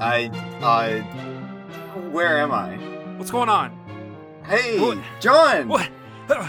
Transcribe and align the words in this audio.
I, 0.00 0.28
uh, 0.62 2.00
where 2.10 2.38
am 2.38 2.52
I? 2.52 2.76
What's 3.16 3.30
going 3.30 3.48
on? 3.48 3.76
Hey, 4.46 4.78
What? 4.80 4.98
John. 5.20 5.68
What? 5.68 5.88
Uh, 6.28 6.48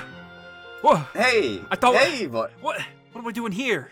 What? 0.81 0.97
Hey. 1.13 1.61
I 1.69 1.75
thought- 1.75 1.95
Hey, 1.95 2.27
what? 2.27 2.51
What? 2.61 2.81
What 3.11 3.21
am 3.21 3.27
I 3.27 3.31
doing 3.31 3.51
here? 3.51 3.91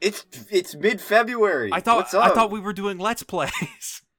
It's 0.00 0.26
it's 0.50 0.74
mid 0.74 1.00
February. 1.00 1.70
I 1.72 1.80
thought 1.80 1.96
What's 1.96 2.14
up? 2.14 2.24
I 2.24 2.34
thought 2.34 2.50
we 2.50 2.60
were 2.60 2.72
doing 2.74 2.98
let's 2.98 3.22
plays. 3.22 4.02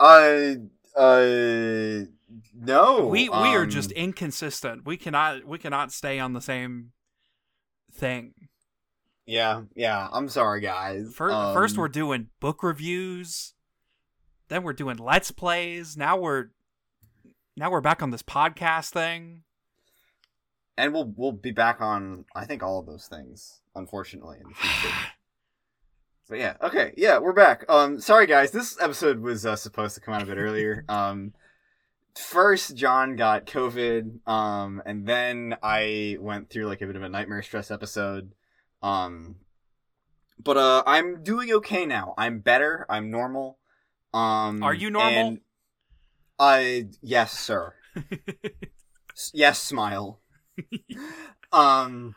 Uh, 0.00 0.54
uh, 0.96 2.04
no. 2.52 3.06
we 3.06 3.28
we 3.28 3.28
are 3.28 3.62
um, 3.62 3.70
just 3.70 3.92
inconsistent. 3.92 4.84
We 4.84 4.96
cannot 4.96 5.44
we 5.46 5.56
cannot 5.56 5.92
stay 5.92 6.18
on 6.18 6.32
the 6.32 6.40
same 6.40 6.90
thing. 7.92 8.34
Yeah, 9.24 9.62
yeah. 9.76 10.08
I'm 10.12 10.28
sorry, 10.28 10.60
guys. 10.60 11.14
First, 11.14 11.34
Um, 11.34 11.54
first 11.54 11.78
we're 11.78 11.88
doing 11.88 12.28
book 12.40 12.64
reviews, 12.64 13.53
then 14.48 14.62
we're 14.62 14.72
doing 14.72 14.96
let's 14.96 15.30
plays. 15.30 15.96
Now 15.96 16.16
we're 16.16 16.48
now 17.56 17.70
we're 17.70 17.80
back 17.80 18.02
on 18.02 18.10
this 18.10 18.22
podcast 18.22 18.90
thing. 18.90 19.42
and 20.76 20.92
we'll 20.92 21.12
we'll 21.16 21.32
be 21.32 21.52
back 21.52 21.80
on. 21.80 22.24
I 22.34 22.44
think 22.44 22.62
all 22.62 22.78
of 22.80 22.86
those 22.86 23.06
things, 23.06 23.60
unfortunately, 23.74 24.38
in 24.40 24.48
the 24.48 24.54
future. 24.54 24.94
But 26.26 26.38
yeah, 26.38 26.54
okay, 26.62 26.94
yeah, 26.96 27.18
we're 27.18 27.34
back. 27.34 27.66
Um, 27.68 28.00
sorry 28.00 28.26
guys, 28.26 28.50
this 28.50 28.80
episode 28.80 29.20
was 29.20 29.44
uh, 29.44 29.56
supposed 29.56 29.94
to 29.96 30.00
come 30.00 30.14
out 30.14 30.22
a 30.22 30.26
bit 30.26 30.38
earlier. 30.38 30.82
Um, 30.88 31.34
first 32.14 32.74
John 32.76 33.14
got 33.16 33.44
COVID, 33.44 34.26
um, 34.26 34.80
and 34.86 35.06
then 35.06 35.54
I 35.62 36.16
went 36.20 36.48
through 36.48 36.64
like 36.64 36.80
a 36.80 36.86
bit 36.86 36.96
of 36.96 37.02
a 37.02 37.10
nightmare 37.10 37.42
stress 37.42 37.70
episode. 37.70 38.32
Um, 38.82 39.36
but 40.42 40.56
uh, 40.56 40.82
I'm 40.86 41.22
doing 41.22 41.52
okay 41.52 41.84
now. 41.84 42.14
I'm 42.16 42.38
better. 42.38 42.86
I'm 42.88 43.10
normal. 43.10 43.58
Um, 44.14 44.62
Are 44.62 44.72
you 44.74 44.90
normal? 44.90 45.28
and 45.28 45.40
I 46.38 46.88
yes, 47.02 47.32
sir. 47.38 47.74
S- 47.96 49.30
yes, 49.34 49.60
smile. 49.60 50.20
um, 51.52 52.14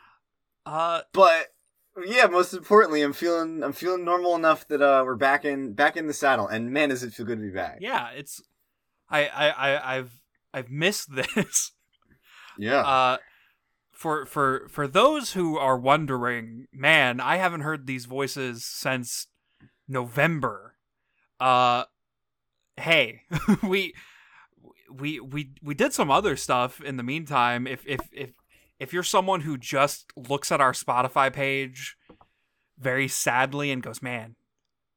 uh, 0.64 1.02
but 1.12 1.48
yeah, 2.06 2.26
most 2.26 2.54
importantly, 2.54 3.02
I'm 3.02 3.12
feeling 3.12 3.62
I'm 3.64 3.72
feeling 3.72 4.04
normal 4.04 4.36
enough 4.36 4.66
that 4.68 4.80
uh 4.80 5.02
we're 5.04 5.16
back 5.16 5.44
in 5.44 5.72
back 5.74 5.96
in 5.96 6.06
the 6.06 6.12
saddle, 6.12 6.46
and 6.46 6.70
man, 6.70 6.90
does 6.90 7.02
it 7.02 7.12
feel 7.12 7.26
good 7.26 7.38
to 7.38 7.44
be 7.44 7.50
back. 7.50 7.78
yeah, 7.80 8.10
it's 8.10 8.40
I 9.10 9.26
I, 9.26 9.48
I 9.50 9.96
I've 9.96 10.22
I've 10.54 10.70
missed 10.70 11.14
this. 11.34 11.72
Yeah. 12.58 12.80
Uh, 12.80 13.16
for 13.92 14.24
for 14.26 14.68
for 14.68 14.86
those 14.86 15.32
who 15.32 15.58
are 15.58 15.76
wondering, 15.76 16.66
man, 16.72 17.20
I 17.20 17.36
haven't 17.38 17.62
heard 17.62 17.86
these 17.86 18.04
voices 18.04 18.64
since 18.64 19.26
November. 19.88 20.76
Uh, 21.40 21.84
hey, 22.76 23.22
we 23.62 23.94
we 24.90 25.20
we 25.20 25.50
we 25.62 25.74
did 25.74 25.92
some 25.92 26.10
other 26.10 26.36
stuff 26.36 26.80
in 26.80 26.96
the 26.96 27.02
meantime. 27.02 27.66
If 27.66 27.86
if 27.86 28.00
if 28.12 28.30
if 28.78 28.92
you're 28.92 29.02
someone 29.02 29.42
who 29.42 29.58
just 29.58 30.12
looks 30.16 30.52
at 30.52 30.60
our 30.60 30.72
Spotify 30.72 31.32
page 31.32 31.96
very 32.78 33.08
sadly 33.08 33.70
and 33.70 33.82
goes, 33.82 34.02
man, 34.02 34.36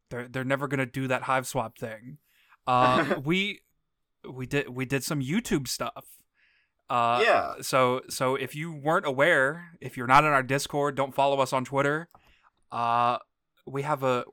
they're 0.10 0.28
they're 0.28 0.44
never 0.44 0.68
gonna 0.68 0.86
do 0.86 1.08
that 1.08 1.24
hive 1.24 1.48
swap 1.48 1.78
thing. 1.78 2.18
Uh, 2.68 3.16
we 3.24 3.62
we 4.30 4.46
did 4.46 4.70
we 4.70 4.86
did 4.86 5.04
some 5.04 5.22
YouTube 5.22 5.68
stuff. 5.68 6.06
Uh, 6.90 7.22
yeah. 7.24 7.54
so 7.62 8.02
so 8.10 8.36
if 8.36 8.54
you 8.54 8.74
weren't 8.74 9.06
aware, 9.06 9.78
if 9.80 9.96
you're 9.96 10.08
not 10.08 10.26
in 10.26 10.32
our 10.32 10.44
Discord, 10.44 10.96
don't 10.96 11.16
follow 11.16 11.40
us 11.40 11.54
on 11.54 11.64
Twitter. 11.64 12.10
Uh, 12.72 13.18
we 13.66 13.82
have 13.84 14.04
a 14.04 14.26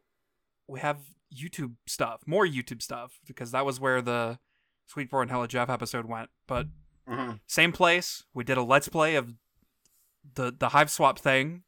we 0.66 0.80
have 0.80 0.98
YouTube 1.34 1.74
stuff, 1.86 2.22
more 2.26 2.46
YouTube 2.46 2.82
stuff 2.82 3.20
because 3.26 3.50
that 3.52 3.64
was 3.66 3.78
where 3.80 4.00
the 4.02 4.38
Sweet 4.86 5.10
Bro 5.10 5.22
and 5.22 5.30
Hella 5.30 5.48
Jeff 5.48 5.68
episode 5.68 6.06
went. 6.06 6.30
But 6.46 6.66
Mhm. 7.08 7.40
same 7.46 7.72
place, 7.72 8.24
we 8.34 8.44
did 8.44 8.56
a 8.58 8.62
let's 8.62 8.88
play 8.88 9.14
of 9.16 9.34
the 10.34 10.52
the 10.52 10.70
Hive 10.70 10.90
Swap 10.90 11.18
thing, 11.18 11.64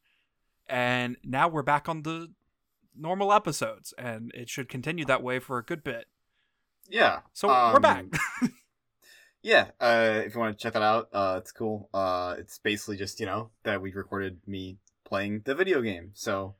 and 0.67 1.17
now 1.23 1.47
we're 1.47 1.63
back 1.63 1.87
on 1.89 2.03
the 2.03 2.31
normal 2.95 3.31
episodes, 3.33 3.93
and 3.97 4.31
it 4.33 4.49
should 4.49 4.69
continue 4.69 5.05
that 5.05 5.23
way 5.23 5.39
for 5.39 5.57
a 5.57 5.63
good 5.63 5.83
bit. 5.83 6.07
Yeah. 6.89 7.21
So 7.33 7.47
we're 7.47 7.75
Um, 7.77 7.81
back. 7.81 8.05
Yeah. 9.43 9.71
Uh, 9.79 10.21
if 10.25 10.35
you 10.35 10.39
want 10.39 10.55
to 10.57 10.61
check 10.61 10.73
that 10.73 10.83
out, 10.83 11.09
uh, 11.13 11.39
it's 11.41 11.51
cool. 11.51 11.89
Uh, 11.93 12.35
it's 12.37 12.59
basically 12.59 12.95
just 12.97 13.19
you 13.19 13.25
know 13.25 13.49
that 13.63 13.81
we 13.81 13.91
recorded 13.91 14.39
me 14.47 14.77
playing 15.03 15.41
the 15.45 15.55
video 15.55 15.81
game, 15.81 16.11
so 16.13 16.55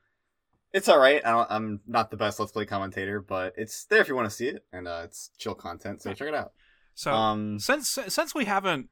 it's 0.73 0.87
all 0.89 0.99
right. 0.99 1.21
I 1.25 1.31
don't, 1.31 1.47
I'm 1.51 1.79
not 1.87 2.11
the 2.11 2.17
best 2.17 2.39
let's 2.39 2.51
play 2.51 2.65
commentator, 2.65 3.19
but 3.21 3.53
it's 3.57 3.85
there 3.85 4.01
if 4.01 4.07
you 4.07 4.15
want 4.15 4.29
to 4.29 4.35
see 4.35 4.47
it, 4.47 4.63
and 4.71 4.87
uh, 4.87 5.01
it's 5.05 5.31
chill 5.37 5.55
content, 5.55 6.01
so 6.01 6.13
check 6.13 6.27
it 6.27 6.33
out. 6.35 6.51
So 6.95 7.11
Um, 7.13 7.59
since 7.59 7.97
since 8.07 8.35
we 8.35 8.45
haven't 8.45 8.89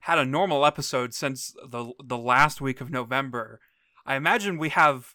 had 0.00 0.18
a 0.18 0.24
normal 0.24 0.64
episode 0.64 1.12
since 1.14 1.54
the 1.66 1.92
the 2.02 2.18
last 2.18 2.60
week 2.60 2.80
of 2.80 2.90
November, 2.90 3.60
I 4.06 4.16
imagine 4.16 4.58
we 4.58 4.68
have 4.70 5.14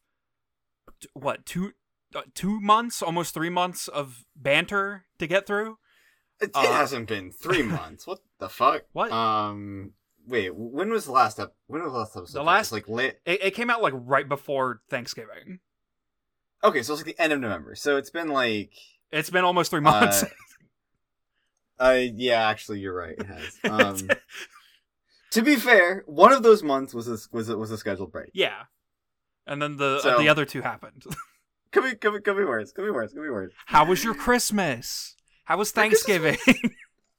what 1.14 1.46
two 1.46 1.72
uh, 2.16 2.22
two 2.36 2.60
months, 2.60 3.02
almost 3.02 3.34
three 3.34 3.50
months 3.50 3.88
of 3.88 4.26
banter 4.36 5.06
to 5.20 5.28
get 5.28 5.46
through. 5.48 5.78
It, 6.42 6.50
it 6.50 6.56
Uh, 6.56 6.74
hasn't 6.74 7.08
been 7.08 7.32
three 7.32 7.64
months. 7.80 8.06
What 8.08 8.20
the 8.40 8.50
fuck? 8.50 8.84
What? 8.94 9.12
Um. 9.12 9.94
Wait. 10.26 10.56
When 10.56 10.90
was 10.90 11.06
the 11.06 11.12
last 11.12 11.40
ep- 11.40 11.56
When 11.68 11.84
was 11.84 11.92
the 11.92 11.98
last 12.00 12.16
episode? 12.18 12.40
The 12.40 12.44
last- 12.44 12.68
It's 12.68 12.72
like 12.72 12.90
late. 12.90 13.16
It, 13.26 13.44
it 13.44 13.52
came 13.56 13.70
out 13.70 13.82
like 13.82 13.94
right 13.96 14.28
before 14.28 14.82
Thanksgiving. 14.90 15.60
Okay, 16.64 16.82
so 16.84 16.94
it's 16.94 17.06
like 17.06 17.16
the 17.16 17.22
end 17.22 17.34
of 17.34 17.40
November. 17.40 17.76
So 17.76 17.98
it's 17.98 18.10
been 18.10 18.30
like. 18.30 18.72
It's 19.12 19.30
been 19.30 19.44
almost 19.44 19.72
three 19.72 19.82
months. 19.82 20.24
Uh, 20.24 20.28
uh 21.84 22.00
yeah, 22.16 22.48
actually, 22.48 22.80
you're 22.80 22.96
right. 22.96 23.16
It 23.18 23.26
has. 23.26 23.60
Um, 23.70 24.10
to 25.32 25.42
be 25.42 25.56
fair, 25.56 26.04
one 26.06 26.32
of 26.32 26.44
those 26.44 26.62
months 26.64 26.94
was 26.94 27.08
a, 27.08 27.18
was 27.36 27.50
a, 27.50 27.58
was 27.58 27.72
a 27.72 27.78
scheduled 27.78 28.12
break. 28.12 28.30
yeah, 28.34 28.64
and 29.48 29.62
then 29.62 29.78
the 29.78 30.00
So- 30.02 30.18
the 30.18 30.30
other 30.30 30.46
two 30.46 30.62
happened. 30.62 31.04
Could 31.72 31.84
be 31.86 31.96
could 31.96 32.14
be 32.14 32.22
could 32.22 32.38
be 32.38 32.44
worse. 32.44 32.72
Could 32.72 32.86
be 32.86 32.92
worse. 32.92 33.14
Could 33.14 33.24
be 33.24 33.30
worse. 33.32 33.52
How 33.66 33.84
was 33.84 34.04
your 34.04 34.14
Christmas? 34.14 35.16
How 35.46 35.58
was 35.58 35.72
Christmas 35.72 36.04
Thanksgiving? 36.04 36.38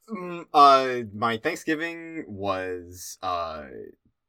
Mm, 0.07 0.45
uh, 0.53 1.07
my 1.15 1.37
Thanksgiving 1.37 2.25
was 2.27 3.17
uh 3.23 3.63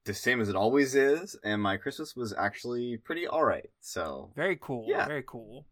the 0.07 0.15
same 0.15 0.41
as 0.41 0.49
it 0.49 0.57
always 0.57 0.95
is, 0.95 1.37
and 1.45 1.61
my 1.63 1.77
Christmas 1.77 2.17
was 2.17 2.33
actually 2.33 2.97
pretty 2.97 3.29
alright. 3.29 3.71
So 3.81 4.31
very 4.35 4.57
cool. 4.61 4.87
Yeah. 4.89 5.07
Very 5.07 5.25
cool. 5.27 5.67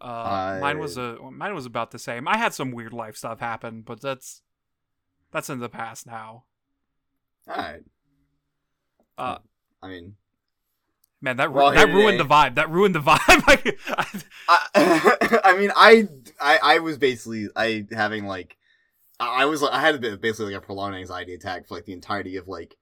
Uh, 0.00 0.58
mine 0.60 0.78
was 0.78 0.98
I- 0.98 1.14
a 1.14 1.30
mine 1.30 1.54
was 1.54 1.66
about 1.66 1.90
the 1.90 1.98
same. 1.98 2.28
I 2.28 2.36
had 2.36 2.52
some 2.54 2.70
weird 2.72 2.92
life 2.92 3.16
stuff 3.16 3.40
happen, 3.40 3.82
but 3.82 4.00
that's 4.00 4.42
that's 5.32 5.50
in 5.50 5.58
the 5.60 5.68
past 5.68 6.06
now. 6.06 6.44
alright. 7.48 7.82
Uh, 9.16 9.38
I 9.82 9.88
mean, 9.88 10.16
man, 11.20 11.36
that 11.36 11.52
We're 11.52 11.72
that 11.74 11.88
ruined 11.88 12.18
the 12.20 12.24
vibe. 12.24 12.56
That 12.56 12.70
ruined 12.70 12.94
the 12.94 13.00
vibe. 13.00 13.78
I, 13.88 14.22
I, 14.48 15.40
I 15.44 15.56
mean, 15.56 15.70
I, 15.76 16.08
I, 16.40 16.58
I 16.62 16.78
was 16.80 16.98
basically, 16.98 17.48
I 17.54 17.86
having 17.92 18.26
like, 18.26 18.56
I 19.20 19.42
I 19.42 19.44
was, 19.44 19.62
I 19.62 19.80
had 19.80 19.94
a 19.94 19.98
bit, 19.98 20.20
basically 20.20 20.52
like 20.52 20.62
a 20.62 20.66
prolonged 20.66 20.96
anxiety 20.96 21.34
attack 21.34 21.68
for 21.68 21.74
like 21.74 21.84
the 21.84 21.92
entirety 21.92 22.36
of 22.36 22.48
like 22.48 22.76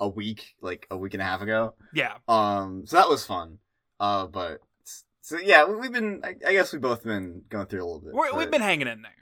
a 0.00 0.08
week, 0.08 0.54
like 0.60 0.86
a 0.90 0.96
week 0.96 1.14
and 1.14 1.22
a 1.22 1.24
half 1.24 1.40
ago. 1.40 1.74
yeah, 1.94 2.14
Um, 2.28 2.86
so 2.86 2.96
that 2.96 3.08
was 3.08 3.24
fun. 3.24 3.58
Uh, 3.98 4.26
but 4.26 4.60
so 5.22 5.38
yeah, 5.38 5.64
we- 5.64 5.76
we've 5.76 5.92
been, 5.92 6.20
I, 6.24 6.34
I 6.46 6.52
guess 6.52 6.72
we've 6.72 6.82
both 6.82 7.02
been 7.04 7.42
going 7.48 7.66
through 7.66 7.82
a 7.82 7.86
little 7.86 8.00
bit. 8.00 8.12
But- 8.14 8.36
we've 8.38 8.50
been 8.50 8.60
hanging 8.62 8.88
in 8.88 9.02
there. 9.02 9.12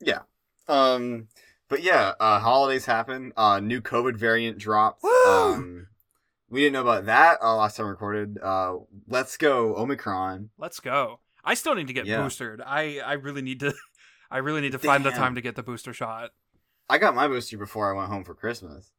Yeah. 0.00 0.20
Um, 0.68 1.28
but 1.68 1.82
yeah, 1.82 2.14
uh, 2.20 2.38
holidays 2.40 2.86
happen. 2.86 3.32
Uh, 3.36 3.60
new 3.60 3.80
COVID 3.80 4.16
variant 4.16 4.58
dropped. 4.58 5.02
Woo! 5.02 5.10
Um, 5.26 5.86
we 6.50 6.60
didn't 6.60 6.72
know 6.74 6.80
about 6.82 7.06
that 7.06 7.38
uh, 7.42 7.56
last 7.56 7.76
time 7.76 7.86
we 7.86 7.90
recorded. 7.90 8.38
Uh, 8.42 8.76
let's 9.08 9.36
go 9.36 9.76
Omicron. 9.76 10.50
Let's 10.58 10.80
go. 10.80 11.20
I 11.44 11.54
still 11.54 11.74
need 11.74 11.86
to 11.88 11.92
get 11.92 12.06
Yeah. 12.06 12.22
boosted. 12.22 12.60
I 12.64 13.00
I 13.04 13.12
really 13.14 13.42
need 13.42 13.60
to. 13.60 13.74
I 14.30 14.38
really 14.38 14.60
need 14.62 14.72
to 14.72 14.78
find 14.78 15.04
the 15.04 15.10
time 15.10 15.34
to 15.36 15.40
get 15.40 15.56
the 15.56 15.62
booster 15.62 15.92
shot. 15.94 16.30
I 16.90 16.98
got 16.98 17.14
my 17.14 17.28
booster 17.28 17.56
before 17.58 17.92
I 17.92 17.96
went 17.96 18.10
home 18.10 18.24
for 18.24 18.34
Christmas. 18.34 18.92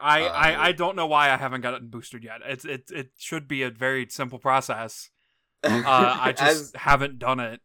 I, 0.00 0.22
Uh, 0.22 0.32
I, 0.32 0.68
I 0.68 0.72
don't 0.72 0.96
know 0.96 1.06
why 1.06 1.30
I 1.30 1.36
haven't 1.36 1.60
gotten 1.62 1.88
boosted 1.88 2.24
yet. 2.24 2.40
It's 2.44 2.64
it 2.64 2.90
it 2.90 3.10
should 3.18 3.48
be 3.48 3.62
a 3.62 3.70
very 3.70 4.06
simple 4.08 4.38
process. 4.38 5.10
Uh, 5.64 6.16
I 6.20 6.32
just 6.32 6.76
haven't 6.76 7.18
done 7.18 7.40
it. 7.40 7.60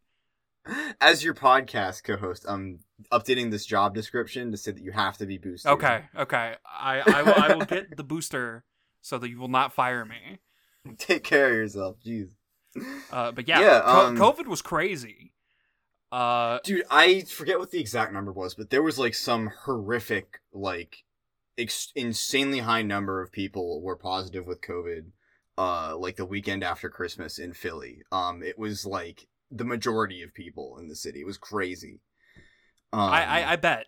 as, 0.66 0.96
as 1.00 1.24
your 1.24 1.36
podcast 1.36 2.04
co-host, 2.04 2.44
I'm 2.50 2.80
updating 3.12 3.52
this 3.52 3.68
job 3.68 3.94
description 3.94 4.50
to 4.50 4.58
say 4.58 4.72
that 4.72 4.82
you 4.82 4.92
have 4.92 5.18
to 5.18 5.28
be 5.28 5.38
boosted. 5.38 5.72
Okay, 5.74 6.06
okay. 6.18 6.56
I 6.66 7.02
I 7.02 7.22
will, 7.22 7.34
I 7.36 7.54
will 7.56 7.66
get 7.66 7.96
the 7.96 8.04
booster 8.04 8.64
so 9.02 9.20
that 9.20 9.30
you 9.30 9.38
will 9.40 9.48
not 9.48 9.74
fire 9.74 10.06
me. 10.06 10.40
Take 10.98 11.24
care 11.24 11.50
of 11.50 11.54
yourself. 11.54 11.98
Jeez. 12.04 12.32
Uh, 13.12 13.32
but 13.32 13.48
yeah, 13.48 13.62
Yeah, 13.62 13.78
um, 13.86 14.18
COVID 14.18 14.48
was 14.48 14.64
crazy. 14.64 15.34
Uh, 16.12 16.60
Dude, 16.64 16.84
I 16.90 17.22
forget 17.22 17.60
what 17.60 17.72
the 17.72 17.80
exact 17.80 18.14
number 18.14 18.32
was, 18.32 18.56
but 18.56 18.70
there 18.70 18.84
was 18.84 18.98
like 19.00 19.14
some 19.14 19.52
horrific, 19.66 20.40
like, 20.52 21.04
ex- 21.58 21.92
insanely 21.96 22.60
high 22.60 22.82
number 22.82 23.22
of 23.22 23.32
people 23.32 23.82
were 23.82 23.96
positive 23.98 24.46
with 24.46 24.62
COVID. 24.62 25.12
Uh, 25.56 25.96
like 25.96 26.16
the 26.16 26.26
weekend 26.26 26.64
after 26.64 26.90
Christmas 26.90 27.38
in 27.38 27.54
Philly. 27.54 28.02
Um, 28.12 28.42
it 28.42 28.58
was 28.58 28.88
like 28.88 29.28
the 29.52 29.64
majority 29.64 30.24
of 30.24 30.34
people 30.34 30.80
in 30.80 30.88
the 30.88 30.96
city. 30.96 31.22
It 31.22 31.28
was 31.28 31.38
crazy. 31.38 32.00
Um, 32.92 33.02
I, 33.02 33.24
I 33.24 33.52
I 33.52 33.56
bet. 33.58 33.86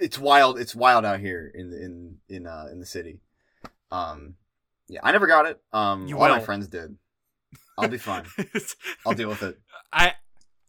it's 0.00 0.18
wild. 0.18 0.60
It's 0.60 0.76
wild 0.76 1.04
out 1.04 1.20
here 1.20 1.50
in 1.52 1.70
the, 1.70 1.84
in 1.84 2.18
in 2.28 2.46
uh 2.46 2.66
in 2.70 2.78
the 2.78 2.86
city. 2.86 3.18
Um, 3.90 4.34
yeah, 4.88 5.00
I 5.02 5.12
never 5.12 5.26
got 5.26 5.46
it. 5.46 5.60
Um, 5.72 6.06
You 6.06 6.18
all 6.18 6.28
my 6.28 6.40
friends 6.40 6.68
did. 6.68 6.96
I'll 7.78 7.88
be 7.88 7.98
fine. 7.98 8.26
I'll 9.04 9.14
deal 9.14 9.28
with 9.28 9.42
it. 9.42 9.58
I 9.92 10.14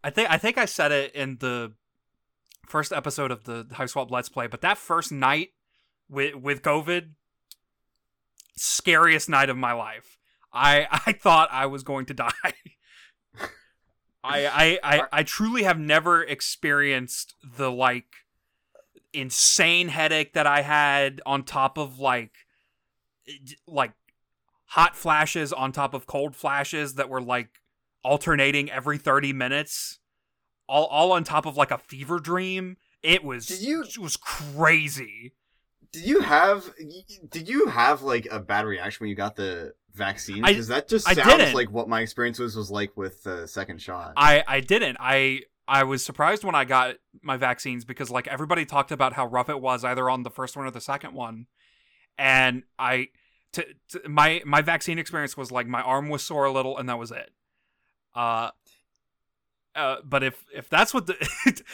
I 0.04 0.10
think 0.10 0.32
I 0.32 0.38
think 0.38 0.58
I 0.58 0.66
said 0.66 0.92
it 0.92 1.14
in 1.14 1.38
the 1.40 1.74
first 2.68 2.92
episode 2.92 3.32
of 3.32 3.46
the 3.46 3.66
Hiveswap 3.66 4.12
Let's 4.12 4.30
Play, 4.30 4.48
but 4.48 4.62
that 4.62 4.78
first 4.78 5.12
night 5.12 5.50
with 6.10 6.36
with 6.36 6.62
COVID, 6.62 7.12
scariest 8.56 9.30
night 9.30 9.50
of 9.50 9.58
my 9.58 9.74
life. 9.74 10.18
I 10.54 10.88
I 11.06 11.14
thought 11.14 11.50
I 11.52 11.66
was 11.66 11.84
going 11.84 12.06
to 12.08 12.14
die. 12.14 12.32
I, 14.24 14.46
I 14.46 14.80
I 14.84 15.02
I 15.12 15.24
truly 15.24 15.64
have 15.64 15.80
never 15.80 16.22
experienced 16.22 17.34
the 17.44 17.72
like 17.72 18.06
insane 19.14 19.88
headache 19.88 20.34
that 20.34 20.46
I 20.46 20.62
had 20.62 21.22
on 21.26 21.44
top 21.44 21.78
of 21.78 22.00
like 22.00 22.34
like 23.66 23.94
hot 24.66 24.96
flashes 24.96 25.54
on 25.54 25.72
top 25.72 25.94
of 25.94 26.08
cold 26.08 26.36
flashes 26.36 26.96
that 26.96 27.10
were 27.10 27.22
like 27.22 27.50
alternating 28.04 28.70
every 28.70 28.98
30 28.98 29.34
minutes 29.34 30.00
all 30.68 30.86
all 30.86 31.12
on 31.12 31.24
top 31.24 31.46
of 31.46 31.58
like 31.58 31.72
a 31.72 31.78
fever 31.78 32.20
dream. 32.20 32.78
It 33.04 33.24
was 33.24 33.46
Did 33.48 33.62
you- 33.62 33.84
it 33.84 33.98
was 33.98 34.18
crazy. 34.18 35.34
Did 35.94 36.06
you 36.06 36.20
have 36.22 36.70
did 37.30 37.48
you 37.48 37.68
have 37.68 38.02
like 38.02 38.28
a 38.30 38.40
bad 38.40 38.66
reaction 38.66 39.04
when 39.06 39.10
you 39.10 39.16
got 39.16 39.36
the 39.36 39.74
vaccine? 39.94 40.44
Because 40.44 40.68
that 40.68 40.88
just 40.90 41.08
sounds 41.08 41.54
like 41.54 41.72
what 41.72 41.88
my 41.88 42.02
experience 42.02 42.40
was 42.40 42.56
was 42.56 42.70
like 42.70 42.96
with 42.98 43.24
the 43.24 43.48
second 43.48 43.82
shot. 43.82 44.14
i 44.18 44.44
i 44.48 44.60
didn't. 44.60 44.98
I 45.00 45.42
i 45.68 45.84
was 45.84 46.04
surprised 46.04 46.44
when 46.44 46.56
i 46.56 46.66
got 46.66 46.96
my 47.22 47.38
vaccines 47.38 47.86
because 47.86 48.10
like 48.10 48.28
everybody 48.28 48.66
talked 48.66 48.92
about 48.92 49.14
how 49.14 49.28
rough 49.28 49.50
it 49.50 49.62
was 49.62 49.84
either 49.86 50.10
on 50.10 50.24
the 50.24 50.30
first 50.30 50.58
one 50.58 50.66
or 50.66 50.72
the 50.72 50.82
second 50.82 51.14
one. 51.14 51.48
And 52.18 52.64
i 52.78 53.08
to, 53.54 53.66
to 53.90 54.10
my 54.10 54.42
my 54.46 54.62
vaccine 54.62 55.00
experience 55.00 55.38
was 55.38 55.52
like 55.52 55.68
my 55.68 55.82
arm 55.82 56.10
was 56.10 56.22
sore 56.22 56.44
a 56.46 56.52
little 56.52 56.78
and 56.78 56.90
that 56.90 57.00
was 57.00 57.12
it. 57.12 57.32
Uh 58.14 58.52
uh, 59.78 59.98
but 60.04 60.24
if 60.24 60.44
if 60.54 60.70
that's 60.70 60.94
what 60.94 61.06
the 61.06 61.16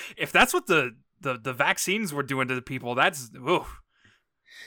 if 0.17 0.31
that's 0.31 0.53
what 0.53 0.67
the, 0.67 0.95
the 1.21 1.37
the 1.37 1.53
vaccines 1.53 2.13
were 2.13 2.23
doing 2.23 2.47
to 2.49 2.55
the 2.55 2.61
people, 2.61 2.95
that's 2.95 3.31
ooh. 3.35 3.65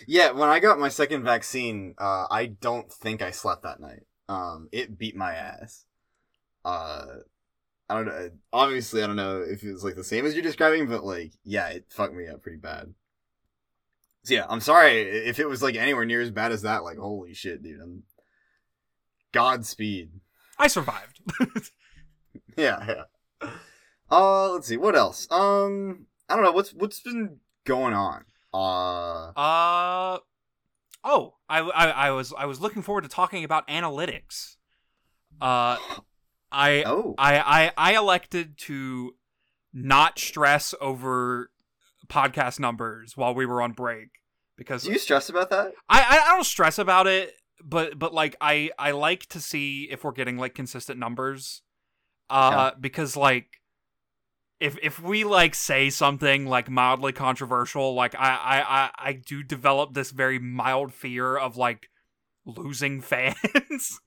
Yeah, 0.07 0.33
when 0.33 0.49
I 0.49 0.59
got 0.59 0.79
my 0.79 0.89
second 0.89 1.23
vaccine, 1.23 1.95
uh, 1.99 2.27
I 2.31 2.47
don't 2.47 2.93
think 2.93 3.23
I 3.23 3.31
slept 3.31 3.63
that 3.63 3.81
night. 3.81 4.03
Um, 4.29 4.69
it 4.73 4.99
beat 4.99 5.17
my 5.17 5.35
ass. 5.35 5.85
Uh, 6.65 7.07
I 7.89 7.95
don't 7.95 8.07
know. 8.07 8.31
Obviously, 8.53 9.03
I 9.03 9.07
don't 9.07 9.17
know 9.17 9.41
if 9.41 9.63
it 9.63 9.73
was 9.73 9.85
like 9.85 9.95
the 9.95 10.05
same 10.05 10.27
as 10.27 10.35
you're 10.35 10.43
describing, 10.43 10.89
but 10.89 11.05
like, 11.05 11.33
yeah, 11.45 11.69
it 11.69 11.87
fucked 11.89 12.15
me 12.15 12.27
up 12.27 12.43
pretty 12.43 12.59
bad. 12.59 12.93
So 14.25 14.35
yeah, 14.35 14.47
I'm 14.49 14.61
sorry 14.61 15.03
if 15.03 15.39
it 15.39 15.49
was 15.49 15.63
like 15.63 15.77
anywhere 15.77 16.05
near 16.05 16.21
as 16.21 16.31
bad 16.31 16.53
as 16.53 16.63
that. 16.63 16.83
Like, 16.83 16.99
holy 16.99 17.35
shit, 17.35 17.63
dude! 17.63 17.81
I'm 17.81 18.03
Godspeed. 19.33 20.11
I 20.59 20.67
survived. 20.67 21.21
Yeah, 22.57 22.85
yeah. 22.89 23.03
Uh, 24.11 24.53
let's 24.53 24.69
see 24.69 24.77
what 24.77 24.95
else. 24.95 25.27
Um, 25.31 26.07
I 26.29 26.35
don't 26.35 26.45
know 26.45 26.53
what's 26.53 26.73
what's 26.73 27.01
been 27.01 27.39
going 27.65 27.95
on. 27.95 28.25
Uh, 28.55 29.33
Uh 29.37 30.19
oh, 31.05 31.35
I, 31.49 31.61
I 31.61 31.91
I 31.91 32.11
was 32.13 32.33
I 32.37 32.47
was 32.47 32.61
looking 32.61 32.83
forward 32.83 33.03
to 33.03 33.09
talking 33.09 33.45
about 33.45 33.67
analytics. 33.69 34.57
Uh, 35.41 35.77
I 36.51 36.85
oh, 36.87 37.15
I 37.19 37.39
I 37.39 37.73
I 37.77 37.97
elected 37.97 38.59
to 38.59 39.15
not 39.73 40.19
stress 40.19 40.75
over 40.81 41.51
podcast 42.09 42.61
numbers 42.61 43.17
while 43.17 43.35
we 43.35 43.45
were 43.45 43.61
on 43.61 43.73
break 43.73 44.09
because 44.57 44.85
do 44.85 44.93
you 44.93 44.99
stress 44.99 45.29
about 45.29 45.51
that? 45.51 45.73
I 45.89 46.01
I 46.01 46.31
I 46.31 46.35
don't 46.35 46.45
stress 46.45 46.79
about 46.79 47.07
it, 47.07 47.35
but 47.63 47.99
but 47.99 48.15
like 48.15 48.37
I 48.41 48.71
I 48.79 48.93
like 48.93 49.27
to 49.27 49.41
see 49.41 49.89
if 49.91 50.05
we're 50.05 50.13
getting 50.13 50.39
like 50.39 50.55
consistent 50.55 50.99
numbers. 50.99 51.63
Uh 52.31 52.73
because 52.81 53.17
like 53.17 53.47
if 54.59 54.79
if 54.83 55.01
we 55.01 55.25
like 55.25 55.55
say 55.55 55.91
something 55.91 56.47
like 56.47 56.71
mildly 56.71 57.13
controversial, 57.13 57.95
like 57.95 58.15
I 58.15 58.31
I 58.31 58.61
I, 58.61 58.91
I 59.11 59.13
do 59.13 59.43
develop 59.43 59.95
this 59.95 60.11
very 60.11 60.39
mild 60.39 60.93
fear 60.95 61.37
of 61.37 61.57
like 61.57 61.89
losing 62.47 63.01
fans. 63.03 64.01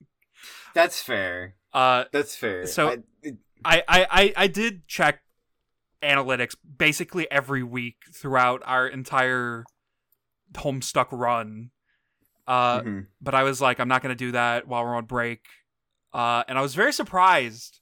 That's 0.73 1.01
fair. 1.01 1.55
uh 1.73 2.05
That's 2.11 2.35
fair. 2.35 2.65
So- 2.67 2.89
I, 2.89 2.97
it- 3.21 3.37
I, 3.65 3.83
I, 3.89 4.07
I, 4.09 4.33
I 4.37 4.47
did 4.47 4.87
check 4.87 5.19
analytics 6.01 6.55
basically 6.77 7.29
every 7.29 7.61
week 7.61 7.97
throughout 8.13 8.61
our 8.65 8.87
entire 8.87 9.65
Homestuck 10.53 11.07
run. 11.11 11.71
Uh, 12.47 12.81
mhm. 12.81 13.07
but 13.21 13.35
I 13.35 13.43
was 13.43 13.59
like, 13.59 13.81
I'm 13.81 13.89
not 13.89 14.01
going 14.01 14.15
to 14.15 14.25
do 14.25 14.31
that 14.31 14.65
while 14.65 14.85
we're 14.85 14.95
on 14.95 15.03
break. 15.05 15.45
Uh, 16.13 16.43
and 16.47 16.57
I 16.57 16.61
was 16.61 16.73
very 16.73 16.93
surprised 16.93 17.78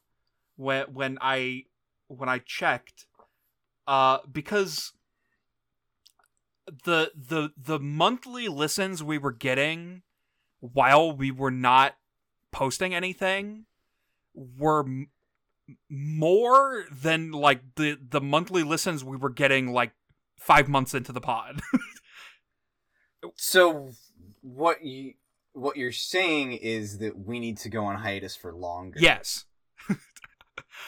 when 0.58 0.86
when 0.94 1.18
I 1.22 1.64
when 2.08 2.28
I 2.28 2.40
checked, 2.40 3.08
uh, 3.88 4.20
because 4.30 4.92
the 6.84 7.12
the 7.16 7.52
the 7.58 7.80
monthly 7.80 8.48
listens 8.50 9.02
we 9.02 9.18
were 9.18 9.32
getting 9.32 10.02
while 10.60 11.16
we 11.16 11.32
were 11.32 11.52
not 11.52 11.96
posting 12.52 12.94
anything 12.94 13.66
were 14.34 14.82
m- 14.82 15.10
more 15.90 16.86
than 16.92 17.32
like 17.32 17.62
the 17.76 17.98
the 18.10 18.22
monthly 18.22 18.64
listens 18.64 19.04
we 19.04 19.16
were 19.18 19.30
getting 19.30 19.72
like 19.72 19.94
five 20.38 20.68
months 20.68 20.94
into 20.94 21.14
the 21.14 21.22
pod. 21.22 21.62
So 23.36 23.92
what 24.42 24.84
you 24.84 25.16
what 25.54 25.76
you're 25.76 25.92
saying 25.92 26.54
is 26.54 27.00
that 27.00 27.18
we 27.18 27.40
need 27.40 27.58
to 27.58 27.70
go 27.70 27.86
on 27.86 27.96
hiatus 27.98 28.36
for 28.36 28.54
longer. 28.54 29.00
yes. 29.02 29.46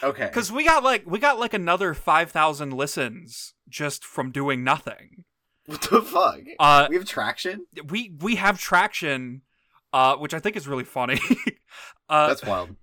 Okay. 0.02 0.26
Because 0.26 0.50
we 0.50 0.64
got 0.64 0.82
like 0.82 1.04
we 1.06 1.18
got 1.18 1.38
like 1.38 1.54
another 1.54 1.94
five 1.94 2.30
thousand 2.30 2.72
listens 2.72 3.54
just 3.68 4.04
from 4.04 4.30
doing 4.30 4.64
nothing. 4.64 5.24
what 5.66 5.82
the 5.82 6.02
fuck? 6.02 6.40
Uh, 6.58 6.86
we 6.88 6.96
have 6.96 7.04
traction. 7.04 7.66
we 7.88 8.12
we 8.20 8.36
have 8.36 8.58
traction, 8.58 9.42
uh, 9.92 10.16
which 10.16 10.34
I 10.34 10.38
think 10.40 10.56
is 10.56 10.66
really 10.66 10.84
funny. 10.84 11.20
uh, 12.08 12.28
That's 12.28 12.44
wild. 12.44 12.76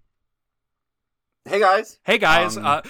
Hey 1.46 1.60
guys. 1.62 1.98
hey 2.04 2.18
guys, 2.18 2.58
um, 2.58 2.66
uh, 2.66 2.82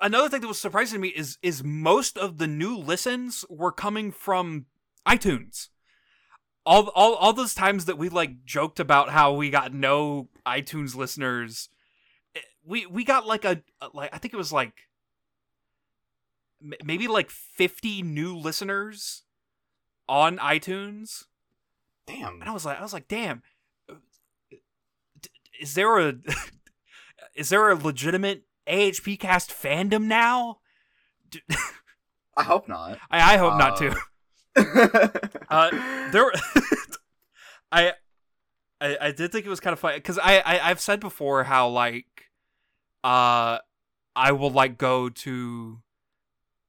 another 0.00 0.28
thing 0.28 0.42
that 0.42 0.46
was 0.46 0.60
surprising 0.60 0.94
to 0.94 1.00
me 1.00 1.08
is 1.08 1.38
is 1.42 1.64
most 1.64 2.16
of 2.16 2.38
the 2.38 2.46
new 2.46 2.76
listens 2.78 3.44
were 3.50 3.72
coming 3.72 4.12
from 4.12 4.66
iTunes. 5.06 5.68
All 6.64 6.86
all 6.94 7.14
all 7.16 7.32
those 7.32 7.54
times 7.54 7.86
that 7.86 7.98
we 7.98 8.08
like 8.10 8.44
joked 8.44 8.78
about 8.78 9.10
how 9.10 9.32
we 9.32 9.50
got 9.50 9.74
no 9.74 10.28
iTunes 10.46 10.94
listeners, 10.94 11.68
we 12.68 12.86
we 12.86 13.02
got 13.04 13.26
like 13.26 13.44
a 13.44 13.62
like 13.94 14.10
I 14.12 14.18
think 14.18 14.34
it 14.34 14.36
was 14.36 14.52
like 14.52 14.74
maybe 16.84 17.06
like 17.08 17.30
50 17.30 18.02
new 18.02 18.36
listeners 18.36 19.22
on 20.08 20.38
iTunes. 20.38 21.24
Damn. 22.06 22.40
And 22.40 22.48
I 22.48 22.52
was 22.52 22.64
like, 22.64 22.78
I 22.78 22.82
was 22.82 22.92
like, 22.92 23.06
damn, 23.08 23.42
uh, 23.90 23.94
is 25.60 25.74
there 25.74 25.98
a 25.98 26.14
is 27.34 27.48
there 27.48 27.70
a 27.70 27.74
legitimate 27.74 28.42
AHP 28.66 29.18
cast 29.20 29.50
fandom 29.50 30.04
now? 30.04 30.58
I 32.36 32.42
hope 32.44 32.68
not. 32.68 32.98
I, 33.10 33.34
I 33.34 33.36
hope 33.36 33.58
not 33.58 33.72
Uh, 33.72 33.76
too. 33.76 33.94
Uh, 35.50 36.08
There, 36.12 36.32
I, 37.70 37.92
I, 38.80 38.96
I 39.00 39.10
did 39.12 39.30
think 39.30 39.44
it 39.44 39.48
was 39.50 39.60
kind 39.60 39.72
of 39.72 39.78
funny 39.80 39.96
because 39.98 40.18
I, 40.18 40.38
I, 40.38 40.70
I've 40.70 40.80
said 40.80 41.00
before 41.00 41.44
how 41.44 41.68
like, 41.68 42.17
uh, 43.04 43.58
I 44.16 44.32
will 44.32 44.50
like 44.50 44.78
go 44.78 45.08
to, 45.08 45.80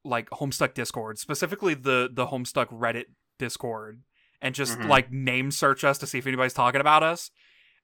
like 0.06 0.30
Homestuck 0.30 0.74
Discord, 0.74 1.18
specifically 1.20 1.74
the 1.74 2.10
the 2.12 2.28
Homestuck 2.28 2.68
Reddit 2.68 3.06
Discord, 3.38 4.02
and 4.42 4.54
just 4.56 4.78
Mhm. 4.80 4.88
like 4.88 5.12
name 5.12 5.52
search 5.52 5.84
us 5.84 5.98
to 6.00 6.08
see 6.08 6.18
if 6.20 6.28
anybody's 6.28 6.54
talking 6.54 6.82
about 6.82 7.04
us. 7.04 7.32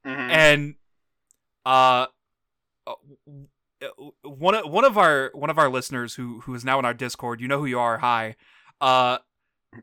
Mhm. 0.06 0.30
and 0.30 0.75
uh 1.66 2.06
uh, 2.86 2.94
one 4.22 4.54
of 4.54 4.70
one 4.70 4.86
of 4.86 4.98
our 5.00 5.32
one 5.34 5.50
of 5.50 5.58
our 5.58 5.68
listeners 5.70 6.14
who 6.16 6.42
who 6.42 6.54
is 6.54 6.64
now 6.64 6.78
in 6.78 6.86
our 6.86 6.94
discord 6.94 7.42
you 7.42 7.48
know 7.48 7.58
who 7.58 7.66
you 7.66 7.80
are 7.80 7.98
hi 7.98 8.36
uh 8.82 9.18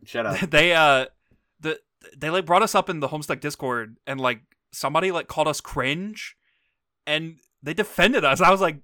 Shut 0.04 0.24
up. 0.26 0.38
they 0.50 0.72
uh 0.74 1.06
the 1.60 1.80
they 2.16 2.30
like 2.30 2.46
brought 2.46 2.62
us 2.62 2.74
up 2.76 2.88
in 2.88 3.00
the 3.00 3.08
homestuck 3.08 3.40
discord 3.40 3.96
and 4.06 4.20
like 4.20 4.42
somebody 4.72 5.10
like 5.10 5.26
called 5.26 5.48
us 5.48 5.60
cringe 5.60 6.36
and 7.06 7.40
they 7.62 7.74
defended 7.74 8.24
us 8.24 8.40
i 8.40 8.50
was 8.50 8.60
like 8.60 8.78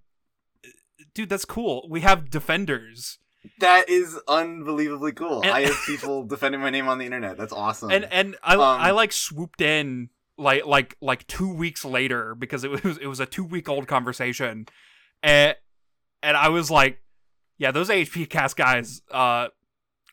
dude 1.14 1.28
that's 1.28 1.44
cool 1.44 1.86
we 1.90 2.00
have 2.00 2.30
defenders 2.30 3.18
That 3.60 3.88
is 3.88 4.18
unbelievably 4.28 5.12
cool. 5.12 5.42
And- 5.42 5.50
I 5.52 5.62
have 5.62 5.76
people 5.86 6.24
defending 6.34 6.60
my 6.60 6.70
name 6.70 6.88
on 6.88 6.98
the 6.98 7.04
internet. 7.06 7.36
That's 7.38 7.52
awesome. 7.52 7.90
and 7.90 8.04
and 8.10 8.36
i 8.42 8.54
Um, 8.54 8.60
i 8.60 8.90
like 8.90 9.12
swooped 9.12 9.60
in 9.60 10.10
like 10.36 10.66
like 10.66 10.96
like 11.00 11.26
two 11.26 11.52
weeks 11.52 11.84
later 11.84 12.34
because 12.34 12.62
it 12.64 12.70
was 12.70 12.98
it 12.98 13.06
was 13.06 13.20
a 13.20 13.26
two 13.26 13.44
week 13.44 13.68
old 13.68 13.86
conversation, 13.88 14.66
and 15.22 15.56
and 16.22 16.36
I 16.36 16.48
was 16.48 16.70
like, 16.70 17.00
yeah, 17.58 17.70
those 17.72 17.88
HP 17.88 18.28
cast 18.28 18.56
guys, 18.56 19.02
uh, 19.10 19.48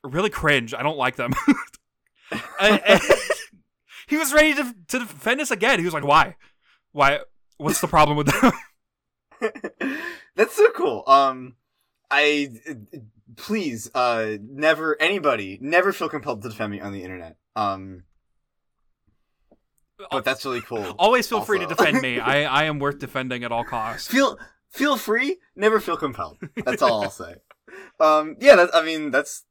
really 0.04 0.30
cringe. 0.32 0.74
I 0.74 0.82
don't 0.84 0.98
like 0.98 1.16
them. 1.16 1.34
And- 2.60 2.82
and 2.88 3.02
he 4.08 4.18
was 4.18 4.34
ready 4.34 4.54
to 4.56 4.74
to 4.88 5.00
defend 5.00 5.42
us 5.42 5.52
again. 5.52 5.78
He 5.80 5.86
was 5.86 5.94
like, 5.94 6.06
why, 6.06 6.36
why? 6.92 7.20
What's 7.58 7.82
the 7.82 7.88
problem 7.88 8.18
with 8.18 8.28
that? 8.28 8.54
That's 10.36 10.56
so 10.56 10.72
cool. 10.72 11.04
Um, 11.08 11.56
I 12.10 12.52
please, 13.36 13.90
uh, 13.96 14.38
never 14.42 15.00
anybody 15.02 15.58
never 15.62 15.92
feel 15.92 16.10
compelled 16.10 16.42
to 16.44 16.50
defend 16.50 16.72
me 16.72 16.80
on 16.80 16.94
the 16.94 17.04
internet. 17.04 17.38
Um, 17.56 18.04
but 20.12 20.26
that's 20.26 20.46
really 20.46 20.62
cool. 20.68 20.96
Always 21.00 21.28
feel 21.28 21.42
free 21.42 21.60
to 21.60 21.66
defend 21.66 22.02
me. 22.02 22.20
I 22.20 22.44
I 22.44 22.64
am 22.66 22.80
worth 22.80 23.00
defending 23.00 23.44
at 23.44 23.52
all 23.52 23.64
costs. 23.64 24.08
feel 24.08 24.38
feel 24.70 24.98
free. 24.98 25.38
Never 25.56 25.80
feel 25.80 25.98
compelled. 25.98 26.38
That's 26.66 26.82
all 26.82 27.04
I'll 27.04 27.10
say. 27.10 27.36
Um, 28.00 28.38
yeah, 28.40 28.56
that, 28.56 28.76
I 28.76 28.84
mean 28.84 29.12
that's 29.12 29.44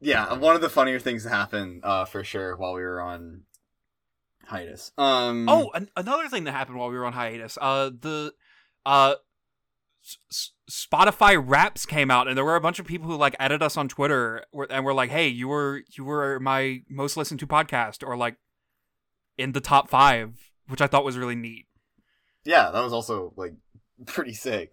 yeah 0.00 0.34
one 0.34 0.54
of 0.54 0.60
the 0.60 0.70
funnier 0.70 0.98
things 0.98 1.24
that 1.24 1.30
happened 1.30 1.80
uh, 1.84 2.04
for 2.04 2.22
sure 2.22 2.56
while 2.56 2.74
we 2.74 2.82
were 2.82 3.00
on 3.00 3.42
hiatus. 4.46 4.92
Um, 4.96 5.48
Oh, 5.48 5.70
an- 5.74 5.90
another 5.96 6.28
thing 6.28 6.44
that 6.44 6.52
happened 6.52 6.78
while 6.78 6.88
we 6.88 6.96
were 6.96 7.04
on 7.04 7.12
hiatus. 7.12 7.58
Uh, 7.60 7.90
the 8.00 8.32
uh, 8.84 9.14
S- 10.30 10.52
Spotify 10.70 11.42
Wrapped 11.44 11.86
came 11.88 12.10
out, 12.10 12.28
and 12.28 12.36
there 12.36 12.44
were 12.44 12.56
a 12.56 12.60
bunch 12.60 12.78
of 12.78 12.86
people 12.86 13.06
who 13.08 13.16
like 13.16 13.34
added 13.38 13.62
us 13.62 13.76
on 13.76 13.88
Twitter, 13.88 14.44
and 14.70 14.84
were 14.84 14.94
like, 14.94 15.10
"Hey, 15.10 15.28
you 15.28 15.48
were 15.48 15.82
you 15.96 16.04
were 16.04 16.38
my 16.40 16.82
most 16.88 17.16
listened 17.16 17.40
to 17.40 17.46
podcast, 17.46 18.06
or 18.06 18.16
like 18.16 18.36
in 19.36 19.52
the 19.52 19.60
top 19.60 19.90
five, 19.90 20.50
which 20.68 20.80
I 20.80 20.86
thought 20.86 21.04
was 21.04 21.18
really 21.18 21.34
neat." 21.36 21.66
yeah, 22.44 22.70
that 22.70 22.80
was 22.82 22.92
also 22.92 23.32
like 23.36 23.54
pretty 24.06 24.32
sick. 24.34 24.72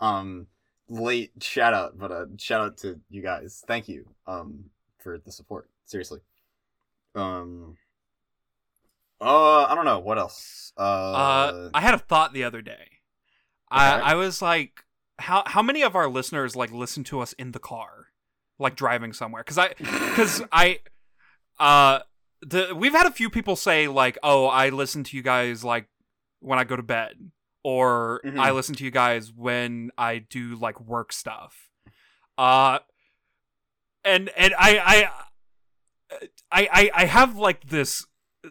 Um, 0.00 0.48
late 0.88 1.30
shout 1.40 1.72
out, 1.74 1.96
but 1.96 2.10
uh, 2.10 2.26
shout 2.38 2.60
out 2.60 2.76
to 2.78 2.98
you 3.08 3.22
guys. 3.22 3.62
Thank 3.66 3.88
you 3.88 4.06
um 4.26 4.64
for 4.98 5.18
the 5.18 5.30
support. 5.30 5.68
Seriously. 5.84 6.20
Um. 7.14 7.76
Uh, 9.22 9.64
I 9.64 9.74
don't 9.74 9.84
know 9.84 10.00
what 10.00 10.18
else. 10.18 10.72
Uh, 10.76 10.82
Uh, 10.82 11.70
I 11.74 11.80
had 11.80 11.94
a 11.94 11.98
thought 11.98 12.32
the 12.32 12.44
other 12.44 12.60
day. 12.62 12.72
Okay. 13.72 13.80
I 13.84 14.12
I 14.12 14.14
was 14.14 14.42
like, 14.42 14.84
how 15.18 15.44
how 15.46 15.62
many 15.62 15.82
of 15.82 15.94
our 15.94 16.08
listeners 16.08 16.56
like 16.56 16.72
listen 16.72 17.04
to 17.04 17.20
us 17.20 17.32
in 17.34 17.52
the 17.52 17.58
car, 17.58 18.08
like 18.58 18.74
driving 18.76 19.12
somewhere? 19.12 19.42
Because 19.44 19.58
I 19.58 19.68
because 19.78 20.42
I 20.52 20.80
uh 21.60 22.00
the 22.40 22.74
we've 22.74 22.92
had 22.92 23.06
a 23.06 23.12
few 23.12 23.30
people 23.30 23.54
say 23.56 23.86
like, 23.88 24.18
oh, 24.22 24.46
I 24.46 24.70
listen 24.70 25.04
to 25.04 25.16
you 25.16 25.22
guys 25.22 25.62
like 25.62 25.88
when 26.40 26.58
I 26.58 26.64
go 26.64 26.74
to 26.76 26.82
bed, 26.82 27.30
or 27.62 28.20
Mhm. 28.24 28.38
I 28.40 28.50
listen 28.50 28.74
to 28.76 28.84
you 28.84 28.90
guys 28.90 29.32
when 29.32 29.90
I 29.96 30.18
do 30.18 30.56
like 30.56 30.80
work 30.80 31.12
stuff. 31.12 31.70
Uh, 32.36 32.80
and 34.04 34.28
and 34.36 34.52
I 34.58 34.78
I 34.84 35.10
I 36.50 36.68
I, 36.72 36.90
I 36.94 37.04
have 37.06 37.36
like 37.36 37.68
this 37.68 38.04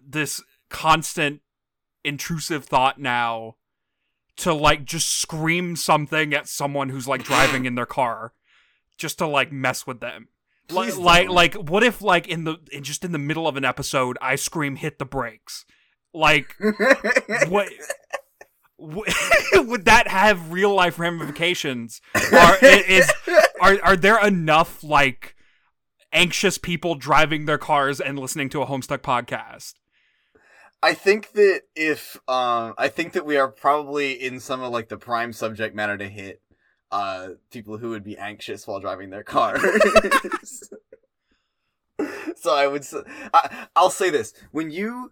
this 0.07 0.41
constant 0.71 1.41
intrusive 2.03 2.65
thought 2.65 2.99
now 2.99 3.55
to 4.37 4.53
like 4.53 4.85
just 4.85 5.19
scream 5.19 5.75
something 5.75 6.33
at 6.33 6.47
someone 6.47 6.89
who's 6.89 7.07
like 7.07 7.23
driving 7.23 7.65
in 7.65 7.75
their 7.75 7.85
car 7.85 8.33
just 8.97 9.19
to 9.19 9.27
like 9.27 9.51
mess 9.51 9.85
with 9.85 9.99
them. 9.99 10.29
Like 10.71 10.97
like, 10.97 11.29
like 11.29 11.53
what 11.55 11.83
if 11.83 12.01
like 12.01 12.27
in 12.27 12.45
the 12.45 12.57
in, 12.71 12.83
just 12.83 13.03
in 13.03 13.11
the 13.11 13.19
middle 13.19 13.47
of 13.47 13.57
an 13.57 13.65
episode 13.65 14.17
i 14.21 14.35
scream 14.35 14.77
hit 14.77 14.99
the 14.99 15.05
brakes. 15.05 15.65
Like 16.13 16.55
what 17.47 17.69
would 19.53 19.85
that 19.85 20.07
have 20.07 20.51
real 20.51 20.73
life 20.73 20.97
ramifications? 20.97 22.01
Are 22.15 22.57
is 22.63 23.11
are 23.59 23.77
are 23.83 23.97
there 23.97 24.25
enough 24.25 24.83
like 24.83 25.35
anxious 26.13 26.57
people 26.57 26.95
driving 26.95 27.45
their 27.45 27.57
cars 27.57 28.01
and 28.01 28.17
listening 28.17 28.49
to 28.49 28.61
a 28.61 28.65
homestuck 28.65 28.99
podcast 28.99 29.73
I 30.83 30.93
think 30.93 31.33
that 31.33 31.61
if 31.75 32.17
um 32.27 32.73
I 32.77 32.87
think 32.87 33.13
that 33.13 33.25
we 33.25 33.37
are 33.37 33.47
probably 33.47 34.13
in 34.13 34.39
some 34.39 34.61
of 34.61 34.71
like 34.71 34.89
the 34.89 34.97
prime 34.97 35.33
subject 35.33 35.75
matter 35.75 35.97
to 35.97 36.09
hit 36.09 36.41
uh 36.91 37.29
people 37.51 37.77
who 37.77 37.89
would 37.89 38.03
be 38.03 38.17
anxious 38.17 38.65
while 38.65 38.79
driving 38.79 39.09
their 39.09 39.23
cars. 39.23 39.61
so 42.35 42.55
I 42.55 42.65
would 42.67 42.85
I'll 43.75 43.91
say 43.91 44.09
this. 44.09 44.33
When 44.51 44.71
you 44.71 45.11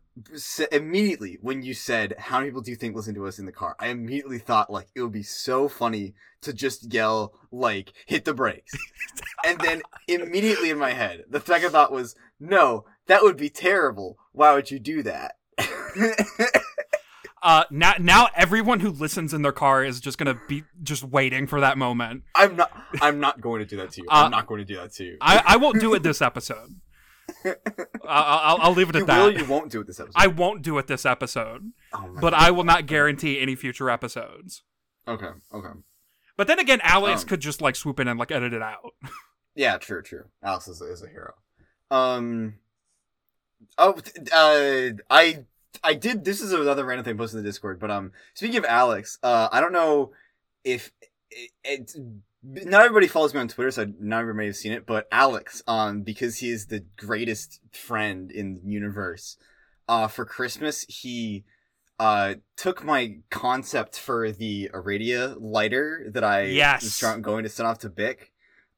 immediately 0.72 1.38
when 1.42 1.62
you 1.62 1.76
said 1.76 2.16
how 2.18 2.40
many 2.40 2.50
people 2.50 2.62
do 2.62 2.72
you 2.72 2.78
think 2.78 2.96
listen 2.96 3.14
to 3.16 3.28
us 3.28 3.38
in 3.38 3.46
the 3.46 3.52
car? 3.52 3.76
I 3.80 3.88
immediately 3.88 4.40
thought 4.40 4.72
like 4.72 4.88
it 4.96 5.02
would 5.02 5.12
be 5.12 5.24
so 5.24 5.68
funny 5.68 6.16
to 6.42 6.52
just 6.52 6.92
yell 6.92 7.34
like 7.52 7.94
hit 8.08 8.26
the 8.26 8.34
brakes. 8.34 8.76
And 9.46 9.60
then 9.60 9.84
immediately 10.08 10.72
in 10.72 10.80
my 10.80 10.94
head 10.94 11.26
the 11.30 11.42
second 11.42 11.72
thought 11.72 11.92
was 11.92 12.16
no 12.40 12.86
that 13.06 13.22
would 13.22 13.38
be 13.38 13.50
terrible. 13.50 14.18
Why 14.32 14.54
would 14.56 14.72
you 14.72 14.80
do 14.80 15.04
that 15.04 15.36
uh 17.42 17.64
now 17.72 17.94
now 18.00 18.28
everyone 18.36 18.80
who 18.82 18.90
listens 18.90 19.34
in 19.34 19.42
their 19.42 19.52
car 19.52 19.84
is 19.84 20.00
just 20.00 20.18
gonna 20.18 20.38
be 20.48 20.64
just 20.84 21.04
waiting 21.04 21.48
for 21.48 21.62
that 21.62 21.78
moment 21.78 22.24
I'm 22.36 22.56
not. 22.56 22.72
I'm 23.02 23.20
not 23.20 23.40
going 23.42 23.60
to 23.60 23.66
do 23.66 23.78
that 23.78 23.92
to 23.92 24.02
you. 24.02 24.08
Uh, 24.10 24.24
I'm 24.26 24.32
not 24.32 24.46
going 24.48 24.60
to 24.60 24.66
do 24.66 24.76
that 24.78 24.92
to 24.94 25.04
you. 25.06 25.18
i 25.22 25.42
i 25.46 25.58
won't 25.58 25.80
do 25.80 25.94
it 25.94 26.04
this 26.04 26.22
episode 26.22 26.76
I- 27.46 27.56
I'll, 28.08 28.58
I'll 28.62 28.74
leave 28.74 28.90
it 28.90 28.96
you 28.96 29.02
at 29.02 29.08
that 29.08 29.24
will. 29.24 29.38
You 29.38 29.46
won't 29.46 29.72
do 29.72 29.80
it 29.82 29.88
this 29.88 30.00
episode. 30.00 30.16
I 30.20 30.28
won't 30.28 30.62
do 30.64 30.78
it 30.80 30.88
this 30.88 31.06
episode, 31.06 31.72
Oh 31.94 32.10
but 32.20 32.32
God. 32.32 32.42
I 32.42 32.52
will 32.52 32.64
not 32.64 32.88
guarantee 32.88 33.40
any 33.40 33.56
future 33.56 33.90
episodes. 33.90 34.64
Okay. 35.08 35.30
Okay. 35.54 35.70
But 36.38 36.48
then 36.48 36.58
again, 36.60 36.80
Alex 36.84 37.22
Um. 37.22 37.28
could 37.30 37.40
just 37.40 37.62
like 37.62 37.76
swoop 37.76 38.00
in 38.00 38.08
and 38.08 38.18
like 38.20 38.32
edit 38.32 38.54
it 38.54 38.62
out. 38.62 38.94
Yeah. 39.56 39.78
True. 39.78 40.02
True. 40.02 40.26
Alex 40.42 40.68
is, 40.70 40.80
is 40.80 41.04
a 41.04 41.08
hero. 41.10 41.34
Um. 41.92 42.56
Oh. 43.78 43.96
Uh. 44.32 44.92
I. 45.10 45.44
I 45.84 45.94
did. 45.94 46.26
This 46.26 46.42
is 46.42 46.52
another 46.52 46.86
random 46.86 47.06
thing 47.06 47.18
posted 47.18 47.38
in 47.40 47.44
the 47.44 47.50
Discord. 47.50 47.80
But 47.80 47.92
um. 47.92 48.12
Speaking 48.34 48.58
of 48.58 48.66
Alex, 48.66 49.18
uh, 49.24 49.50
I 49.52 49.62
don't 49.62 49.74
know 49.74 50.12
if 50.64 50.92
it. 51.32 51.52
it 51.64 51.96
not 52.42 52.86
everybody 52.86 53.08
follows 53.08 53.34
me 53.34 53.40
on 53.42 53.50
Twitter, 53.50 53.70
so 53.72 53.86
not 54.00 54.22
everybody 54.22 54.44
may 54.44 54.46
have 54.48 54.56
seen 54.56 54.72
it. 54.72 54.86
But 54.86 55.08
Alex, 55.12 55.62
um, 55.68 56.04
because 56.04 56.38
he 56.38 56.50
is 56.50 56.68
the 56.68 56.86
greatest 56.98 57.60
friend 57.74 58.32
in 58.32 58.62
the 58.64 58.72
universe, 58.72 59.36
uh, 59.88 60.08
for 60.08 60.26
Christmas 60.26 60.86
he 60.88 61.44
uh 62.00 62.36
took 62.56 62.82
my 62.86 63.18
concept 63.30 64.00
for 64.00 64.32
the 64.32 64.72
Aradia 64.74 65.36
lighter 65.38 66.10
that 66.14 66.24
I 66.24 66.44
Yes. 66.44 67.02
was 67.04 67.18
going 67.22 67.44
to 67.44 67.50
send 67.50 67.68
off 67.68 67.80
to 67.80 67.90
Bic. 67.90 68.32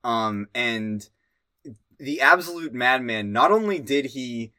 Um 0.03 0.47
and 0.55 1.07
the 1.99 2.19
absolute 2.21 2.73
madman, 2.73 3.31
not 3.31 3.51
only 3.51 3.77
did 3.77 4.05
he 4.05 4.53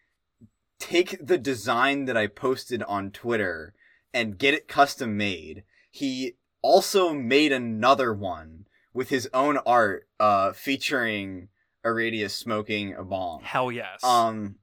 take 0.83 1.25
the 1.25 1.39
design 1.39 2.07
that 2.07 2.17
I 2.17 2.27
posted 2.27 2.83
on 2.83 3.13
Twitter 3.13 3.73
and 4.13 4.37
get 4.37 4.53
it 4.53 4.67
custom 4.67 5.17
made, 5.17 5.63
he 5.91 6.35
also 6.61 7.15
made 7.15 7.53
another 7.53 8.13
one 8.13 8.67
with 8.93 9.09
his 9.09 9.29
own 9.33 9.59
art 9.65 10.09
uh 10.19 10.53
featuring 10.53 11.49
Aradia 11.85 12.29
smoking 12.31 12.95
a 12.95 13.05
bomb. 13.05 13.43
Hell 13.43 13.71
yes. 13.71 14.03
Um, 14.03 14.57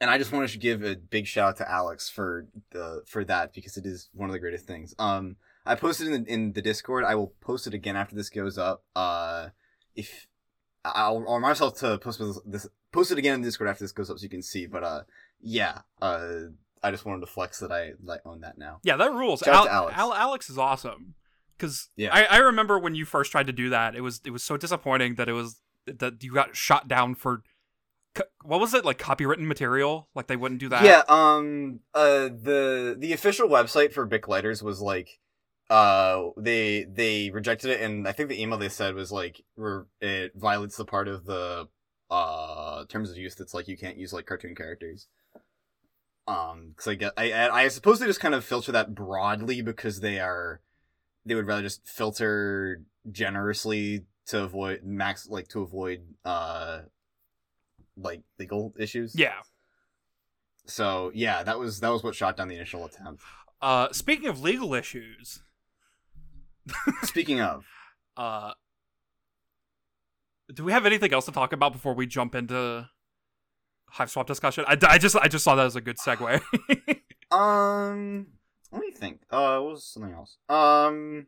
and 0.00 0.10
I 0.10 0.18
just 0.18 0.32
wanted 0.32 0.50
to 0.50 0.58
give 0.58 0.82
a 0.82 0.96
big 0.96 1.26
shout 1.26 1.50
out 1.50 1.56
to 1.58 1.70
Alex 1.70 2.08
for 2.08 2.46
the 2.72 3.02
for 3.06 3.24
that 3.24 3.52
because 3.52 3.76
it 3.76 3.86
is 3.86 4.08
one 4.12 4.28
of 4.28 4.32
the 4.32 4.40
greatest 4.40 4.66
things. 4.66 4.94
Um, 4.98 5.36
I 5.64 5.76
posted 5.76 6.08
in 6.08 6.24
the, 6.24 6.32
in 6.32 6.52
the 6.52 6.62
Discord. 6.62 7.04
I 7.04 7.14
will 7.14 7.34
post 7.40 7.66
it 7.66 7.74
again 7.74 7.96
after 7.96 8.16
this 8.16 8.30
goes 8.30 8.58
up. 8.58 8.82
Uh, 8.96 9.48
if 9.94 10.26
I'll, 10.84 11.18
I'll 11.28 11.34
remind 11.34 11.42
myself 11.42 11.78
to 11.80 11.98
post 11.98 12.18
this, 12.18 12.40
this 12.44 12.66
post 12.92 13.10
it 13.12 13.18
again 13.18 13.34
in 13.34 13.40
the 13.42 13.48
Discord 13.48 13.68
after 13.70 13.84
this 13.84 13.92
goes 13.92 14.10
up 14.10 14.18
so 14.18 14.22
you 14.22 14.28
can 14.28 14.42
see. 14.42 14.66
But 14.66 14.84
uh, 14.84 15.02
yeah. 15.40 15.80
Uh, 16.00 16.30
I 16.82 16.90
just 16.90 17.04
wanted 17.04 17.20
to 17.20 17.26
flex 17.26 17.58
that 17.60 17.70
I 17.70 17.92
like 18.02 18.20
own 18.24 18.40
that 18.40 18.56
now. 18.56 18.78
yeah, 18.82 18.96
that 18.96 19.12
rules. 19.12 19.42
Al- 19.42 19.68
Alex. 19.68 19.98
Al- 19.98 20.14
Alex 20.14 20.48
is 20.50 20.56
awesome. 20.58 21.14
Because 21.56 21.90
Yeah. 21.94 22.08
I, 22.14 22.24
I 22.24 22.36
remember 22.38 22.78
when 22.78 22.94
you 22.94 23.04
first 23.04 23.30
tried 23.30 23.46
to 23.48 23.52
do 23.52 23.68
that, 23.68 23.94
it 23.94 24.00
was 24.00 24.20
it 24.24 24.30
was 24.30 24.42
so 24.42 24.56
disappointing 24.56 25.16
that 25.16 25.28
it 25.28 25.34
was 25.34 25.60
that 25.86 26.22
you 26.22 26.32
got 26.32 26.56
shot 26.56 26.88
down 26.88 27.14
for 27.14 27.42
what 28.42 28.60
was 28.60 28.72
it 28.74 28.84
like 28.84 28.98
copywritten 28.98 29.40
material? 29.46 30.08
Like 30.14 30.26
they 30.26 30.36
wouldn't 30.36 30.58
do 30.60 30.68
that. 30.70 30.82
Yeah, 30.84 31.02
um 31.08 31.80
uh 31.94 32.28
the 32.32 32.96
the 32.98 33.12
official 33.12 33.46
website 33.48 33.92
for 33.92 34.06
Bic 34.06 34.26
Lighters 34.26 34.62
was 34.62 34.80
like 34.80 35.20
uh 35.68 36.28
they 36.36 36.84
they 36.84 37.30
rejected 37.30 37.70
it 37.70 37.80
and 37.82 38.08
I 38.08 38.12
think 38.12 38.28
the 38.30 38.40
email 38.42 38.58
they 38.58 38.68
said 38.70 38.94
was 38.94 39.12
like 39.12 39.42
it 40.00 40.32
violates 40.34 40.76
the 40.76 40.84
part 40.86 41.08
of 41.08 41.26
the 41.26 41.68
uh 42.10 42.84
terms 42.86 43.10
of 43.10 43.16
use 43.16 43.34
that's 43.34 43.54
like 43.54 43.68
you 43.68 43.76
can't 43.76 43.96
use 43.96 44.12
like 44.12 44.26
cartoon 44.26 44.54
characters. 44.54 45.06
Um 46.26 46.74
cuz 46.76 46.88
I 46.88 46.94
get 46.94 47.12
I 47.16 47.32
I 47.32 47.62
I 47.64 47.68
suppose 47.68 47.98
they 47.98 48.06
just 48.06 48.20
kind 48.20 48.34
of 48.34 48.44
filter 48.44 48.72
that 48.72 48.94
broadly 48.94 49.62
because 49.62 50.00
they 50.00 50.18
are 50.20 50.60
they 51.24 51.34
would 51.34 51.46
rather 51.46 51.62
just 51.62 51.86
filter 51.86 52.82
generously 53.10 54.06
to 54.26 54.42
avoid 54.42 54.82
max 54.84 55.28
like 55.28 55.48
to 55.48 55.62
avoid 55.62 56.14
uh 56.24 56.80
like 57.96 58.22
legal 58.38 58.74
issues. 58.78 59.14
Yeah. 59.14 59.40
so 60.66 61.10
yeah, 61.14 61.42
that 61.42 61.58
was 61.58 61.80
that 61.80 61.90
was 61.90 62.02
what 62.02 62.14
shot 62.14 62.36
down 62.36 62.48
the 62.48 62.54
initial 62.56 62.84
attempt. 62.84 63.22
Uh, 63.60 63.92
speaking 63.92 64.26
of 64.26 64.40
legal 64.40 64.72
issues, 64.72 65.42
Speaking 67.02 67.40
of, 67.40 67.64
uh, 68.16 68.52
do 70.54 70.64
we 70.64 70.72
have 70.72 70.86
anything 70.86 71.12
else 71.12 71.24
to 71.26 71.32
talk 71.32 71.52
about 71.52 71.72
before 71.72 71.94
we 71.94 72.06
jump 72.06 72.34
into 72.34 72.88
hive 73.88 74.10
swap 74.10 74.26
discussion? 74.26 74.64
I, 74.66 74.76
I 74.88 74.98
just 74.98 75.16
I 75.16 75.28
just 75.28 75.44
saw 75.44 75.54
that 75.54 75.66
as 75.66 75.76
a 75.76 75.80
good 75.80 75.96
segue. 75.98 76.40
um, 77.30 78.26
let 78.72 78.80
me 78.80 78.90
think. 78.92 79.20
Uh, 79.30 79.58
what 79.60 79.72
was 79.72 79.84
something 79.84 80.12
else? 80.12 80.36
Um, 80.48 81.26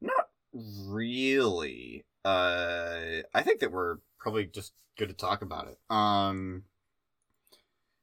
not 0.00 0.28
really. 0.54 2.04
Uh, 2.24 3.22
I 3.34 3.42
think 3.42 3.60
that 3.60 3.72
we're 3.72 3.96
probably 4.18 4.46
just 4.46 4.72
good 4.96 5.08
to 5.08 5.14
talk 5.14 5.42
about 5.42 5.68
it. 5.68 5.78
Um, 5.90 6.64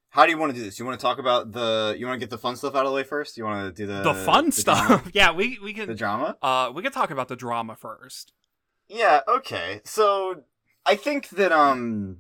how 0.10 0.26
do 0.26 0.32
you 0.32 0.38
want 0.38 0.52
to 0.54 0.58
do 0.58 0.64
this? 0.66 0.80
You 0.80 0.86
want 0.86 1.00
to 1.00 1.04
talk 1.04 1.20
about 1.20 1.52
the? 1.52 1.96
You 1.98 2.06
want 2.08 2.20
to 2.20 2.20
get 2.20 2.32
the 2.32 2.38
fun 2.38 2.56
stuff 2.56 2.76
out 2.76 2.86
of 2.86 2.92
the 2.92 2.96
way 2.96 3.04
first? 3.04 3.38
You 3.38 3.44
want 3.46 3.76
to 3.76 3.82
do 3.82 3.86
the 3.86 4.02
the 4.02 4.14
fun 4.14 4.48
the 4.48 4.52
stuff. 4.52 5.12
yeah, 5.14 5.32
we 5.32 5.60
we 5.64 5.74
can 5.74 5.88
The 5.88 5.96
drama. 5.96 6.36
uh 6.42 6.72
we 6.74 6.82
can 6.82 6.92
talk 6.92 7.12
about 7.12 7.28
the 7.28 7.36
drama 7.36 7.76
first. 7.76 8.34
Yeah, 8.90 9.22
okay. 9.28 9.82
So 9.86 10.44
I 10.86 10.96
think 10.96 11.30
that 11.30 11.52
um 11.52 12.18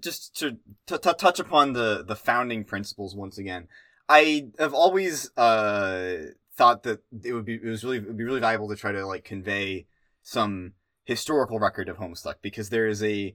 just 0.00 0.36
to 0.36 0.56
to, 0.86 0.98
to 0.98 1.12
touch 1.14 1.38
upon 1.38 1.74
the 1.74 2.04
the 2.06 2.16
founding 2.16 2.64
principles 2.64 3.14
once 3.14 3.38
again. 3.38 3.68
I 4.08 4.48
have 4.58 4.74
always 4.74 5.30
uh 5.36 6.16
thought 6.56 6.82
that 6.84 7.02
it 7.22 7.32
would 7.34 7.44
be 7.44 7.54
it 7.54 7.64
was 7.64 7.84
really 7.84 7.98
it 7.98 8.06
would 8.06 8.16
be 8.16 8.24
really 8.24 8.40
valuable 8.40 8.68
to 8.68 8.76
try 8.76 8.90
to 8.90 9.06
like 9.06 9.24
convey 9.24 9.86
some 10.22 10.72
historical 11.04 11.58
record 11.58 11.88
of 11.88 11.98
Homestuck 11.98 12.36
because 12.42 12.70
there 12.70 12.86
is 12.86 13.02
a 13.02 13.34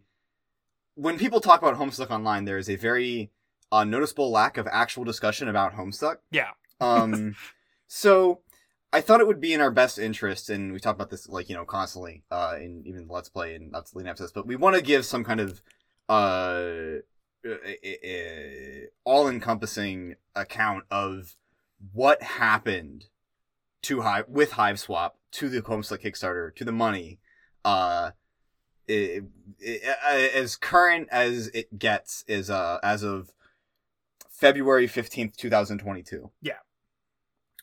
when 0.96 1.18
people 1.18 1.40
talk 1.40 1.62
about 1.62 1.78
Homestuck 1.78 2.10
online 2.10 2.46
there 2.46 2.58
is 2.58 2.70
a 2.70 2.76
very 2.76 3.32
uh, 3.72 3.84
noticeable 3.84 4.30
lack 4.30 4.58
of 4.58 4.68
actual 4.72 5.04
discussion 5.04 5.48
about 5.48 5.74
Homestuck. 5.74 6.18
Yeah. 6.30 6.52
Um, 6.80 7.36
so 7.88 8.42
I 8.94 9.02
thought 9.02 9.22
it 9.22 9.28
would 9.28 9.42
be 9.42 9.56
in 9.56 9.60
our 9.60 9.72
best 9.72 9.98
interest, 9.98 10.52
and 10.52 10.72
we 10.72 10.80
talk 10.80 10.96
about 10.96 11.10
this 11.10 11.28
like 11.28 11.50
you 11.50 11.56
know 11.56 11.66
constantly, 11.66 12.24
uh, 12.30 12.56
in 12.62 12.84
even 12.86 13.08
Let's 13.10 13.28
Play 13.28 13.56
and 13.56 13.74
to 13.74 14.14
this, 14.24 14.32
but 14.32 14.46
we 14.46 14.56
want 14.56 14.76
to 14.76 14.84
give 14.84 15.04
some 15.04 15.24
kind 15.24 15.40
of 15.40 15.64
uh, 16.08 17.00
all 19.04 19.28
encompassing 19.28 20.16
account 20.36 20.84
of 20.92 21.36
what 21.92 22.22
happened 22.22 23.06
to 23.82 24.02
Hive 24.02 24.26
with 24.30 24.52
Hive 24.54 24.80
Swap 24.80 25.18
to 25.32 25.50
the 25.50 25.64
Homestuck 25.64 26.04
Kickstarter 26.04 26.56
to 26.56 26.64
the 26.64 26.72
money, 26.72 27.20
uh. 27.66 28.12
It, 28.86 29.24
it, 29.60 29.82
as 30.36 30.58
current 30.58 31.08
as 31.10 31.48
it 31.54 31.80
gets 31.80 32.26
is 32.28 32.50
uh 32.50 32.80
as 32.84 33.02
of 33.02 33.32
February 34.30 34.90
15th, 34.90 35.38
2022. 35.38 36.32
Yeah. 36.42 36.56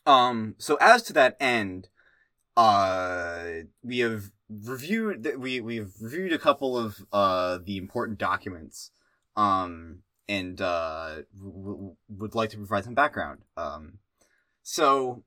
Um, 0.05 0.55
so 0.57 0.77
as 0.81 1.03
to 1.03 1.13
that 1.13 1.37
end, 1.39 1.89
uh, 2.57 3.45
we 3.83 3.99
have 3.99 4.31
reviewed, 4.49 5.27
we, 5.37 5.61
we've 5.61 5.93
reviewed 5.99 6.33
a 6.33 6.39
couple 6.39 6.77
of, 6.77 6.97
uh, 7.13 7.59
the 7.63 7.77
important 7.77 8.17
documents, 8.17 8.91
um, 9.35 9.99
and, 10.27 10.59
uh, 10.61 11.21
w- 11.37 11.71
w- 11.71 11.95
would 12.09 12.35
like 12.35 12.49
to 12.51 12.57
provide 12.57 12.83
some 12.83 12.93
background. 12.95 13.41
Um, 13.55 13.99
so, 14.63 15.23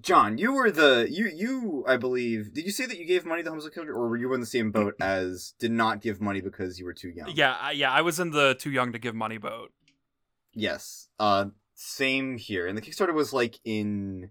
John, 0.00 0.38
you 0.38 0.52
were 0.52 0.70
the, 0.70 1.06
you, 1.08 1.30
you, 1.32 1.84
I 1.86 1.96
believe, 1.96 2.52
did 2.52 2.64
you 2.64 2.72
say 2.72 2.84
that 2.84 2.98
you 2.98 3.06
gave 3.06 3.24
money 3.24 3.42
to 3.42 3.48
Homeless 3.48 3.72
Killer, 3.72 3.92
or 3.94 4.08
were 4.08 4.16
you 4.16 4.32
in 4.34 4.40
the 4.40 4.46
same 4.46 4.70
boat 4.70 4.94
as 5.00 5.54
did 5.58 5.70
not 5.70 6.02
give 6.02 6.20
money 6.20 6.40
because 6.40 6.78
you 6.78 6.84
were 6.84 6.92
too 6.92 7.10
young? 7.10 7.30
Yeah, 7.34 7.56
I, 7.60 7.70
yeah, 7.72 7.92
I 7.92 8.02
was 8.02 8.18
in 8.18 8.30
the 8.30 8.54
too 8.54 8.70
young 8.70 8.92
to 8.92 8.98
give 8.98 9.14
money 9.14 9.38
boat. 9.38 9.72
Yes. 10.52 11.08
Uh, 11.18 11.46
same 11.74 12.38
here. 12.38 12.66
And 12.66 12.76
the 12.76 12.82
Kickstarter 12.82 13.14
was 13.14 13.32
like 13.32 13.58
in 13.64 14.30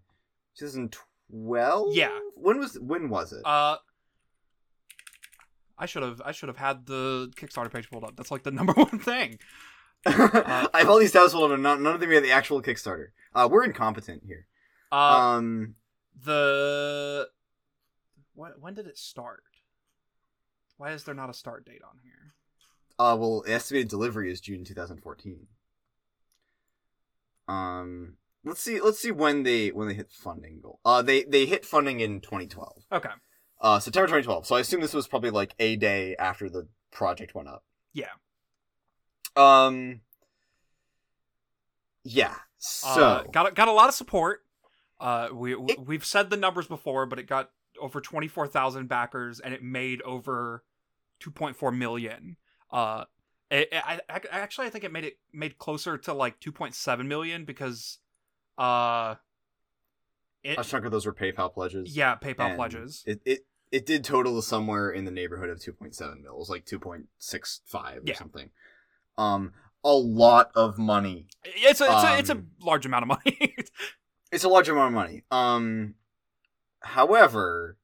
2012. 0.57 1.95
Yeah. 1.95 2.17
When 2.35 2.59
was 2.59 2.79
when 2.79 3.09
was 3.09 3.33
it? 3.33 3.41
Uh 3.45 3.77
I 5.77 5.85
should 5.85 6.03
have 6.03 6.21
I 6.23 6.31
should 6.31 6.49
have 6.49 6.57
had 6.57 6.85
the 6.85 7.31
Kickstarter 7.35 7.71
page 7.71 7.89
pulled 7.89 8.03
up. 8.03 8.15
That's 8.15 8.31
like 8.31 8.43
the 8.43 8.51
number 8.59 8.73
one 8.73 8.99
thing. 8.99 9.39
I 10.05 10.69
have 10.73 10.89
all 10.89 10.99
these 10.99 11.11
tabs 11.13 11.31
pulled 11.31 11.45
up, 11.45 11.51
and 11.51 11.63
none, 11.63 11.85
of 11.85 11.99
them 11.99 12.11
had 12.11 12.23
the 12.23 12.31
actual 12.31 12.61
Kickstarter. 12.61 13.07
Uh, 13.33 13.47
we're 13.49 13.63
incompetent 13.63 14.23
here. 14.25 14.47
Uh 14.91 14.95
um, 15.37 15.75
the 16.23 17.27
when, 18.35 18.51
when 18.59 18.73
did 18.73 18.87
it 18.87 18.97
start? 18.97 19.43
Why 20.77 20.91
is 20.91 21.03
there 21.03 21.15
not 21.15 21.29
a 21.29 21.33
start 21.33 21.65
date 21.65 21.81
on 21.83 21.99
here? 22.03 22.33
uh, 22.99 23.15
well, 23.19 23.43
estimated 23.47 23.89
delivery 23.89 24.31
is 24.31 24.39
June 24.41 24.63
2014. 24.63 25.47
Um, 27.47 28.17
let's 28.43 28.61
see. 28.61 28.79
Let's 28.79 28.99
see 28.99 29.11
when 29.11 29.43
they 29.43 29.69
when 29.69 29.87
they 29.87 29.93
hit 29.93 30.11
funding 30.11 30.59
goal. 30.61 30.79
Uh, 30.85 31.01
they 31.01 31.23
they 31.23 31.45
hit 31.45 31.65
funding 31.65 31.99
in 31.99 32.21
2012. 32.21 32.83
Okay. 32.91 33.09
Uh, 33.61 33.79
September 33.79 34.07
2012. 34.07 34.45
So 34.45 34.55
I 34.55 34.59
assume 34.59 34.81
this 34.81 34.93
was 34.93 35.07
probably 35.07 35.29
like 35.31 35.53
a 35.59 35.75
day 35.75 36.15
after 36.17 36.49
the 36.49 36.67
project 36.91 37.33
went 37.35 37.47
up. 37.47 37.63
Yeah. 37.93 38.07
Um. 39.35 40.01
Yeah. 42.03 42.35
So 42.57 43.01
Uh, 43.01 43.23
got 43.23 43.55
got 43.55 43.67
a 43.67 43.71
lot 43.73 43.89
of 43.89 43.95
support. 43.95 44.41
Uh, 44.99 45.29
we 45.33 45.53
It- 45.55 45.79
we've 45.85 46.05
said 46.05 46.29
the 46.29 46.37
numbers 46.37 46.67
before, 46.67 47.05
but 47.05 47.19
it 47.19 47.23
got 47.27 47.51
over 47.79 47.99
twenty 47.99 48.27
four 48.27 48.47
thousand 48.47 48.87
backers, 48.87 49.39
and 49.39 49.53
it 49.53 49.61
made 49.63 50.01
over 50.03 50.63
two 51.19 51.31
point 51.31 51.55
four 51.57 51.71
million. 51.71 52.37
Uh, 52.71 53.05
it, 53.53 53.69
it- 53.71 53.83
I, 53.85 53.99
I 54.09 54.21
actually 54.39 54.67
I 54.67 54.69
think 54.69 54.83
it 54.83 54.91
made 54.91 55.05
it 55.05 55.17
made 55.31 55.57
closer 55.57 55.97
to 55.99 56.13
like 56.13 56.39
two 56.39 56.51
point 56.51 56.75
seven 56.75 57.07
million 57.07 57.45
because, 57.45 57.99
uh, 58.57 59.15
it, 60.43 60.59
a 60.59 60.63
chunk 60.63 60.85
of 60.85 60.91
those 60.91 61.05
were 61.05 61.13
PayPal 61.13 61.53
pledges. 61.53 61.95
yeah, 61.95 62.15
PayPal 62.15 62.47
and 62.49 62.55
pledges. 62.57 63.03
It 63.05 63.21
it 63.25 63.45
it 63.71 63.85
did 63.85 64.03
total 64.03 64.35
to 64.35 64.41
somewhere 64.45 64.91
in 64.91 65.05
the 65.05 65.11
neighborhood 65.11 65.49
of 65.49 65.57
2.7 65.57 66.21
mil. 66.21 66.33
It 66.33 66.37
was 66.37 66.49
like 66.49 66.63
2.65 66.65 67.97
or 67.97 68.01
Yeah. 68.05 68.13
something. 68.15 68.49
Um, 69.17 69.53
a 69.83 69.93
lot 69.93 70.51
of 70.53 70.77
money. 70.77 71.27
It's 71.43 71.81
a 71.81 71.85
it's 71.85 72.03
a 72.03 72.19
it's 72.19 72.29
a 72.29 72.33
um, 72.33 72.47
large 72.61 72.85
amount 72.85 73.03
of 73.03 73.07
money. 73.09 73.55
It's 74.31 74.43
a 74.43 74.49
large 74.49 74.67
amount 74.67 74.87
of 74.87 74.93
money. 74.93 75.23
Um, 75.29 75.93
however, 76.81 77.77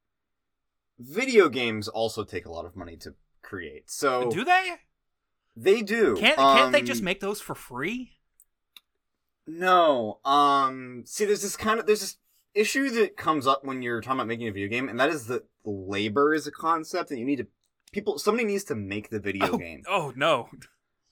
video 0.97 1.47
games 1.47 1.87
also 1.87 2.23
take 2.23 2.45
a 2.47 2.51
lot 2.51 2.65
of 2.65 2.75
money 2.75 2.97
to 2.97 3.13
create. 3.43 3.89
So 3.91 4.31
Do 4.31 4.43
they? 4.43 4.75
They 5.55 5.81
do. 5.81 6.15
Can't 6.15 6.37
can't 6.37 6.71
they 6.71 6.79
Um, 6.79 6.85
just 6.85 7.01
make 7.03 7.19
those 7.19 7.41
for 7.41 7.55
free? 7.55 8.11
No. 9.47 10.19
Um 10.25 11.03
see 11.05 11.25
there's 11.25 11.41
this 11.41 11.55
kind 11.57 11.79
of 11.79 11.85
there's 11.85 12.01
this 12.01 12.17
issue 12.53 12.89
that 12.91 13.17
comes 13.17 13.47
up 13.47 13.63
when 13.63 13.81
you're 13.81 14.01
talking 14.01 14.17
about 14.19 14.27
making 14.27 14.47
a 14.47 14.51
video 14.51 14.67
game 14.67 14.89
and 14.89 14.99
that 14.99 15.09
is 15.09 15.27
that 15.27 15.45
labor 15.63 16.33
is 16.33 16.47
a 16.47 16.51
concept 16.51 17.09
that 17.09 17.17
you 17.17 17.25
need 17.25 17.37
to 17.37 17.47
people 17.91 18.17
somebody 18.19 18.45
needs 18.45 18.63
to 18.65 18.75
make 18.75 19.09
the 19.09 19.19
video 19.19 19.47
oh, 19.51 19.57
game. 19.57 19.83
oh 19.87 20.13
no. 20.15 20.49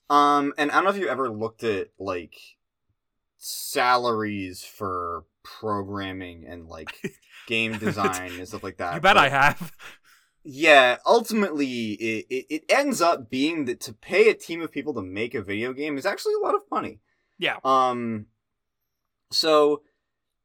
Um 0.10 0.54
and 0.58 0.72
I 0.72 0.76
don't 0.76 0.86
know 0.86 0.90
if 0.92 0.98
you 0.98 1.08
ever 1.10 1.30
looked 1.30 1.64
at 1.64 1.90
like 2.00 2.36
salaries 3.38 4.64
for 4.64 5.26
programming 5.44 6.46
and 6.48 6.68
like 6.68 7.00
game 7.48 7.78
design 7.80 8.32
and 8.38 8.48
stuff 8.48 8.64
like 8.64 8.78
that. 8.78 8.96
you 8.96 9.00
bet 9.02 9.16
but- 9.16 9.18
I 9.24 9.30
have. 9.30 9.72
Yeah, 10.50 10.98
ultimately, 11.06 11.92
it, 11.92 12.26
it, 12.30 12.46
it 12.50 12.64
ends 12.70 13.02
up 13.02 13.30
being 13.30 13.66
that 13.66 13.82
to 13.82 13.92
pay 13.92 14.30
a 14.30 14.34
team 14.34 14.62
of 14.62 14.72
people 14.72 14.94
to 14.94 15.02
make 15.02 15.36
a 15.36 15.42
video 15.42 15.74
game 15.74 15.98
is 15.98 16.06
actually 16.06 16.36
a 16.36 16.46
lot 16.46 16.56
of 16.56 16.62
money. 16.72 17.02
Yeah. 17.38 17.58
Um, 17.66 18.28
so 19.30 19.82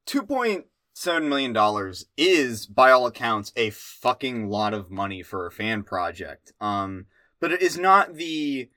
two 0.04 0.24
point 0.24 0.66
seven 0.92 1.28
million 1.28 1.52
dollars 1.52 2.06
is, 2.16 2.66
by 2.66 2.90
all 2.90 3.06
accounts, 3.06 3.52
a 3.54 3.70
fucking 3.70 4.48
lot 4.48 4.74
of 4.74 4.90
money 4.90 5.22
for 5.22 5.46
a 5.46 5.52
fan 5.52 5.84
project. 5.84 6.52
Um, 6.60 7.06
but 7.38 7.52
it 7.52 7.62
is 7.62 7.78
not 7.78 8.14
the 8.14 8.70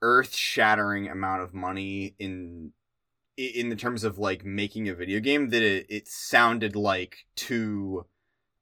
earth-shattering 0.00 1.08
amount 1.08 1.42
of 1.42 1.52
money 1.52 2.14
in 2.18 2.72
in 3.36 3.68
the 3.68 3.76
terms 3.76 4.04
of 4.04 4.18
like 4.18 4.42
making 4.42 4.88
a 4.88 4.94
video 4.94 5.20
game 5.20 5.50
that 5.50 5.62
it, 5.62 5.84
it 5.90 6.08
sounded 6.08 6.74
like 6.74 7.26
to 7.36 8.06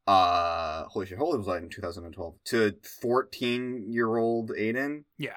uh 0.07 0.85
holy 0.85 1.07
shit, 1.07 1.19
holy 1.19 1.38
was 1.38 1.49
I 1.49 1.59
in 1.59 1.69
2012? 1.69 2.35
To 2.45 2.75
14 3.01 3.85
year 3.88 4.17
old 4.17 4.53
Aidan. 4.57 5.05
Yeah. 5.19 5.37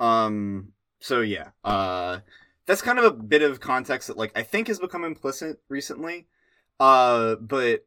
Um 0.00 0.72
so 1.00 1.20
yeah. 1.20 1.50
Uh 1.64 2.20
that's 2.66 2.82
kind 2.82 2.98
of 2.98 3.04
a 3.04 3.12
bit 3.12 3.42
of 3.42 3.60
context 3.60 4.08
that 4.08 4.16
like 4.16 4.32
I 4.36 4.42
think 4.42 4.68
has 4.68 4.78
become 4.78 5.04
implicit 5.04 5.60
recently. 5.68 6.26
Uh 6.80 7.36
but 7.36 7.84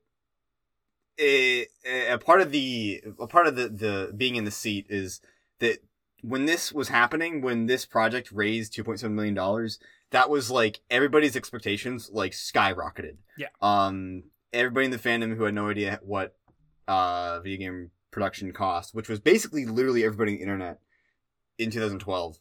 a, 1.20 1.68
a 1.86 2.18
part 2.18 2.42
of 2.42 2.52
the 2.52 3.04
a 3.20 3.28
part 3.28 3.48
of 3.48 3.56
the 3.56 3.70
the 3.70 4.14
being 4.16 4.36
in 4.36 4.46
the 4.46 4.52
seat 4.52 4.88
is 4.90 5.22
that 5.60 5.80
when 6.22 6.46
this 6.46 6.72
was 6.72 6.90
happening, 6.90 7.42
when 7.42 7.66
this 7.66 7.86
project 7.86 8.32
raised 8.32 8.74
2.7 8.74 9.12
million 9.12 9.34
dollars, 9.34 9.80
that 10.12 10.30
was 10.30 10.52
like 10.52 10.82
everybody's 10.90 11.36
expectations 11.36 12.10
like 12.12 12.32
skyrocketed. 12.32 13.18
Yeah. 13.38 13.48
Um 13.62 14.24
everybody 14.54 14.86
in 14.86 14.92
the 14.92 14.98
fandom 14.98 15.36
who 15.36 15.44
had 15.44 15.54
no 15.54 15.70
idea 15.70 16.00
what 16.04 16.36
uh 16.88 17.40
video 17.42 17.58
game 17.60 17.92
production 18.12 18.52
cost, 18.52 18.94
which 18.94 19.08
was 19.10 19.20
basically 19.20 19.66
literally 19.66 20.04
everybody 20.04 20.32
on 20.32 20.38
the 20.38 20.42
internet 20.42 20.80
in 21.58 21.72
2012 21.72 22.38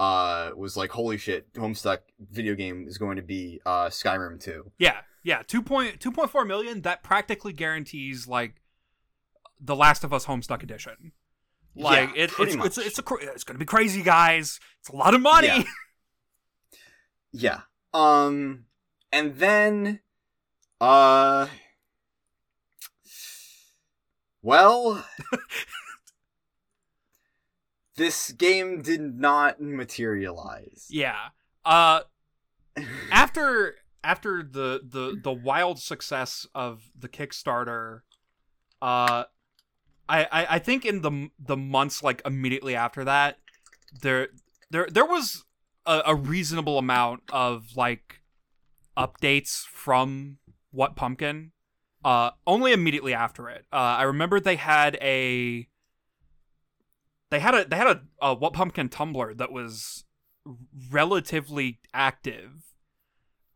uh 0.00 0.50
was 0.56 0.76
like 0.76 0.90
holy 0.90 1.16
shit 1.16 1.52
homestuck 1.52 1.98
video 2.18 2.54
game 2.54 2.86
is 2.88 2.98
going 2.98 3.16
to 3.16 3.22
be 3.22 3.60
uh 3.64 3.86
skyrim 3.86 4.40
2 4.40 4.72
Yeah, 4.78 5.00
yeah, 5.22 5.42
2.2.4 5.44 6.46
million. 6.46 6.82
That 6.82 7.02
practically 7.04 7.52
guarantees 7.52 8.26
like 8.26 8.60
the 9.60 9.76
Last 9.76 10.04
of 10.04 10.12
Us 10.12 10.26
Homestuck 10.26 10.62
edition. 10.62 11.12
Like 11.76 12.10
Yeah, 12.16 12.24
it, 12.24 12.32
it's, 12.38 12.56
much. 12.56 12.66
it's 12.66 12.78
it's 12.78 12.98
a 12.98 13.02
it's 13.20 13.44
gonna 13.44 13.58
be 13.58 13.64
crazy, 13.64 14.02
guys. 14.02 14.58
It's 14.80 14.88
a 14.88 14.96
lot 14.96 15.14
of 15.14 15.20
money. 15.20 15.46
Yeah. 15.48 15.62
yeah 17.32 17.60
um 17.92 18.64
and 19.12 19.36
then 19.36 20.00
uh 20.80 21.46
well 24.42 25.04
this 27.96 28.32
game 28.32 28.82
did 28.82 29.00
not 29.00 29.60
materialize 29.60 30.86
Yeah. 30.90 31.16
Uh, 31.64 32.00
after 33.10 33.76
after 34.02 34.42
the 34.42 34.82
the 34.86 35.18
the 35.22 35.32
wild 35.32 35.78
success 35.78 36.46
of 36.54 36.90
the 36.98 37.08
Kickstarter, 37.08 38.00
uh, 38.82 39.24
I 40.08 40.24
I, 40.24 40.46
I 40.50 40.58
think 40.58 40.84
in 40.84 41.00
the 41.00 41.30
the 41.38 41.56
months 41.56 42.02
like 42.02 42.20
immediately 42.26 42.76
after 42.76 43.04
that, 43.04 43.38
there 44.02 44.28
there 44.70 44.88
there 44.90 45.06
was 45.06 45.44
a, 45.86 46.02
a 46.06 46.14
reasonable 46.14 46.78
amount 46.78 47.22
of 47.32 47.76
like 47.76 48.20
updates 48.96 49.64
from 49.64 50.38
What 50.74 50.96
Pumpkin. 50.96 51.52
Uh, 52.04 52.32
only 52.46 52.72
immediately 52.72 53.14
after 53.14 53.48
it. 53.48 53.64
Uh, 53.72 53.76
I 53.76 54.02
remember 54.02 54.38
they 54.38 54.56
had 54.56 54.96
a 55.00 55.68
they 57.30 57.40
had 57.40 57.54
a 57.54 57.64
they 57.64 57.76
had 57.76 57.86
a, 57.86 58.02
a 58.20 58.34
What 58.34 58.52
Pumpkin 58.52 58.88
Tumblr 58.88 59.38
that 59.38 59.50
was 59.50 60.04
relatively 60.90 61.80
active. 61.94 62.50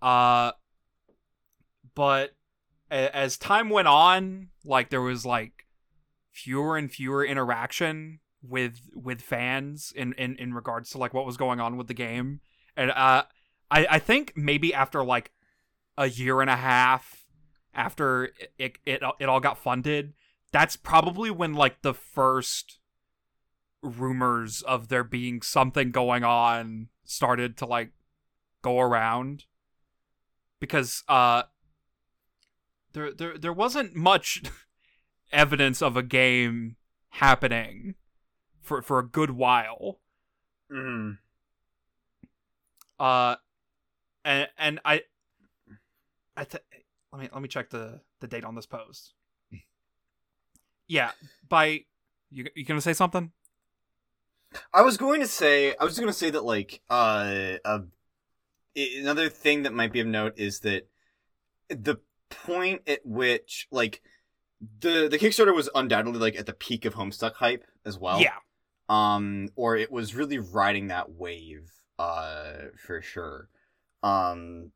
Uh 0.01 0.53
but 1.95 2.31
a- 2.91 3.15
as 3.15 3.37
time 3.37 3.69
went 3.69 3.89
on, 3.89 4.49
like 4.65 4.91
there 4.91 5.03
was 5.03 5.27
like 5.27 5.67
fewer 6.31 6.77
and 6.77 6.91
fewer 6.91 7.25
interaction 7.25 8.21
with 8.43 8.81
with 8.95 9.21
fans 9.21 9.93
in 9.95 10.13
in 10.15 10.37
in 10.37 10.55
regards 10.55 10.91
to 10.91 10.99
like 10.99 11.13
what 11.13 11.27
was 11.27 11.37
going 11.37 11.61
on 11.61 11.77
with 11.77 11.89
the 11.89 11.95
game. 11.95 12.41
And 12.77 12.91
uh 12.91 13.25
I 13.71 13.87
I 13.91 13.99
think 13.99 14.33
maybe 14.37 14.73
after 14.73 15.05
like 15.05 15.33
a 15.99 16.07
year 16.09 16.41
and 16.41 16.49
a 16.49 16.57
half 16.57 17.27
after 17.75 18.31
it 18.57 18.79
it 18.87 19.03
it, 19.19 19.29
all 19.29 19.41
got 19.41 19.59
funded, 19.59 20.15
that's 20.53 20.77
probably 20.77 21.31
when 21.31 21.53
like 21.53 21.83
the 21.83 21.93
first 21.93 22.79
rumors 23.83 24.63
of 24.63 24.89
there 24.89 25.05
being 25.05 25.43
something 25.43 25.91
going 25.91 26.25
on 26.25 26.89
started 27.05 27.57
to 27.57 27.67
like 27.67 27.91
go 28.63 28.81
around 28.81 29.45
because 30.59 31.05
uh 31.09 31.43
there 32.93 33.13
there 33.13 33.39
there 33.39 33.53
wasn't 33.53 33.95
much 33.95 34.43
evidence 35.33 35.81
of 35.81 35.97
a 35.97 36.03
game 36.03 36.75
happening 37.11 37.95
for 38.61 38.83
for 38.83 38.99
a 38.99 39.07
good 39.07 39.31
while 39.31 40.01
Mhm. 40.73 41.19
uh 42.99 43.37
and 44.25 44.49
and 44.59 44.81
I 44.85 45.03
I 46.39 46.45
th- 46.45 46.63
let 47.13 47.21
me 47.23 47.29
let 47.33 47.43
me 47.43 47.49
check 47.49 47.71
the 47.71 48.01
the 48.21 48.29
date 48.29 48.45
on 48.45 48.55
this 48.55 48.67
post 48.67 49.15
yeah 50.87 51.11
by 51.49 51.85
you 52.31 52.47
you 52.55 52.65
going 52.65 52.79
to 52.79 52.83
say 52.83 52.93
something 52.93 53.33
I 54.73 54.83
was 54.83 54.97
going 54.97 55.21
to 55.21 55.27
say, 55.27 55.75
I 55.79 55.85
was 55.85 55.99
going 55.99 56.09
to 56.09 56.19
say 56.19 56.31
that, 56.31 56.45
like, 56.45 56.81
uh, 56.89 57.57
uh, 57.65 57.81
another 58.75 59.29
thing 59.29 59.65
that 59.65 59.75
might 59.75 59.93
be 59.93 60.01
of 60.01 60.07
note 60.07 60.39
is 60.39 60.61
that 60.61 60.89
the 61.69 61.99
point 62.31 62.83
at 62.87 63.05
which, 63.05 63.69
like, 63.71 64.01
the 64.81 65.09
the 65.09 65.19
Kickstarter 65.19 65.55
was 65.55 65.71
undoubtedly 65.75 66.19
like 66.19 66.37
at 66.37 66.47
the 66.47 66.53
peak 66.53 66.85
of 66.85 66.95
Homestuck 66.95 67.35
hype 67.35 67.65
as 67.85 67.97
well. 67.97 68.21
yeah 68.21 68.35
Um, 68.89 69.51
or 69.55 69.77
it 69.77 69.93
was 69.93 70.17
really 70.17 70.39
riding 70.39 70.89
that 70.89 71.13
wave, 71.13 71.71
uh, 71.99 72.55
for 72.77 73.01
sure. 73.01 73.49
Um, 74.03 74.73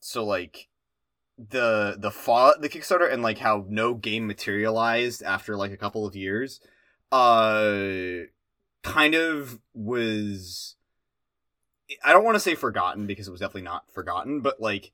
so 0.00 0.24
like 0.24 0.68
the 1.38 1.96
the 1.98 2.10
fall 2.10 2.54
the 2.60 2.68
Kickstarter 2.68 3.10
and 3.12 3.22
like 3.22 3.38
how 3.38 3.64
no 3.68 3.94
game 3.94 4.26
materialized 4.26 5.22
after 5.22 5.56
like 5.56 5.72
a 5.72 5.76
couple 5.76 6.06
of 6.06 6.14
years, 6.14 6.60
uh, 7.10 8.26
kind 8.82 9.14
of 9.14 9.58
was. 9.74 10.76
I 12.04 12.12
don't 12.12 12.24
want 12.24 12.36
to 12.36 12.40
say 12.40 12.54
forgotten 12.54 13.06
because 13.06 13.28
it 13.28 13.30
was 13.30 13.40
definitely 13.40 13.62
not 13.62 13.84
forgotten, 13.92 14.40
but 14.40 14.60
like 14.60 14.92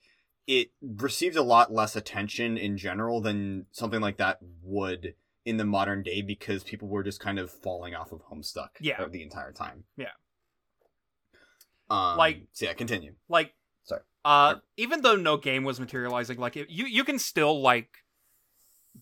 it 0.49 0.71
received 0.83 1.37
a 1.37 1.43
lot 1.43 1.73
less 1.73 1.95
attention 1.95 2.57
in 2.57 2.77
general 2.79 3.21
than 3.21 3.67
something 3.71 4.01
like 4.01 4.17
that 4.17 4.39
would 4.63 5.15
in 5.45 5.59
the 5.59 5.65
modern 5.65 6.03
day 6.03 6.23
because 6.23 6.65
people 6.65 6.89
were 6.89 7.03
just 7.05 7.21
kind 7.21 7.39
of 7.39 7.51
falling 7.51 7.95
off 7.95 8.11
of 8.13 8.23
Homestuck 8.33 8.71
Yeah. 8.81 9.07
the 9.07 9.23
entire 9.23 9.53
time. 9.53 9.85
Yeah. 9.97 10.11
Um, 11.91 12.17
Like- 12.19 12.43
so 12.53 12.65
yeah, 12.67 12.73
continue. 12.75 13.15
like. 13.29 13.55
Uh 14.25 14.57
even 14.77 15.03
though 15.03 15.17
no 15.17 15.37
game 15.37 15.65
was 15.65 15.79
materializing 15.79 16.39
like 16.39 16.57
it, 16.57 16.69
you 16.71 16.87
you 16.87 17.05
can 17.05 17.19
still 17.19 17.61
like 17.61 17.89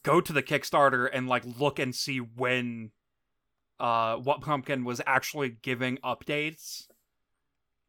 go 0.02 0.20
to 0.20 0.32
the 0.32 0.42
kickstarter 0.42 1.08
and 1.12 1.28
like 1.28 1.42
look 1.58 1.78
and 1.78 1.94
see 1.94 2.18
when 2.18 2.90
uh 3.80 4.16
what 4.16 4.40
pumpkin 4.40 4.84
was 4.84 5.00
actually 5.06 5.56
giving 5.62 5.98
updates. 5.98 6.86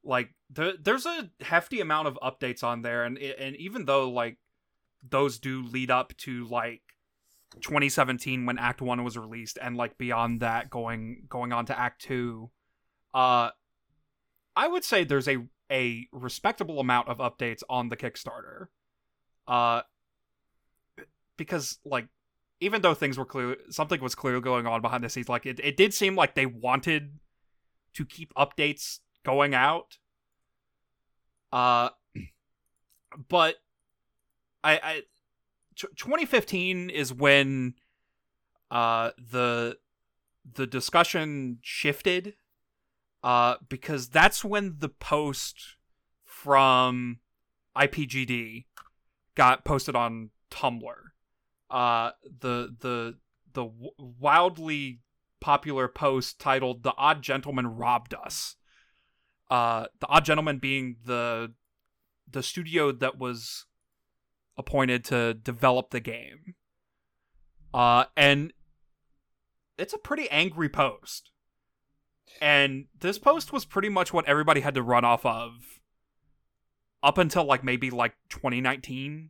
Like 0.04 0.34
there, 0.50 0.74
there's 0.82 1.06
a 1.06 1.30
hefty 1.42 1.82
amount 1.82 2.08
of 2.08 2.18
updates 2.24 2.64
on 2.64 2.82
there 2.82 3.04
and 3.04 3.18
and 3.18 3.56
even 3.58 3.86
though 3.86 4.10
like 4.10 4.38
those 5.08 5.38
do 5.38 5.64
lead 5.64 5.92
up 5.92 6.16
to 6.18 6.46
like 6.46 6.82
2017 7.62 8.46
when 8.46 8.58
act 8.58 8.82
1 8.82 9.04
was 9.04 9.18
released 9.18 9.58
and 9.62 9.78
like 9.78 9.98
beyond 9.98 10.42
that 10.42 10.70
going 10.70 11.24
going 11.30 11.54
on 11.54 11.66
to 11.66 11.78
act 11.78 12.02
2 12.04 12.50
uh 13.14 13.50
i 14.56 14.68
would 14.68 14.84
say 14.84 15.04
there's 15.04 15.28
a 15.28 15.46
a 15.72 16.08
respectable 16.12 16.80
amount 16.80 17.08
of 17.08 17.18
updates 17.18 17.64
on 17.70 17.90
the 17.90 17.98
kickstarter. 17.98 18.68
Uh 19.48 19.82
because 21.38 21.80
like 21.86 22.08
even 22.60 22.82
though 22.82 22.94
things 22.94 23.18
were 23.18 23.26
clear 23.26 23.56
something 23.70 24.02
was 24.02 24.16
clearly 24.16 24.42
going 24.42 24.66
on 24.66 24.82
behind 24.82 25.04
the 25.04 25.10
scenes 25.10 25.30
like 25.30 25.46
it, 25.46 25.60
it 25.64 25.78
did 25.78 25.94
seem 25.94 26.16
like 26.16 26.36
they 26.36 26.46
wanted 26.46 27.20
to 27.94 28.06
keep 28.06 28.34
updates 28.36 29.00
going 29.24 29.54
out. 29.54 29.98
Uh 31.52 31.90
but 33.30 33.56
i 34.64 34.80
i 34.84 35.02
2015 35.76 36.90
is 36.90 37.14
when 37.14 37.76
uh 38.72 39.12
the 39.18 39.78
the 40.56 40.68
discussion 40.68 41.60
shifted 41.62 42.34
uh 43.24 43.56
because 43.68 44.10
that's 44.10 44.44
when 44.44 44.76
the 44.80 44.90
post 44.90 45.76
from 46.24 47.20
IPGD 47.76 48.66
got 49.36 49.66
posted 49.66 49.96
on 49.96 50.30
Tumblr 50.52 50.96
uh 51.70 52.12
the 52.40 52.76
the 52.80 53.18
the 53.54 53.70
wildly 53.98 55.00
popular 55.40 55.88
post 55.88 56.40
titled 56.40 56.84
"The 56.84 56.94
Odd 56.98 57.22
Gentleman 57.22 57.68
Robbed 57.68 58.14
Us." 58.14 58.56
Uh, 59.50 59.88
the 60.00 60.08
Odd 60.08 60.26
Gentleman 60.26 60.60
being 60.60 60.98
the 61.06 61.54
the 62.30 62.44
studio 62.44 62.92
that 62.92 63.18
was 63.18 63.66
appointed 64.58 65.04
to 65.06 65.34
develop 65.34 65.92
the 65.92 66.00
game. 66.00 66.56
Uh, 67.74 68.06
and 68.16 68.54
it's 69.78 69.94
a 69.94 69.98
pretty 69.98 70.30
angry 70.30 70.68
post. 70.68 71.32
And 72.42 72.86
this 73.00 73.18
post 73.20 73.52
was 73.54 73.66
pretty 73.66 73.90
much 73.90 74.14
what 74.14 74.28
everybody 74.28 74.62
had 74.62 74.76
to 74.76 74.82
run 74.84 75.04
off 75.06 75.26
of 75.26 75.82
up 77.04 77.18
until 77.18 77.44
like 77.46 77.64
maybe 77.64 77.90
like 77.92 78.16
2019 78.30 79.30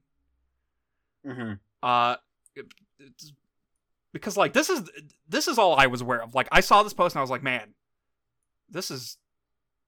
Mm-hmm. 1.26 1.54
uh 1.84 2.15
it's- 2.56 3.34
because 4.13 4.38
like 4.38 4.54
this 4.54 4.70
is 4.70 4.89
this 5.28 5.48
is 5.48 5.58
all 5.60 5.76
I 5.76 5.88
was 5.88 6.02
aware 6.02 6.24
of. 6.24 6.34
Like 6.34 6.48
I 6.52 6.62
saw 6.62 6.82
this 6.82 6.93
post 6.93 7.13
and 7.15 7.20
I 7.20 7.22
was 7.22 7.30
like, 7.30 7.43
man, 7.43 7.74
this 8.70 8.89
is 8.89 9.17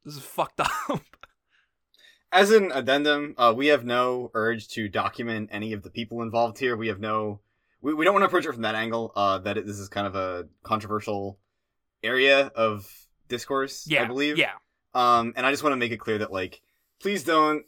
this 0.05 0.15
is 0.15 0.21
fucked 0.35 0.59
up. 0.59 1.01
As 2.31 2.51
an 2.51 2.71
addendum, 2.71 3.33
uh, 3.37 3.53
we 3.55 3.67
have 3.67 3.85
no 3.85 4.29
urge 4.35 4.67
to 4.69 4.87
document 4.87 5.49
any 5.51 5.73
of 5.73 5.81
the 5.81 5.89
people 5.89 6.21
involved 6.21 6.59
here. 6.59 6.77
We 6.77 6.89
have 6.89 6.99
no, 6.99 7.39
we, 7.81 7.91
we 7.95 8.05
don't 8.05 8.13
want 8.13 8.21
to 8.21 8.27
approach 8.27 8.45
it 8.45 8.51
from 8.53 8.61
that 8.61 8.75
angle. 8.75 9.11
Uh, 9.15 9.39
that 9.39 9.57
it, 9.57 9.65
this 9.65 9.79
is 9.79 9.89
kind 9.89 10.05
of 10.05 10.15
a 10.15 10.47
controversial 10.61 11.39
area 12.03 12.51
of 12.53 12.87
discourse. 13.29 13.85
yeah, 13.87 14.03
I 14.03 14.05
believe. 14.05 14.37
Yeah, 14.37 14.51
Um, 14.93 15.33
and 15.37 15.45
I 15.45 15.51
just 15.51 15.63
want 15.63 15.71
to 15.73 15.77
make 15.77 15.91
it 15.93 15.97
clear 15.97 16.17
that 16.17 16.31
like, 16.31 16.61
please 17.01 17.23
don't 17.23 17.63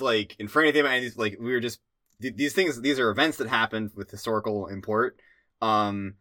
like 0.00 0.34
infer 0.40 0.62
anything 0.62 0.80
about 0.80 1.00
these. 1.00 1.16
Like, 1.16 1.36
we 1.38 1.52
were 1.52 1.60
just 1.60 1.78
th- 2.20 2.34
these 2.34 2.52
things. 2.54 2.80
These 2.80 2.98
are 2.98 3.10
events 3.10 3.36
that 3.38 3.46
happened 3.48 3.92
with 3.94 4.10
historical 4.10 4.66
import. 4.66 5.20
Um, 5.60 6.14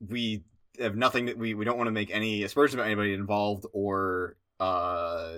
we 0.00 0.44
have 0.78 0.96
nothing 0.96 1.26
that 1.26 1.36
we 1.38 1.54
we 1.54 1.64
don't 1.64 1.76
want 1.76 1.88
to 1.88 1.92
make 1.92 2.10
any 2.10 2.42
aspersions 2.42 2.74
about 2.74 2.86
anybody 2.86 3.12
involved 3.14 3.64
or 3.72 4.36
uh 4.60 5.32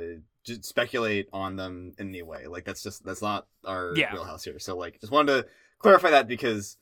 just 0.45 0.65
speculate 0.65 1.29
on 1.33 1.57
them 1.57 1.93
in 1.99 2.09
any 2.09 2.23
way. 2.23 2.47
Like 2.47 2.65
that's 2.65 2.83
just 2.83 3.05
that's 3.05 3.23
not 3.23 3.47
our 3.65 3.93
Yeah. 3.97 4.13
wheelhouse 4.13 4.45
here. 4.45 4.59
So 4.59 4.77
like 4.77 5.01
just 5.01 5.13
wanted 5.13 5.43
to 5.43 5.49
clarify 5.79 6.11
that 6.11 6.27
because 6.29 6.77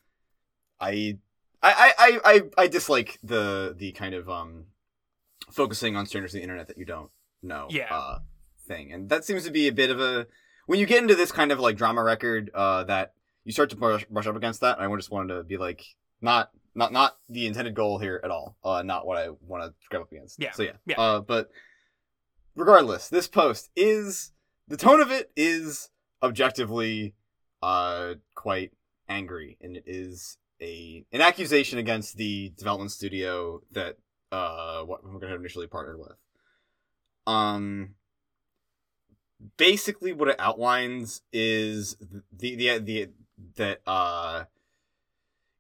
I 0.80 1.18
I 1.62 1.92
I 1.98 2.20
I, 2.24 2.42
I 2.58 2.66
dislike 2.68 3.18
the 3.22 3.74
the 3.76 3.92
kind 3.92 4.14
of 4.14 4.28
um 4.28 4.66
focusing 5.50 5.96
on 5.96 6.06
strangers 6.06 6.34
on 6.34 6.38
the 6.38 6.42
internet 6.42 6.68
that 6.68 6.78
you 6.78 6.84
don't 6.84 7.10
know 7.42 7.66
Yeah. 7.70 7.94
uh 7.94 8.18
thing. 8.66 8.92
And 8.92 9.08
that 9.10 9.24
seems 9.24 9.44
to 9.44 9.50
be 9.50 9.68
a 9.68 9.72
bit 9.72 9.90
of 9.90 10.00
a 10.00 10.26
when 10.66 10.80
you 10.80 10.86
get 10.86 11.00
into 11.02 11.14
this 11.14 11.30
kind 11.32 11.52
of 11.52 11.60
like 11.60 11.76
drama 11.76 12.02
record 12.02 12.50
uh 12.54 12.84
that 12.84 13.12
you 13.44 13.52
start 13.52 13.70
to 13.70 13.76
brush, 13.76 14.04
brush 14.06 14.26
up 14.26 14.34
against 14.36 14.60
that. 14.62 14.78
And 14.80 14.92
I 14.92 14.96
just 14.96 15.10
wanted 15.10 15.34
to 15.34 15.44
be 15.44 15.56
like 15.56 15.84
not 16.20 16.50
not 16.74 16.92
not 16.92 17.16
the 17.28 17.46
intended 17.46 17.74
goal 17.74 17.98
here 17.98 18.20
at 18.24 18.30
all. 18.30 18.56
Uh 18.64 18.82
not 18.82 19.06
what 19.06 19.18
I 19.18 19.28
want 19.40 19.62
to 19.64 19.74
scrap 19.84 20.02
up 20.02 20.12
against. 20.12 20.40
Yeah. 20.42 20.52
So 20.52 20.62
yeah. 20.64 20.72
Yeah. 20.84 21.00
Uh 21.00 21.20
but 21.20 21.48
regardless, 22.54 23.08
this 23.08 23.28
post 23.28 23.70
is 23.76 24.32
the 24.68 24.76
tone 24.76 25.00
of 25.00 25.10
it 25.10 25.30
is 25.36 25.90
objectively 26.22 27.14
uh 27.62 28.14
quite 28.34 28.72
angry 29.08 29.56
and 29.60 29.76
it 29.76 29.84
is 29.86 30.38
a 30.60 31.04
an 31.12 31.20
accusation 31.20 31.78
against 31.78 32.16
the 32.16 32.52
development 32.58 32.90
studio 32.90 33.60
that 33.72 33.96
uh 34.32 34.82
what 34.82 35.04
we're 35.04 35.18
gonna 35.18 35.32
have 35.32 35.40
initially 35.40 35.66
partnered 35.66 35.98
with. 35.98 36.16
Um 37.26 37.94
basically 39.56 40.12
what 40.12 40.28
it 40.28 40.36
outlines 40.38 41.22
is 41.32 41.96
the 42.32 42.56
the 42.56 42.78
the 42.78 43.08
that 43.56 43.80
uh 43.86 44.44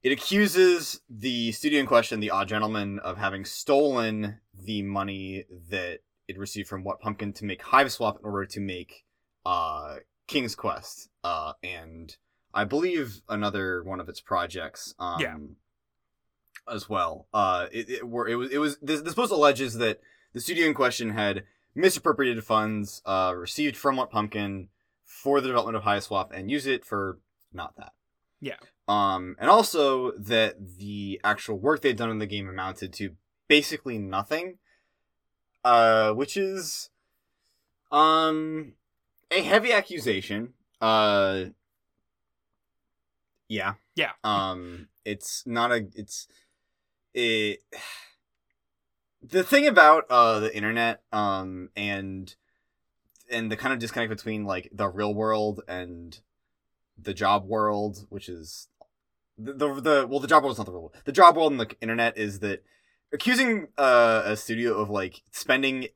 it 0.02 0.12
accuses 0.12 1.00
the 1.10 1.50
studio 1.52 1.80
in 1.80 1.86
question, 1.86 2.20
the 2.20 2.30
Odd 2.30 2.46
Gentleman, 2.48 3.00
of 3.00 3.16
having 3.18 3.44
stolen 3.44 4.38
the 4.54 4.82
money 4.82 5.46
that 5.68 5.98
it 6.28 6.38
received 6.38 6.68
from 6.68 6.84
What 6.84 7.00
Pumpkin 7.00 7.32
to 7.34 7.44
make 7.44 7.60
Hive 7.60 7.90
Swap 7.90 8.18
in 8.20 8.24
order 8.24 8.46
to 8.46 8.60
make 8.60 9.04
uh 9.44 9.96
King's 10.26 10.54
Quest 10.54 11.08
uh 11.24 11.52
and 11.62 12.16
I 12.54 12.64
believe 12.64 13.20
another 13.28 13.82
one 13.82 14.00
of 14.00 14.08
its 14.08 14.20
projects 14.20 14.94
um 14.98 15.20
Yeah. 15.20 15.36
As 16.68 16.88
well. 16.88 17.26
Uh 17.32 17.66
it, 17.72 17.88
it 17.88 18.08
were 18.08 18.28
it 18.28 18.36
was 18.36 18.50
it 18.50 18.58
was 18.58 18.78
this 18.82 19.00
this 19.02 19.14
post 19.14 19.32
alleges 19.32 19.74
that 19.78 20.00
the 20.32 20.40
studio 20.40 20.66
in 20.66 20.74
question 20.74 21.10
had 21.10 21.44
misappropriated 21.74 22.44
funds 22.44 23.02
uh 23.06 23.32
received 23.36 23.76
from 23.76 23.96
What 23.96 24.10
Pumpkin 24.10 24.68
for 25.04 25.40
the 25.40 25.48
development 25.48 25.76
of 25.76 25.84
Hiveswap 25.84 26.30
and 26.32 26.50
used 26.50 26.66
it 26.66 26.84
for 26.84 27.18
not 27.52 27.76
that. 27.76 27.92
Yeah. 28.40 28.56
Um 28.88 29.36
and 29.38 29.48
also 29.50 30.12
that 30.12 30.76
the 30.78 31.20
actual 31.22 31.58
work 31.58 31.82
they'd 31.82 31.96
done 31.96 32.10
in 32.10 32.18
the 32.18 32.26
game 32.26 32.48
amounted 32.48 32.92
to 32.94 33.10
basically 33.48 33.98
nothing 33.98 34.58
uh, 35.66 36.12
which 36.12 36.36
is 36.36 36.90
um 37.90 38.74
a 39.30 39.42
heavy 39.42 39.72
accusation. 39.72 40.54
Uh, 40.80 41.46
yeah, 43.48 43.74
Yeah. 43.94 44.12
Um, 44.22 44.88
it's 45.04 45.44
not 45.46 45.72
a. 45.72 45.86
It's 45.94 46.28
it. 47.16 47.60
The 49.28 49.42
thing 49.42 49.66
about 49.66 50.04
uh 50.08 50.38
the 50.38 50.54
internet 50.54 51.02
um 51.10 51.70
and 51.74 52.32
and 53.28 53.50
the 53.50 53.56
kind 53.56 53.72
of 53.72 53.80
disconnect 53.80 54.10
between 54.10 54.44
like 54.44 54.70
the 54.72 54.86
real 54.88 55.12
world 55.12 55.62
and 55.66 56.20
the 56.96 57.12
job 57.12 57.44
world, 57.44 58.06
which 58.08 58.28
is 58.28 58.68
the 59.36 59.52
the, 59.52 59.80
the 59.80 60.06
well 60.08 60.20
the 60.20 60.28
job 60.28 60.44
world 60.44 60.54
is 60.54 60.58
not 60.58 60.66
the 60.66 60.72
real 60.72 60.82
world. 60.82 60.96
The 61.04 61.12
job 61.12 61.36
world 61.36 61.50
and 61.50 61.60
the 61.60 61.74
internet 61.80 62.16
is 62.16 62.38
that 62.40 62.62
accusing 63.12 63.68
uh, 63.76 64.22
a 64.24 64.36
studio 64.36 64.74
of 64.74 64.90
like 64.90 65.22
spending 65.32 65.88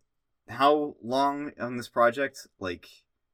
how 0.49 0.97
long 1.03 1.53
on 1.61 1.77
this 1.77 1.89
project 1.89 2.49
like 2.59 2.89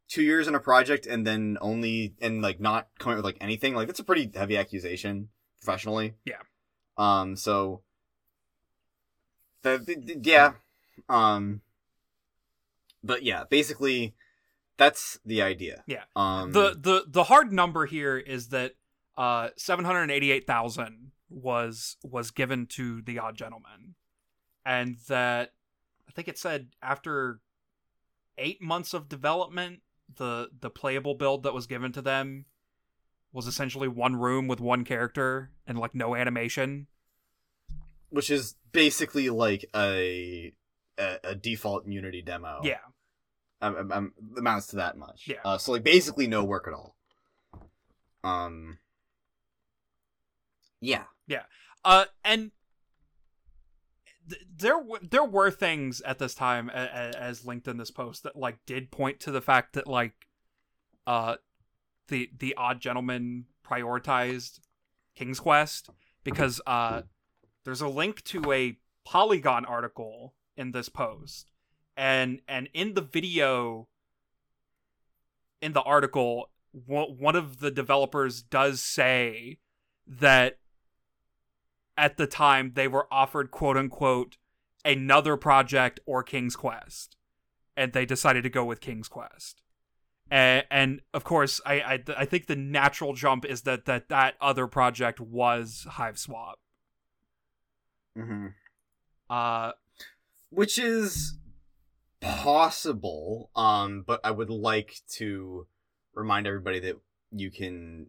two 0.08 0.22
years 0.22 0.46
on 0.46 0.54
a 0.54 0.60
project 0.60 1.06
and 1.06 1.26
then 1.26 1.56
only 1.60 2.14
and 2.20 2.42
like 2.42 2.60
not 2.60 2.88
coming 2.98 3.14
up 3.18 3.24
with 3.24 3.34
like 3.34 3.42
anything 3.42 3.74
like 3.74 3.86
that's 3.86 4.00
a 4.00 4.04
pretty 4.04 4.30
heavy 4.34 4.56
accusation 4.56 5.28
professionally 5.60 6.14
Yeah. 6.24 6.42
Um 6.98 7.36
so 7.36 7.82
the, 9.62 9.78
the- 9.78 10.00
the- 10.14 10.20
yeah 10.22 10.52
um 11.08 11.60
but 13.02 13.22
yeah 13.22 13.44
basically 13.50 14.14
that's 14.76 15.18
the 15.24 15.40
idea 15.42 15.82
Yeah. 15.86 16.04
um 16.14 16.52
the 16.52 16.76
the 16.78 17.04
the 17.08 17.24
hard 17.24 17.52
number 17.52 17.86
here 17.86 18.18
is 18.18 18.48
that 18.48 18.72
uh 19.16 19.48
788,000 19.56 21.12
was 21.28 21.96
was 22.02 22.30
given 22.30 22.66
to 22.66 23.02
the 23.02 23.18
odd 23.18 23.36
gentleman 23.36 23.94
and 24.64 24.96
that 25.08 25.52
I 26.08 26.12
think 26.12 26.28
it 26.28 26.38
said 26.38 26.68
after 26.82 27.40
8 28.38 28.60
months 28.62 28.92
of 28.94 29.08
development 29.08 29.80
the 30.14 30.50
the 30.60 30.70
playable 30.70 31.14
build 31.14 31.42
that 31.42 31.54
was 31.54 31.66
given 31.66 31.92
to 31.92 32.02
them 32.02 32.44
was 33.36 33.46
essentially 33.46 33.86
one 33.86 34.16
room 34.16 34.48
with 34.48 34.60
one 34.60 34.82
character 34.84 35.50
and 35.66 35.78
like 35.78 35.94
no 35.94 36.14
animation. 36.16 36.86
which 38.08 38.30
is 38.30 38.54
basically 38.72 39.28
like 39.30 39.64
a 39.74 40.52
a, 40.98 41.18
a 41.22 41.34
default 41.34 41.86
unity 41.86 42.22
demo 42.22 42.60
Yeah. 42.64 42.78
um, 43.60 43.76
um, 43.76 43.92
um, 43.92 44.12
amounts 44.38 44.68
to 44.68 44.76
that 44.76 44.96
much. 44.96 45.24
Yeah. 45.28 45.36
Uh, 45.44 45.58
so 45.58 45.72
like 45.72 45.82
basically 45.84 46.26
no 46.26 46.42
work 46.44 46.66
at 46.66 46.72
all. 46.74 46.96
Um. 48.24 48.78
Yeah 50.80 51.04
yeah. 51.26 51.42
Uh, 51.84 52.04
and 52.24 52.50
th- 54.28 54.42
there 54.56 54.78
w- 54.78 55.06
there 55.08 55.24
were 55.24 55.50
things 55.50 56.00
at 56.02 56.18
this 56.18 56.34
time, 56.34 56.68
a- 56.72 56.72
a- 56.72 57.18
as 57.18 57.44
linked 57.44 57.68
in 57.68 57.76
this 57.76 57.90
post, 57.90 58.22
that 58.22 58.36
like 58.36 58.58
did 58.66 58.90
point 58.90 59.20
to 59.20 59.30
the 59.30 59.40
fact 59.40 59.72
that 59.74 59.86
like, 59.86 60.14
uh, 61.06 61.36
the 62.08 62.30
the 62.38 62.54
odd 62.56 62.80
gentleman 62.80 63.46
prioritized 63.64 64.60
King's 65.14 65.40
Quest 65.40 65.90
because 66.24 66.60
uh, 66.66 67.02
there's 67.64 67.80
a 67.80 67.88
link 67.88 68.22
to 68.24 68.52
a 68.52 68.76
Polygon 69.04 69.64
article 69.64 70.34
in 70.56 70.72
this 70.72 70.88
post, 70.88 71.50
and 71.96 72.40
and 72.48 72.68
in 72.74 72.94
the 72.94 73.00
video, 73.00 73.88
in 75.60 75.72
the 75.72 75.82
article, 75.82 76.50
one 76.72 77.36
of 77.36 77.60
the 77.60 77.70
developers 77.70 78.42
does 78.42 78.82
say 78.82 79.58
that 80.06 80.58
at 81.96 82.16
the 82.16 82.26
time 82.26 82.72
they 82.74 82.88
were 82.88 83.06
offered 83.10 83.50
quote 83.50 83.76
unquote 83.76 84.36
another 84.84 85.36
project 85.36 86.00
or 86.06 86.22
King's 86.22 86.56
Quest, 86.56 87.16
and 87.76 87.92
they 87.92 88.06
decided 88.06 88.42
to 88.42 88.50
go 88.50 88.64
with 88.64 88.80
King's 88.80 89.08
Quest. 89.08 89.62
And, 90.30 90.64
and 90.70 91.00
of 91.14 91.22
course, 91.24 91.60
I, 91.64 91.74
I 91.80 92.04
I 92.18 92.24
think 92.24 92.46
the 92.46 92.56
natural 92.56 93.12
jump 93.14 93.44
is 93.44 93.62
that 93.62 93.84
that 93.84 94.08
that 94.08 94.34
other 94.40 94.66
project 94.66 95.20
was 95.20 95.86
Hive 95.88 96.18
Swap. 96.18 96.58
Mm-hmm. 98.18 98.46
Uh, 99.30 99.72
Which 100.50 100.78
is 100.78 101.34
possible. 102.20 103.50
Um, 103.54 104.02
but 104.06 104.20
I 104.24 104.30
would 104.32 104.50
like 104.50 105.00
to 105.16 105.66
remind 106.14 106.46
everybody 106.46 106.80
that 106.80 106.96
you 107.30 107.50
can 107.50 108.06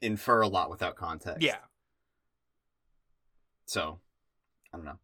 infer 0.00 0.40
a 0.40 0.48
lot 0.48 0.70
without 0.70 0.96
context. 0.96 1.42
yeah, 1.42 1.58
So, 3.66 4.00
I 4.72 4.76
don't 4.76 4.86
know. 4.86 4.98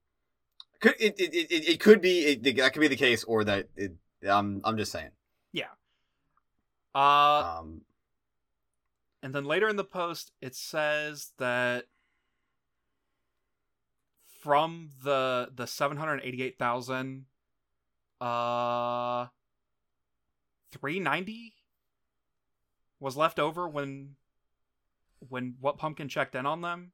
Could 0.80 0.94
it 0.98 1.14
it, 1.18 1.34
it, 1.34 1.68
it- 1.68 1.80
could 1.80 2.00
be 2.00 2.20
it, 2.20 2.56
that 2.56 2.72
could 2.72 2.80
be 2.80 2.88
the 2.88 2.96
case, 2.96 3.22
or 3.24 3.44
that 3.44 3.68
it. 3.76 3.92
Um, 4.28 4.60
I'm 4.64 4.76
just 4.76 4.90
saying. 4.90 5.10
Uh, 6.98 7.58
Um, 7.60 7.82
and 9.22 9.34
then 9.34 9.44
later 9.44 9.68
in 9.68 9.76
the 9.76 9.84
post 9.84 10.32
it 10.40 10.54
says 10.54 11.32
that 11.38 11.86
from 14.40 14.90
the 15.02 15.50
the 15.54 15.66
788,000 15.66 17.26
uh 18.20 19.26
390 20.72 21.54
was 23.00 23.16
left 23.16 23.38
over 23.38 23.68
when 23.68 24.16
when 25.28 25.56
what 25.60 25.78
pumpkin 25.78 26.08
checked 26.08 26.34
in 26.34 26.46
on 26.46 26.62
them 26.62 26.92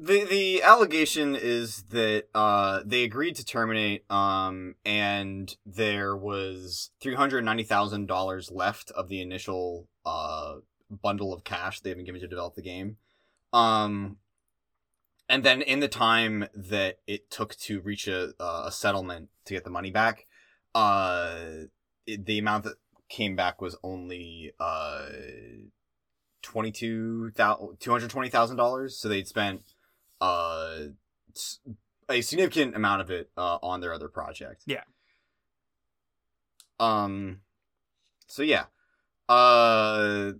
the 0.00 0.24
the 0.24 0.62
allegation 0.62 1.36
is 1.36 1.82
that 1.90 2.24
uh 2.34 2.80
they 2.84 3.04
agreed 3.04 3.36
to 3.36 3.44
terminate 3.44 4.10
um 4.10 4.74
and 4.84 5.56
there 5.66 6.16
was 6.16 6.90
three 7.00 7.14
hundred 7.14 7.44
ninety 7.44 7.62
thousand 7.62 8.06
dollars 8.06 8.50
left 8.50 8.90
of 8.92 9.08
the 9.08 9.20
initial 9.20 9.88
uh 10.06 10.54
bundle 10.90 11.34
of 11.34 11.44
cash 11.44 11.80
they 11.80 11.90
had 11.90 11.98
been 11.98 12.06
given 12.06 12.20
to 12.20 12.26
develop 12.26 12.54
the 12.54 12.62
game. 12.62 12.96
Um 13.52 14.16
and 15.28 15.44
then 15.44 15.60
in 15.60 15.80
the 15.80 15.88
time 15.88 16.48
that 16.54 16.98
it 17.06 17.30
took 17.30 17.54
to 17.56 17.80
reach 17.80 18.08
a 18.08 18.32
uh, 18.40 18.64
a 18.66 18.72
settlement 18.72 19.28
to 19.44 19.54
get 19.54 19.64
the 19.64 19.70
money 19.70 19.90
back 19.90 20.26
uh 20.74 21.36
it, 22.06 22.24
the 22.24 22.38
amount 22.38 22.64
that 22.64 22.76
came 23.10 23.36
back 23.36 23.60
was 23.60 23.76
only 23.82 24.52
uh 24.58 25.08
twenty 26.40 26.72
two 26.72 27.30
thousand 27.32 27.76
two 27.80 27.90
hundred 27.90 28.08
twenty 28.08 28.30
thousand 28.30 28.56
dollars. 28.56 28.96
So 28.96 29.08
they'd 29.08 29.28
spent 29.28 29.62
uh 30.20 30.76
a 32.08 32.20
significant 32.22 32.74
amount 32.74 33.00
of 33.00 33.10
it 33.10 33.30
uh, 33.36 33.58
on 33.62 33.80
their 33.80 33.92
other 33.92 34.08
project. 34.08 34.62
Yeah. 34.66 34.82
Um. 36.78 37.40
So 38.26 38.42
yeah. 38.42 38.64
Uh. 39.28 40.32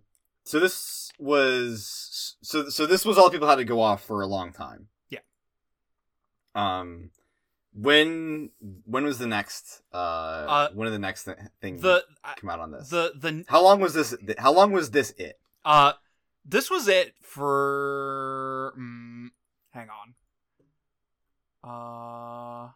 So 0.45 0.59
this 0.59 1.13
was 1.19 2.37
so 2.43 2.69
so 2.71 2.87
this 2.87 3.05
was 3.05 3.19
all 3.19 3.31
people 3.31 3.49
had 3.49 3.57
to 3.57 3.65
go 3.65 3.81
off 3.81 4.03
for 4.05 4.21
a 4.23 4.27
long 4.27 4.53
time. 4.53 4.89
Yeah. 5.11 5.21
Um. 6.55 7.11
When 7.73 8.51
when 8.85 9.05
was 9.05 9.19
the 9.19 9.29
next 9.29 9.83
uh, 9.93 9.97
Uh, 9.97 10.69
when 10.75 10.87
did 10.87 10.95
the 10.95 10.99
next 10.99 11.25
th- 11.25 11.37
thing 11.61 11.77
The 11.77 12.03
come 12.37 12.51
out 12.51 12.59
on 12.59 12.73
this? 12.73 12.89
the 12.89 13.13
the 13.17 13.45
how 13.49 13.63
long 13.63 13.81
was 13.81 13.95
this? 13.95 14.13
How 14.39 14.53
long 14.53 14.73
was 14.73 14.91
this 14.91 15.11
it? 15.13 15.39
uh 15.65 15.93
this 16.45 16.69
was 16.71 16.89
it 16.89 17.15
for 17.21 18.75
mm, 18.77 19.29
hang 19.71 19.89
on. 19.91 20.15
Uh 21.63 22.71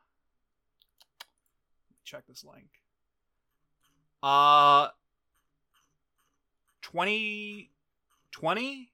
check 2.05 2.27
this 2.27 2.45
link. 2.45 2.69
Uh 4.23 4.89
2020 6.83 8.93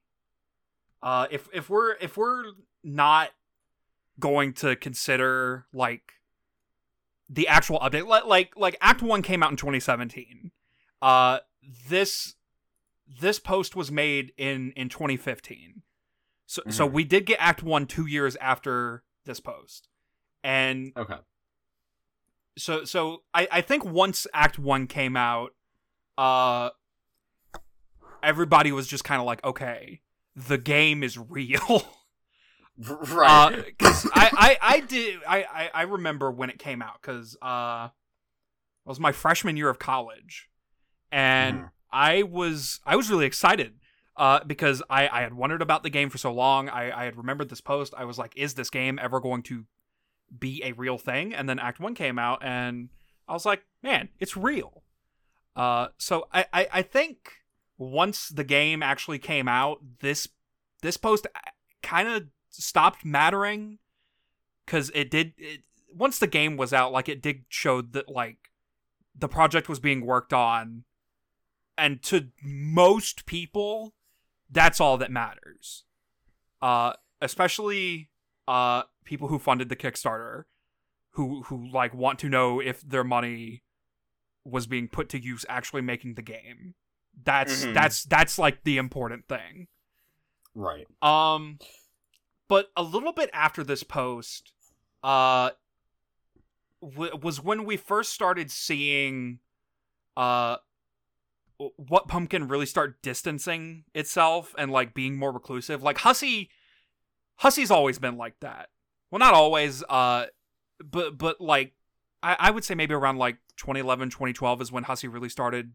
uh 1.02 1.26
if 1.30 1.48
if 1.52 1.68
we're 1.68 1.94
if 2.00 2.16
we're 2.16 2.44
not 2.82 3.30
going 4.18 4.52
to 4.52 4.76
consider 4.76 5.66
like 5.72 6.12
the 7.28 7.48
actual 7.48 7.78
update 7.80 8.06
like 8.06 8.24
like, 8.24 8.56
like 8.56 8.76
act 8.80 9.02
1 9.02 9.22
came 9.22 9.42
out 9.42 9.50
in 9.50 9.56
2017 9.56 10.50
uh 11.02 11.38
this 11.88 12.34
this 13.20 13.38
post 13.38 13.74
was 13.74 13.90
made 13.90 14.32
in 14.36 14.72
in 14.72 14.88
2015 14.88 15.82
so 16.50 16.62
so 16.68 16.88
Mhm. 16.88 16.92
we 16.92 17.04
did 17.04 17.26
get 17.26 17.36
act 17.40 17.62
1 17.62 17.86
2 17.86 18.06
years 18.06 18.34
after 18.36 19.04
this 19.24 19.38
post 19.38 19.88
and 20.42 20.92
Okay. 20.96 21.18
so 22.58 22.84
so 22.84 23.22
I 23.32 23.46
I 23.52 23.60
think 23.60 23.84
once 23.84 24.26
Act 24.34 24.58
One 24.58 24.86
came 24.86 25.16
out, 25.16 25.54
uh, 26.18 26.70
everybody 28.22 28.72
was 28.72 28.86
just 28.86 29.04
kind 29.04 29.20
of 29.20 29.26
like, 29.26 29.42
okay, 29.44 30.02
the 30.34 30.58
game 30.58 31.02
is 31.02 31.16
real. 31.18 31.82
Right. 32.78 33.62
Because 33.78 34.06
I, 34.14 34.30
I 34.60 34.74
I 34.76 34.80
did 34.80 35.20
I, 35.28 35.42
I 35.44 35.70
I 35.74 35.82
remember 35.82 36.30
when 36.30 36.48
it 36.48 36.58
came 36.58 36.80
out 36.80 37.00
because 37.02 37.36
uh, 37.42 37.88
it 38.86 38.88
was 38.88 38.98
my 38.98 39.12
freshman 39.12 39.58
year 39.58 39.68
of 39.68 39.78
college, 39.78 40.48
and 41.12 41.58
Mhm. 41.64 41.70
I 41.92 42.22
was 42.22 42.80
I 42.86 42.96
was 42.96 43.10
really 43.10 43.26
excited. 43.26 43.79
Uh, 44.20 44.44
because 44.44 44.82
I, 44.90 45.08
I 45.08 45.22
had 45.22 45.32
wondered 45.32 45.62
about 45.62 45.82
the 45.82 45.88
game 45.88 46.10
for 46.10 46.18
so 46.18 46.30
long. 46.30 46.68
I, 46.68 46.92
I 46.92 47.04
had 47.06 47.16
remembered 47.16 47.48
this 47.48 47.62
post. 47.62 47.94
I 47.96 48.04
was 48.04 48.18
like, 48.18 48.34
is 48.36 48.52
this 48.52 48.68
game 48.68 48.98
ever 49.00 49.18
going 49.18 49.42
to 49.44 49.64
be 50.38 50.62
a 50.62 50.72
real 50.72 50.98
thing? 50.98 51.32
And 51.34 51.48
then 51.48 51.58
Act 51.58 51.80
One 51.80 51.94
came 51.94 52.18
out, 52.18 52.44
and 52.44 52.90
I 53.26 53.32
was 53.32 53.46
like, 53.46 53.62
man, 53.82 54.10
it's 54.18 54.36
real. 54.36 54.82
Uh, 55.56 55.88
so 55.96 56.28
I, 56.34 56.44
I, 56.52 56.68
I 56.70 56.82
think 56.82 57.30
once 57.78 58.28
the 58.28 58.44
game 58.44 58.82
actually 58.82 59.18
came 59.18 59.48
out, 59.48 59.78
this 60.00 60.28
this 60.82 60.98
post 60.98 61.26
kind 61.82 62.06
of 62.06 62.24
stopped 62.50 63.06
mattering 63.06 63.78
because 64.66 64.90
it 64.94 65.10
did. 65.10 65.32
It, 65.38 65.62
once 65.90 66.18
the 66.18 66.26
game 66.26 66.58
was 66.58 66.74
out, 66.74 66.92
like 66.92 67.08
it 67.08 67.22
did 67.22 67.44
show 67.48 67.80
that 67.80 68.10
like 68.10 68.50
the 69.18 69.28
project 69.28 69.66
was 69.66 69.78
being 69.78 70.04
worked 70.04 70.34
on, 70.34 70.84
and 71.78 72.02
to 72.02 72.28
most 72.42 73.24
people, 73.24 73.94
that's 74.50 74.80
all 74.80 74.96
that 74.98 75.10
matters. 75.10 75.84
Uh, 76.62 76.92
especially 77.20 78.10
uh 78.48 78.82
people 79.04 79.28
who 79.28 79.38
funded 79.38 79.68
the 79.68 79.76
Kickstarter, 79.76 80.44
who 81.12 81.42
who 81.44 81.68
like 81.70 81.94
want 81.94 82.18
to 82.20 82.28
know 82.28 82.60
if 82.60 82.80
their 82.82 83.04
money 83.04 83.62
was 84.44 84.66
being 84.66 84.88
put 84.88 85.08
to 85.10 85.22
use 85.22 85.44
actually 85.48 85.82
making 85.82 86.14
the 86.14 86.22
game. 86.22 86.74
That's 87.22 87.64
Mhm. 87.64 87.74
that's 87.74 88.04
that's 88.04 88.38
like 88.38 88.64
the 88.64 88.76
important 88.78 89.26
thing. 89.28 89.68
right. 90.54 90.86
Um, 91.02 91.58
but 92.48 92.70
a 92.76 92.82
little 92.82 93.12
bit 93.12 93.30
after 93.32 93.62
this 93.62 93.82
post, 93.84 94.52
uh, 95.04 95.50
w- 96.82 97.16
was 97.22 97.40
when 97.40 97.64
we 97.64 97.76
first 97.76 98.12
started 98.12 98.50
seeing, 98.50 99.38
uh, 100.16 100.56
what 101.76 102.08
Pumpkin 102.08 102.48
really 102.48 102.66
start 102.66 103.02
distancing 103.02 103.84
itself 103.94 104.54
and 104.56 104.70
like 104.70 104.94
being 104.94 105.16
more 105.16 105.32
reclusive. 105.32 105.82
Like 105.82 105.98
Hussie, 105.98 106.48
Hussie's 107.36 107.70
always 107.70 107.98
been 107.98 108.16
like 108.16 108.40
that. 108.40 108.68
Well, 109.10 109.18
not 109.18 109.34
always. 109.34 109.82
Uh, 109.88 110.26
but 110.82 111.18
but 111.18 111.40
like, 111.40 111.74
I 112.22 112.36
I 112.38 112.50
would 112.50 112.64
say 112.64 112.74
maybe 112.74 112.94
around 112.94 113.18
like 113.18 113.36
2011, 113.56 114.10
2012 114.10 114.62
is 114.62 114.72
when 114.72 114.84
Hussie 114.84 115.12
really 115.12 115.28
started, 115.28 115.72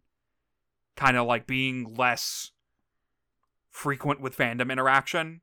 kind 0.95 1.17
of 1.17 1.27
like 1.27 1.45
being 1.45 1.93
less 1.95 2.51
frequent 3.69 4.21
with 4.21 4.35
fandom 4.35 4.71
interaction. 4.71 5.41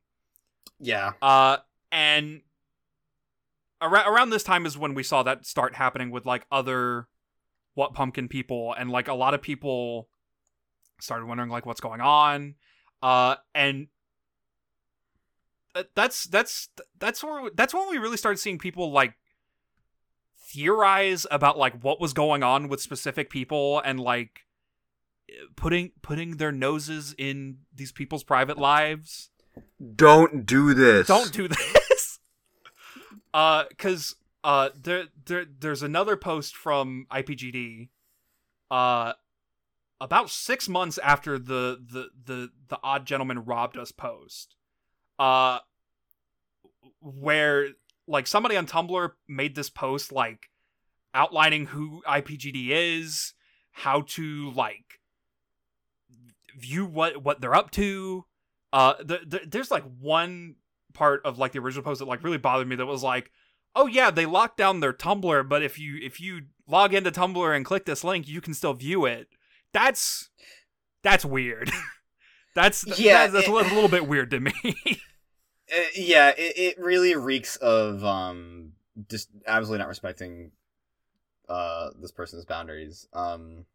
Yeah. 0.79 1.13
Uh, 1.21 1.57
and 1.91 2.41
around 3.81 4.13
around 4.13 4.29
this 4.31 4.43
time 4.43 4.65
is 4.65 4.77
when 4.77 4.93
we 4.93 5.03
saw 5.03 5.23
that 5.23 5.45
start 5.45 5.75
happening 5.75 6.11
with 6.11 6.25
like 6.25 6.45
other 6.51 7.07
what 7.75 7.93
pumpkin 7.93 8.27
people, 8.27 8.75
and 8.77 8.89
like 8.89 9.07
a 9.07 9.13
lot 9.13 9.33
of 9.33 9.41
people 9.41 10.09
started 11.03 11.25
wondering 11.25 11.49
like 11.49 11.65
what's 11.65 11.81
going 11.81 12.01
on. 12.01 12.55
Uh, 13.01 13.35
and 13.53 13.87
that's 15.95 16.25
that's 16.25 16.69
that's 16.99 17.23
where 17.23 17.49
that's 17.53 17.73
when 17.73 17.89
we 17.89 17.97
really 17.97 18.17
started 18.17 18.37
seeing 18.37 18.57
people 18.57 18.91
like 18.91 19.15
theorize 20.37 21.25
about 21.31 21.57
like 21.57 21.83
what 21.83 21.99
was 21.99 22.13
going 22.13 22.43
on 22.43 22.69
with 22.69 22.79
specific 22.81 23.29
people 23.29 23.79
and 23.79 23.99
like 23.99 24.41
putting 25.55 25.91
putting 26.01 26.37
their 26.37 26.51
noses 26.51 27.15
in 27.17 27.57
these 27.73 27.91
people's 27.91 28.23
private 28.23 28.57
lives 28.57 29.29
Don't 29.95 30.45
do 30.45 30.73
this. 30.73 31.07
don't 31.07 31.31
do 31.31 31.47
this. 31.47 32.19
uh, 33.33 33.63
because 33.69 34.15
uh, 34.43 34.69
there 34.79 35.05
there 35.25 35.45
there's 35.59 35.81
another 35.81 36.17
post 36.17 36.55
from 36.55 37.07
IPGD, 37.11 37.89
uh, 38.69 39.13
about 40.01 40.29
six 40.29 40.67
months 40.67 40.97
after 40.97 41.37
the 41.39 41.79
the 41.91 42.09
the 42.25 42.49
the 42.67 42.79
odd 42.83 43.05
gentlemen 43.05 43.45
robbed 43.45 43.77
us 43.77 43.91
post, 43.91 44.55
uh, 45.19 45.59
where 47.01 47.69
like 48.07 48.27
somebody 48.27 48.57
on 48.57 48.67
Tumblr 48.67 49.11
made 49.27 49.55
this 49.55 49.69
post 49.69 50.11
like 50.11 50.49
outlining 51.13 51.67
who 51.67 52.01
IPGD 52.07 52.69
is, 52.69 53.33
how 53.71 54.01
to 54.01 54.51
like 54.51 54.99
view 56.57 56.85
what 56.85 57.23
what 57.23 57.41
they're 57.41 57.55
up 57.55 57.71
to, 57.71 58.25
uh 58.73 58.95
the, 58.99 59.19
the, 59.25 59.41
there's 59.47 59.71
like 59.71 59.83
one 59.99 60.55
part 60.93 61.21
of 61.25 61.37
like 61.37 61.51
the 61.53 61.59
original 61.59 61.83
post 61.83 61.99
that 61.99 62.07
like 62.07 62.23
really 62.23 62.37
bothered 62.37 62.67
me 62.67 62.75
that 62.75 62.85
was 62.85 63.03
like 63.03 63.31
oh 63.75 63.87
yeah 63.87 64.11
they 64.11 64.25
locked 64.25 64.57
down 64.57 64.79
their 64.79 64.93
tumblr 64.93 65.47
but 65.47 65.63
if 65.63 65.79
you 65.79 65.97
if 66.01 66.19
you 66.19 66.41
log 66.67 66.93
into 66.93 67.11
tumblr 67.11 67.55
and 67.55 67.65
click 67.65 67.85
this 67.85 68.03
link 68.03 68.27
you 68.27 68.41
can 68.41 68.53
still 68.53 68.73
view 68.73 69.05
it 69.05 69.27
that's 69.73 70.29
that's 71.03 71.25
weird 71.25 71.69
that's 72.55 72.85
Yeah, 72.99 73.27
that's, 73.27 73.33
that's 73.33 73.47
it- 73.47 73.51
a 73.71 73.73
little 73.75 73.89
bit 73.89 74.07
weird 74.07 74.31
to 74.31 74.39
me 74.39 74.53
Uh, 75.73 75.81
yeah, 75.95 76.29
it, 76.37 76.57
it 76.57 76.77
really 76.79 77.15
reeks 77.15 77.55
of 77.55 78.03
um 78.03 78.73
just 79.09 79.29
absolutely 79.47 79.79
not 79.79 79.87
respecting 79.87 80.51
uh 81.49 81.89
this 81.99 82.11
person's 82.11 82.45
boundaries. 82.45 83.07
Um 83.13 83.65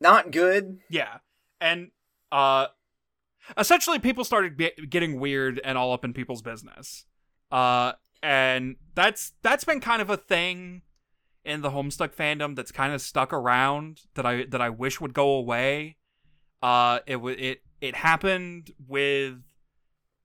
not 0.00 0.30
good. 0.30 0.78
yeah 0.88 1.18
and 1.60 1.90
uh 2.32 2.66
essentially 3.58 3.98
people 3.98 4.24
started 4.24 4.56
be- 4.56 4.72
getting 4.88 5.20
weird 5.20 5.60
and 5.64 5.76
all 5.76 5.92
up 5.92 6.04
in 6.04 6.12
people's 6.14 6.42
business 6.42 7.04
uh 7.50 7.92
and 8.22 8.76
that's 8.94 9.32
that's 9.42 9.64
been 9.64 9.80
kind 9.80 10.00
of 10.00 10.08
a 10.10 10.16
thing 10.16 10.82
in 11.44 11.60
the 11.60 11.70
homestuck 11.70 12.14
fandom 12.14 12.56
that's 12.56 12.72
kind 12.72 12.92
of 12.92 13.00
stuck 13.00 13.32
around 13.32 14.02
that 14.14 14.24
i 14.24 14.44
that 14.44 14.60
i 14.60 14.70
wish 14.70 15.00
would 15.00 15.14
go 15.14 15.30
away. 15.32 15.96
Uh 16.62 17.00
it 17.06 17.16
wa 17.16 17.30
it 17.30 17.62
it 17.80 17.96
happened 17.96 18.70
with 18.88 19.34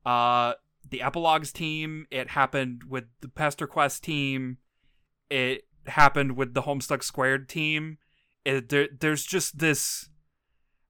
uh 0.06 0.54
the 0.90 1.02
epilogues 1.02 1.52
team. 1.52 2.08
It 2.10 2.30
happened 2.30 2.84
with 2.90 3.06
the 3.22 3.28
pester 3.28 3.68
quest 3.68 4.04
team. 4.04 4.58
It 5.30 5.66
happened 5.86 6.38
with 6.38 6.54
the 6.54 6.64
homestuck 6.64 7.04
squared 7.04 7.50
team. 7.50 7.98
It, 8.46 8.70
there, 8.70 8.88
there's 9.00 9.26
just 9.26 9.60
this 9.60 10.10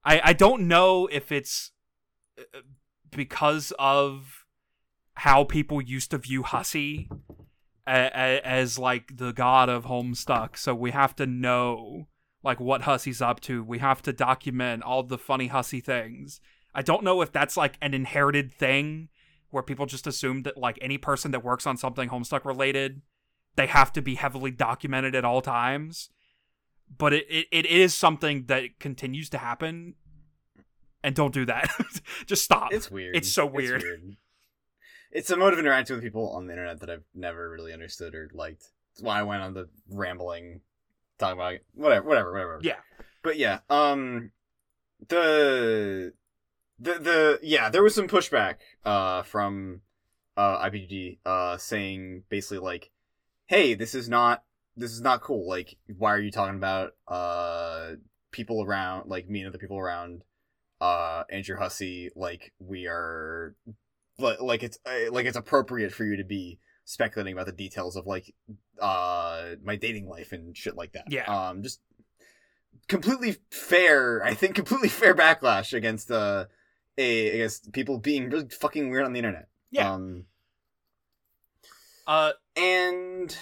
I, 0.03 0.21
I 0.23 0.33
don't 0.33 0.67
know 0.67 1.07
if 1.11 1.31
it's 1.31 1.71
uh, 2.37 2.59
because 3.11 3.73
of 3.79 4.45
how 5.15 5.43
people 5.43 5.81
used 5.81 6.11
to 6.11 6.17
view 6.17 6.43
a- 6.43 7.09
as 7.89 8.77
like 8.77 9.17
the 9.17 9.31
god 9.31 9.69
of 9.69 9.85
Homestuck. 9.85 10.57
So 10.57 10.75
we 10.75 10.91
have 10.91 11.15
to 11.17 11.25
know 11.25 12.07
like 12.43 12.59
what 12.59 12.83
Hussie's 12.83 13.21
up 13.21 13.39
to. 13.41 13.63
We 13.63 13.79
have 13.79 14.01
to 14.03 14.13
document 14.13 14.83
all 14.83 15.03
the 15.03 15.17
funny 15.17 15.49
Hussie 15.49 15.83
things. 15.83 16.39
I 16.73 16.81
don't 16.81 17.03
know 17.03 17.21
if 17.21 17.31
that's 17.31 17.57
like 17.57 17.77
an 17.81 17.93
inherited 17.93 18.53
thing 18.53 19.09
where 19.49 19.63
people 19.63 19.85
just 19.85 20.07
assume 20.07 20.43
that 20.43 20.57
like 20.57 20.77
any 20.81 20.97
person 20.97 21.31
that 21.31 21.43
works 21.43 21.65
on 21.65 21.77
something 21.77 22.09
Homestuck 22.09 22.45
related, 22.45 23.01
they 23.55 23.67
have 23.67 23.91
to 23.93 24.01
be 24.01 24.15
heavily 24.15 24.51
documented 24.51 25.15
at 25.15 25.25
all 25.25 25.41
times. 25.41 26.09
But 26.95 27.13
it, 27.13 27.25
it, 27.29 27.47
it 27.51 27.65
is 27.65 27.93
something 27.93 28.45
that 28.45 28.79
continues 28.79 29.29
to 29.31 29.37
happen. 29.37 29.95
And 31.03 31.15
don't 31.15 31.33
do 31.33 31.45
that. 31.45 31.69
just 32.25 32.43
stop. 32.43 32.73
It's 32.73 32.91
weird. 32.91 33.15
It's 33.15 33.31
so 33.31 33.45
weird. 33.45 33.83
It's, 33.83 34.17
a 35.31 35.37
mode 35.37 35.53
of 35.53 35.59
interacting 35.59 35.95
with 35.95 36.03
people 36.03 36.29
on 36.29 36.47
the 36.47 36.53
internet 36.53 36.79
that 36.81 36.89
I've 36.89 37.03
never 37.13 37.49
really 37.49 37.73
understood 37.73 38.15
or 38.15 38.29
liked. 38.33 38.71
That's 38.93 39.03
why 39.03 39.19
I 39.19 39.23
went 39.23 39.41
on 39.41 39.53
the 39.53 39.69
rambling, 39.89 40.61
talking 41.17 41.39
about 41.39 41.59
whatever, 41.73 42.07
whatever, 42.07 42.31
whatever. 42.31 42.59
Yeah. 42.61 42.77
But 43.23 43.37
yeah, 43.37 43.59
um, 43.69 44.31
the 45.07 46.13
the 46.79 46.93
the 46.93 47.39
yeah, 47.41 47.69
there 47.69 47.83
was 47.83 47.95
some 47.95 48.07
pushback 48.07 48.55
uh 48.85 49.23
from 49.23 49.81
uh 50.37 50.63
IPG 50.65 51.19
uh 51.25 51.57
saying 51.57 52.23
basically 52.29 52.59
like, 52.59 52.91
hey, 53.47 53.73
this 53.73 53.95
is 53.95 54.07
not 54.09 54.43
this 54.77 54.91
is 54.91 55.01
not 55.01 55.21
cool. 55.21 55.47
Like, 55.47 55.75
why 55.97 56.13
are 56.13 56.19
you 56.19 56.31
talking 56.31 56.55
about 56.55 56.91
uh 57.07 57.91
people 58.31 58.63
around 58.63 59.09
like 59.09 59.29
me 59.29 59.39
and 59.39 59.49
other 59.49 59.57
people 59.57 59.77
around 59.79 60.23
uh 60.79 61.23
Andrew 61.29 61.57
Hussie 61.57 62.09
like 62.15 62.53
we 62.59 62.87
are 62.87 63.55
like, 64.19 64.41
like 64.41 64.63
it's 64.63 64.77
uh, 64.85 65.11
like 65.11 65.25
it's 65.25 65.37
appropriate 65.37 65.93
for 65.93 66.05
you 66.05 66.17
to 66.17 66.23
be 66.23 66.59
speculating 66.85 67.33
about 67.33 67.45
the 67.45 67.51
details 67.51 67.95
of 67.95 68.07
like 68.07 68.33
uh 68.81 69.49
my 69.63 69.75
dating 69.75 70.07
life 70.07 70.31
and 70.31 70.55
shit 70.57 70.75
like 70.75 70.93
that. 70.93 71.05
Yeah. 71.07 71.25
Um 71.25 71.63
just 71.63 71.81
completely 72.87 73.37
fair, 73.51 74.23
I 74.23 74.33
think 74.33 74.55
completely 74.55 74.89
fair 75.01 75.13
backlash 75.13 75.73
against 75.73 76.11
uh 76.11 76.45
a 76.97 77.29
against 77.29 77.71
people 77.71 77.97
being 77.97 78.29
really 78.29 78.49
fucking 78.49 78.89
weird 78.89 79.05
on 79.05 79.13
the 79.13 79.19
internet. 79.19 79.47
Yeah. 79.71 79.93
Um 79.93 80.25
Uh 82.07 82.31
and 82.55 83.37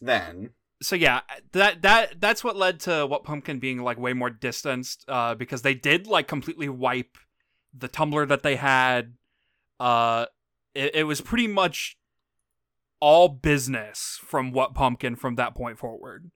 then 0.00 0.50
so 0.82 0.96
yeah, 0.96 1.20
that 1.52 1.82
that 1.82 2.20
that's 2.20 2.42
what 2.42 2.56
led 2.56 2.80
to 2.80 3.06
what 3.06 3.24
Pumpkin 3.24 3.58
being 3.58 3.82
like 3.82 3.98
way 3.98 4.12
more 4.12 4.30
distanced, 4.30 5.04
uh, 5.08 5.34
because 5.34 5.62
they 5.62 5.74
did 5.74 6.06
like 6.06 6.26
completely 6.26 6.68
wipe 6.68 7.16
the 7.72 7.88
Tumblr 7.88 8.28
that 8.28 8.42
they 8.42 8.56
had. 8.56 9.14
Uh, 9.82 10.26
it, 10.76 10.94
it 10.94 11.04
was 11.04 11.20
pretty 11.20 11.48
much 11.48 11.96
all 13.00 13.28
business 13.28 14.20
from 14.22 14.52
what 14.52 14.74
Pumpkin 14.74 15.16
from 15.16 15.34
that 15.34 15.56
point 15.56 15.76
forward, 15.76 16.30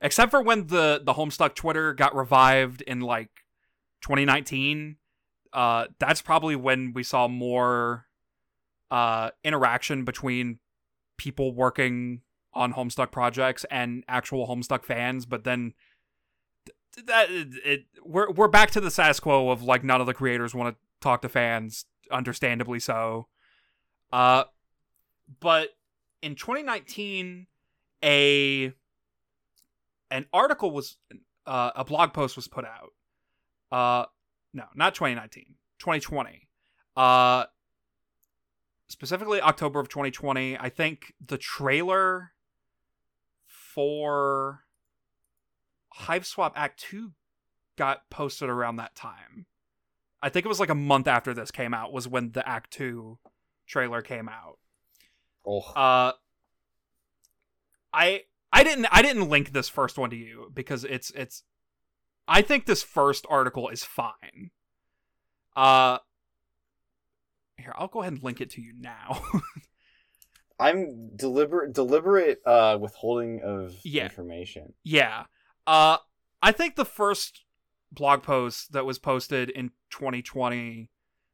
except 0.00 0.32
for 0.32 0.42
when 0.42 0.66
the 0.66 1.00
the 1.04 1.14
Homestuck 1.14 1.54
Twitter 1.54 1.94
got 1.94 2.16
revived 2.16 2.82
in 2.82 3.00
like 3.00 3.30
2019. 4.02 4.96
Uh, 5.52 5.86
that's 6.00 6.20
probably 6.20 6.56
when 6.56 6.92
we 6.92 7.04
saw 7.04 7.28
more 7.28 8.06
uh 8.90 9.30
interaction 9.44 10.04
between 10.04 10.58
people 11.16 11.54
working 11.54 12.22
on 12.54 12.72
Homestuck 12.72 13.12
projects 13.12 13.64
and 13.70 14.02
actual 14.08 14.48
Homestuck 14.48 14.84
fans, 14.84 15.26
but 15.26 15.44
then 15.44 15.74
th- 16.66 17.06
that 17.06 17.30
it, 17.30 17.48
it 17.64 17.80
we're 18.04 18.32
we're 18.32 18.48
back 18.48 18.72
to 18.72 18.80
the 18.80 18.90
status 18.90 19.20
quo 19.20 19.50
of 19.50 19.62
like 19.62 19.84
none 19.84 20.00
of 20.00 20.08
the 20.08 20.14
creators 20.14 20.56
want 20.56 20.74
to 20.74 20.80
talk 21.00 21.22
to 21.22 21.28
fans, 21.28 21.84
understandably 22.10 22.80
so. 22.80 23.28
Uh, 24.12 24.44
but 25.40 25.70
in 26.22 26.34
2019, 26.34 27.46
a 28.02 28.72
an 30.10 30.26
article 30.32 30.70
was 30.70 30.96
uh, 31.46 31.70
a 31.74 31.84
blog 31.84 32.12
post 32.12 32.36
was 32.36 32.48
put 32.48 32.64
out. 32.64 32.92
Uh, 33.70 34.06
no, 34.52 34.64
not 34.74 34.94
2019, 34.94 35.54
2020. 35.78 36.48
Uh, 36.96 37.44
specifically 38.88 39.40
October 39.40 39.78
of 39.78 39.88
2020. 39.88 40.58
I 40.58 40.68
think 40.68 41.14
the 41.24 41.38
trailer 41.38 42.32
for 43.46 44.64
Hiveswap 46.00 46.52
Act 46.56 46.80
2 46.80 47.12
got 47.76 48.10
posted 48.10 48.48
around 48.48 48.76
that 48.76 48.94
time. 48.94 49.46
I 50.22 50.28
think 50.28 50.44
it 50.44 50.48
was 50.48 50.60
like 50.60 50.70
a 50.70 50.74
month 50.74 51.06
after 51.08 51.32
this 51.32 51.50
came 51.50 51.72
out 51.74 51.92
was 51.92 52.06
when 52.06 52.32
the 52.32 52.46
Act 52.46 52.70
2 52.72 53.18
trailer 53.66 54.02
came 54.02 54.28
out. 54.28 54.58
oh 55.46 55.60
Uh 55.60 56.12
I 57.92 58.22
I 58.52 58.62
didn't 58.64 58.86
I 58.90 59.02
didn't 59.02 59.28
link 59.28 59.52
this 59.52 59.68
first 59.68 59.98
one 59.98 60.10
to 60.10 60.16
you 60.16 60.50
because 60.52 60.84
it's 60.84 61.10
it's 61.10 61.42
I 62.28 62.42
think 62.42 62.66
this 62.66 62.82
first 62.82 63.26
article 63.28 63.68
is 63.68 63.82
fine. 63.84 64.50
Uh 65.56 65.98
here, 67.56 67.72
I'll 67.76 67.88
go 67.88 68.00
ahead 68.00 68.14
and 68.14 68.22
link 68.22 68.40
it 68.40 68.50
to 68.50 68.62
you 68.62 68.72
now. 68.78 69.22
I'm 70.60 71.10
deliberate 71.16 71.72
deliberate 71.72 72.40
uh 72.46 72.78
withholding 72.80 73.40
of 73.42 73.76
Yeah. 73.84 74.04
information. 74.04 74.74
Yeah. 74.84 75.24
Uh 75.66 75.98
I 76.42 76.52
think 76.52 76.76
the 76.76 76.84
first 76.84 77.44
blog 77.92 78.22
post 78.22 78.72
that 78.72 78.84
was 78.86 78.98
posted 78.98 79.50
in 79.50 79.72
2020 79.90 80.88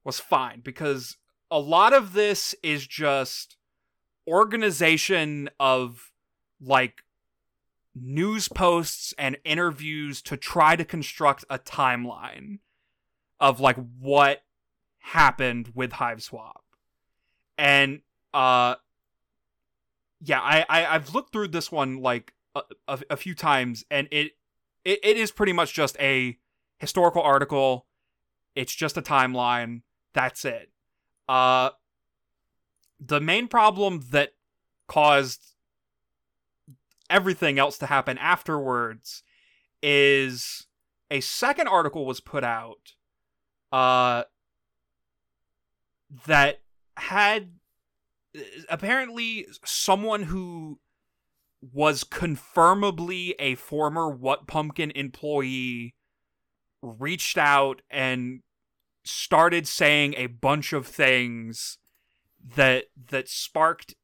was 0.05 0.21
fine 0.21 0.61
because 0.61 1.17
a 1.51 1.59
lot 1.59 1.93
of 1.93 2.13
this 2.13 2.55
is 2.63 2.87
just 2.87 3.57
organization 4.27 5.49
of 5.61 6.11
like 6.61 7.03
news 7.95 8.49
posts 8.49 9.15
and 9.19 9.37
interviews 9.45 10.21
to 10.23 10.37
try 10.37 10.77
to 10.77 10.85
construct 10.85 11.45
a 11.49 11.59
timeline 11.59 12.59
of 13.41 13.61
like 13.61 13.77
what 13.99 14.43
happened 14.99 15.73
with 15.75 15.93
Hiveswap. 15.93 16.63
And 17.57 18.01
uh 18.35 18.77
yeah, 20.21 20.41
I, 20.41 20.65
I 20.69 20.87
I've 20.87 21.15
looked 21.15 21.33
through 21.33 21.49
this 21.49 21.71
one 21.71 22.01
like 22.01 22.33
a, 22.55 22.63
a, 22.89 22.99
a 23.11 23.17
few 23.17 23.35
times, 23.35 23.85
and 23.91 24.09
it, 24.11 24.33
it 24.85 24.99
it 25.03 25.17
is 25.17 25.31
pretty 25.31 25.53
much 25.53 25.75
just 25.75 25.97
a 26.01 26.39
historical 26.79 27.23
article. 27.23 27.87
It's 28.57 28.75
just 28.75 28.97
a 28.97 29.03
timeline. 29.03 29.83
That's 30.15 30.45
it. 30.45 30.71
Uh, 31.29 31.71
the 32.99 33.21
main 33.21 33.47
problem 33.47 34.03
that 34.11 34.31
caused 34.89 35.55
everything 37.09 37.59
else 37.59 37.79
to 37.79 37.87
happen 37.87 38.19
afterwards 38.19 39.23
is 39.83 40.67
a 41.11 41.21
second 41.21 41.69
article 41.69 42.05
was 42.05 42.21
put 42.21 42.43
out 42.43 42.95
uh 43.71 44.25
that 46.27 46.61
had 46.97 47.53
apparently 48.69 49.47
someone 49.65 50.25
who 50.25 50.79
was 51.73 52.05
confirmably 52.05 53.35
a 53.39 53.55
former 53.55 54.09
What 54.11 54.47
Pumpkin 54.47 54.93
employee 54.93 55.95
reached 56.83 57.39
out 57.39 57.83
and 57.91 58.43
started 59.07 59.67
saying 59.67 60.15
a 60.17 60.27
bunch 60.27 60.73
of 60.73 60.87
things 60.87 61.79
that 62.57 62.85
that 63.11 63.29
sparked 63.29 63.95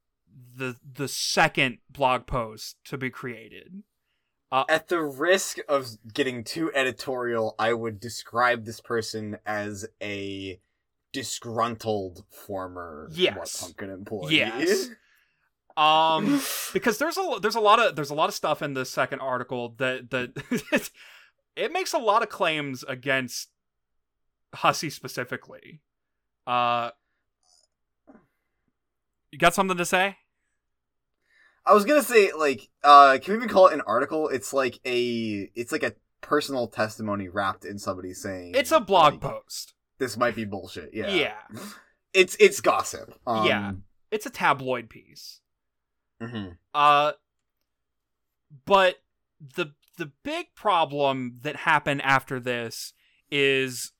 the 0.55 0.75
the 0.81 1.07
second 1.07 1.79
blog 1.89 2.25
post 2.25 2.77
to 2.85 2.97
be 2.97 3.09
created. 3.09 3.83
At 4.69 4.87
the 4.87 5.01
risk 5.01 5.57
of 5.67 5.87
getting 6.13 6.43
too 6.43 6.71
editorial, 6.75 7.55
I 7.57 7.73
would 7.73 7.99
describe 7.99 8.65
this 8.65 8.79
person 8.79 9.39
as 9.47 9.87
a 9.99 10.59
disgruntled 11.11 12.23
former 12.29 13.09
Yes. 13.11 13.61
Pumpkin 13.61 13.89
employee. 13.89 14.37
Yes. 14.37 14.89
Um 15.75 16.39
because 16.71 16.99
there's 16.99 17.17
a 17.17 17.39
there's 17.41 17.55
a 17.55 17.59
lot 17.59 17.79
of 17.79 17.95
there's 17.95 18.11
a 18.11 18.13
lot 18.13 18.29
of 18.29 18.35
stuff 18.35 18.61
in 18.61 18.75
the 18.75 18.85
second 18.85 19.21
article 19.21 19.73
that 19.79 20.11
that 20.11 20.91
it 21.55 21.71
makes 21.71 21.93
a 21.93 21.97
lot 21.97 22.21
of 22.21 22.29
claims 22.29 22.83
against 22.87 23.49
Hussie 24.53 24.91
specifically. 24.91 25.81
Uh 26.47 26.91
You 29.31 29.39
got 29.39 29.53
something 29.53 29.77
to 29.77 29.85
say? 29.85 30.17
I 31.65 31.73
was 31.73 31.85
gonna 31.85 32.03
say, 32.03 32.31
like, 32.33 32.67
uh, 32.83 33.17
can 33.21 33.33
we 33.33 33.37
even 33.37 33.47
call 33.49 33.67
it 33.67 33.73
an 33.73 33.81
article? 33.87 34.27
It's 34.27 34.51
like 34.51 34.79
a, 34.85 35.49
it's 35.55 35.71
like 35.71 35.83
a 35.83 35.93
personal 36.19 36.67
testimony 36.67 37.29
wrapped 37.29 37.63
in 37.63 37.79
somebody 37.79 38.13
saying 38.13 38.53
It's 38.55 38.71
a 38.73 38.81
blog 38.81 39.13
like, 39.13 39.21
post. 39.21 39.73
This 39.97 40.17
might 40.17 40.35
be 40.35 40.43
bullshit. 40.45 40.89
Yeah. 40.93 41.09
Yeah. 41.13 41.33
It's 42.13 42.35
it's 42.39 42.61
gossip. 42.61 43.19
Um, 43.25 43.47
Yeah. 43.47 43.71
It's 44.11 44.27
a 44.27 44.29
tabloid 44.29 44.87
piece. 44.87 45.39
mhm. 46.21 46.57
Uh 46.75 47.13
but 48.65 49.01
the 49.55 49.73
the 49.97 50.11
big 50.21 50.53
problem 50.53 51.39
that 51.41 51.55
happened 51.55 52.03
after 52.03 52.39
this 52.39 52.93
is 53.31 53.93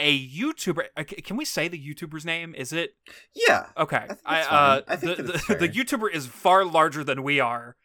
a 0.00 0.28
YouTuber. 0.28 0.84
uh, 0.96 1.04
Can 1.04 1.36
we 1.36 1.44
say 1.44 1.68
the 1.68 1.78
YouTuber's 1.78 2.24
name? 2.24 2.54
Is 2.56 2.72
it 2.72 2.90
Yeah. 3.34 3.66
okay? 3.76 4.06
I 4.26 4.40
I, 4.40 4.40
uh. 4.42 4.82
I 4.88 4.96
think 4.96 5.16
the, 5.18 5.22
the, 5.22 5.32
the. 5.60 5.68
YouTuber 5.68 6.12
is 6.12 6.26
far 6.26 6.64
larger 6.64 7.04
than 7.04 7.22
we 7.22 7.38
are, 7.40 7.76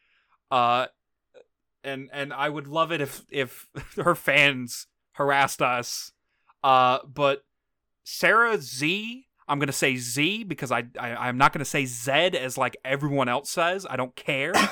uh, 0.49 0.87
and 1.83 2.09
and 2.11 2.33
I 2.33 2.49
would 2.49 2.67
love 2.67 2.91
it 2.91 3.01
if 3.01 3.23
if 3.29 3.67
her 3.97 4.15
fans 4.15 4.87
harassed 5.13 5.61
us. 5.61 6.11
Uh, 6.63 6.99
but 7.05 7.43
Sarah 8.03 8.57
Z, 8.59 9.27
I'm 9.47 9.59
gonna 9.59 9.71
say 9.71 9.95
Z 9.97 10.45
because 10.45 10.71
I, 10.71 10.85
I 10.99 11.09
I'm 11.27 11.37
not 11.37 11.53
gonna 11.53 11.65
say 11.65 11.85
Z 11.85 12.11
as 12.11 12.57
like 12.57 12.77
everyone 12.83 13.29
else 13.29 13.51
says. 13.51 13.85
I 13.89 13.95
don't 13.97 14.15
care. 14.15 14.53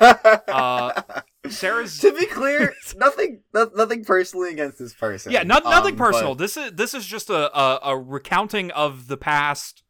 Uh, 0.00 1.02
Sarah's 1.48 1.98
to 1.98 2.12
be 2.12 2.26
clear, 2.26 2.72
nothing, 2.96 3.42
no, 3.52 3.70
nothing 3.74 4.04
personally 4.04 4.50
against 4.50 4.78
this 4.78 4.94
person. 4.94 5.32
yeah, 5.32 5.42
not, 5.42 5.64
nothing 5.64 5.92
Um, 5.94 5.98
personal. 5.98 6.34
but- 6.34 6.38
This 6.44 6.56
is 6.56 6.72
this 6.72 6.94
is 6.94 7.06
just 7.06 7.28
a, 7.30 7.56
a 7.58 7.80
a 7.92 7.98
recounting 7.98 8.70
of 8.72 9.08
the 9.08 9.16
past 9.16 9.82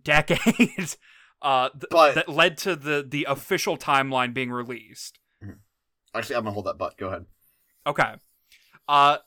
decade 0.00 0.38
uh 1.42 1.68
th- 1.70 1.84
But- 1.90 2.14
that 2.14 2.28
led 2.28 2.56
to 2.58 2.76
the 2.76 3.04
the 3.06 3.26
official 3.28 3.76
timeline 3.76 4.32
being 4.34 4.50
released. 4.50 5.18
Actually, 6.14 6.36
I'm 6.36 6.42
gonna 6.44 6.54
hold 6.54 6.66
that 6.66 6.78
butt. 6.78 6.96
Go 6.96 7.08
ahead. 7.08 7.26
Okay. 7.86 8.14
Uh 8.88 9.18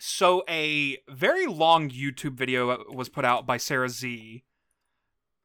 so 0.00 0.42
a 0.48 0.98
very 1.08 1.46
long 1.46 1.88
YouTube 1.88 2.34
video 2.34 2.84
was 2.92 3.08
put 3.08 3.24
out 3.24 3.46
by 3.46 3.56
Sarah 3.56 3.88
Z 3.88 4.42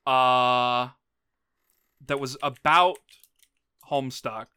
uh 0.08 0.90
that 2.06 2.20
was 2.20 2.36
about 2.42 2.98
Homestuck. 3.90 4.48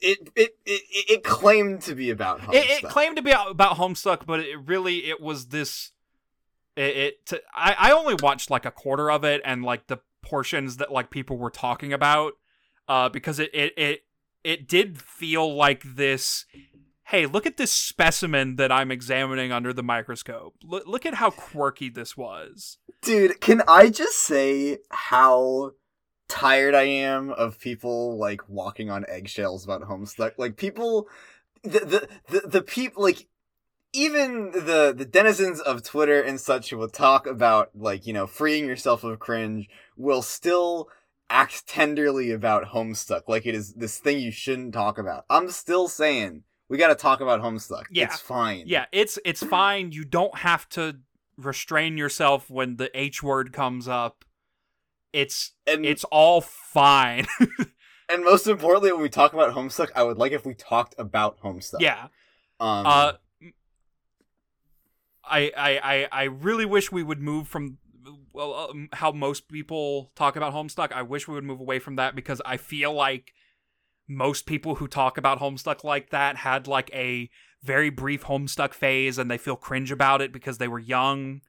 It 0.00 0.30
it 0.36 0.56
it, 0.64 0.82
it 1.10 1.24
claimed 1.24 1.82
to 1.82 1.94
be 1.94 2.10
about 2.10 2.40
It, 2.54 2.64
it 2.64 2.82
Homestuck. 2.84 2.90
claimed 2.90 3.16
to 3.16 3.22
be 3.22 3.30
about 3.32 3.76
Homestuck, 3.76 4.26
but 4.26 4.40
it 4.40 4.56
really 4.66 5.08
it 5.08 5.20
was 5.20 5.46
this 5.48 5.92
it, 6.76 6.96
it 6.96 7.26
t- 7.26 7.40
I 7.54 7.74
I 7.78 7.90
only 7.92 8.14
watched 8.22 8.50
like 8.50 8.64
a 8.64 8.70
quarter 8.70 9.10
of 9.10 9.24
it 9.24 9.40
and 9.44 9.64
like 9.64 9.86
the 9.88 9.98
portions 10.22 10.76
that 10.76 10.92
like 10.92 11.10
people 11.10 11.38
were 11.38 11.50
talking 11.50 11.92
about 11.92 12.32
uh 12.88 13.08
because 13.08 13.38
it 13.38 13.50
it 13.54 13.72
it, 13.76 14.00
it 14.44 14.68
did 14.68 15.00
feel 15.00 15.54
like 15.54 15.82
this 15.84 16.44
hey 17.04 17.24
look 17.24 17.46
at 17.46 17.56
this 17.56 17.70
specimen 17.72 18.56
that 18.56 18.70
i'm 18.70 18.90
examining 18.90 19.52
under 19.52 19.72
the 19.72 19.82
microscope 19.82 20.54
look, 20.62 20.86
look 20.86 21.06
at 21.06 21.14
how 21.14 21.30
quirky 21.30 21.88
this 21.88 22.16
was 22.16 22.78
Dude, 23.00 23.40
can 23.40 23.62
I 23.68 23.90
just 23.90 24.18
say 24.18 24.78
how 24.90 25.70
tired 26.28 26.74
I 26.74 26.84
am 26.84 27.30
of 27.30 27.58
people 27.58 28.18
like 28.18 28.48
walking 28.48 28.90
on 28.90 29.04
eggshells 29.08 29.64
about 29.64 29.82
Homestuck? 29.82 30.32
Like 30.36 30.56
people, 30.56 31.08
the 31.62 31.80
the 31.80 32.08
the, 32.40 32.48
the 32.48 32.62
people 32.62 33.02
like 33.02 33.26
even 33.92 34.50
the 34.52 34.94
the 34.96 35.04
denizens 35.04 35.60
of 35.60 35.82
Twitter 35.82 36.20
and 36.20 36.40
such 36.40 36.70
who 36.70 36.78
will 36.78 36.88
talk 36.88 37.26
about 37.26 37.70
like 37.74 38.06
you 38.06 38.12
know 38.12 38.26
freeing 38.26 38.66
yourself 38.66 39.04
of 39.04 39.18
cringe 39.18 39.68
will 39.96 40.22
still 40.22 40.88
act 41.30 41.66
tenderly 41.66 42.30
about 42.30 42.66
Homestuck 42.66 43.22
like 43.28 43.46
it 43.46 43.54
is 43.54 43.74
this 43.74 43.98
thing 43.98 44.18
you 44.18 44.30
shouldn't 44.30 44.74
talk 44.74 44.98
about. 44.98 45.24
I'm 45.30 45.50
still 45.50 45.88
saying 45.88 46.44
we 46.68 46.76
got 46.76 46.88
to 46.88 46.94
talk 46.94 47.20
about 47.20 47.40
Homestuck. 47.40 47.84
Yeah. 47.90 48.04
it's 48.04 48.20
fine. 48.20 48.64
yeah 48.66 48.86
it's 48.92 49.18
it's 49.24 49.42
fine 49.42 49.92
you 49.92 50.04
don't 50.04 50.36
have 50.38 50.68
to 50.70 50.98
restrain 51.36 51.96
yourself 51.96 52.50
when 52.50 52.76
the 52.76 52.90
h 52.98 53.22
word 53.22 53.52
comes 53.52 53.88
up 53.88 54.24
it's 55.12 55.52
and 55.66 55.84
it's 55.84 56.04
all 56.04 56.40
fine 56.40 57.26
And 58.08 58.24
most 58.24 58.46
importantly, 58.46 58.90
when 58.92 59.02
we 59.02 59.10
talk 59.10 59.34
about 59.34 59.54
Homestuck, 59.54 59.90
I 59.94 60.02
would 60.02 60.16
like 60.16 60.32
if 60.32 60.46
we 60.46 60.54
talked 60.54 60.94
about 60.98 61.40
Homestuck. 61.40 61.80
yeah 61.80 62.08
Um, 62.58 62.86
Uh, 62.86 63.12
I, 65.30 65.52
I, 65.56 65.80
I, 65.82 66.08
I 66.10 66.24
really 66.24 66.64
wish 66.64 66.90
we 66.90 67.02
would 67.02 67.20
move 67.20 67.48
from 67.48 67.76
well 68.32 68.54
um, 68.54 68.88
how 68.94 69.12
most 69.12 69.48
people 69.48 70.10
talk 70.14 70.36
about 70.36 70.54
Homestuck. 70.54 70.90
I 70.92 71.02
wish 71.02 71.28
we 71.28 71.34
would 71.34 71.44
move 71.44 71.60
away 71.60 71.78
from 71.78 71.96
that 71.96 72.16
because 72.16 72.40
I 72.46 72.56
feel 72.56 72.94
like 72.94 73.34
most 74.08 74.46
people 74.46 74.76
who 74.76 74.88
talk 74.88 75.18
about 75.18 75.38
Homestuck 75.38 75.84
like 75.84 76.08
that 76.08 76.36
had 76.36 76.66
like 76.66 76.90
a 76.94 77.28
very 77.62 77.90
brief 77.90 78.24
Homestuck 78.24 78.72
phase 78.72 79.18
and 79.18 79.30
they 79.30 79.36
feel 79.36 79.56
cringe 79.56 79.92
about 79.92 80.22
it 80.22 80.32
because 80.32 80.56
they 80.56 80.68
were 80.68 80.78
young 80.78 81.42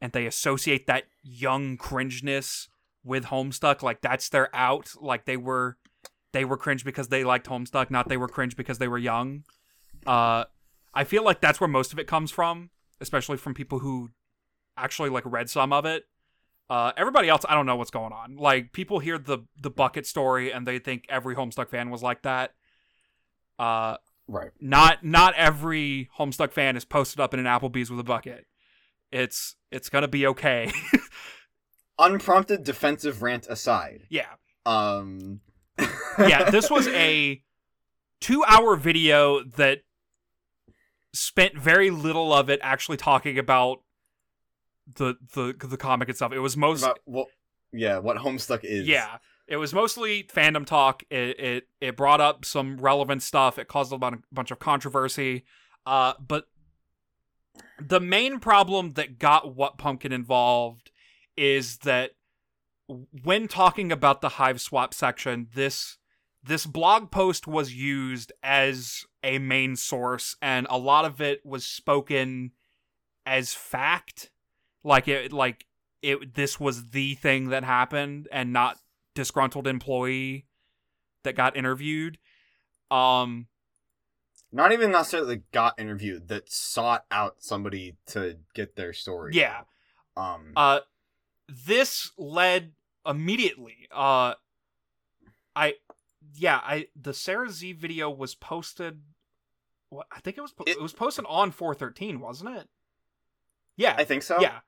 and 0.00 0.12
they 0.12 0.26
associate 0.26 0.86
that 0.86 1.04
young 1.24 1.76
cringeness 1.76 2.68
with 3.04 3.26
Homestuck 3.26 3.82
like 3.82 4.00
that's 4.00 4.28
their 4.30 4.54
out 4.54 4.92
like 5.00 5.24
they 5.24 5.36
were 5.36 5.76
they 6.32 6.44
were 6.44 6.56
cringe 6.56 6.84
because 6.84 7.08
they 7.08 7.24
liked 7.24 7.46
Homestuck 7.46 7.90
not 7.90 8.08
they 8.08 8.16
were 8.16 8.28
cringe 8.28 8.56
because 8.56 8.78
they 8.78 8.88
were 8.88 8.98
young 8.98 9.44
uh 10.06 10.44
I 10.94 11.04
feel 11.04 11.24
like 11.24 11.40
that's 11.40 11.60
where 11.60 11.68
most 11.68 11.92
of 11.92 11.98
it 11.98 12.06
comes 12.06 12.30
from, 12.30 12.70
especially 13.00 13.36
from 13.36 13.52
people 13.52 13.80
who 13.80 14.10
actually 14.76 15.10
like 15.10 15.24
read 15.26 15.50
some 15.50 15.72
of 15.72 15.84
it. 15.84 16.04
Uh, 16.70 16.92
everybody 16.96 17.28
else, 17.28 17.42
I 17.46 17.54
don't 17.54 17.66
know 17.66 17.76
what's 17.76 17.90
going 17.90 18.12
on. 18.12 18.36
Like 18.36 18.72
people 18.72 19.00
hear 19.00 19.18
the 19.18 19.40
the 19.60 19.70
bucket 19.70 20.06
story 20.06 20.52
and 20.52 20.66
they 20.66 20.78
think 20.78 21.04
every 21.08 21.34
Homestuck 21.34 21.68
fan 21.68 21.90
was 21.90 22.02
like 22.02 22.22
that. 22.22 22.54
Uh, 23.58 23.96
right. 24.28 24.50
not 24.60 25.04
not 25.04 25.34
every 25.34 26.08
Homestuck 26.18 26.52
fan 26.52 26.76
is 26.76 26.84
posted 26.84 27.20
up 27.20 27.34
in 27.34 27.40
an 27.40 27.46
Applebee's 27.46 27.90
with 27.90 28.00
a 28.00 28.04
bucket. 28.04 28.46
It's 29.10 29.56
it's 29.70 29.88
gonna 29.88 30.08
be 30.08 30.26
okay. 30.28 30.72
Unprompted 31.98 32.64
defensive 32.64 33.22
rant 33.22 33.46
aside. 33.48 34.06
yeah, 34.10 34.26
Um. 34.66 35.40
yeah. 36.18 36.50
This 36.50 36.70
was 36.70 36.88
a 36.88 37.42
two 38.20 38.44
hour 38.44 38.76
video 38.76 39.42
that 39.42 39.80
spent 41.12 41.56
very 41.56 41.90
little 41.90 42.32
of 42.32 42.48
it 42.50 42.58
actually 42.62 42.96
talking 42.96 43.38
about 43.38 43.78
the 44.94 45.14
the 45.34 45.54
the 45.66 45.76
comic 45.76 46.08
itself. 46.08 46.32
It 46.32 46.40
was 46.40 46.56
most 46.56 46.82
about 46.82 46.98
what? 47.04 47.28
Yeah, 47.72 47.98
what 47.98 48.16
Homestuck 48.18 48.60
is. 48.64 48.86
yeah. 48.86 49.18
It 49.46 49.56
was 49.56 49.74
mostly 49.74 50.22
fandom 50.24 50.64
talk. 50.64 51.02
It 51.10 51.38
it 51.38 51.68
it 51.80 51.96
brought 51.96 52.20
up 52.20 52.44
some 52.44 52.78
relevant 52.78 53.22
stuff. 53.22 53.58
It 53.58 53.68
caused 53.68 53.92
a 53.92 53.98
bunch, 53.98 54.22
bunch 54.32 54.50
of 54.50 54.58
controversy. 54.58 55.44
Uh, 55.84 56.14
but 56.18 56.46
the 57.78 58.00
main 58.00 58.40
problem 58.40 58.94
that 58.94 59.18
got 59.18 59.54
What 59.54 59.76
Pumpkin 59.76 60.12
involved 60.12 60.90
is 61.36 61.78
that 61.78 62.12
when 63.22 63.48
talking 63.48 63.90
about 63.90 64.20
the 64.20 64.30
Hiveswap 64.30 64.94
section, 64.94 65.48
this 65.54 65.98
this 66.42 66.66
blog 66.66 67.10
post 67.10 67.46
was 67.46 67.74
used 67.74 68.32
as 68.42 69.04
a 69.22 69.38
main 69.38 69.76
source, 69.76 70.36
and 70.42 70.66
a 70.68 70.78
lot 70.78 71.06
of 71.06 71.20
it 71.20 71.44
was 71.44 71.64
spoken 71.64 72.52
as 73.24 73.54
fact, 73.54 74.30
like 74.82 75.08
it 75.08 75.32
like 75.32 75.66
it 76.02 76.34
this 76.34 76.60
was 76.60 76.90
the 76.90 77.14
thing 77.14 77.48
that 77.48 77.64
happened, 77.64 78.28
and 78.30 78.52
not 78.52 78.78
disgruntled 79.14 79.66
employee 79.66 80.46
that 81.22 81.34
got 81.34 81.56
interviewed. 81.56 82.18
Um, 82.90 83.46
Not 84.52 84.72
even 84.72 84.90
necessarily 84.92 85.42
got 85.52 85.78
interviewed. 85.80 86.28
That 86.28 86.50
sought 86.52 87.06
out 87.10 87.36
somebody 87.38 87.96
to 88.08 88.36
get 88.54 88.76
their 88.76 88.92
story. 88.92 89.32
yeah. 89.34 89.62
Um. 90.16 90.52
Uh, 90.54 90.80
this 91.48 92.10
led 92.18 92.72
immediately. 93.06 93.88
Uh, 93.92 94.34
I, 95.56 95.74
yeah, 96.34 96.60
I 96.62 96.86
the 97.00 97.14
Sarah 97.14 97.50
Z 97.50 97.72
video 97.74 98.10
was 98.10 98.34
posted. 98.34 99.00
What 99.90 100.06
I 100.10 100.20
think 100.20 100.38
it 100.38 100.40
was 100.40 100.52
po- 100.52 100.64
It- 100.66 100.76
it, 100.76 100.82
was 100.82 100.92
posted 100.92 101.24
on 101.28 101.50
four 101.50 101.74
thirteen, 101.74 102.20
wasn't 102.20 102.56
it? 102.56 102.68
Yeah, 103.76 103.94
I 103.96 104.04
think 104.04 104.22
so. 104.22 104.40
yeah. 104.40 104.60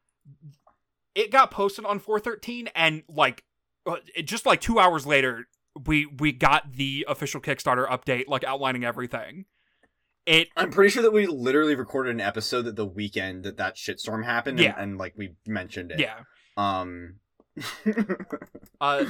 It 1.14 1.30
got 1.30 1.50
posted 1.50 1.84
on 1.84 1.98
four 1.98 2.20
thirteen, 2.20 2.68
and 2.74 3.02
like, 3.08 3.44
uh, 3.86 3.96
it, 4.14 4.24
just 4.24 4.44
like 4.46 4.60
two 4.60 4.78
hours 4.78 5.06
later, 5.06 5.46
we 5.86 6.06
we 6.06 6.32
got 6.32 6.72
the 6.74 7.06
official 7.08 7.40
Kickstarter 7.40 7.88
update, 7.88 8.24
like 8.28 8.44
outlining 8.44 8.84
everything. 8.84 9.46
It 10.26 10.48
I'm 10.56 10.70
pretty 10.70 10.90
sure 10.90 11.02
that 11.04 11.12
we 11.12 11.26
literally 11.26 11.76
recorded 11.76 12.10
an 12.10 12.20
episode 12.20 12.62
that 12.62 12.74
the 12.76 12.84
weekend 12.84 13.44
that 13.44 13.56
that 13.58 13.76
shitstorm 13.76 14.24
happened. 14.24 14.58
Yeah. 14.58 14.72
And, 14.72 14.90
and 14.90 14.98
like 14.98 15.14
we 15.16 15.36
mentioned 15.46 15.92
it. 15.92 16.00
yeah. 16.00 16.18
Um. 16.56 17.16
Uh, 18.78 19.06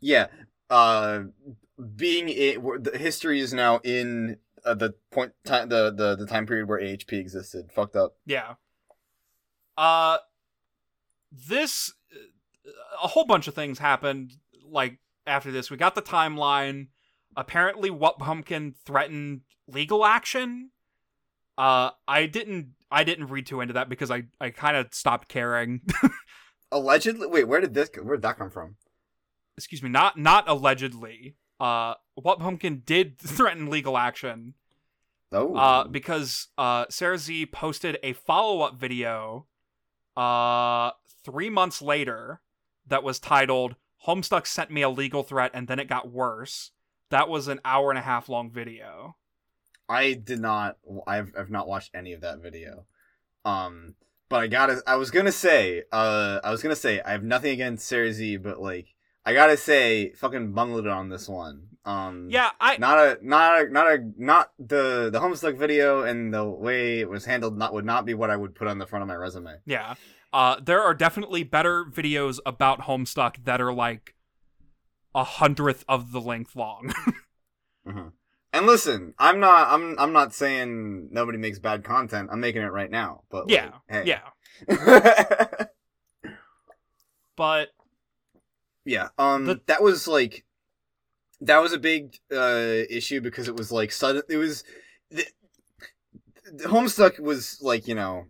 yeah. 0.00 0.28
Uh, 0.70 1.24
being 1.96 2.30
it, 2.30 2.62
the 2.84 2.96
history 2.96 3.38
is 3.40 3.52
now 3.52 3.78
in 3.84 4.38
uh, 4.64 4.74
the 4.74 4.94
point 5.10 5.32
time 5.44 5.68
the, 5.68 5.90
the 5.90 6.16
the 6.16 6.26
time 6.26 6.46
period 6.46 6.68
where 6.68 6.80
AHP 6.80 7.12
existed. 7.12 7.70
Fucked 7.72 7.96
up. 7.96 8.16
Yeah. 8.26 8.54
Uh 9.76 10.18
this 11.32 11.92
a 13.02 13.08
whole 13.08 13.24
bunch 13.24 13.48
of 13.48 13.54
things 13.54 13.78
happened 13.78 14.32
like 14.68 14.98
after 15.26 15.50
this. 15.50 15.70
We 15.70 15.76
got 15.76 15.94
the 15.94 16.02
timeline. 16.02 16.88
Apparently 17.36 17.90
what 17.90 18.18
pumpkin 18.18 18.74
threatened 18.84 19.42
legal 19.66 20.04
action. 20.04 20.70
Uh 21.56 21.90
I 22.06 22.26
didn't 22.26 22.72
I 22.90 23.04
didn't 23.04 23.28
read 23.28 23.46
too 23.46 23.60
into 23.60 23.74
that 23.74 23.88
because 23.88 24.10
I 24.10 24.24
I 24.40 24.50
kind 24.50 24.76
of 24.76 24.92
stopped 24.92 25.28
caring. 25.28 25.80
Allegedly, 26.72 27.26
wait. 27.26 27.44
Where 27.48 27.60
did 27.60 27.74
this? 27.74 27.90
Where 28.00 28.16
did 28.16 28.22
that 28.22 28.38
come 28.38 28.50
from? 28.50 28.76
Excuse 29.56 29.82
me, 29.82 29.88
not 29.88 30.18
not 30.18 30.48
allegedly. 30.48 31.36
Uh 31.58 31.94
what 32.14 32.38
pumpkin 32.38 32.82
did 32.84 33.18
threaten 33.20 33.70
legal 33.70 33.96
action. 33.98 34.54
Oh. 35.32 35.54
uh, 35.54 35.84
because 35.86 36.48
uh, 36.58 36.86
Sarah 36.90 37.18
Z 37.18 37.46
posted 37.46 37.98
a 38.02 38.14
follow 38.14 38.62
up 38.62 38.74
video 38.74 39.46
uh, 40.16 40.90
three 41.24 41.48
months 41.48 41.80
later 41.80 42.40
that 42.84 43.04
was 43.04 43.20
titled 43.20 43.76
Homestuck 44.06 44.46
sent 44.46 44.70
me 44.70 44.82
a 44.82 44.88
legal 44.88 45.22
threat 45.22 45.52
and 45.54 45.68
then 45.68 45.78
it 45.78 45.88
got 45.88 46.10
worse. 46.10 46.72
That 47.10 47.28
was 47.28 47.48
an 47.48 47.60
hour 47.64 47.90
and 47.90 47.98
a 47.98 48.02
half 48.02 48.28
long 48.28 48.50
video. 48.50 49.16
I 49.88 50.14
did 50.14 50.40
not. 50.40 50.78
I've 51.06 51.32
I've 51.36 51.50
not 51.50 51.68
watched 51.68 51.90
any 51.94 52.12
of 52.12 52.20
that 52.20 52.38
video. 52.40 52.86
Um, 53.44 53.94
but 54.30 54.40
I 54.40 54.46
gotta. 54.46 54.82
I 54.86 54.96
was 54.96 55.10
gonna 55.10 55.32
say. 55.32 55.82
Uh, 55.92 56.40
I 56.42 56.50
was 56.50 56.62
gonna 56.62 56.74
say 56.76 57.02
I 57.02 57.10
have 57.10 57.22
nothing 57.22 57.52
against 57.52 57.86
Sarah 57.86 58.12
Z, 58.12 58.38
but 58.38 58.58
like 58.62 58.94
I 59.26 59.34
gotta 59.34 59.58
say, 59.58 60.12
fucking 60.14 60.52
bungled 60.52 60.86
it 60.86 60.90
on 60.90 61.10
this 61.10 61.28
one. 61.28 61.66
Um, 61.84 62.28
Yeah, 62.30 62.50
I 62.60 62.78
not 62.78 62.98
a 62.98 63.18
not 63.20 63.60
a 63.60 63.70
not 63.70 63.86
a 63.86 64.12
not 64.16 64.52
the 64.58 65.10
the 65.12 65.20
Homestuck 65.20 65.58
video 65.58 66.02
and 66.04 66.32
the 66.32 66.44
way 66.44 67.00
it 67.00 67.10
was 67.10 67.24
handled 67.26 67.58
not 67.58 67.74
would 67.74 67.84
not 67.84 68.06
be 68.06 68.14
what 68.14 68.30
I 68.30 68.36
would 68.36 68.54
put 68.54 68.68
on 68.68 68.78
the 68.78 68.86
front 68.86 69.02
of 69.02 69.08
my 69.08 69.16
resume. 69.16 69.58
yeah. 69.66 69.94
Uh, 70.32 70.60
there 70.62 70.80
are 70.80 70.94
definitely 70.94 71.42
better 71.42 71.84
videos 71.84 72.38
about 72.46 72.82
Homestuck 72.82 73.44
that 73.46 73.60
are 73.60 73.72
like 73.72 74.14
a 75.12 75.24
hundredth 75.24 75.84
of 75.88 76.12
the 76.12 76.20
length 76.20 76.54
long. 76.54 76.92
And 78.52 78.66
listen, 78.66 79.14
I'm 79.18 79.38
not 79.40 79.68
I'm 79.68 79.98
I'm 79.98 80.12
not 80.12 80.34
saying 80.34 81.08
nobody 81.12 81.38
makes 81.38 81.58
bad 81.58 81.84
content. 81.84 82.30
I'm 82.32 82.40
making 82.40 82.62
it 82.62 82.72
right 82.72 82.90
now. 82.90 83.22
But 83.30 83.46
like, 83.48 83.54
yeah, 83.54 83.70
hey. 83.88 84.04
yeah. 84.06 85.64
But 87.36 87.68
yeah. 88.84 89.08
Um 89.18 89.46
The- 89.46 89.60
that 89.66 89.82
was 89.82 90.06
like 90.08 90.44
that 91.40 91.58
was 91.58 91.72
a 91.72 91.78
big 91.78 92.16
uh 92.30 92.82
issue 92.90 93.20
because 93.20 93.48
it 93.48 93.56
was 93.56 93.72
like 93.72 93.92
sudden 93.92 94.22
it 94.28 94.36
was 94.36 94.64
the, 95.10 95.24
the 96.52 96.64
Homestuck 96.64 97.18
was 97.18 97.58
like, 97.62 97.88
you 97.88 97.94
know, 97.94 98.26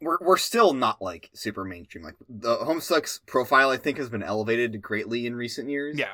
we're 0.00 0.18
we're 0.20 0.36
still 0.38 0.72
not 0.72 1.02
like 1.02 1.30
super 1.34 1.64
mainstream. 1.64 2.04
Like 2.04 2.14
the 2.28 2.56
Homestuck's 2.58 3.20
profile 3.26 3.70
I 3.70 3.76
think 3.76 3.98
has 3.98 4.08
been 4.08 4.22
elevated 4.22 4.80
greatly 4.80 5.26
in 5.26 5.34
recent 5.34 5.68
years. 5.68 5.98
yeah, 5.98 6.12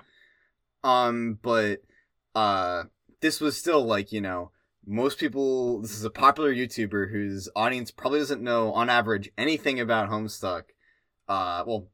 Um, 0.82 1.38
but 1.42 1.82
uh, 2.34 2.84
this 3.22 3.40
was 3.40 3.56
still 3.56 3.82
like 3.82 4.12
you 4.12 4.20
know 4.20 4.50
most 4.86 5.18
people. 5.18 5.80
This 5.80 5.96
is 5.96 6.04
a 6.04 6.10
popular 6.10 6.52
YouTuber 6.52 7.10
whose 7.10 7.48
audience 7.56 7.90
probably 7.90 8.18
doesn't 8.18 8.42
know 8.42 8.72
on 8.74 8.90
average 8.90 9.30
anything 9.38 9.80
about 9.80 10.10
Homestuck. 10.10 10.64
Uh, 11.26 11.64
well, 11.66 11.88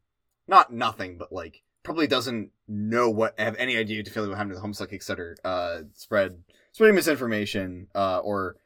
not 0.49 0.73
nothing, 0.73 1.17
but 1.17 1.31
like 1.31 1.63
probably 1.85 2.09
doesn't 2.09 2.51
know 2.67 3.09
what 3.09 3.39
have 3.39 3.57
any 3.57 3.77
idea 3.77 4.03
to 4.03 4.11
feel 4.11 4.27
what 4.29 4.37
happened 4.37 4.55
to 4.55 4.61
the 4.61 4.67
Homestuck, 4.67 4.93
etc. 4.93 5.37
Uh, 5.45 5.83
spread 5.95 6.43
spreading 6.73 6.97
misinformation. 6.97 7.87
Uh, 7.95 8.19
or 8.19 8.57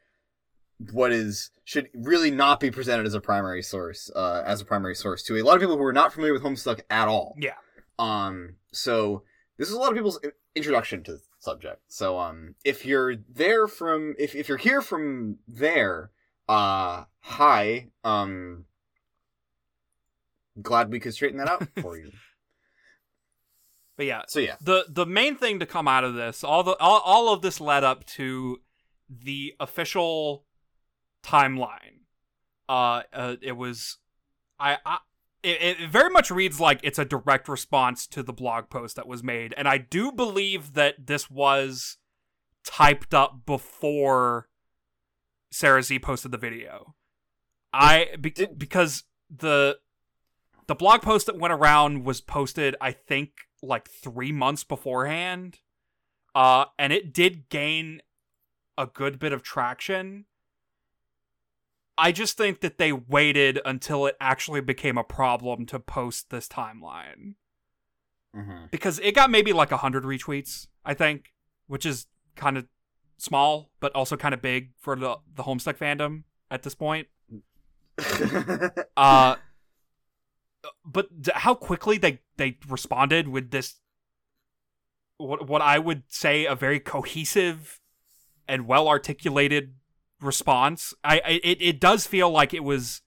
what 0.91 1.11
is 1.11 1.51
should 1.63 1.89
really 1.93 2.31
not 2.31 2.59
be 2.59 2.71
presented 2.71 3.05
as 3.05 3.13
a 3.13 3.21
primary 3.21 3.61
source. 3.61 4.09
Uh, 4.15 4.41
as 4.45 4.61
a 4.61 4.65
primary 4.65 4.95
source 4.95 5.21
to 5.23 5.37
a 5.37 5.43
lot 5.43 5.55
of 5.55 5.61
people 5.61 5.77
who 5.77 5.83
are 5.83 5.93
not 5.93 6.11
familiar 6.13 6.33
with 6.33 6.43
Homestuck 6.43 6.81
at 6.89 7.07
all. 7.07 7.35
yeah. 7.37 7.53
Um, 7.99 8.55
so 8.71 9.23
this 9.57 9.67
is 9.67 9.75
a 9.75 9.77
lot 9.77 9.89
of 9.89 9.95
people's 9.95 10.19
introduction 10.55 11.03
to 11.03 11.19
subject. 11.43 11.81
So, 11.87 12.19
um, 12.19 12.55
if 12.63 12.85
you're 12.85 13.15
there 13.15 13.67
from, 13.67 14.15
if, 14.17 14.33
if 14.35 14.47
you're 14.47 14.57
here 14.57 14.81
from 14.81 15.37
there, 15.47 16.11
uh, 16.47 17.03
hi, 17.19 17.87
um, 18.03 18.65
glad 20.61 20.91
we 20.91 20.99
could 20.99 21.13
straighten 21.13 21.37
that 21.39 21.49
out 21.49 21.67
for 21.81 21.97
you. 21.97 22.11
But 23.95 24.07
yeah, 24.07 24.23
So 24.27 24.39
yeah, 24.39 24.55
the 24.59 24.85
the 24.89 25.05
main 25.05 25.35
thing 25.35 25.59
to 25.59 25.67
come 25.67 25.87
out 25.87 26.03
of 26.03 26.15
this, 26.15 26.43
all 26.43 26.63
the 26.63 26.75
all, 26.79 26.99
all 27.05 27.31
of 27.31 27.43
this 27.43 27.61
led 27.61 27.83
up 27.83 28.05
to 28.17 28.59
the 29.07 29.53
official 29.59 30.45
timeline. 31.23 31.99
Uh, 32.67 33.03
uh 33.13 33.35
it 33.41 33.51
was, 33.51 33.99
I, 34.59 34.77
I 34.83 34.97
it, 35.43 35.79
it 35.81 35.89
very 35.89 36.09
much 36.09 36.31
reads 36.31 36.59
like 36.59 36.79
it's 36.83 36.99
a 36.99 37.05
direct 37.05 37.47
response 37.47 38.07
to 38.07 38.23
the 38.23 38.33
blog 38.33 38.69
post 38.69 38.95
that 38.95 39.07
was 39.07 39.23
made, 39.23 39.53
and 39.57 39.67
I 39.67 39.77
do 39.77 40.11
believe 40.11 40.73
that 40.73 41.07
this 41.07 41.29
was 41.29 41.97
typed 42.63 43.13
up 43.13 43.45
before 43.45 44.47
Sarah 45.51 45.83
Z 45.83 45.99
posted 45.99 46.31
the 46.31 46.37
video. 46.37 46.95
I 47.73 48.09
be, 48.19 48.33
because 48.57 49.03
the 49.29 49.77
the 50.67 50.75
blog 50.75 51.01
post 51.01 51.25
that 51.25 51.37
went 51.37 51.53
around 51.53 52.05
was 52.05 52.21
posted, 52.21 52.75
I 52.79 52.91
think, 52.91 53.31
like 53.61 53.89
three 53.89 54.31
months 54.31 54.63
beforehand. 54.63 55.59
Uh, 56.33 56.65
and 56.79 56.91
it 56.91 57.13
did 57.13 57.49
gain 57.49 58.01
a 58.77 58.87
good 58.87 59.19
bit 59.19 59.33
of 59.33 59.43
traction. 59.43 60.25
I 61.97 62.11
just 62.11 62.37
think 62.37 62.61
that 62.61 62.77
they 62.77 62.91
waited 62.91 63.59
until 63.65 64.05
it 64.05 64.15
actually 64.19 64.61
became 64.61 64.97
a 64.97 65.03
problem 65.03 65.65
to 65.67 65.79
post 65.79 66.29
this 66.29 66.47
timeline 66.47 67.35
mm-hmm. 68.35 68.65
because 68.71 68.99
it 68.99 69.13
got 69.13 69.29
maybe 69.29 69.53
like 69.53 69.71
100 69.71 70.03
retweets, 70.03 70.67
I 70.83 70.93
think, 70.93 71.33
which 71.67 71.85
is 71.85 72.07
kind 72.35 72.57
of 72.57 72.65
small, 73.17 73.69
but 73.79 73.93
also 73.93 74.17
kind 74.17 74.33
of 74.33 74.41
big 74.41 74.71
for 74.79 74.95
the, 74.95 75.17
the 75.35 75.43
Homestuck 75.43 75.77
fandom 75.77 76.23
at 76.49 76.63
this 76.63 76.75
point. 76.75 77.07
Uh, 78.97 79.35
but 80.85 81.21
d- 81.21 81.31
how 81.35 81.53
quickly 81.53 81.97
they 81.97 82.19
they 82.37 82.57
responded 82.67 83.27
with 83.27 83.51
this 83.51 83.79
what 85.17 85.47
what 85.47 85.61
I 85.61 85.79
would 85.79 86.03
say 86.07 86.45
a 86.45 86.55
very 86.55 86.79
cohesive 86.79 87.79
and 88.47 88.67
well 88.67 88.87
articulated 88.87 89.75
response. 90.23 90.93
I, 91.03 91.21
I 91.25 91.39
it 91.43 91.61
it 91.61 91.79
does 91.79 92.07
feel 92.07 92.29
like 92.29 92.53
it 92.53 92.63
was 92.63 93.01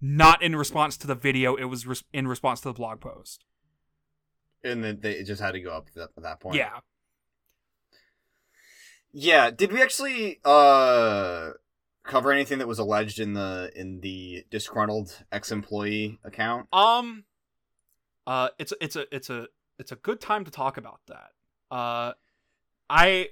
not 0.00 0.42
in 0.42 0.56
response 0.56 0.96
to 0.98 1.06
the 1.06 1.14
video. 1.14 1.54
It 1.56 1.64
was 1.64 1.86
res- 1.86 2.04
in 2.12 2.26
response 2.28 2.60
to 2.62 2.68
the 2.68 2.74
blog 2.74 3.00
post. 3.00 3.44
and 4.64 4.82
then 4.82 5.00
they 5.00 5.12
it 5.12 5.24
just 5.26 5.42
had 5.42 5.52
to 5.52 5.60
go 5.60 5.70
up 5.72 5.88
at 5.88 5.94
that, 5.94 6.10
at 6.16 6.22
that 6.22 6.40
point. 6.40 6.56
Yeah. 6.56 6.78
Yeah. 9.12 9.50
Did 9.50 9.72
we 9.72 9.82
actually 9.82 10.40
uh 10.44 11.50
cover 12.04 12.32
anything 12.32 12.58
that 12.58 12.68
was 12.68 12.78
alleged 12.78 13.20
in 13.20 13.34
the 13.34 13.70
in 13.76 14.00
the 14.00 14.44
disgruntled 14.50 15.22
ex-employee 15.30 16.18
account? 16.24 16.68
Um. 16.72 17.24
Uh. 18.26 18.48
It's 18.58 18.72
it's 18.80 18.96
a 18.96 19.14
it's 19.14 19.30
a 19.30 19.48
it's 19.78 19.92
a 19.92 19.96
good 19.96 20.20
time 20.20 20.44
to 20.44 20.50
talk 20.50 20.76
about 20.76 21.00
that. 21.08 21.30
Uh. 21.70 22.12
I 22.88 23.28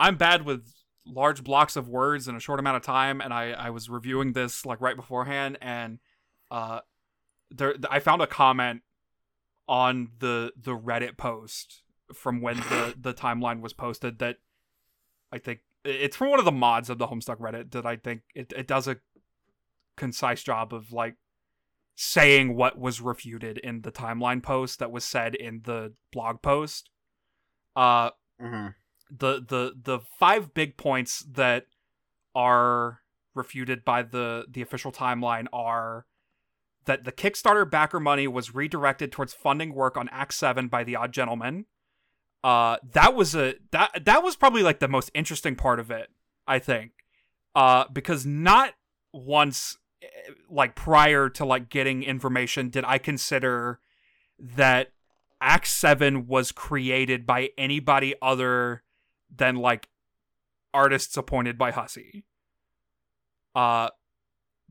I'm 0.00 0.16
bad 0.16 0.42
with 0.44 0.72
large 1.06 1.44
blocks 1.44 1.76
of 1.76 1.88
words 1.88 2.28
in 2.28 2.36
a 2.36 2.40
short 2.40 2.60
amount 2.60 2.76
of 2.76 2.82
time, 2.82 3.20
and 3.20 3.32
I 3.32 3.50
I 3.52 3.70
was 3.70 3.88
reviewing 3.88 4.32
this 4.32 4.66
like 4.66 4.80
right 4.80 4.96
beforehand, 4.96 5.58
and 5.60 5.98
uh, 6.50 6.80
there 7.50 7.74
I 7.90 7.98
found 8.00 8.22
a 8.22 8.26
comment 8.26 8.82
on 9.68 10.10
the 10.18 10.52
the 10.60 10.76
Reddit 10.76 11.16
post 11.16 11.82
from 12.12 12.40
when 12.40 12.56
the 12.56 12.94
the 13.00 13.14
timeline 13.14 13.60
was 13.60 13.72
posted 13.72 14.18
that 14.18 14.36
I 15.32 15.38
think 15.38 15.60
it's 15.84 16.16
from 16.16 16.30
one 16.30 16.38
of 16.38 16.44
the 16.44 16.52
mods 16.52 16.90
of 16.90 16.98
the 16.98 17.06
Homestuck 17.06 17.38
Reddit 17.38 17.70
that 17.72 17.86
I 17.86 17.96
think 17.96 18.22
it, 18.34 18.52
it 18.56 18.66
does 18.66 18.88
a 18.88 18.96
concise 19.96 20.42
job 20.42 20.74
of 20.74 20.92
like 20.92 21.16
saying 21.94 22.54
what 22.54 22.78
was 22.78 23.00
refuted 23.00 23.56
in 23.58 23.80
the 23.82 23.92
timeline 23.92 24.42
post 24.42 24.78
that 24.80 24.90
was 24.90 25.04
said 25.04 25.34
in 25.34 25.62
the 25.64 25.94
blog 26.12 26.42
post. 26.42 26.90
Uh 27.74 28.10
Mm-hmm. 28.40 28.68
The 29.10 29.44
the 29.46 29.74
the 29.80 30.00
five 30.18 30.52
big 30.54 30.76
points 30.76 31.20
that 31.30 31.66
are 32.34 33.00
refuted 33.34 33.84
by 33.84 34.02
the 34.02 34.46
the 34.50 34.62
official 34.62 34.90
timeline 34.90 35.46
are 35.52 36.06
that 36.86 37.04
the 37.04 37.12
Kickstarter 37.12 37.68
backer 37.68 38.00
money 38.00 38.26
was 38.26 38.54
redirected 38.54 39.12
towards 39.12 39.34
funding 39.34 39.74
work 39.74 39.96
on 39.96 40.08
Act 40.10 40.34
7 40.34 40.68
by 40.68 40.84
the 40.84 40.96
Odd 40.96 41.12
Gentlemen. 41.12 41.66
Uh 42.42 42.78
that 42.92 43.14
was 43.14 43.34
a 43.34 43.54
that 43.70 44.04
that 44.04 44.22
was 44.22 44.36
probably 44.36 44.62
like 44.62 44.80
the 44.80 44.88
most 44.88 45.10
interesting 45.14 45.56
part 45.56 45.78
of 45.78 45.90
it, 45.90 46.08
I 46.46 46.58
think. 46.58 46.92
Uh 47.54 47.84
because 47.92 48.26
not 48.26 48.74
once 49.12 49.78
eh, 50.02 50.06
like 50.50 50.74
prior 50.74 51.28
to 51.30 51.44
like 51.44 51.68
getting 51.70 52.02
information 52.02 52.70
did 52.70 52.84
I 52.84 52.98
consider 52.98 53.80
that 54.38 54.92
Act 55.40 55.66
7 55.66 56.26
was 56.26 56.52
created 56.52 57.26
by 57.26 57.50
anybody 57.58 58.14
other 58.22 58.82
than 59.34 59.56
like 59.56 59.88
artists 60.72 61.16
appointed 61.16 61.58
by 61.58 61.72
Hussie. 61.72 62.24
Uh 63.54 63.90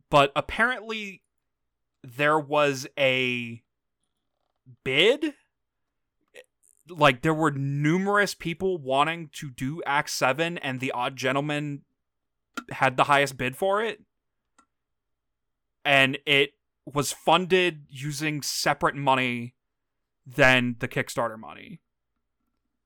but 0.10 0.32
apparently 0.36 1.24
there 2.04 2.40
was 2.40 2.88
a 2.98 3.64
bid 4.84 5.34
like 6.90 7.22
there 7.22 7.34
were 7.34 7.52
numerous 7.52 8.36
people 8.36 8.78
wanting 8.78 9.30
to 9.34 9.50
do 9.50 9.82
Act 9.86 10.10
7 10.10 10.58
and 10.60 10.80
the 10.80 10.92
odd 10.92 11.16
gentlemen 11.16 11.82
had 12.72 12.98
the 12.98 13.06
highest 13.06 13.38
bid 13.38 13.56
for 13.58 13.84
it. 13.84 14.02
And 15.84 16.18
it 16.26 16.54
was 16.86 17.12
funded 17.12 17.86
using 17.90 18.42
separate 18.42 18.96
money 18.96 19.56
than 20.26 20.76
the 20.80 20.88
Kickstarter 20.88 21.38
money. 21.38 21.82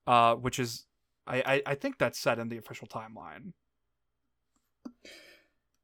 Uh, 0.07 0.33
which 0.33 0.57
is 0.57 0.85
I, 1.29 1.43
I, 1.45 1.61
I 1.67 1.75
think 1.75 1.97
that's 1.97 2.19
set 2.19 2.39
in 2.39 2.49
the 2.49 2.57
official 2.57 2.87
timeline. 2.87 3.53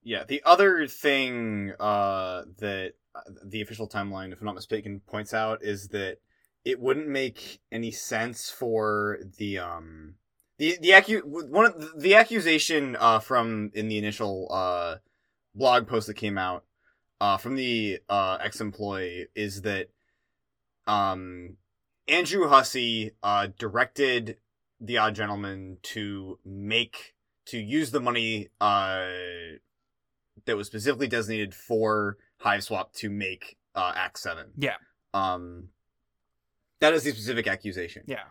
Yeah, 0.04 0.24
the 0.28 0.42
other 0.46 0.88
thing 0.88 1.74
uh, 1.80 2.44
that 2.58 2.94
uh, 3.16 3.22
the 3.44 3.62
official 3.62 3.88
timeline, 3.88 4.34
if 4.34 4.40
I'm 4.40 4.46
not 4.46 4.56
mistaken, 4.56 5.02
points 5.08 5.34
out 5.34 5.64
is 5.64 5.88
that 5.90 6.18
it 6.64 6.80
wouldn't 6.80 7.08
make 7.08 7.60
any 7.72 7.92
sense 7.92 8.50
for 8.50 9.20
the 9.38 9.60
um 9.60 10.16
the 10.58 10.78
the 10.82 10.90
accu- 10.90 11.24
one 11.24 11.66
of 11.66 11.80
the, 11.80 11.92
the 11.96 12.16
accusation 12.16 12.98
uh 13.00 13.20
from 13.20 13.72
in 13.76 13.88
the 13.88 14.00
initial 14.00 14.48
uh 14.50 14.96
blog 15.54 15.88
post 15.88 16.08
that 16.08 16.16
came 16.16 16.38
out 16.38 16.66
uh, 17.22 17.38
from 17.38 17.56
the 17.56 18.00
uh, 18.10 18.38
ex-employee 18.42 19.28
is 19.36 19.62
that 19.62 19.88
um, 20.86 21.58
Andrew 22.08 22.48
Hussie 22.48 23.12
uh, 23.24 23.48
directed 23.58 24.38
the 24.80 24.98
Odd 24.98 25.16
Gentlemen 25.16 25.78
to 25.84 26.40
make 26.46 27.14
to 27.48 27.58
use 27.58 27.92
the 27.92 28.00
money 28.00 28.50
uh, 28.60 29.06
that 30.46 30.58
was 30.58 30.68
specifically 30.68 31.08
designated 31.08 31.54
for 31.54 32.18
Hiveswap 32.44 32.92
to 32.94 33.10
make 33.10 33.58
uh, 33.76 33.94
Act 33.96 34.20
Seven. 34.20 34.48
Yeah. 34.58 34.76
Um, 35.14 35.70
that 36.80 36.94
is 36.94 37.04
the 37.04 37.12
specific 37.12 37.48
accusation. 37.48 38.04
Yeah. 38.08 38.24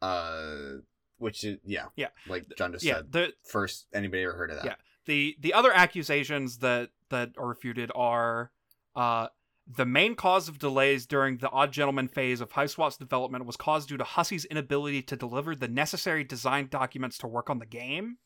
Uh, 0.00 0.78
which 1.18 1.44
is 1.44 1.58
yeah, 1.64 1.86
Yeah. 1.96 2.08
like 2.26 2.46
John 2.56 2.72
just 2.72 2.84
Yeah. 2.84 2.96
said. 2.96 3.12
The 3.12 3.32
First, 3.44 3.86
anybody 3.92 4.22
ever 4.24 4.32
heard 4.34 4.50
of 4.50 4.56
that? 4.56 4.64
Yeah. 4.64 4.74
the 5.06 5.36
the 5.40 5.52
other 5.52 5.72
accusations 5.72 6.58
that 6.58 6.90
that 7.08 7.32
are 7.36 7.48
refuted 7.48 7.90
are 7.94 8.50
uh 8.94 9.26
the 9.66 9.86
main 9.86 10.14
cause 10.14 10.48
of 10.48 10.58
delays 10.58 11.06
during 11.06 11.38
the 11.38 11.50
Odd 11.50 11.72
Gentlemen 11.72 12.08
phase 12.08 12.40
of 12.40 12.52
HiveSwap's 12.52 12.96
development 12.96 13.46
was 13.46 13.56
caused 13.56 13.88
due 13.88 13.96
to 13.96 14.04
Hussie's 14.04 14.44
inability 14.44 15.02
to 15.02 15.16
deliver 15.16 15.54
the 15.54 15.68
necessary 15.68 16.24
design 16.24 16.68
documents 16.68 17.16
to 17.18 17.28
work 17.28 17.48
on 17.48 17.58
the 17.58 17.66
game. 17.66 18.18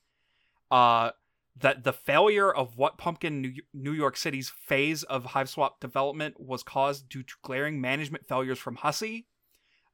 Uh, 0.71 1.11
that 1.59 1.85
the 1.85 1.93
failure 1.93 2.53
of 2.53 2.77
What 2.77 2.99
Pumpkin 2.99 3.63
New- 3.73 3.93
York 3.93 4.17
City's 4.17 4.51
phase 4.51 5.03
of 5.05 5.25
HiveSwap 5.25 5.81
development 5.81 6.39
was 6.39 6.63
caused 6.63 7.09
due 7.09 7.23
to 7.23 7.35
glaring 7.43 7.81
management 7.81 8.27
failures 8.27 8.59
from 8.59 8.79
Hussie. 8.79 9.25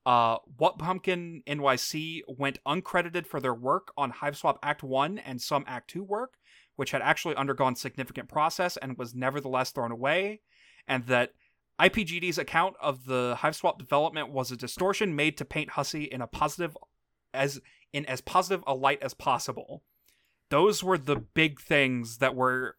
Uh, 0.05 0.39
What 0.57 0.79
Pumpkin 0.79 1.43
NYC 1.47 2.23
went 2.27 2.59
uncredited 2.67 3.27
for 3.27 3.41
their 3.41 3.55
work 3.55 3.93
on 3.97 4.13
HiveSwap 4.13 4.59
Act 4.63 4.83
1 4.83 5.19
and 5.19 5.41
some 5.41 5.65
Act 5.69 5.91
2 5.91 6.03
work, 6.03 6.35
which 6.75 6.91
had 6.91 7.03
actually 7.03 7.37
undergone 7.37 7.77
significant 7.77 8.29
process 8.29 8.77
and 8.77 8.99
was 8.99 9.15
nevertheless 9.15 9.71
thrown 9.71 9.93
away, 9.93 10.41
and 10.87 11.07
that 11.07 11.33
IPGD's 11.81 12.39
account 12.39 12.77
of 12.81 13.07
the 13.07 13.37
HiveSwap 13.41 13.79
development 13.79 14.31
was 14.31 14.53
a 14.53 14.57
distortion 14.57 15.17
made 15.17 15.37
to 15.39 15.45
paint 15.45 15.71
Hussie 15.71 16.09
in 16.09 16.21
a 16.21 16.27
positive 16.27 16.77
as 17.35 17.61
in 17.93 18.07
as 18.07 18.21
positive 18.21 18.63
a 18.67 18.75
light 18.75 19.03
as 19.03 19.15
possible. 19.15 19.83
Those 20.51 20.85
were 20.85 20.99
the 20.99 21.17
big 21.17 21.61
things 21.61 22.19
that 22.19 22.35
were 22.35 22.77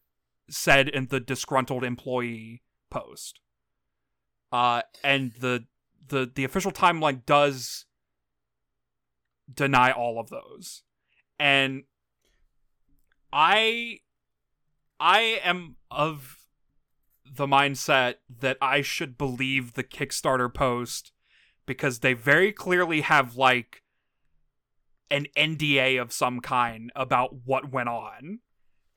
said 0.49 0.87
in 0.89 1.07
the 1.07 1.19
disgruntled 1.19 1.83
employee 1.83 2.61
post. 2.89 3.39
Uh, 4.51 4.83
and 5.03 5.33
the 5.39 5.65
the 6.07 6.29
the 6.33 6.43
official 6.43 6.71
timeline 6.71 7.25
does 7.25 7.85
deny 9.51 9.91
all 9.91 10.19
of 10.19 10.29
those. 10.29 10.83
And 11.39 11.83
I 13.31 13.99
I 14.99 15.39
am 15.43 15.77
of 15.89 16.37
the 17.35 17.47
mindset 17.47 18.15
that 18.39 18.57
I 18.61 18.81
should 18.81 19.17
believe 19.17 19.73
the 19.73 19.83
Kickstarter 19.83 20.53
post 20.53 21.11
because 21.65 21.99
they 21.99 22.13
very 22.13 22.51
clearly 22.51 23.01
have 23.01 23.35
like 23.35 23.81
an 25.09 25.27
NDA 25.37 26.01
of 26.01 26.11
some 26.11 26.39
kind 26.39 26.91
about 26.95 27.45
what 27.45 27.71
went 27.71 27.89
on. 27.89 28.39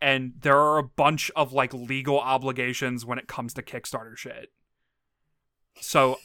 And 0.01 0.34
there 0.41 0.59
are 0.59 0.78
a 0.78 0.82
bunch 0.82 1.30
of 1.34 1.53
like 1.53 1.72
legal 1.72 2.20
obligations 2.20 3.05
when 3.07 3.18
it 3.18 3.28
comes 3.28 3.55
to 3.55 3.62
Kickstarter 3.62 4.16
shit. 4.16 4.53
So 5.80 6.18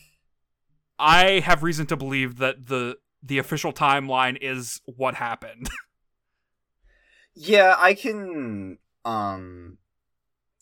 I 0.99 1.39
have 1.39 1.63
reason 1.63 1.85
to 1.87 1.97
believe 1.97 2.37
that 2.37 2.67
the 2.67 2.97
the 3.23 3.37
official 3.37 3.71
timeline 3.71 4.37
is 4.41 4.81
what 4.85 5.15
happened. 5.15 5.69
Yeah, 7.33 7.75
I 7.77 7.93
can 7.93 8.77
um 9.05 9.77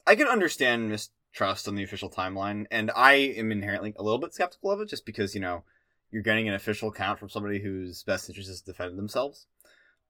I 0.05 0.15
can 0.15 0.27
understand 0.27 0.91
mistrust 1.39 1.67
on 1.67 1.75
the 1.75 1.83
official 1.83 2.09
timeline, 2.09 2.65
and 2.69 2.91
I 2.95 3.13
am 3.13 3.51
inherently 3.51 3.93
a 3.97 4.03
little 4.03 4.19
bit 4.19 4.33
skeptical 4.33 4.71
of 4.71 4.81
it 4.81 4.89
just 4.89 5.05
because, 5.05 5.33
you 5.33 5.39
know, 5.41 5.63
you're 6.11 6.21
getting 6.23 6.47
an 6.49 6.53
official 6.53 6.89
account 6.89 7.17
from 7.19 7.29
somebody 7.29 7.61
whose 7.61 8.03
best 8.03 8.27
interest 8.29 8.49
is 8.49 8.61
to 8.61 8.71
defend 8.71 8.97
themselves. 8.97 9.45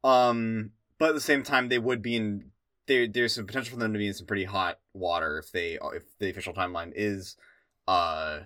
Um 0.04 0.72
but 0.98 1.10
at 1.10 1.16
the 1.16 1.22
same 1.22 1.44
time 1.44 1.68
they 1.70 1.78
would 1.78 2.02
be 2.02 2.16
in 2.16 2.52
there 2.88 3.06
there's 3.08 3.36
some 3.36 3.46
potential 3.46 3.74
for 3.74 3.80
them 3.80 3.94
to 3.94 4.00
be 4.00 4.08
in 4.08 4.14
some 4.14 4.26
pretty 4.26 4.46
hot 4.46 4.80
water 4.94 5.38
if 5.40 5.52
they 5.52 5.78
if 5.94 6.04
the 6.20 6.30
official 6.30 6.54
timeline 6.54 6.94
is 6.96 7.36
uh 7.88 8.40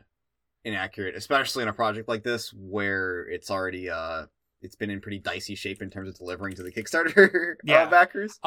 inaccurate, 0.66 1.16
especially 1.16 1.62
in 1.64 1.70
a 1.70 1.74
project 1.74 2.10
like 2.10 2.24
this 2.24 2.52
where 2.54 3.22
it's 3.30 3.52
already 3.52 3.90
uh 3.90 4.26
it's 4.62 4.76
been 4.76 4.90
in 4.90 5.00
pretty 5.00 5.20
dicey 5.20 5.56
shape 5.56 5.82
in 5.82 5.90
terms 5.92 6.10
of 6.10 6.18
delivering 6.18 6.56
to 6.56 6.64
the 6.64 6.72
Kickstarter 6.72 7.56
Yeah. 7.64 7.84
uh, 7.84 7.90
backers 7.90 8.40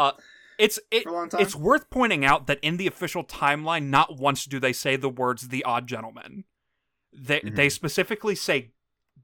It's 0.58 0.78
it 0.90 1.02
for 1.04 1.10
a 1.10 1.12
long 1.12 1.28
time. 1.28 1.40
It's 1.40 1.54
worth 1.56 1.90
pointing 1.90 2.24
out 2.24 2.46
that 2.46 2.58
in 2.62 2.76
the 2.76 2.86
official 2.86 3.24
timeline, 3.24 3.84
not 3.84 4.18
once 4.18 4.44
do 4.44 4.58
they 4.58 4.72
say 4.72 4.96
the 4.96 5.08
words 5.08 5.48
"the 5.48 5.64
odd 5.64 5.86
gentlemen." 5.86 6.44
They 7.12 7.40
Mhm. 7.40 7.56
they 7.56 7.68
specifically 7.68 8.34
say 8.34 8.72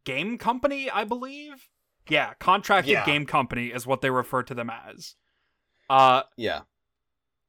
"game 0.05 0.39
company," 0.39 0.91
I 0.91 1.05
believe. 1.05 1.69
Yeah, 2.09 2.35
contracted 2.35 2.93
Yeah. 2.93 3.07
game 3.07 3.27
company 3.27 3.69
is 3.69 3.87
what 3.87 4.01
they 4.01 4.11
refer 4.11 4.43
to 4.43 4.55
them 4.55 4.71
as. 4.71 5.15
Uh, 5.89 6.23
yeah, 6.37 6.63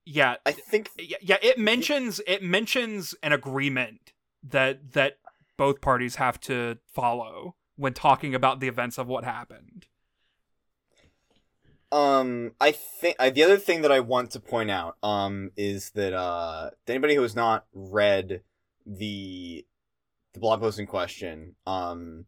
yeah, 0.05 0.35
I 0.45 0.51
think 0.51 0.89
yeah, 0.97 1.17
yeah. 1.21 1.37
It 1.41 1.57
mentions 1.57 2.21
it 2.27 2.43
mentions 2.43 3.13
an 3.23 3.31
agreement 3.33 4.13
that 4.43 4.91
that 4.93 5.19
both 5.57 5.81
parties 5.81 6.15
have 6.15 6.39
to 6.41 6.77
follow 6.93 7.55
when 7.75 7.93
talking 7.93 8.35
about 8.35 8.59
the 8.59 8.67
events 8.67 8.97
of 8.97 9.07
what 9.07 9.23
happened. 9.23 9.87
Um 11.93 12.53
I 12.59 12.71
think 12.71 13.17
the 13.19 13.43
other 13.43 13.57
thing 13.57 13.83
that 13.83 13.91
I 13.91 13.99
want 13.99 14.31
to 14.31 14.39
point 14.39 14.71
out 14.71 14.97
um 15.03 15.51
is 15.55 15.91
that 15.91 16.11
uh 16.13 16.71
anybody 16.87 17.13
who 17.13 17.21
has 17.21 17.35
not 17.35 17.65
read 17.71 18.41
the 18.85 19.63
the 20.33 20.39
blog 20.39 20.59
post 20.59 20.79
in 20.79 20.87
question 20.87 21.55
um 21.67 22.25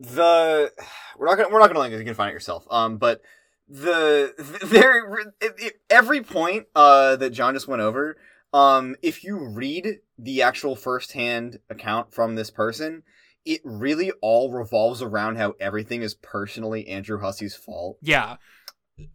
the 0.00 0.72
we're 1.16 1.26
not 1.26 1.36
gonna 1.36 1.48
we're 1.50 1.60
not 1.60 1.68
gonna 1.68 1.78
link 1.78 1.94
it 1.94 1.98
you 1.98 2.04
can 2.04 2.14
find 2.14 2.30
it 2.30 2.34
yourself. 2.34 2.66
Um 2.70 2.98
but 2.98 3.22
the 3.68 4.34
it, 5.40 5.80
every 5.88 6.22
point 6.22 6.66
uh 6.74 7.14
that 7.16 7.30
John 7.30 7.54
just 7.54 7.68
went 7.68 7.82
over 7.82 8.16
um 8.52 8.96
if 9.00 9.22
you 9.22 9.38
read 9.38 10.00
the 10.18 10.42
actual 10.42 10.74
firsthand 10.74 11.60
account 11.70 12.12
from 12.12 12.34
this 12.34 12.50
person 12.50 13.04
it 13.44 13.60
really 13.64 14.10
all 14.20 14.52
revolves 14.52 15.02
around 15.02 15.36
how 15.36 15.54
everything 15.60 16.02
is 16.02 16.14
personally 16.14 16.86
Andrew 16.88 17.18
Hussie's 17.20 17.54
fault 17.56 17.98
Yeah, 18.02 18.36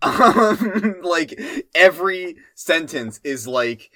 um, 0.02 0.96
like 1.04 1.40
every 1.76 2.38
sentence 2.56 3.20
is 3.24 3.48
like 3.48 3.92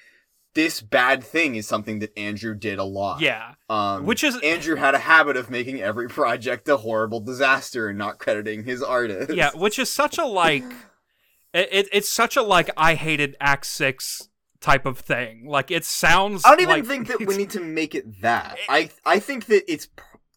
this 0.54 0.80
bad 0.82 1.24
thing 1.24 1.54
is 1.54 1.66
something 1.66 2.00
that 2.00 2.16
Andrew 2.18 2.54
did 2.54 2.78
a 2.78 2.84
lot. 2.84 3.20
yeah. 3.22 3.54
Um, 3.70 4.04
Which 4.04 4.22
is 4.22 4.38
Andrew 4.42 4.76
had 4.76 4.94
a 4.94 4.98
habit 4.98 5.36
of 5.36 5.48
making 5.48 5.80
every 5.80 6.08
project 6.08 6.68
a 6.68 6.76
horrible 6.76 7.20
disaster 7.20 7.88
and 7.88 7.96
not 7.98 8.18
crediting 8.18 8.64
his 8.64 8.82
artist. 8.82 9.32
yeah, 9.34 9.50
which 9.54 9.78
is 9.78 9.88
such 9.90 10.18
a 10.18 10.26
like 10.26 10.64
it, 11.54 11.68
it 11.72 11.88
it's 11.92 12.08
such 12.08 12.36
a 12.36 12.42
like 12.42 12.70
I 12.76 12.94
hated 12.94 13.36
Act 13.40 13.64
Six 13.66 14.28
type 14.60 14.84
of 14.86 14.98
thing. 14.98 15.46
Like 15.46 15.70
it 15.70 15.84
sounds. 15.86 16.42
I 16.44 16.50
don't 16.50 16.60
even 16.60 16.74
like- 16.76 16.86
think 16.86 17.08
that 17.08 17.26
we 17.26 17.36
need 17.36 17.50
to 17.50 17.60
make 17.60 17.94
it 17.94 18.20
that. 18.20 18.58
I 18.68 18.90
I 19.06 19.20
think 19.20 19.46
that 19.46 19.64
it's 19.72 19.88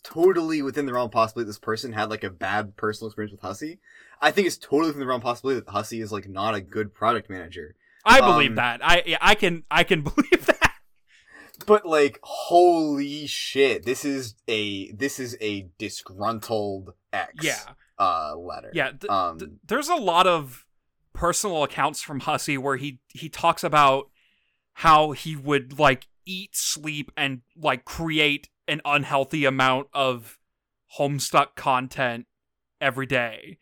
totally 0.05 0.61
within 0.61 0.85
the 0.85 0.93
realm 0.93 1.05
of 1.07 1.11
possibility 1.11 1.47
this 1.49 1.59
person 1.59 1.91
had 1.93 2.09
like 2.09 2.23
a 2.23 2.29
bad 2.29 2.75
personal 2.77 3.07
experience 3.09 3.31
with 3.31 3.41
Hussie. 3.41 3.79
I 4.21 4.31
think 4.31 4.47
it's 4.47 4.57
totally 4.57 4.87
within 4.87 4.99
the 5.01 5.05
realm 5.07 5.19
of 5.19 5.23
possibility 5.23 5.59
that 5.59 5.67
Hussie 5.73 6.01
is 6.01 6.11
like 6.11 6.29
not 6.29 6.55
a 6.55 6.61
good 6.61 6.93
product 6.93 7.29
manager. 7.29 7.75
I 8.05 8.21
believe 8.21 8.51
um, 8.51 8.55
that. 8.55 8.81
I 8.83 9.03
yeah, 9.05 9.17
I 9.21 9.35
can 9.35 9.63
I 9.69 9.83
can 9.83 10.01
believe 10.03 10.45
that. 10.45 10.73
But 11.65 11.85
like, 11.85 12.19
holy 12.21 13.25
shit! 13.27 13.83
This 13.85 14.05
is 14.05 14.35
a 14.47 14.91
this 14.91 15.19
is 15.19 15.35
a 15.41 15.67
disgruntled 15.77 16.93
ex. 17.11 17.31
Yeah, 17.43 17.59
Uh, 17.97 18.35
letter. 18.37 18.71
yeah. 18.73 18.91
th- 18.91 19.09
Um. 19.09 19.39
th- 19.39 19.51
there's 19.65 19.89
a 19.89 19.95
lot 19.95 20.27
of 20.27 20.65
personal 21.13 21.63
accounts 21.63 22.01
from 22.01 22.21
Hussie 22.21 22.57
where 22.57 22.77
he 22.77 22.99
he 23.09 23.29
talks 23.29 23.63
about 23.63 24.09
how 24.79 25.11
he 25.11 25.35
would 25.35 25.79
like 25.79 26.07
eat, 26.25 26.55
sleep, 26.55 27.11
and 27.17 27.41
like 27.55 27.85
create 27.85 28.49
an 28.67 28.81
unhealthy 28.85 29.45
amount 29.45 29.87
of 29.93 30.39
homestuck 30.97 31.55
content 31.55 32.25
every 32.81 33.05
day. 33.05 33.57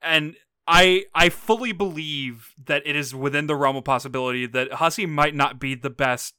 And 0.00 0.36
I 0.66 1.04
I 1.14 1.28
fully 1.28 1.72
believe 1.72 2.52
that 2.64 2.82
it 2.86 2.96
is 2.96 3.14
within 3.14 3.46
the 3.46 3.56
realm 3.56 3.76
of 3.76 3.84
possibility 3.84 4.46
that 4.46 4.70
Hussie 4.72 5.08
might 5.08 5.34
not 5.34 5.58
be 5.58 5.74
the 5.74 5.90
best 5.90 6.34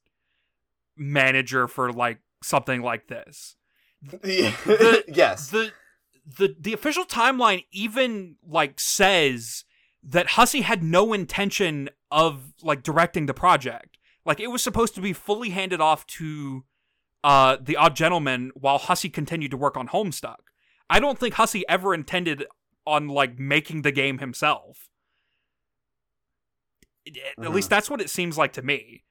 manager 0.95 1.67
for 1.67 1.91
like 1.91 2.19
something 2.41 2.81
like 2.81 3.07
this. 3.07 3.55
The- 4.01 5.03
yes. 5.07 5.49
the 5.49 5.71
the 6.37 6.55
the 6.59 6.73
official 6.73 7.05
timeline 7.05 7.65
even 7.71 8.35
like 8.45 8.79
says 8.79 9.65
that 10.03 10.29
Hussie 10.29 10.63
had 10.63 10.83
no 10.83 11.13
intention 11.13 11.89
of 12.11 12.53
like 12.61 12.83
directing 12.83 13.25
the 13.25 13.33
project. 13.33 13.97
Like 14.25 14.39
it 14.39 14.47
was 14.47 14.63
supposed 14.63 14.95
to 14.95 15.01
be 15.01 15.13
fully 15.13 15.49
handed 15.49 15.81
off 15.81 16.05
to 16.07 16.63
uh 17.24 17.57
the 17.61 17.76
odd 17.76 17.95
gentlemen 17.95 18.51
while 18.55 18.80
Hussie 18.80 19.11
continued 19.11 19.51
to 19.51 19.57
work 19.57 19.78
on 19.78 19.88
Homestuck. 19.89 20.38
I 20.89 20.99
don't 20.99 21.17
think 21.17 21.36
Hussie 21.36 21.63
ever 21.69 21.93
intended 21.93 22.45
on 22.86 23.07
like 23.07 23.39
making 23.39 23.82
the 23.84 23.91
game 23.91 24.19
himself. 24.19 24.89
Mhm. 27.07 27.45
At 27.45 27.51
least 27.51 27.69
that's 27.69 27.89
what 27.89 28.01
it 28.01 28.09
seems 28.09 28.38
like 28.38 28.53
to 28.53 28.61
me. 28.61 29.03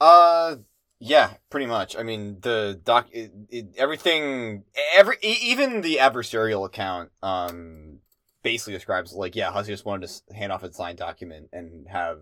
Uh, 0.00 0.56
yeah, 0.98 1.34
pretty 1.50 1.66
much. 1.66 1.96
I 1.96 2.02
mean, 2.02 2.38
the 2.40 2.80
doc, 2.84 3.08
it, 3.12 3.32
it, 3.48 3.66
everything, 3.76 4.64
every, 4.94 5.16
even 5.22 5.80
the 5.80 5.96
adversarial 6.00 6.66
account, 6.66 7.10
um, 7.22 8.00
basically 8.42 8.74
describes 8.74 9.12
like, 9.12 9.34
yeah, 9.34 9.50
Hussie 9.50 9.68
just 9.68 9.84
wanted 9.84 10.08
to 10.08 10.34
hand 10.34 10.52
off 10.52 10.62
a 10.62 10.72
signed 10.72 10.98
document 10.98 11.48
and 11.52 11.86
have 11.88 12.20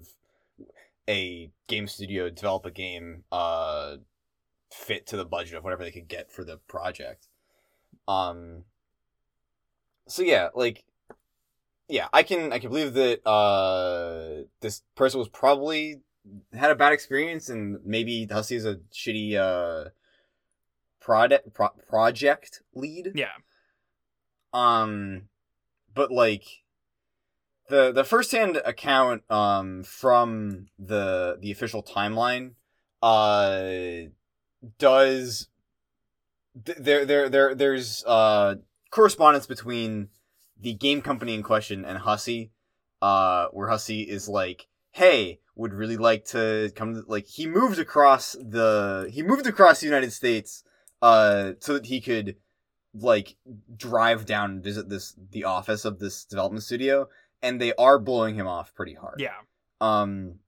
a 1.09 1.51
game 1.67 1.87
studio 1.87 2.31
develop 2.31 2.67
a 2.67 2.71
game, 2.71 3.25
uh, 3.33 3.97
fit 4.71 5.07
to 5.09 5.17
the 5.17 5.25
budget 5.25 5.55
of 5.55 5.65
whatever 5.65 5.85
they 5.85 5.91
could 5.91 6.09
get 6.09 6.31
for 6.31 6.45
the 6.45 6.57
project. 6.57 7.29
Um. 8.09 8.65
So 10.09 10.23
yeah, 10.23 10.49
like, 10.55 10.85
yeah, 11.89 12.09
I 12.13 12.23
can 12.23 12.53
I 12.53 12.59
can 12.59 12.71
believe 12.71 12.95
that 12.95 13.27
uh 13.27 14.45
this 14.61 14.83
person 14.97 15.19
was 15.19 15.29
probably 15.29 16.01
had 16.53 16.71
a 16.71 16.75
bad 16.75 16.93
experience 16.93 17.49
and 17.49 17.79
maybe 17.85 18.27
Hussie 18.27 18.57
is 18.57 18.65
a 18.65 18.77
shitty 18.93 19.37
uh 19.37 19.91
product 21.01 21.53
pro- 21.53 21.69
project 21.89 22.63
lead. 22.75 23.13
Yeah. 23.15 23.33
Um 24.53 25.29
but 25.95 26.11
like 26.11 26.62
the 27.69 27.93
the 27.93 28.05
first 28.05 28.33
hand 28.33 28.61
account 28.65 29.23
um 29.31 29.83
from 29.83 30.67
the 30.79 31.39
the 31.41 31.51
official 31.51 31.83
timeline 31.83 32.53
uh 33.03 34.09
does 34.79 35.49
th- 36.65 36.79
there 36.79 37.05
there 37.05 37.29
there 37.29 37.55
there's 37.55 38.05
uh 38.07 38.57
correspondence 38.91 39.47
between 39.47 40.09
the 40.61 40.75
game 40.75 41.03
company 41.03 41.35
in 41.35 41.43
question 41.43 41.85
and 41.85 41.99
Hussie 41.99 42.51
uh 43.01 43.47
where 43.53 43.69
Hussie 43.69 44.07
is 44.07 44.29
like 44.29 44.69
hey 44.93 45.41
would 45.55 45.75
really 45.75 45.97
like 45.97 46.25
to 46.25 46.73
come 46.75 46.95
to, 46.95 47.03
like 47.07 47.27
he 47.27 47.47
moved 47.47 47.79
across 47.79 48.33
the 48.33 49.11
he 49.13 49.23
moved 49.23 49.47
across 49.47 49.81
the 49.81 49.87
United 49.87 50.13
States 50.13 50.65
uh 51.01 51.53
so 51.61 51.75
that 51.75 51.87
he 51.87 52.01
could 52.01 52.37
like 52.95 53.37
drive 53.75 54.27
down 54.27 54.51
and 54.51 54.65
visit 54.65 54.89
this 54.89 55.15
the 55.31 55.45
office 55.45 55.85
of 55.85 55.99
this 55.99 56.25
development 56.25 56.63
studio 56.63 57.09
and 57.43 57.61
they 57.61 57.73
are 57.75 57.99
blowing 57.99 58.35
him 58.35 58.47
off 58.47 58.75
pretty 58.75 58.95
hard. 58.95 59.21
Yeah. 59.21 59.35
Um 59.81 60.39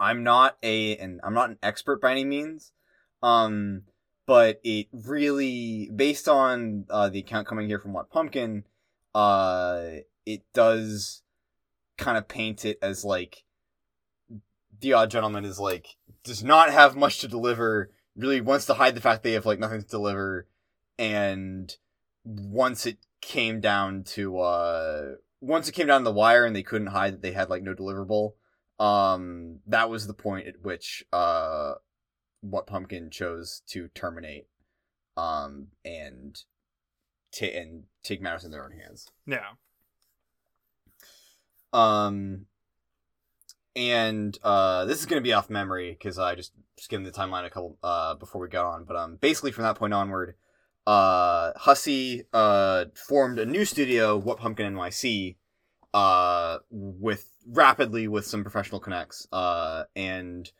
I'm 0.00 0.22
not 0.22 0.56
a 0.62 0.96
and 0.96 1.20
I'm 1.22 1.34
not 1.34 1.50
an 1.50 1.58
expert 1.62 2.00
by 2.00 2.10
any 2.10 2.24
means. 2.24 2.72
Um 3.22 3.82
but 4.26 4.60
it 4.64 4.88
really 4.92 5.90
based 5.94 6.28
on 6.28 6.86
uh 6.90 7.08
the 7.08 7.20
account 7.20 7.46
coming 7.46 7.68
here 7.68 7.78
from 7.78 7.92
what 7.92 8.10
pumpkin 8.10 8.64
uh 9.14 9.86
it 10.26 10.42
does 10.52 11.22
kind 11.96 12.18
of 12.18 12.26
paint 12.26 12.64
it 12.64 12.78
as 12.82 13.04
like 13.04 13.44
the 14.80 14.92
odd 14.92 15.10
gentlemen 15.10 15.44
is 15.44 15.60
like 15.60 15.96
does 16.24 16.42
not 16.42 16.70
have 16.70 16.96
much 16.96 17.18
to 17.20 17.28
deliver 17.28 17.90
really 18.16 18.40
wants 18.40 18.66
to 18.66 18.74
hide 18.74 18.94
the 18.94 19.00
fact 19.00 19.22
they 19.22 19.32
have 19.32 19.46
like 19.46 19.58
nothing 19.58 19.80
to 19.80 19.86
deliver 19.86 20.46
and 20.98 21.76
once 22.24 22.86
it 22.86 22.98
came 23.20 23.60
down 23.60 24.02
to 24.02 24.38
uh 24.38 25.12
once 25.44 25.68
it 25.68 25.72
came 25.72 25.86
down 25.86 26.00
to 26.00 26.04
the 26.04 26.12
wire 26.12 26.44
and 26.44 26.54
they 26.56 26.62
couldn't 26.62 26.88
hide 26.88 27.12
that 27.14 27.22
they 27.22 27.32
had 27.32 27.50
like 27.50 27.62
no 27.62 27.74
deliverable 27.74 28.32
um 28.80 29.60
that 29.66 29.88
was 29.90 30.06
the 30.06 30.14
point 30.14 30.46
at 30.46 30.60
which 30.62 31.04
uh 31.12 31.74
what 32.40 32.66
pumpkin 32.66 33.10
chose 33.10 33.62
to 33.66 33.88
terminate 33.88 34.46
um 35.16 35.68
and 35.84 36.42
ta- 37.32 37.46
and 37.46 37.84
take 38.02 38.20
matters 38.20 38.44
in 38.44 38.50
their 38.50 38.64
own 38.64 38.72
hands 38.72 39.08
Yeah. 39.26 39.50
um, 41.72 42.46
and 43.76 44.38
uh, 44.42 44.84
this 44.84 45.00
is 45.00 45.06
going 45.06 45.20
to 45.20 45.26
be 45.26 45.32
off 45.32 45.50
memory 45.50 45.90
because 45.98 46.18
I 46.18 46.34
just 46.34 46.52
skimmed 46.78 47.06
the 47.06 47.10
timeline 47.10 47.44
a 47.44 47.50
couple 47.50 47.76
uh 47.82 48.14
before 48.14 48.40
we 48.40 48.48
got 48.48 48.66
on. 48.66 48.84
But 48.84 48.96
um, 48.96 49.16
basically 49.16 49.50
from 49.52 49.64
that 49.64 49.76
point 49.76 49.92
onward, 49.94 50.34
uh, 50.86 51.52
Hussie 51.54 52.24
uh 52.32 52.86
formed 52.94 53.38
a 53.38 53.46
new 53.46 53.64
studio, 53.64 54.16
What 54.16 54.38
Pumpkin 54.38 54.74
NYC, 54.74 55.36
uh, 55.92 56.58
with 56.70 57.30
rapidly 57.46 58.08
with 58.08 58.26
some 58.26 58.42
professional 58.42 58.80
connects, 58.80 59.26
uh, 59.32 59.84
and 59.96 60.50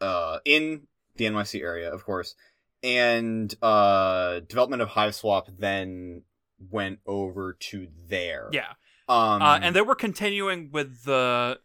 uh 0.00 0.38
in 0.44 0.86
the 1.16 1.26
NYC 1.26 1.60
area, 1.62 1.92
of 1.92 2.04
course, 2.04 2.34
and 2.82 3.54
uh, 3.62 4.40
development 4.40 4.82
of 4.82 4.88
Hiveswap 4.90 5.58
then 5.58 6.22
went 6.70 7.00
over 7.06 7.54
to 7.54 7.88
there. 8.08 8.48
Yeah. 8.52 8.72
Um, 9.08 9.42
uh, 9.42 9.58
and 9.62 9.74
they 9.74 9.80
were 9.80 9.94
continuing 9.94 10.70
with 10.72 11.04
the 11.04 11.58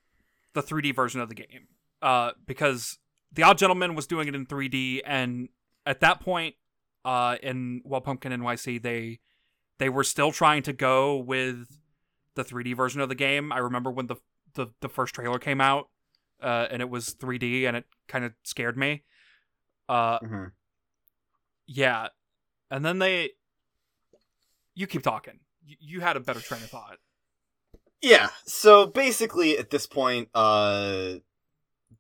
the 0.54 0.62
3D 0.62 0.96
version 0.96 1.20
of 1.20 1.30
the 1.30 1.36
game 1.36 1.68
uh, 2.02 2.32
because 2.46 3.00
the 3.32 3.44
Odd 3.44 3.58
Gentlemen 3.58 3.96
was 3.96 4.08
doing 4.08 4.28
it 4.28 4.36
in 4.36 4.46
3D, 4.46 5.02
and 5.06 5.50
at 5.86 6.00
that 6.02 6.20
point, 6.20 6.56
uh, 7.06 7.38
in 7.42 7.82
What 7.84 8.04
Pumpkin 8.04 8.32
NYC, 8.32 8.82
they 8.82 9.20
they 9.80 9.90
were 9.90 10.04
still 10.04 10.32
trying 10.32 10.64
to 10.64 10.74
go 10.74 11.18
with 11.18 11.80
the 12.36 12.44
3D 12.44 12.76
version 12.76 13.02
of 13.02 13.10
the 13.10 13.16
game. 13.16 13.52
I 13.52 13.60
remember 13.60 13.92
when 13.92 14.08
the 14.08 14.16
the, 14.56 14.68
the 14.82 14.90
first 14.90 15.16
trailer 15.16 15.40
came 15.40 15.60
out, 15.60 15.90
uh, 16.42 16.68
and 16.70 16.82
it 16.82 16.90
was 16.90 17.16
3D, 17.16 17.68
and 17.68 17.76
it 17.76 17.86
kind 18.08 18.24
of 18.24 18.34
scared 18.44 18.78
me. 18.78 19.04
Uh, 19.90 20.20
mhm. 20.20 20.52
yeah, 21.66 22.08
and 22.70 22.86
then 22.86 23.00
they. 23.00 23.32
You 24.76 24.88
keep 24.88 25.04
talking. 25.04 25.40
You, 25.66 25.76
you 25.80 26.02
had 26.02 26.18
a 26.18 26.20
better 26.20 26.40
train 26.40 26.64
of 26.64 26.70
thought. 26.70 26.98
Yeah. 28.02 28.30
So 28.46 28.88
basically, 28.88 29.58
at 29.58 29.70
this 29.70 29.88
point, 29.88 30.30
uh, 30.34 31.16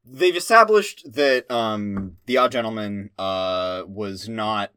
they've 0.06 0.36
established 0.36 1.14
that 1.14 1.49
um, 1.51 2.18
the 2.26 2.38
Odd 2.38 2.51
Gentlemen 2.51 3.10
uh 3.18 3.84
was 3.88 4.28
not 4.28 4.72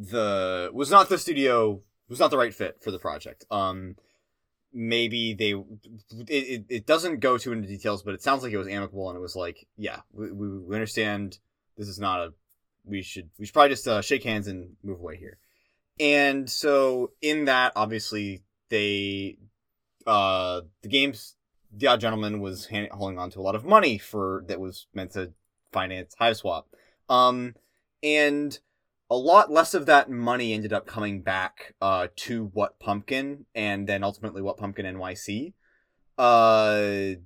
the 0.00 0.70
was 0.72 0.90
not 0.90 1.08
the 1.08 1.18
studio 1.18 1.82
was 2.08 2.18
not 2.18 2.30
the 2.30 2.38
right 2.38 2.54
fit 2.54 2.82
for 2.82 2.90
the 2.90 2.98
project. 2.98 3.44
Um, 3.50 3.96
maybe 4.72 5.34
they 5.34 5.52
it, 6.28 6.64
it, 6.68 6.86
doesn't 6.86 7.20
go 7.20 7.36
too 7.36 7.52
into 7.52 7.68
details, 7.68 8.02
but 8.02 8.14
it 8.14 8.22
sounds 8.22 8.42
like 8.42 8.52
it 8.52 8.58
was 8.58 8.68
amicable 8.68 9.08
and 9.10 9.16
it 9.16 9.20
was 9.20 9.36
like, 9.36 9.66
yeah, 9.76 10.00
we, 10.12 10.30
we, 10.32 10.58
we 10.58 10.74
understand 10.74 11.38
this 11.76 11.88
is 11.88 11.98
not 11.98 12.20
a 12.20 12.32
we 12.84 13.02
should 13.02 13.28
we 13.38 13.44
should 13.46 13.52
probably 13.52 13.70
just 13.70 13.86
uh, 13.86 14.00
shake 14.00 14.24
hands 14.24 14.46
and 14.46 14.76
move 14.82 15.00
away 15.00 15.16
here. 15.16 15.38
And 15.98 16.48
so 16.48 17.12
in 17.20 17.44
that, 17.44 17.72
obviously, 17.76 18.42
they 18.70 19.36
uh 20.06 20.62
the 20.82 20.88
game's 20.88 21.36
the 21.72 21.86
odd 21.86 22.00
gentlemen 22.00 22.40
was 22.40 22.66
hand- 22.66 22.88
holding 22.90 23.18
on 23.18 23.30
to 23.30 23.38
a 23.38 23.42
lot 23.42 23.54
of 23.54 23.66
money 23.66 23.98
for 23.98 24.44
that 24.48 24.58
was 24.58 24.86
meant 24.94 25.12
to 25.12 25.30
finance 25.72 26.14
hive 26.18 26.36
swap 26.36 26.66
um 27.10 27.54
and 28.02 28.58
a 29.10 29.16
lot 29.16 29.50
less 29.50 29.74
of 29.74 29.86
that 29.86 30.08
money 30.08 30.52
ended 30.52 30.72
up 30.72 30.86
coming 30.86 31.20
back 31.22 31.74
uh 31.82 32.06
to 32.16 32.44
what 32.52 32.78
pumpkin 32.78 33.44
and 33.54 33.86
then 33.88 34.04
ultimately 34.04 34.40
what 34.42 34.56
pumpkin 34.56 34.86
nyc 34.86 35.52
uh 36.18 37.16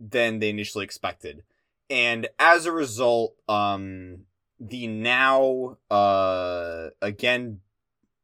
than 0.00 0.38
they 0.38 0.48
initially 0.48 0.84
expected 0.84 1.42
and 1.90 2.28
as 2.38 2.66
a 2.66 2.72
result 2.72 3.34
um 3.48 4.20
the 4.60 4.86
now 4.86 5.76
uh 5.90 6.88
again 7.00 7.60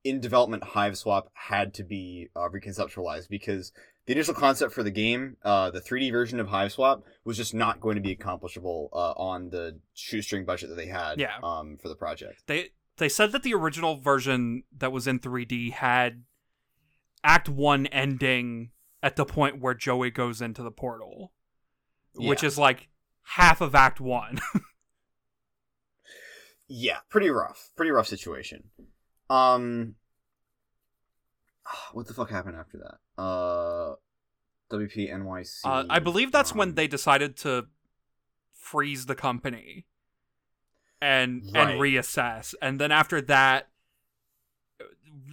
in 0.03 0.21
development 0.21 0.63
hive 0.65 0.97
swap 0.99 1.31
had 1.35 1.73
to 1.75 1.83
be 1.85 2.29
uh, 2.37 2.49
reconceptualized 2.49 3.29
because 3.29 3.73
the 4.07 4.13
initial 4.13 4.35
concept 4.35 4.75
for 4.75 4.83
the 4.83 4.91
game, 4.91 5.39
uh, 5.47 5.71
the 5.71 5.81
3D 5.81 6.13
version 6.13 6.39
of 6.39 6.49
Hiveswap, 6.49 7.01
was 7.25 7.39
just 7.39 7.55
not 7.55 7.81
going 7.81 7.95
to 7.95 8.03
be 8.03 8.13
accomplishable 8.13 8.91
uh, 8.93 9.13
on 9.17 9.49
the 9.49 9.81
shoestring 9.95 10.45
budget 10.45 10.69
that 10.69 10.75
they 10.75 10.89
had 10.89 11.19
Yeah. 11.19 11.39
um, 11.43 11.79
for 11.79 11.89
the 11.89 11.95
project. 11.97 12.43
they 12.47 12.69
they 12.99 13.09
said 13.09 13.33
that 13.33 13.43
the 13.43 13.55
original 13.55 14.01
version 14.01 14.65
that 14.77 14.93
was 14.93 15.07
in 15.07 15.19
3D 15.19 15.73
had 15.73 16.25
act 17.23 17.49
1 17.49 17.87
ending 17.87 18.71
at 19.03 19.17
the 19.17 19.25
point 19.25 19.61
where 19.61 19.75
Joey 19.75 20.11
goes 20.11 20.41
into 20.41 20.63
the 20.63 20.71
portal 20.71 21.33
which 22.17 22.45
is 22.45 22.57
like 22.57 22.89
half 23.23 23.61
of 23.61 23.75
act 23.75 24.01
1 24.01 24.39
Yeah, 26.69 26.99
pretty 27.11 27.31
rough. 27.31 27.71
Pretty 27.77 27.91
rough 27.91 28.07
situation. 28.07 28.71
Um, 29.29 29.97
what 31.93 32.07
the 32.07 32.15
fuck 32.15 32.31
happened 32.31 32.57
after 32.57 32.79
that? 32.79 33.23
Uh, 33.23 33.95
WP 34.73 35.13
NYC. 35.13 35.61
uh, 35.65 35.85
I 35.89 35.99
believe 35.99 36.33
that's 36.33 36.55
when 36.55 36.71
um, 36.71 36.75
they 36.75 36.87
decided 36.87 37.37
to 37.39 37.67
freeze 38.53 39.07
the 39.07 39.15
company 39.15 39.87
and 41.05 41.43
Right. 41.55 41.71
and 41.73 41.81
reassess 41.81 42.55
and 42.63 42.81
then 42.81 42.91
after 42.91 43.21
that 43.21 43.69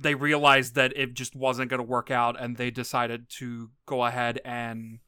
they 0.02 0.16
realized 0.16 0.76
that 0.76 0.92
it 0.96 1.14
just 1.14 1.36
wasn't 1.36 1.70
going 1.70 1.80
to 1.80 1.84
work 1.88 2.12
out 2.12 2.40
and 2.40 2.58
they 2.58 2.70
decided 2.72 3.30
to 3.30 3.72
go 3.86 4.04
ahead 4.04 4.40
and 4.44 5.00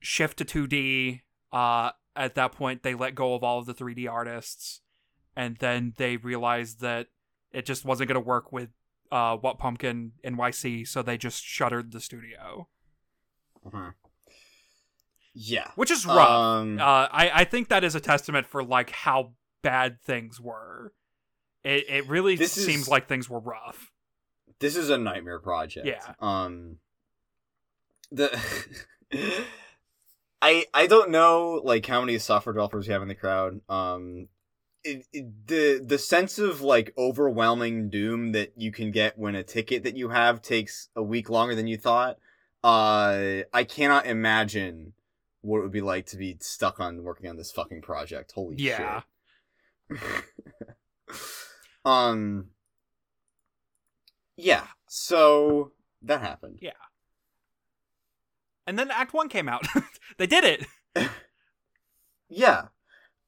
shift 0.00 0.38
to 0.38 0.44
2D. 0.44 1.22
Uh, 1.52 1.90
at 2.14 2.34
that 2.36 2.52
point, 2.52 2.82
they 2.82 2.94
let 2.94 3.14
go 3.14 3.34
of 3.34 3.42
all 3.42 3.58
of 3.58 3.66
the 3.66 3.74
3D 3.74 4.06
artists, 4.10 4.80
and 5.34 5.56
then 5.58 5.94
they 5.96 6.16
realized 6.16 6.80
that 6.80 7.08
it 7.52 7.66
just 7.66 7.84
wasn't 7.84 8.08
going 8.08 8.14
to 8.22 8.26
work 8.26 8.52
with 8.52 8.70
uh, 9.10 9.36
What 9.36 9.58
Pumpkin 9.58 10.12
NYC, 10.24 10.86
so 10.86 11.02
they 11.02 11.16
just 11.18 11.42
shuttered 11.44 11.92
the 11.92 12.00
studio, 12.00 12.68
Mhm. 13.64 13.94
Yeah. 15.38 15.70
which 15.74 15.90
is 15.90 16.06
rough. 16.06 16.30
Um, 16.30 16.78
uh, 16.80 17.08
I 17.12 17.30
I 17.34 17.44
think 17.44 17.68
that 17.68 17.84
is 17.84 17.94
a 17.94 18.00
testament 18.00 18.46
for 18.46 18.64
like 18.64 18.90
how 18.90 19.32
bad 19.62 20.00
things 20.00 20.40
were. 20.40 20.92
It 21.62 21.84
it 21.90 22.08
really 22.08 22.36
seems 22.38 22.82
is- 22.82 22.88
like 22.88 23.06
things 23.06 23.28
were 23.28 23.40
rough. 23.40 23.90
this 24.60 24.76
is 24.76 24.88
a 24.88 24.96
nightmare 24.96 25.38
project. 25.40 25.86
Yeah. 25.86 26.14
Um 26.20 26.78
the 28.10 28.30
I 30.42 30.66
I 30.72 30.86
don't 30.86 31.10
know 31.10 31.60
like 31.64 31.86
how 31.86 32.00
many 32.00 32.18
software 32.18 32.52
developers 32.52 32.86
you 32.86 32.92
have 32.92 33.02
in 33.02 33.08
the 33.08 33.14
crowd. 33.14 33.60
Um 33.68 34.28
it, 34.84 35.04
it, 35.12 35.46
the 35.48 35.82
the 35.84 35.98
sense 35.98 36.38
of 36.38 36.60
like 36.60 36.94
overwhelming 36.96 37.90
doom 37.90 38.32
that 38.32 38.52
you 38.56 38.70
can 38.70 38.90
get 38.90 39.18
when 39.18 39.34
a 39.34 39.42
ticket 39.42 39.82
that 39.84 39.96
you 39.96 40.10
have 40.10 40.40
takes 40.42 40.88
a 40.94 41.02
week 41.02 41.28
longer 41.28 41.54
than 41.54 41.66
you 41.66 41.76
thought. 41.76 42.18
Uh 42.62 43.42
I 43.52 43.64
cannot 43.64 44.06
imagine 44.06 44.92
what 45.46 45.58
it 45.58 45.62
would 45.62 45.72
be 45.72 45.80
like 45.80 46.06
to 46.06 46.16
be 46.16 46.36
stuck 46.40 46.80
on 46.80 47.02
working 47.04 47.28
on 47.30 47.36
this 47.36 47.52
fucking 47.52 47.82
project. 47.82 48.32
Holy 48.32 48.56
Yeah. 48.58 49.02
shit. 49.90 50.00
um 51.84 52.50
yeah, 54.36 54.66
so 54.86 55.72
that 56.02 56.20
happened. 56.20 56.58
Yeah. 56.60 56.72
And 58.66 58.78
then 58.78 58.90
Act 58.90 59.14
One 59.14 59.28
came 59.28 59.48
out. 59.48 59.64
they 60.18 60.26
did 60.26 60.44
it. 60.44 60.66
Yeah. 62.28 62.66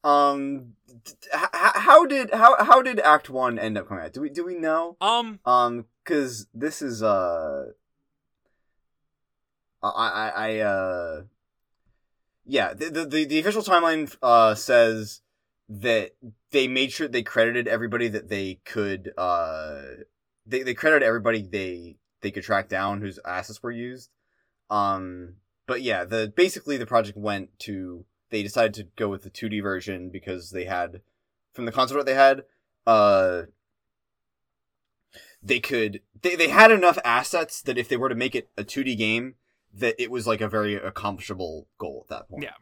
Um 0.03 0.73
h- 1.15 1.49
how 1.53 2.05
did 2.05 2.35
how 2.35 2.57
how 2.65 2.83
did 2.83 2.99
Act 2.99 3.31
1 3.31 3.57
end 3.61 3.79
up 3.79 3.87
coming 3.89 4.03
out? 4.05 4.13
Do 4.13 4.21
we 4.23 4.29
do 4.29 4.45
we 4.45 4.57
know? 4.57 4.97
Um, 5.01 5.39
Um 5.45 5.85
cuz 6.05 6.49
this 6.53 6.83
is 6.83 7.01
uh 7.01 7.67
I 9.81 9.89
I 9.89 10.29
I 10.49 10.59
uh 10.59 11.23
yeah, 12.49 12.73
the 12.73 13.05
the 13.05 13.25
the, 13.27 13.39
official 13.39 13.63
timeline 13.63 14.15
uh 14.23 14.55
says 14.55 15.21
that 15.69 16.13
they 16.51 16.67
made 16.67 16.91
sure 16.91 17.07
they 17.07 17.23
credited 17.23 17.69
everybody 17.69 18.09
that 18.09 18.31
they 18.31 18.59
could 18.65 19.13
uh 19.19 19.83
they 20.47 20.63
they 20.63 20.73
credited 20.73 21.07
everybody 21.07 21.43
they 21.43 21.97
they 22.23 22.31
could 22.31 22.43
track 22.43 22.69
down 22.69 23.03
whose 23.03 23.21
assets 23.25 23.63
were 23.63 23.71
used. 23.71 24.11
Um 24.71 25.35
but 25.67 25.83
yeah, 25.83 26.05
the 26.05 26.33
basically 26.35 26.79
the 26.79 26.87
project 26.87 27.19
went 27.19 27.57
to 27.61 28.07
they 28.31 28.43
decided 28.43 28.73
to 28.75 28.89
go 28.97 29.09
with 29.09 29.25
the 29.25 29.31
2D 29.31 29.63
version 29.63 30.09
because 30.09 30.51
they 30.51 30.65
had 30.65 31.03
from 31.53 31.67
the 31.67 31.73
concept 31.73 31.99
art 31.99 32.07
they 32.07 32.15
had 32.15 32.45
uh 32.87 33.43
they 35.43 35.61
could 35.61 36.01
they, 36.23 36.35
they 36.35 36.49
had 36.49 36.73
enough 36.73 36.99
assets 37.05 37.61
that 37.61 37.77
if 37.77 37.91
they 37.91 37.99
were 37.99 38.09
to 38.09 38.15
make 38.15 38.35
it 38.35 38.49
a 38.57 38.65
2D 38.65 38.97
game 38.97 39.35
that 39.75 39.95
it 40.03 40.11
was 40.11 40.27
like 40.27 40.41
a 40.41 40.49
very 40.49 40.75
accomplishable 40.75 41.69
goal 41.79 42.05
at 42.05 42.09
that 42.11 42.29
point. 42.29 42.43
Yeah. 42.45 42.55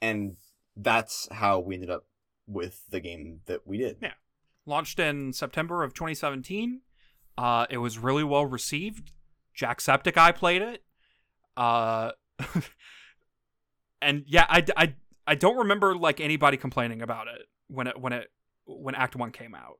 And 0.00 0.36
that's 0.76 1.28
how 1.32 1.58
we 1.60 1.74
ended 1.74 1.90
up 1.90 2.04
with 2.46 2.82
the 2.90 3.00
game 3.00 3.40
that 3.46 3.66
we 3.66 3.78
did. 3.78 3.96
Yeah. 4.02 4.14
launched 4.66 4.98
in 4.98 5.32
September 5.32 5.82
of 5.82 5.94
2017. 5.94 6.80
Uh, 7.36 7.66
it 7.70 7.78
was 7.78 7.98
really 7.98 8.24
well 8.24 8.46
received. 8.46 9.12
Jacksepticeye 9.56 10.34
played 10.34 10.62
it. 10.62 10.84
Uh, 11.56 12.12
and 14.02 14.24
yeah, 14.26 14.46
I, 14.48 14.64
I, 14.76 14.94
I 15.26 15.34
don't 15.34 15.56
remember 15.58 15.96
like 15.96 16.20
anybody 16.20 16.56
complaining 16.56 17.02
about 17.02 17.26
it 17.28 17.42
when 17.68 17.86
it 17.86 17.98
when 18.00 18.12
it 18.12 18.30
when 18.66 18.94
Act 18.94 19.16
One 19.16 19.30
came 19.32 19.54
out. 19.54 19.78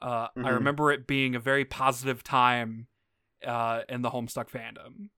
Uh, 0.00 0.28
I 0.36 0.40
Mhm. 0.40 0.54
remember 0.54 0.92
it 0.92 1.06
being 1.06 1.34
a 1.34 1.40
very 1.40 1.64
positive 1.64 2.22
time 2.22 2.86
uh, 3.46 3.82
in 3.88 4.02
the 4.02 4.10
Homestuck 4.10 4.50
fandom. 4.50 5.08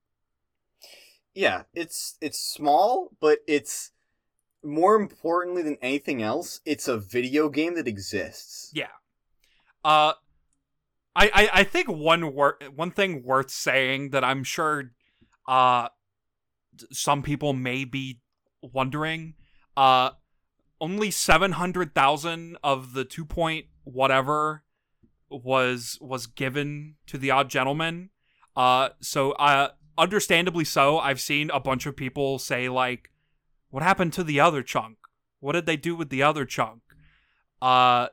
Yeah, 1.38 1.62
it's 1.72 2.16
it's 2.20 2.36
small, 2.36 3.10
but 3.20 3.38
it's 3.46 3.92
more 4.64 4.96
importantly 4.96 5.62
than 5.62 5.78
anything 5.80 6.20
else, 6.20 6.60
it's 6.64 6.88
a 6.88 6.98
video 6.98 7.48
game 7.48 7.76
that 7.76 7.86
exists. 7.86 8.72
Yeah. 8.74 8.88
Uh 9.84 10.14
I 11.14 11.30
I, 11.32 11.50
I 11.60 11.62
think 11.62 11.86
one 11.86 12.34
wor- 12.34 12.58
one 12.74 12.90
thing 12.90 13.22
worth 13.22 13.50
saying 13.52 14.10
that 14.10 14.24
I'm 14.24 14.42
sure 14.42 14.90
uh 15.46 15.90
some 16.90 17.22
people 17.22 17.52
may 17.52 17.84
be 17.84 18.18
wondering 18.60 19.34
uh 19.76 20.10
only 20.80 21.12
700,000 21.12 22.56
of 22.64 22.94
the 22.94 23.04
2 23.04 23.24
point 23.24 23.66
whatever 23.84 24.64
was 25.30 25.98
was 26.00 26.26
given 26.26 26.96
to 27.06 27.16
the 27.16 27.30
odd 27.30 27.48
gentlemen. 27.48 28.10
Uh 28.56 28.88
so 29.00 29.30
uh 29.34 29.68
understandably 29.98 30.64
so, 30.64 30.98
I've 30.98 31.20
seen 31.20 31.50
a 31.50 31.60
bunch 31.60 31.84
of 31.86 31.96
people 31.96 32.38
say 32.38 32.68
like 32.68 33.10
what 33.70 33.82
happened 33.82 34.14
to 34.14 34.24
the 34.24 34.40
other 34.40 34.62
chunk? 34.62 34.96
What 35.40 35.52
did 35.52 35.66
they 35.66 35.76
do 35.76 35.94
with 35.94 36.08
the 36.08 36.22
other 36.22 36.44
chunk? 36.44 36.80
Uh 37.60 38.08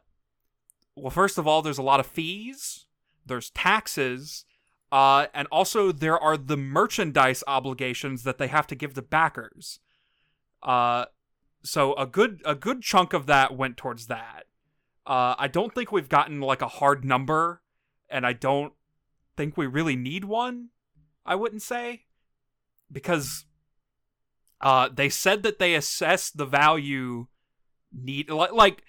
well, 0.95 1.11
first 1.11 1.37
of 1.37 1.45
all, 1.45 1.61
there's 1.61 1.77
a 1.77 1.83
lot 1.83 1.99
of 1.99 2.05
fees, 2.05 2.85
there's 3.25 3.49
taxes, 3.49 4.45
uh, 4.91 5.27
and 5.33 5.47
also 5.51 5.91
there 5.91 6.17
are 6.17 6.37
the 6.37 6.57
merchandise 6.57 7.43
obligations 7.47 8.23
that 8.23 8.37
they 8.37 8.47
have 8.47 8.67
to 8.67 8.75
give 8.75 8.93
the 8.93 9.01
backers. 9.01 9.79
Uh, 10.63 11.05
so 11.63 11.93
a 11.95 12.05
good 12.05 12.41
a 12.45 12.55
good 12.55 12.81
chunk 12.81 13.13
of 13.13 13.25
that 13.25 13.57
went 13.57 13.75
towards 13.75 14.07
that. 14.07 14.43
Uh, 15.05 15.35
I 15.37 15.47
don't 15.47 15.75
think 15.75 15.91
we've 15.91 16.09
gotten 16.09 16.39
like 16.39 16.61
a 16.61 16.67
hard 16.67 17.03
number, 17.03 17.61
and 18.09 18.25
I 18.25 18.33
don't 18.33 18.73
think 19.35 19.57
we 19.57 19.67
really 19.67 19.95
need 19.95 20.23
one. 20.23 20.69
I 21.25 21.35
wouldn't 21.35 21.61
say 21.61 22.03
because 22.91 23.45
uh, 24.61 24.89
they 24.93 25.09
said 25.09 25.43
that 25.43 25.59
they 25.59 25.75
assessed 25.75 26.37
the 26.37 26.45
value 26.45 27.27
need 27.91 28.29
like 28.29 28.51
like 28.51 28.83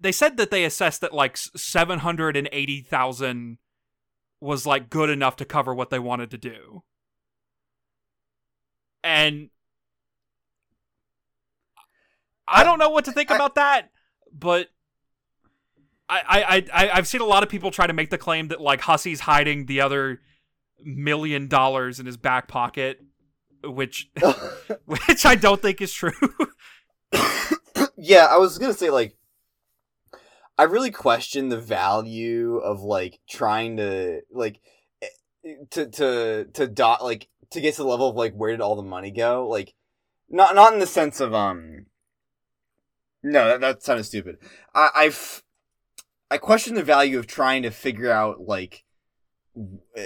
they 0.00 0.12
said 0.12 0.36
that 0.36 0.50
they 0.50 0.64
assessed 0.64 1.00
that 1.02 1.12
like 1.12 1.36
780,000 1.36 3.58
was 4.40 4.66
like 4.66 4.90
good 4.90 5.10
enough 5.10 5.36
to 5.36 5.44
cover 5.44 5.74
what 5.74 5.90
they 5.90 5.98
wanted 5.98 6.30
to 6.30 6.38
do. 6.38 6.82
And 9.02 9.50
I 12.48 12.64
don't 12.64 12.78
know 12.78 12.90
what 12.90 13.04
to 13.06 13.12
think 13.12 13.30
I- 13.30 13.36
about 13.36 13.54
that, 13.56 13.90
but 14.32 14.68
I, 16.08 16.64
I, 16.72 16.74
I, 16.84 16.90
I've 16.90 17.08
seen 17.08 17.20
a 17.20 17.26
lot 17.26 17.42
of 17.42 17.48
people 17.48 17.72
try 17.72 17.86
to 17.86 17.92
make 17.92 18.10
the 18.10 18.18
claim 18.18 18.48
that 18.48 18.60
like 18.60 18.82
Hussie's 18.82 19.20
hiding 19.20 19.66
the 19.66 19.80
other 19.80 20.20
million 20.82 21.48
dollars 21.48 22.00
in 22.00 22.06
his 22.06 22.16
back 22.16 22.48
pocket, 22.48 23.00
which 23.64 24.10
which 24.84 25.26
I 25.26 25.34
don't 25.34 25.60
think 25.60 25.80
is 25.80 25.92
true. 25.92 26.12
yeah, 27.96 28.26
I 28.30 28.38
was 28.38 28.58
gonna 28.58 28.74
say 28.74 28.90
like 28.90 29.16
I 30.58 30.64
really 30.64 30.90
question 30.90 31.48
the 31.48 31.60
value 31.60 32.56
of 32.56 32.80
like 32.80 33.20
trying 33.28 33.76
to 33.76 34.22
like 34.32 34.60
eh, 35.02 35.54
to 35.70 35.86
to 35.90 36.46
to 36.52 36.66
dot 36.66 37.04
like 37.04 37.28
to 37.50 37.60
get 37.60 37.74
to 37.74 37.82
the 37.82 37.88
level 37.88 38.08
of 38.08 38.16
like 38.16 38.34
where 38.34 38.50
did 38.50 38.60
all 38.60 38.76
the 38.76 38.82
money 38.82 39.10
go? 39.10 39.46
Like 39.48 39.74
not 40.28 40.54
not 40.54 40.72
in 40.72 40.78
the 40.78 40.86
sense 40.86 41.20
of 41.20 41.34
um 41.34 41.86
no 43.22 43.48
that, 43.48 43.60
that 43.60 43.82
sounded 43.82 44.04
stupid. 44.04 44.36
I 44.74 44.90
I've 44.94 45.42
I 46.30 46.38
question 46.38 46.74
the 46.74 46.82
value 46.82 47.18
of 47.18 47.26
trying 47.26 47.62
to 47.62 47.70
figure 47.70 48.10
out 48.10 48.40
like 48.40 48.84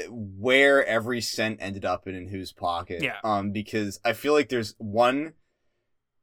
where 0.09 0.85
every 0.87 1.21
cent 1.21 1.59
ended 1.61 1.85
up 1.85 2.07
and 2.07 2.17
in 2.17 2.29
whose 2.29 2.53
pocket. 2.53 3.03
Yeah. 3.03 3.19
Um 3.25 3.53
because 3.53 4.01
I 4.05 4.13
feel 4.13 4.33
like 4.33 4.49
there's 4.49 4.75
one 4.79 5.35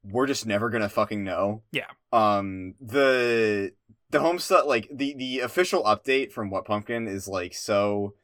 we're 0.04 0.28
just 0.28 0.46
never 0.46 0.70
gonna 0.70 0.90
fucking 0.90 1.24
know. 1.24 1.64
Yeah. 1.72 1.90
Um 2.14 2.76
the 2.80 3.74
the 4.10 4.20
Homestuck 4.20 4.66
like 4.66 4.88
the 4.92 5.14
the 5.16 5.40
official 5.40 5.84
update 5.84 6.32
from 6.32 6.50
What 6.50 6.66
Pumpkin 6.66 7.08
is 7.08 7.28
like 7.28 7.54
so 7.54 8.16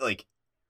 like 0.00 0.26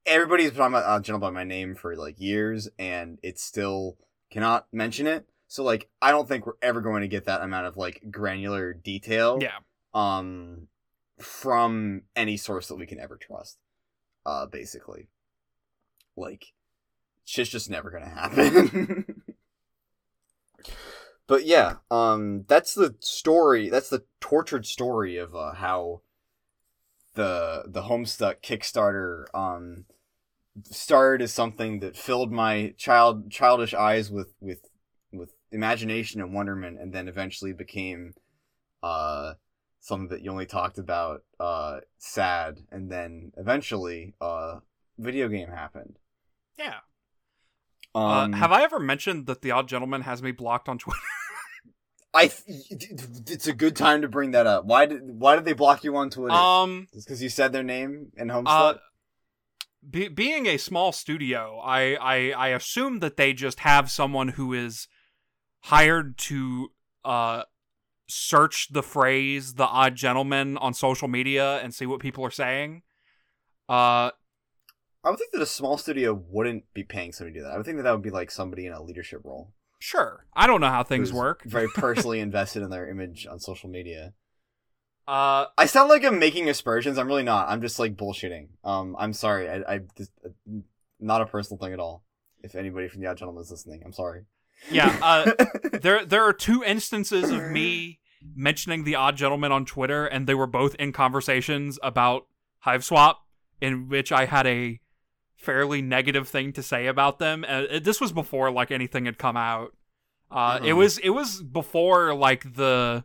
everybody's 0.07 0.51
been 0.51 0.59
talking 0.59 0.75
about 0.75 0.89
uh, 0.89 1.01
Gentle 1.01 1.21
by 1.21 1.31
my 1.31 1.45
name 1.45 1.75
for 1.75 1.97
like 1.97 2.21
years 2.21 2.69
and 2.79 3.19
it 3.23 3.39
still 3.39 3.97
cannot 4.31 4.67
mention 4.73 5.07
it. 5.07 5.27
So 5.49 5.65
like 5.65 5.89
I 6.01 6.13
don't 6.13 6.29
think 6.29 6.47
we're 6.47 6.53
ever 6.63 6.81
going 6.81 7.03
to 7.03 7.09
get 7.09 7.25
that 7.25 7.43
amount 7.43 7.67
of 7.67 7.77
like 7.77 8.03
granular 8.11 8.73
detail 8.73 9.39
yeah. 9.41 9.59
um 9.93 10.69
from 11.19 12.03
any 12.17 12.37
source 12.37 12.69
that 12.69 12.77
we 12.77 12.87
can 12.87 13.01
ever 13.01 13.17
trust. 13.17 13.59
Uh 14.25 14.47
basically. 14.47 15.09
Like 16.17 16.53
shit's 17.25 17.51
just 17.51 17.71
never 17.71 17.91
gonna 17.91 18.09
happen. 18.09 19.23
but 21.27 21.45
yeah, 21.45 21.77
um 21.91 22.45
that's 22.49 22.75
the 22.75 22.95
story 23.01 23.69
that's 23.69 23.91
the 23.91 24.05
tortured 24.21 24.67
story 24.67 25.17
of 25.17 25.35
uh 25.35 25.53
how 25.55 26.03
the 27.15 27.65
the 27.67 27.83
Homestuck 27.83 28.43
Kickstarter 28.43 29.25
um 29.35 29.85
started 30.65 31.23
as 31.23 31.33
something 31.33 31.81
that 31.81 31.97
filled 31.97 32.33
my 32.33 32.75
child 32.77 33.31
childish 33.31 33.75
eyes 33.75 34.11
with 34.11 34.35
with 34.41 34.61
with 35.13 35.31
imagination 35.51 36.21
and 36.21 36.33
wonderment 36.33 36.79
and 36.79 36.93
then 36.93 37.09
eventually 37.09 37.53
became 37.53 38.15
uh 38.83 39.35
something 39.81 40.09
that 40.09 40.23
you 40.23 40.31
only 40.31 40.47
talked 40.47 40.79
about 40.79 41.23
uh 41.39 41.81
sad 41.99 42.59
and 42.71 42.91
then 42.91 43.33
eventually 43.37 44.15
uh 44.21 44.57
video 44.99 45.29
game 45.29 45.49
happened. 45.49 45.99
Yeah. 46.59 46.77
Um 47.95 48.35
uh, 48.35 48.37
have 48.37 48.53
I 48.53 48.63
ever 48.63 48.79
mentioned 48.79 49.27
that 49.27 49.43
the 49.43 49.51
Odd 49.51 49.69
Gentlemen 49.69 50.03
has 50.03 50.23
me 50.23 50.33
blocked 50.33 50.69
on 50.69 50.79
Twitter? 50.79 51.01
I 52.15 52.27
th- 52.27 52.83
it's 53.31 53.47
a 53.47 53.53
good 53.53 53.77
time 53.77 54.03
to 54.03 54.09
bring 54.09 54.33
that 54.33 54.47
up. 54.47 54.65
Why 54.65 54.87
did 54.87 55.01
why 55.03 55.37
did 55.37 55.45
they 55.45 55.53
block 55.53 55.85
you 55.85 55.97
on 55.97 56.11
Twitter? 56.11 56.35
um, 56.35 56.89
because 56.93 57.23
you 57.23 57.29
said 57.29 57.53
their 57.53 57.63
name 57.63 58.11
in 58.17 58.29
Homestuck? 58.29 58.47
uh, 58.47 58.75
be- 59.89 60.09
being 60.09 60.47
a 60.47 60.57
small 60.57 60.93
studio, 60.93 61.61
I, 61.65 61.95
I 61.95 62.31
I 62.33 62.49
assume 62.49 62.99
that 62.99 63.17
they 63.17 63.33
just 63.33 63.61
have 63.61 63.91
someone 63.91 64.29
who 64.29 64.53
is 64.53 64.89
hired 65.61 66.19
to 66.19 66.73
uh 67.05 67.45
search 68.11 68.69
the 68.73 68.83
phrase 68.83 69.55
"the 69.55 69.67
odd 69.67 69.95
gentlemen" 69.97 70.57
on 70.59 70.75
social 70.75 71.09
media 71.09 71.59
and 71.59 71.75
see 71.75 71.87
what 71.87 72.01
people 72.01 72.25
are 72.25 72.31
saying. 72.31 72.83
Uh, 73.69 74.11
I 75.03 75.09
would 75.11 75.19
think 75.19 75.33
that 75.33 75.41
a 75.41 75.47
small 75.47 75.79
studio 75.79 76.13
wouldn't 76.29 76.65
be 76.75 76.83
paying 76.83 77.13
somebody 77.13 77.35
to 77.35 77.41
do 77.41 77.45
that. 77.45 77.53
I 77.53 77.57
would 77.57 77.65
think 77.65 77.79
that 77.79 77.85
that 77.85 77.93
would 77.93 78.03
be 78.03 78.11
like 78.11 78.31
somebody 78.31 78.67
in 78.67 78.73
a 78.73 78.83
leadership 78.83 79.21
role. 79.25 79.55
sure. 79.79 80.27
I 80.35 80.47
don't 80.47 80.61
know 80.61 80.69
how 80.69 80.83
things 80.83 81.13
work. 81.13 81.43
Very 81.45 81.69
personally 81.75 82.21
invested 82.21 82.63
in 82.63 82.69
their 82.71 82.89
image 82.89 83.27
on 83.27 83.39
social 83.39 83.71
media. 83.71 84.13
Uh, 85.09 85.47
I 85.57 85.67
sound 85.67 85.89
like 85.89 86.05
I'm 86.05 86.19
making 86.19 86.49
aspersions. 86.51 86.99
I'm 86.99 87.07
really 87.07 87.23
not. 87.23 87.49
I'm 87.49 87.63
just 87.63 87.79
like 87.79 87.97
bullshitting. 87.97 88.49
Um, 88.63 88.95
I'm 88.99 89.13
sorry. 89.13 89.49
I, 89.49 89.75
I 89.75 89.81
just, 89.97 90.11
uh, 90.25 90.29
not 91.01 91.23
a 91.23 91.27
personal 91.27 91.59
thing 91.59 91.73
at 91.73 91.81
all. 91.81 92.05
If 92.43 92.55
anybody 92.55 92.89
from 92.89 93.01
the 93.01 93.07
Odd 93.09 93.17
Gentlemen 93.17 93.43
is 93.43 93.51
listening, 93.51 93.83
I'm 93.85 93.93
sorry. 93.93 94.25
yeah. 94.71 94.99
Uh, 95.03 95.33
there 95.81 96.05
there 96.05 96.25
are 96.25 96.33
two 96.33 96.63
instances 96.63 97.31
of 97.31 97.51
me 97.51 98.00
mentioning 98.35 98.85
the 98.85 98.95
odd 98.95 99.17
gentlemen 99.17 99.53
on 99.53 99.65
Twitter, 99.65 100.07
and 100.07 100.27
they 100.27 100.35
were 100.35 100.47
both 100.47 100.75
in 100.77 100.93
conversations 100.93 101.79
about 101.83 102.27
Hiveswap, 102.67 103.17
in 103.61 103.89
which 103.89 104.13
I 104.13 104.27
had 104.27 104.47
a 104.47 104.81
fairly 105.37 105.81
negative 105.81 106.29
thing 106.29 106.53
to 106.53 106.63
say 106.63 106.87
about 106.87 107.19
them. 107.19 107.45
Uh, 107.49 107.63
it- 107.71 107.85
this 107.85 108.01
was 108.01 108.13
before 108.13 108.51
like 108.51 108.71
anything 108.71 109.07
had 109.07 109.17
come 109.19 109.37
out. 109.37 109.75
Uh, 110.31 110.61
It 110.63 110.73
Mhm. 110.73 110.77
was 110.77 110.99
it 110.99 111.11
was 111.11 111.43
before 111.43 112.15
like 112.15 112.55
the 112.55 113.05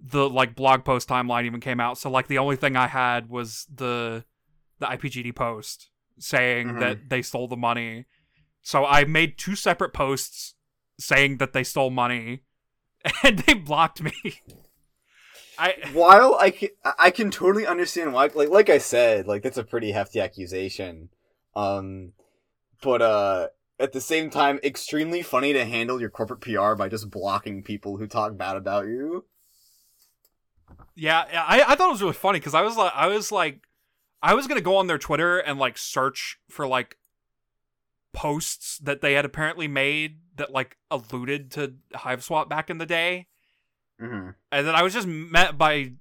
the 0.00 0.28
like 0.30 0.54
blog 0.54 0.84
post 0.84 1.08
timeline 1.08 1.44
even 1.44 1.58
came 1.60 1.80
out. 1.80 1.98
So 1.98 2.08
like 2.10 2.28
the 2.28 2.38
only 2.38 2.54
thing 2.56 2.76
I 2.76 2.86
had 2.86 3.28
was 3.28 3.66
the 3.74 4.24
the 4.78 4.86
IPGD 4.86 5.32
post 5.34 5.90
saying 6.20 6.68
Mhm. 6.74 6.80
that 6.80 7.08
they 7.08 7.22
stole 7.22 7.48
the 7.48 7.56
money. 7.56 8.04
So 8.62 8.84
I 8.84 9.04
made 9.04 9.38
two 9.38 9.56
separate 9.56 9.92
posts 9.92 10.54
saying 11.00 11.38
that 11.38 11.52
they 11.52 11.64
stole 11.64 11.90
money, 11.90 12.42
and 13.22 13.38
they 13.40 13.54
blocked 13.54 14.02
me. 14.02 14.12
I 15.58 15.74
While 15.92 16.36
I 16.38 16.50
can, 16.50 16.68
I 16.98 17.10
can 17.10 17.32
totally 17.32 17.66
understand 17.66 18.12
why. 18.12 18.30
Like, 18.32 18.48
like 18.48 18.70
I 18.70 18.78
said, 18.78 19.26
like 19.26 19.42
that's 19.42 19.58
a 19.58 19.64
pretty 19.64 19.90
hefty 19.90 20.20
accusation. 20.20 21.08
Um, 21.56 22.12
but 22.80 23.02
uh, 23.02 23.48
at 23.80 23.92
the 23.92 24.00
same 24.00 24.30
time, 24.30 24.60
extremely 24.62 25.20
funny 25.20 25.52
to 25.52 25.64
handle 25.64 26.00
your 26.00 26.10
corporate 26.10 26.40
PR 26.40 26.74
by 26.74 26.88
just 26.88 27.10
blocking 27.10 27.64
people 27.64 27.96
who 27.96 28.06
talk 28.06 28.36
bad 28.36 28.56
about 28.56 28.86
you. 28.86 29.24
yeah, 30.94 31.24
I 31.32 31.62
I 31.66 31.74
thought 31.74 31.88
it 31.88 31.92
was 31.92 32.02
really 32.02 32.14
funny 32.14 32.38
because 32.38 32.54
I 32.54 32.62
was 32.62 32.76
like 32.76 32.92
I 32.94 33.08
was 33.08 33.32
like 33.32 33.66
I 34.22 34.34
was 34.34 34.46
gonna 34.46 34.60
go 34.60 34.76
on 34.76 34.86
their 34.86 34.98
Twitter 34.98 35.38
and 35.38 35.58
like 35.58 35.76
search 35.76 36.38
for 36.48 36.66
like 36.66 36.98
posts 38.12 38.78
that 38.78 39.00
they 39.00 39.14
had 39.14 39.24
apparently 39.24 39.68
made 39.68 40.18
that 40.38 40.50
like 40.52 40.76
alluded 40.90 41.50
to 41.52 41.74
Hiveswap 41.94 42.48
back 42.48 42.70
in 42.70 42.78
the 42.78 42.86
day, 42.86 43.26
Mm-hmm. 44.00 44.30
and 44.52 44.66
then 44.66 44.74
I 44.74 44.82
was 44.82 44.92
just 44.94 45.06
met 45.08 45.58
by 45.58 45.92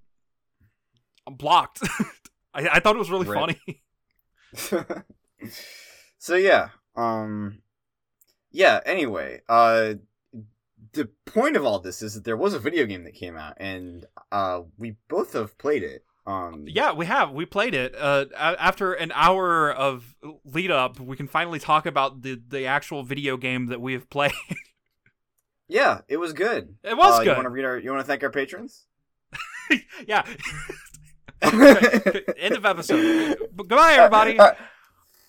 blocked. 1.29 1.79
I, 2.53 2.67
I 2.73 2.79
thought 2.79 2.95
it 2.95 2.99
was 2.99 3.11
really 3.11 3.27
Rip. 3.27 3.39
funny. 3.39 3.83
so 6.17 6.35
yeah, 6.35 6.69
um, 6.95 7.59
yeah. 8.51 8.79
Anyway, 8.85 9.41
uh, 9.49 9.95
the 10.93 11.09
point 11.25 11.55
of 11.55 11.65
all 11.65 11.79
this 11.79 12.01
is 12.01 12.13
that 12.15 12.23
there 12.23 12.37
was 12.37 12.53
a 12.53 12.59
video 12.59 12.85
game 12.85 13.03
that 13.03 13.13
came 13.15 13.37
out, 13.37 13.55
and 13.57 14.05
uh, 14.31 14.61
we 14.77 14.95
both 15.07 15.33
have 15.33 15.57
played 15.57 15.83
it. 15.83 16.03
Um, 16.27 16.65
Yeah, 16.67 16.91
we 16.91 17.05
have. 17.05 17.31
We 17.31 17.45
played 17.45 17.73
it. 17.73 17.95
Uh, 17.97 18.25
after 18.35 18.93
an 18.93 19.11
hour 19.15 19.71
of 19.71 20.13
lead 20.43 20.69
up, 20.71 20.99
we 20.99 21.15
can 21.15 21.27
finally 21.27 21.57
talk 21.59 21.85
about 21.85 22.21
the 22.21 22.41
the 22.47 22.65
actual 22.65 23.03
video 23.03 23.37
game 23.37 23.67
that 23.67 23.79
we 23.81 23.93
have 23.93 24.09
played. 24.09 24.33
yeah, 25.69 26.01
it 26.09 26.17
was 26.17 26.33
good. 26.33 26.75
It 26.83 26.97
was 26.97 27.17
Uh, 27.17 27.21
You 27.21 27.25
good. 27.29 27.37
want 27.37 27.45
to 27.45 27.49
read 27.49 27.65
our? 27.65 27.77
You 27.77 27.89
want 27.91 28.01
to 28.01 28.07
thank 28.07 28.23
our 28.23 28.29
patrons? 28.29 28.85
yeah. 30.07 30.23
End 31.41 32.55
of 32.55 32.65
episode. 32.65 33.37
Goodbye, 33.55 33.93
everybody. 33.93 34.39
All 34.39 34.47
right, 34.47 34.57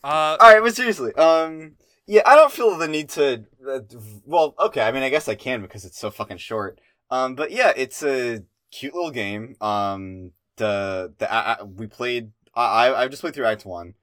Uh, 0.03 0.37
all 0.41 0.53
right, 0.55 0.63
but 0.63 0.75
seriously, 0.75 1.13
um, 1.15 1.75
yeah, 2.07 2.23
I 2.25 2.35
don't 2.35 2.53
feel 2.53 2.77
the 2.77 2.89
need 2.89 3.09
to. 3.11 3.45
Uh, 3.69 3.81
well, 4.25 4.55
okay, 4.59 4.81
I 4.83 4.91
mean, 4.93 5.03
I 5.03 5.11
guess 5.11 5.29
I 5.29 5.35
can 5.35 5.61
because 5.63 5.85
it's 5.85 5.99
so 5.99 6.11
fucking 6.11 6.39
short. 6.39 6.81
Um, 7.11 7.35
but 7.35 7.51
yeah, 7.51 7.73
it's 7.77 8.03
a 8.03 8.43
cute 8.73 8.95
little 8.95 9.11
game. 9.11 9.57
Um, 9.61 10.33
the 10.59 11.15
the 11.19 11.69
we 11.77 11.87
played. 11.87 12.33
I 12.55 12.93
I 12.95 13.09
just 13.09 13.23
played 13.23 13.35
through 13.35 13.47
Act 13.47 13.65
One, 13.65 13.95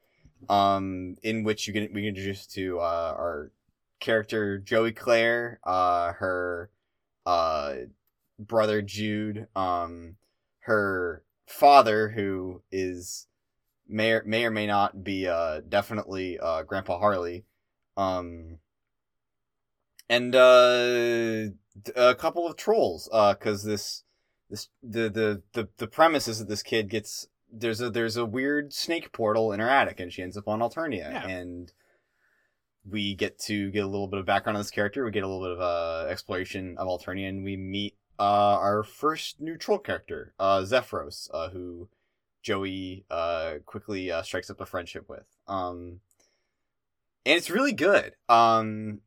um, 0.49 1.18
in 1.24 1.43
which 1.43 1.68
you 1.68 1.74
get 1.74 1.93
we 1.93 2.01
get 2.01 2.10
introduced 2.10 2.51
to 2.53 2.80
uh 2.80 3.14
our 3.18 3.51
character 3.99 4.58
Joey 4.58 4.91
Claire, 4.91 5.60
uh, 5.64 6.14
her 6.14 6.70
uh 7.26 7.76
brother 8.39 8.82
Jude, 8.82 9.47
um, 9.56 10.16
her 10.62 11.24
father 11.47 12.10
who 12.10 12.62
is 12.72 13.28
may 13.88 14.14
or, 14.14 14.24
may 14.26 14.45
or 14.45 14.51
may 14.51 14.68
not 14.68 15.03
be 15.03 15.28
uh 15.28 15.62
definitely 15.68 16.39
uh 16.39 16.64
Grandpa 16.64 16.97
Harley, 16.97 17.45
um, 17.97 18.58
and 20.10 20.36
uh 20.36 21.47
a 21.95 22.16
couple 22.16 22.47
of 22.47 22.56
trolls 22.56 23.10
uh 23.12 23.34
because 23.34 23.64
this 23.64 24.05
this 24.50 24.70
the, 24.84 25.10
the 25.10 25.41
the 25.54 25.70
the 25.78 25.88
premise 25.88 26.28
is 26.28 26.39
that 26.39 26.48
this 26.48 26.64
kid 26.64 26.89
gets 26.89 27.28
there's 27.52 27.82
a 27.82 27.89
there's 27.89 28.18
a 28.18 28.26
weird 28.26 28.74
snake 28.74 29.12
portal 29.12 29.52
in 29.52 29.60
her 29.60 29.70
attic 29.70 30.00
and 30.00 30.12
she 30.12 30.22
ends 30.22 30.38
up 30.38 30.48
on 30.48 30.60
Alternia. 30.60 31.12
Yeah. 31.12 31.28
and 31.28 31.72
we 32.89 33.16
get 33.16 33.39
to 33.39 33.72
get 33.72 33.84
a 33.84 33.88
little 33.88 34.08
bit 34.08 34.20
of 34.20 34.26
background 34.26 34.58
on 34.58 34.62
this 34.62 34.72
character. 34.72 35.04
We 35.04 35.12
get 35.12 35.24
a 35.24 35.28
little 35.28 35.43
bit 35.43 35.58
of 35.58 35.59
uh 35.62 36.08
exploration 36.09 36.76
of 36.78 36.88
Alternia 36.88 37.30
and 37.30 37.43
we 37.43 37.58
meet 37.58 37.96
uh 38.20 38.58
our 38.59 38.84
first 38.84 39.42
new 39.42 39.58
troll 39.58 39.80
character 39.80 40.34
uh 40.39 40.59
Zephyros 40.59 41.30
uh 41.34 41.50
who 41.50 41.89
Joey 42.42 43.05
uh 43.09 43.55
quickly 43.66 44.12
uh, 44.12 44.22
strikes 44.22 44.50
up 44.50 44.62
a 44.62 44.66
friendship 44.66 45.09
with. 45.09 45.26
Um 45.47 46.01
and 47.26 47.38
it's 47.38 47.50
really 47.50 47.74
good. 47.74 48.13
Um 48.30 49.00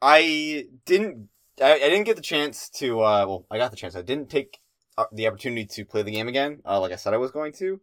I 0.00 0.66
didn't 0.86 1.28
I, 1.60 1.74
I 1.74 1.78
didn't 1.78 2.04
get 2.04 2.16
the 2.16 2.22
chance 2.22 2.68
to 2.70 3.00
uh 3.00 3.26
well 3.26 3.46
I 3.50 3.58
got 3.58 3.70
the 3.70 3.76
chance. 3.76 3.96
I 3.96 4.02
didn't 4.02 4.30
take 4.30 4.59
the 5.12 5.26
opportunity 5.26 5.64
to 5.64 5.84
play 5.84 6.02
the 6.02 6.10
game 6.10 6.28
again 6.28 6.60
uh, 6.64 6.80
like 6.80 6.92
I 6.92 6.96
said 6.96 7.14
I 7.14 7.18
was 7.18 7.30
going 7.30 7.52
to 7.54 7.80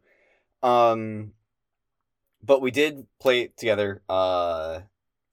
um 0.63 1.33
but 2.43 2.61
we 2.61 2.71
did 2.71 3.07
play 3.19 3.41
it 3.41 3.57
together 3.57 4.01
uh 4.09 4.79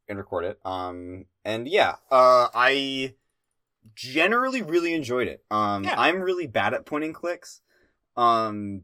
and 0.08 0.18
record 0.18 0.44
it 0.44 0.58
um 0.64 1.26
and 1.44 1.68
yeah 1.68 1.96
uh 2.10 2.48
I 2.54 3.14
generally 3.94 4.62
really 4.62 4.94
enjoyed 4.94 5.28
it 5.28 5.44
um 5.50 5.84
Yeah. 5.84 5.94
I'm 5.98 6.20
really 6.20 6.46
bad 6.46 6.74
at 6.74 6.86
point 6.86 7.04
and 7.04 7.14
clicks 7.14 7.60
um 8.16 8.82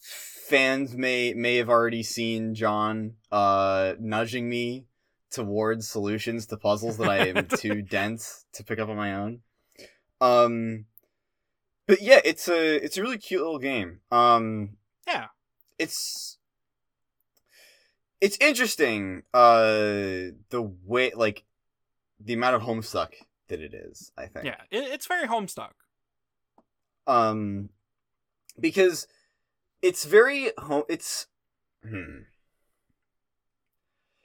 fans 0.00 0.94
may 0.94 1.34
may 1.34 1.56
have 1.56 1.68
already 1.68 2.02
seen 2.02 2.54
John 2.54 3.14
uh 3.30 3.94
nudging 3.98 4.48
me 4.48 4.86
towards 5.30 5.88
solutions 5.88 6.46
to 6.46 6.56
puzzles 6.56 6.96
that 6.98 7.08
I 7.08 7.28
am 7.28 7.46
too 7.58 7.82
dense 7.82 8.44
to 8.54 8.64
pick 8.64 8.78
up 8.78 8.88
on 8.88 8.96
my 8.96 9.14
own. 9.14 9.40
Um 10.20 10.86
but 11.86 12.02
yeah, 12.02 12.20
it's 12.24 12.48
a 12.48 12.76
it's 12.84 12.96
a 12.96 13.02
really 13.02 13.18
cute 13.18 13.40
little 13.42 13.58
game. 13.58 14.00
Um 14.10 14.76
Yeah. 15.06 15.26
It's 15.78 16.38
it's 18.20 18.38
interesting 18.40 19.22
uh 19.34 20.32
the 20.50 20.70
way 20.84 21.12
like 21.14 21.44
the 22.18 22.32
amount 22.34 22.56
of 22.56 22.62
homestuck 22.62 23.12
that 23.48 23.60
it 23.60 23.74
is, 23.74 24.10
I 24.16 24.26
think. 24.26 24.46
yeah. 24.46 24.60
It, 24.70 24.84
it's 24.84 25.06
very 25.06 25.26
homestuck. 25.26 25.72
Um, 27.06 27.68
because 28.58 29.06
it's 29.82 30.04
very 30.04 30.50
home. 30.58 30.84
It's 30.88 31.26
hmm. 31.86 32.22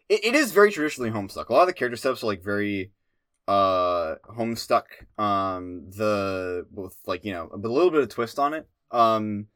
It, 0.10 0.26
it 0.26 0.36
is 0.36 0.52
very 0.52 0.72
traditionally 0.72 1.12
homestuck. 1.12 1.50
A 1.50 1.54
lot 1.54 1.62
of 1.62 1.68
the 1.68 1.74
character 1.74 1.98
steps 1.98 2.24
are 2.24 2.28
like 2.28 2.44
very 2.44 2.92
uh 3.48 4.16
homestuck. 4.38 4.86
Um, 5.18 5.90
the 5.90 6.66
with 6.72 6.96
like 7.06 7.26
you 7.26 7.34
know 7.34 7.50
a 7.54 7.58
little 7.58 7.92
bit 7.92 8.02
of 8.02 8.10
twist 8.10 8.40
on 8.40 8.54
it. 8.54 8.68
Um, 8.92 9.48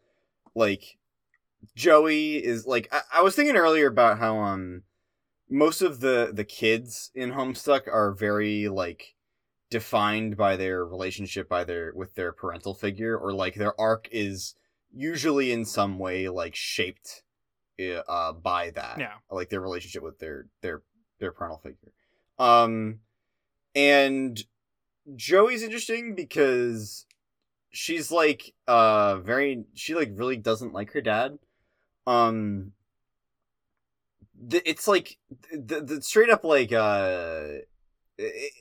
like 0.56 0.98
Joey 1.76 2.44
is 2.44 2.66
like 2.66 2.88
I, 2.92 3.02
I 3.16 3.22
was 3.22 3.36
thinking 3.36 3.56
earlier 3.58 3.88
about 3.88 4.20
how 4.20 4.38
um 4.40 4.84
most 5.50 5.82
of 5.82 6.00
the 6.00 6.32
the 6.34 6.44
kids 6.44 7.12
in 7.14 7.32
Homestuck 7.32 7.88
are 7.88 8.14
very 8.14 8.68
like 8.68 9.16
defined 9.70 10.38
by 10.38 10.56
their 10.56 10.86
relationship 10.86 11.50
by 11.50 11.64
their 11.64 11.92
with 11.96 12.16
their 12.16 12.32
parental 12.32 12.74
figure 12.74 13.18
or 13.18 13.34
like 13.34 13.56
their 13.56 13.80
arc 13.80 14.08
is 14.12 14.56
usually 14.94 15.52
in 15.52 15.66
some 15.66 15.98
way 16.00 16.30
like 16.30 16.56
shaped 16.56 17.24
uh 18.08 18.32
by 18.32 18.70
that 18.70 18.98
Yeah. 19.00 19.14
like 19.30 19.50
their 19.50 19.60
relationship 19.60 20.04
with 20.04 20.20
their 20.20 20.48
their 20.62 20.84
their 21.20 21.32
parental 21.32 21.58
figure 21.58 21.92
um 22.40 23.00
and 23.76 24.44
joey's 25.16 25.62
interesting 25.62 26.16
because 26.16 27.06
she's 27.76 28.10
like 28.10 28.54
uh 28.68 29.18
very 29.18 29.66
she 29.74 29.94
like 29.94 30.12
really 30.16 30.38
doesn't 30.38 30.74
like 30.74 30.92
her 30.94 31.02
dad. 31.02 31.38
Um 32.08 32.72
th- 34.50 34.64
it's 34.66 34.88
like 34.88 35.18
the, 35.52 35.82
the 35.82 36.02
straight 36.02 36.30
up 36.30 36.44
like 36.44 36.72
uh 36.72 37.48
it, 38.18 38.54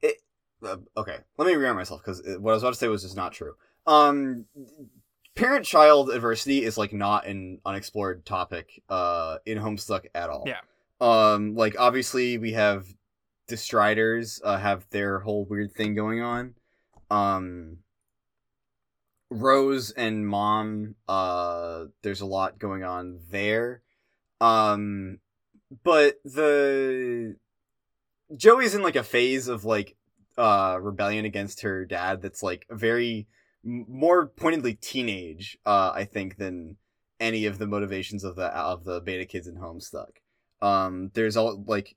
it 0.00 0.16
uh, 0.64 0.76
okay. 0.96 1.16
Let 1.36 1.48
me 1.48 1.54
rewind 1.54 1.76
myself 1.76 2.02
because 2.04 2.22
what 2.38 2.52
i 2.52 2.54
was 2.54 2.62
about 2.62 2.74
to 2.74 2.78
say 2.78 2.88
was 2.88 3.02
just 3.02 3.16
not 3.16 3.32
true. 3.32 3.54
Um 3.86 4.44
parent 5.34 5.66
child 5.66 6.10
adversity 6.10 6.62
is 6.64 6.78
like 6.78 6.92
not 6.92 7.26
an 7.26 7.60
unexplored 7.66 8.24
topic 8.24 8.80
uh 8.88 9.38
in 9.44 9.58
homestuck 9.58 10.06
at 10.14 10.30
all. 10.30 10.44
Yeah. 10.46 10.60
um 11.00 11.56
like 11.56 11.74
obviously 11.78 12.38
we 12.38 12.52
have 12.52 12.86
the 13.48 13.56
striders 13.56 14.40
uh, 14.44 14.58
have 14.58 14.88
their 14.90 15.20
whole 15.20 15.44
weird 15.44 15.72
thing 15.72 15.94
going 15.94 16.20
on. 16.20 16.54
Um 17.10 17.78
rose 19.30 19.90
and 19.90 20.26
mom 20.28 20.94
uh 21.08 21.84
there's 22.02 22.20
a 22.20 22.26
lot 22.26 22.58
going 22.58 22.82
on 22.84 23.20
there. 23.30 23.82
Um 24.40 25.18
but 25.82 26.20
the 26.24 27.36
joey's 28.36 28.74
in 28.74 28.82
like 28.82 28.96
a 28.96 29.02
phase 29.02 29.48
of 29.48 29.64
like 29.64 29.96
uh 30.38 30.78
rebellion 30.80 31.24
against 31.24 31.60
her 31.62 31.84
dad 31.84 32.22
that's 32.22 32.42
like 32.42 32.66
very 32.70 33.26
more 33.62 34.26
pointedly 34.26 34.74
teenage 34.74 35.58
uh 35.64 35.92
i 35.94 36.04
think 36.04 36.36
than 36.36 36.76
any 37.20 37.46
of 37.46 37.58
the 37.58 37.66
motivations 37.66 38.24
of 38.24 38.36
the 38.36 38.46
of 38.46 38.84
the 38.84 39.00
beta 39.00 39.24
kids 39.24 39.46
in 39.46 39.56
homestuck. 39.56 40.18
Um 40.60 41.10
there's 41.14 41.36
all 41.36 41.62
like 41.66 41.96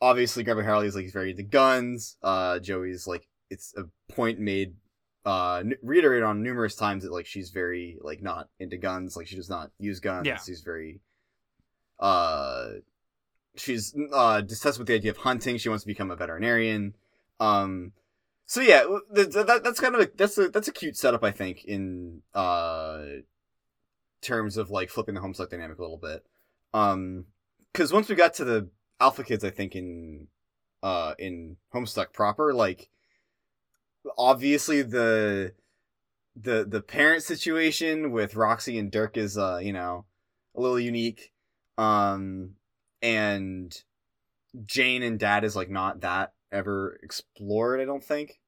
obviously 0.00 0.42
Grandpa 0.42 0.64
Harley 0.64 0.86
is 0.86 0.94
like 0.94 1.12
very 1.12 1.30
into 1.30 1.42
guns. 1.42 2.16
Uh, 2.22 2.58
Joey's 2.58 3.06
like 3.06 3.28
it's 3.50 3.74
a 3.76 3.84
point 4.12 4.38
made 4.38 4.74
uh 5.26 5.56
n- 5.56 5.74
reiterated 5.82 6.24
on 6.24 6.42
numerous 6.42 6.74
times 6.74 7.02
that 7.02 7.12
like 7.12 7.26
she's 7.26 7.50
very 7.50 7.98
like 8.00 8.22
not 8.22 8.48
into 8.58 8.76
guns. 8.76 9.16
Like 9.16 9.26
she 9.26 9.36
does 9.36 9.50
not 9.50 9.70
use 9.78 10.00
guns. 10.00 10.26
Yeah. 10.26 10.38
She's 10.38 10.62
very 10.62 11.00
uh 11.98 12.68
she's 13.56 13.94
uh 14.12 14.40
disgusted 14.40 14.80
with 14.80 14.88
the 14.88 14.94
idea 14.94 15.10
of 15.10 15.18
hunting. 15.18 15.58
She 15.58 15.68
wants 15.68 15.84
to 15.84 15.88
become 15.88 16.10
a 16.10 16.16
veterinarian. 16.16 16.94
Um. 17.38 17.92
So 18.46 18.60
yeah, 18.60 18.82
th- 19.14 19.32
th- 19.32 19.46
that, 19.46 19.62
that's 19.62 19.78
kind 19.78 19.94
of 19.94 20.00
a, 20.00 20.10
that's 20.16 20.36
a 20.38 20.48
that's 20.48 20.66
a 20.68 20.72
cute 20.72 20.96
setup 20.96 21.22
I 21.22 21.30
think 21.30 21.64
in 21.64 22.22
uh 22.34 23.02
terms 24.22 24.56
of 24.56 24.70
like 24.70 24.90
flipping 24.90 25.14
the 25.14 25.20
homestuck 25.20 25.50
dynamic 25.50 25.78
a 25.78 25.82
little 25.82 25.96
bit. 25.96 26.24
Um, 26.74 27.26
because 27.72 27.92
once 27.92 28.08
we 28.08 28.14
got 28.14 28.34
to 28.34 28.44
the 28.44 28.68
alpha 29.00 29.24
kids, 29.24 29.44
I 29.44 29.50
think 29.50 29.74
in 29.74 30.28
uh 30.82 31.14
in 31.18 31.56
homestuck 31.74 32.12
proper, 32.12 32.54
like 32.54 32.90
obviously 34.16 34.82
the 34.82 35.54
the 36.40 36.64
the 36.68 36.80
parent 36.80 37.22
situation 37.22 38.12
with 38.12 38.36
Roxy 38.36 38.78
and 38.78 38.90
Dirk 38.90 39.16
is 39.16 39.36
uh 39.36 39.58
you 39.62 39.72
know 39.72 40.04
a 40.54 40.60
little 40.60 40.80
unique. 40.80 41.32
Um, 41.78 42.56
and 43.02 43.74
Jane 44.66 45.02
and 45.02 45.18
Dad 45.18 45.44
is 45.44 45.56
like 45.56 45.70
not 45.70 46.00
that 46.00 46.32
ever 46.52 46.98
explored. 47.02 47.80
I 47.80 47.84
don't 47.84 48.04
think. 48.04 48.40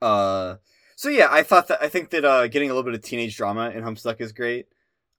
Uh, 0.00 0.56
so 0.96 1.08
yeah, 1.08 1.28
I 1.30 1.42
thought 1.42 1.68
that 1.68 1.82
I 1.82 1.88
think 1.88 2.10
that 2.10 2.24
uh 2.24 2.48
getting 2.48 2.70
a 2.70 2.74
little 2.74 2.90
bit 2.90 2.94
of 2.94 3.02
teenage 3.02 3.36
drama 3.36 3.70
in 3.70 3.82
Homestuck 3.82 4.20
is 4.20 4.32
great. 4.32 4.66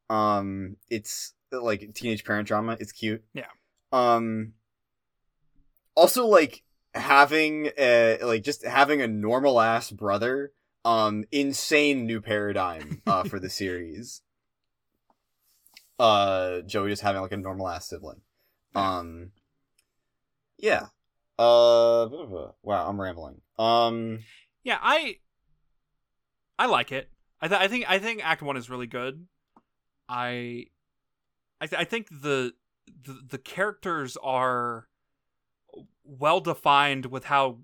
Um, 0.10 0.78
it's 0.90 1.34
like 1.52 1.94
teenage 1.94 2.26
parent 2.26 2.48
drama. 2.48 2.78
It's 2.80 2.92
cute. 2.92 3.24
Yeah. 3.34 3.46
Um. 3.92 4.54
Also, 5.96 6.26
like 6.26 6.64
having 6.94 7.72
a 7.78 8.20
like 8.22 8.44
just 8.44 8.66
having 8.66 9.02
a 9.02 9.08
normal 9.08 9.60
ass 9.60 9.92
brother. 9.92 10.52
Um, 10.86 11.26
insane 11.32 12.06
new 12.06 12.22
paradigm 12.22 13.02
uh 13.06 13.24
for 13.26 13.38
the 13.40 13.50
series. 13.62 14.22
Uh, 16.00 16.62
Joey 16.62 16.90
just 16.90 17.02
having 17.02 17.22
like 17.22 17.34
a 17.34 17.38
normal 17.38 17.68
ass 17.68 17.90
sibling. 17.90 18.22
Um. 18.76 19.32
Yeah. 20.58 20.88
Uh. 21.38 22.08
Wow, 22.64 22.88
I'm 22.88 23.00
rambling. 23.00 23.42
Um. 23.58 24.20
Yeah, 24.64 24.78
I 24.82 25.18
I 26.58 26.68
like 26.68 26.92
it. 26.92 27.10
I 27.42 27.48
th- 27.48 27.60
I 27.60 27.68
think 27.68 27.90
I 27.90 28.00
think 28.00 28.22
Act 28.24 28.42
One 28.42 28.58
is 28.58 28.70
really 28.70 28.88
good. 28.88 29.28
I 30.08 30.66
I, 31.62 31.68
th- 31.68 31.80
I 31.80 31.84
think 31.84 32.08
the, 32.10 32.54
the 33.04 33.22
the 33.30 33.38
characters 33.38 34.18
are 34.24 34.88
well 36.04 36.40
defined 36.42 37.08
with 37.08 37.26
how 37.26 37.60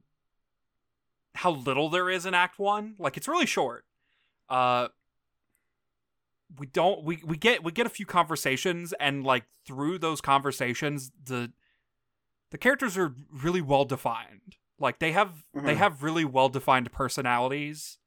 how 1.35 1.51
little 1.51 1.89
there 1.89 2.09
is 2.09 2.25
in 2.25 2.33
Act 2.33 2.59
One. 2.59 2.95
Like 2.97 3.17
it's 3.17 3.27
really 3.27 3.45
short. 3.45 3.85
Uh, 4.49 4.87
we 6.57 6.67
don't 6.67 7.03
we 7.03 7.19
we 7.25 7.37
get 7.37 7.63
we 7.63 7.71
get 7.71 7.85
a 7.85 7.89
few 7.89 8.05
conversations 8.05 8.93
and 8.99 9.23
like 9.23 9.43
through 9.65 9.97
those 9.97 10.21
conversations 10.21 11.11
the 11.23 11.51
the 12.51 12.57
characters 12.57 12.97
are 12.97 13.13
really 13.31 13.61
well 13.61 13.83
defined. 13.85 14.55
Like 14.79 14.99
they 14.99 15.11
have 15.11 15.43
they 15.53 15.73
Mhm. 15.73 15.77
have 15.77 16.03
really 16.03 16.25
well 16.25 16.49
defined 16.49 16.91
personalities. 16.91 17.97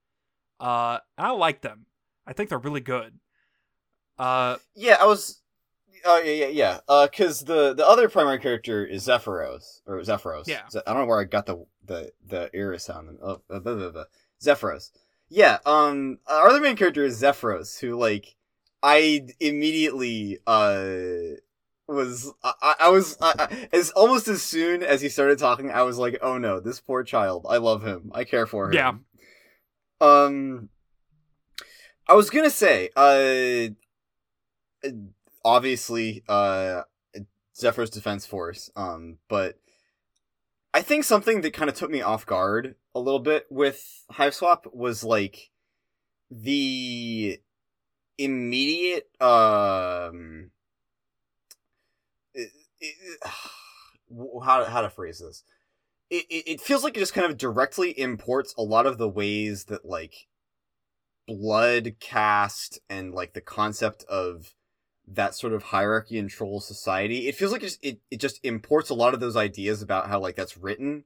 Uh, 0.60 0.98
and 1.16 1.26
I 1.26 1.30
like 1.30 1.62
them. 1.62 1.86
I 2.26 2.32
think 2.32 2.48
they're 2.48 2.58
really 2.58 2.80
good. 2.80 3.18
Uh, 4.18 4.56
Yeah, 4.74 4.96
I 5.00 5.06
was. 5.06 5.40
Oh 6.04 6.18
yeah, 6.18 6.32
yeah, 6.32 6.46
yeah. 6.48 6.80
Uh, 6.88 7.06
because 7.06 7.40
the 7.44 7.74
the 7.74 7.86
other 7.86 8.08
primary 8.08 8.38
character 8.38 8.84
is 8.84 9.06
Zephyros 9.06 9.80
or 9.86 9.98
Zephyros. 10.00 10.46
Yeah. 10.46 10.62
I 10.86 10.92
don't 10.92 11.02
know 11.02 11.06
where 11.06 11.20
I 11.20 11.24
got 11.24 11.46
the 11.46 11.64
the 11.84 12.12
the 12.26 12.50
era 12.52 12.78
sound. 12.78 13.18
Oh, 13.22 13.40
uh, 13.50 13.58
blah, 13.60 13.74
blah, 13.74 13.90
blah. 13.90 14.04
Zephyros. 14.42 14.90
Yeah. 15.28 15.58
Um, 15.66 16.18
our 16.26 16.48
other 16.48 16.60
main 16.60 16.76
character 16.76 17.04
is 17.04 17.20
Zephyros, 17.20 17.78
who 17.80 17.96
like 17.98 18.36
I 18.82 19.26
immediately 19.40 20.38
uh 20.46 21.36
was 21.86 22.32
I, 22.42 22.74
I- 22.80 22.88
was 22.90 23.16
I, 23.20 23.34
I- 23.38 23.68
as 23.72 23.90
almost 23.90 24.28
as 24.28 24.42
soon 24.42 24.82
as 24.82 25.00
he 25.00 25.08
started 25.08 25.38
talking, 25.38 25.70
I 25.70 25.82
was 25.82 25.98
like, 25.98 26.18
oh 26.22 26.38
no, 26.38 26.60
this 26.60 26.80
poor 26.80 27.02
child. 27.02 27.46
I 27.48 27.56
love 27.56 27.82
him. 27.84 28.10
I 28.14 28.24
care 28.24 28.46
for 28.46 28.66
him. 28.66 28.74
Yeah. 28.74 28.92
Um, 30.00 30.68
I 32.06 32.14
was 32.14 32.30
gonna 32.30 32.50
say, 32.50 32.90
uh, 32.94 33.68
obviously, 35.44 36.22
uh, 36.28 36.82
Zephyr's 37.56 37.90
Defense 37.90 38.26
Force, 38.26 38.70
um, 38.76 39.18
but 39.28 39.58
I 40.72 40.82
think 40.82 41.04
something 41.04 41.40
that 41.40 41.54
kind 41.54 41.68
of 41.68 41.76
took 41.76 41.90
me 41.90 42.02
off 42.02 42.26
guard 42.26 42.76
a 42.94 43.00
little 43.00 43.20
bit 43.20 43.46
with 43.50 44.04
Hiveswap 44.12 44.72
was 44.72 45.02
like 45.02 45.50
the 46.30 47.40
immediate, 48.16 49.08
um, 49.20 50.50
it, 52.34 52.50
it, 52.80 52.96
how 54.44 54.64
how 54.64 54.80
to 54.80 54.90
phrase 54.90 55.18
this. 55.18 55.42
It, 56.10 56.26
it 56.30 56.48
it 56.48 56.60
feels 56.60 56.84
like 56.84 56.96
it 56.96 57.00
just 57.00 57.14
kind 57.14 57.30
of 57.30 57.36
directly 57.36 57.98
imports 57.98 58.54
a 58.56 58.62
lot 58.62 58.86
of 58.86 58.98
the 58.98 59.08
ways 59.08 59.64
that 59.64 59.84
like 59.84 60.28
blood 61.26 61.96
cast 62.00 62.78
and 62.88 63.12
like 63.12 63.34
the 63.34 63.40
concept 63.40 64.04
of 64.04 64.54
that 65.14 65.34
sort 65.34 65.52
of 65.52 65.64
hierarchy 65.64 66.18
and 66.18 66.28
troll 66.28 66.60
society. 66.60 67.28
It 67.28 67.34
feels 67.34 67.52
like 67.52 67.62
it 67.62 67.66
just, 67.66 67.84
it, 67.84 68.00
it 68.10 68.20
just 68.20 68.40
imports 68.42 68.90
a 68.90 68.94
lot 68.94 69.14
of 69.14 69.20
those 69.20 69.36
ideas 69.36 69.82
about 69.82 70.08
how 70.08 70.20
like 70.20 70.36
that's 70.36 70.56
written 70.56 71.04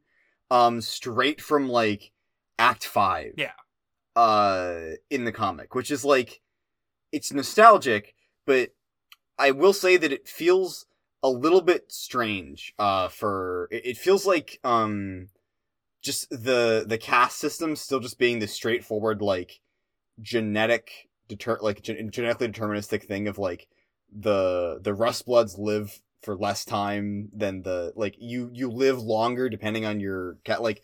um 0.51 0.81
straight 0.81 1.41
from 1.41 1.69
like 1.69 2.13
act 2.59 2.85
5. 2.85 3.35
Yeah. 3.37 3.53
Uh 4.15 4.97
in 5.11 5.25
the 5.25 5.33
comic, 5.33 5.75
which 5.75 5.91
is 5.91 6.05
like 6.05 6.41
it's 7.11 7.33
nostalgic, 7.33 8.15
but 8.47 8.71
I 9.39 9.51
will 9.51 9.73
say 9.73 9.97
that 9.97 10.13
it 10.13 10.29
feels 10.29 10.87
a 11.23 11.29
little 11.29 11.63
bit 11.63 11.93
strange 11.93 12.75
uh 12.79 13.09
for 13.09 13.69
it, 13.71 13.87
it 13.87 13.97
feels 13.97 14.27
like 14.27 14.59
um 14.65 15.29
just 16.03 16.29
the 16.31 16.85
the 16.87 16.99
caste 16.99 17.39
system 17.39 17.77
still 17.77 18.01
just 18.01 18.19
being 18.19 18.41
the 18.41 18.49
straightforward 18.49 19.23
like 19.23 19.61
genetic 20.21 21.09
deter 21.29 21.59
like 21.63 21.83
gen- 21.83 22.11
genetically 22.11 22.49
deterministic 22.49 23.05
thing 23.05 23.29
of 23.29 23.39
like 23.39 23.69
the 24.15 24.79
the 24.83 24.95
rust 24.95 25.27
bloods 25.27 25.59
live 25.59 26.01
for 26.23 26.37
less 26.37 26.65
time 26.65 27.29
than 27.33 27.63
the 27.63 27.93
like 27.97 28.15
you 28.19 28.51
you 28.53 28.71
live 28.71 28.99
longer 29.01 29.49
depending 29.49 29.85
on 29.85 30.01
your 30.01 30.39
cat 30.45 30.63
like 30.63 30.83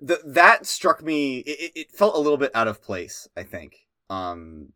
the, 0.00 0.18
that 0.24 0.66
struck 0.66 1.02
me 1.02 1.38
it, 1.38 1.72
it- 1.74 1.90
felt 1.92 2.16
a 2.16 2.18
little 2.18 2.38
bit 2.38 2.50
out 2.54 2.66
of 2.68 2.82
place 2.82 3.28
i 3.36 3.42
think 3.42 3.86
um 4.10 4.72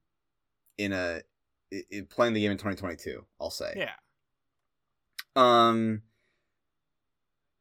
in 0.78 0.92
a 0.92 1.20
i 1.72 1.82
i- 1.92 2.06
playing 2.08 2.34
the 2.34 2.40
game 2.40 2.52
in 2.52 2.58
2022 2.58 3.24
i'll 3.40 3.50
say 3.50 3.72
yeah. 3.76 3.92
um 5.34 6.02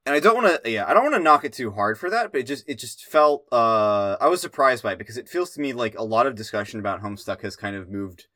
and 0.06 0.14
I 0.14 0.20
don't 0.20 0.36
want 0.36 0.64
to, 0.64 0.70
yeah, 0.72 0.86
I 0.88 0.94
don't 0.94 1.02
want 1.02 1.16
to 1.16 1.22
knock 1.22 1.44
it 1.46 1.54
too 1.54 1.72
hard 1.72 1.98
for 1.98 2.12
that, 2.12 2.32
but 2.32 2.42
it 2.42 2.44
just, 2.44 2.70
it 2.70 2.78
just 2.78 3.04
felt, 3.06 3.46
uh, 3.52 4.18
I 4.22 4.28
was 4.28 4.40
surprised 4.40 4.84
by 4.84 4.92
it 4.92 5.00
because 5.00 5.18
it 5.18 5.28
feels 5.28 5.50
to 5.52 5.62
me 5.62 5.74
like 5.74 5.98
a 5.98 6.04
lot 6.04 6.28
of 6.28 6.36
discussion 6.36 6.80
about 6.80 7.02
Homestuck 7.02 7.42
has 7.42 7.56
kind 7.56 7.76
of 7.76 7.90
moved 7.90 8.28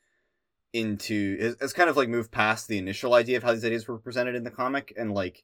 into, 0.73 1.55
has 1.59 1.73
kind 1.73 1.89
of 1.89 1.97
like 1.97 2.09
moved 2.09 2.31
past 2.31 2.67
the 2.67 2.77
initial 2.77 3.13
idea 3.13 3.37
of 3.37 3.43
how 3.43 3.53
these 3.53 3.65
ideas 3.65 3.87
were 3.87 3.97
presented 3.97 4.35
in 4.35 4.43
the 4.43 4.51
comic 4.51 4.93
and 4.97 5.13
like 5.13 5.43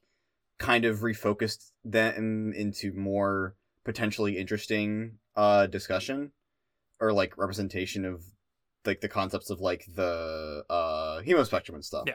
kind 0.58 0.84
of 0.84 0.98
refocused 1.00 1.70
them 1.84 2.52
into 2.56 2.92
more 2.92 3.54
potentially 3.84 4.38
interesting, 4.38 5.18
uh, 5.34 5.66
discussion 5.66 6.32
or 7.00 7.12
like 7.12 7.36
representation 7.36 8.04
of 8.04 8.22
like 8.84 9.00
the 9.00 9.08
concepts 9.08 9.50
of 9.50 9.60
like 9.60 9.84
the, 9.94 10.64
uh, 10.70 11.20
hemospectrum 11.22 11.74
and 11.74 11.84
stuff. 11.84 12.04
Yeah. 12.06 12.14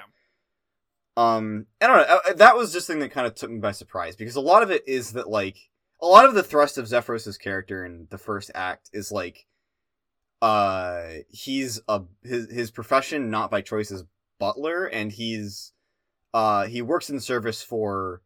Um, 1.18 1.68
I 1.82 1.88
don't 1.88 1.98
know. 1.98 2.20
uh, 2.30 2.34
That 2.34 2.56
was 2.56 2.72
just 2.72 2.88
thing 2.88 3.00
that 3.00 3.12
kind 3.12 3.28
of 3.28 3.36
took 3.36 3.52
me 3.52 3.60
by 3.60 3.74
surprise 3.74 4.16
because 4.16 4.36
a 4.38 4.42
lot 4.42 4.64
of 4.64 4.72
it 4.72 4.88
is 4.88 5.12
that 5.14 5.30
like 5.30 5.58
a 6.02 6.06
lot 6.06 6.26
of 6.26 6.34
the 6.34 6.44
thrust 6.44 6.78
of 6.78 6.88
Zephyros's 6.88 7.38
character 7.38 7.86
in 7.86 8.08
the 8.10 8.18
first 8.18 8.50
act 8.56 8.90
is 8.94 9.12
like, 9.12 9.46
uh, 10.42 11.08
he's 11.30 11.80
a 11.88 12.02
his 12.24 12.52
his 12.52 12.72
profession 12.72 13.30
not 13.30 13.52
by 13.52 13.62
choice 13.62 13.92
is 13.92 14.04
butler, 14.40 14.86
and 14.86 15.12
he's 15.12 15.74
uh 16.34 16.66
he 16.66 16.82
works 16.82 17.10
in 17.10 17.20
service 17.20 17.62
for 17.62 18.22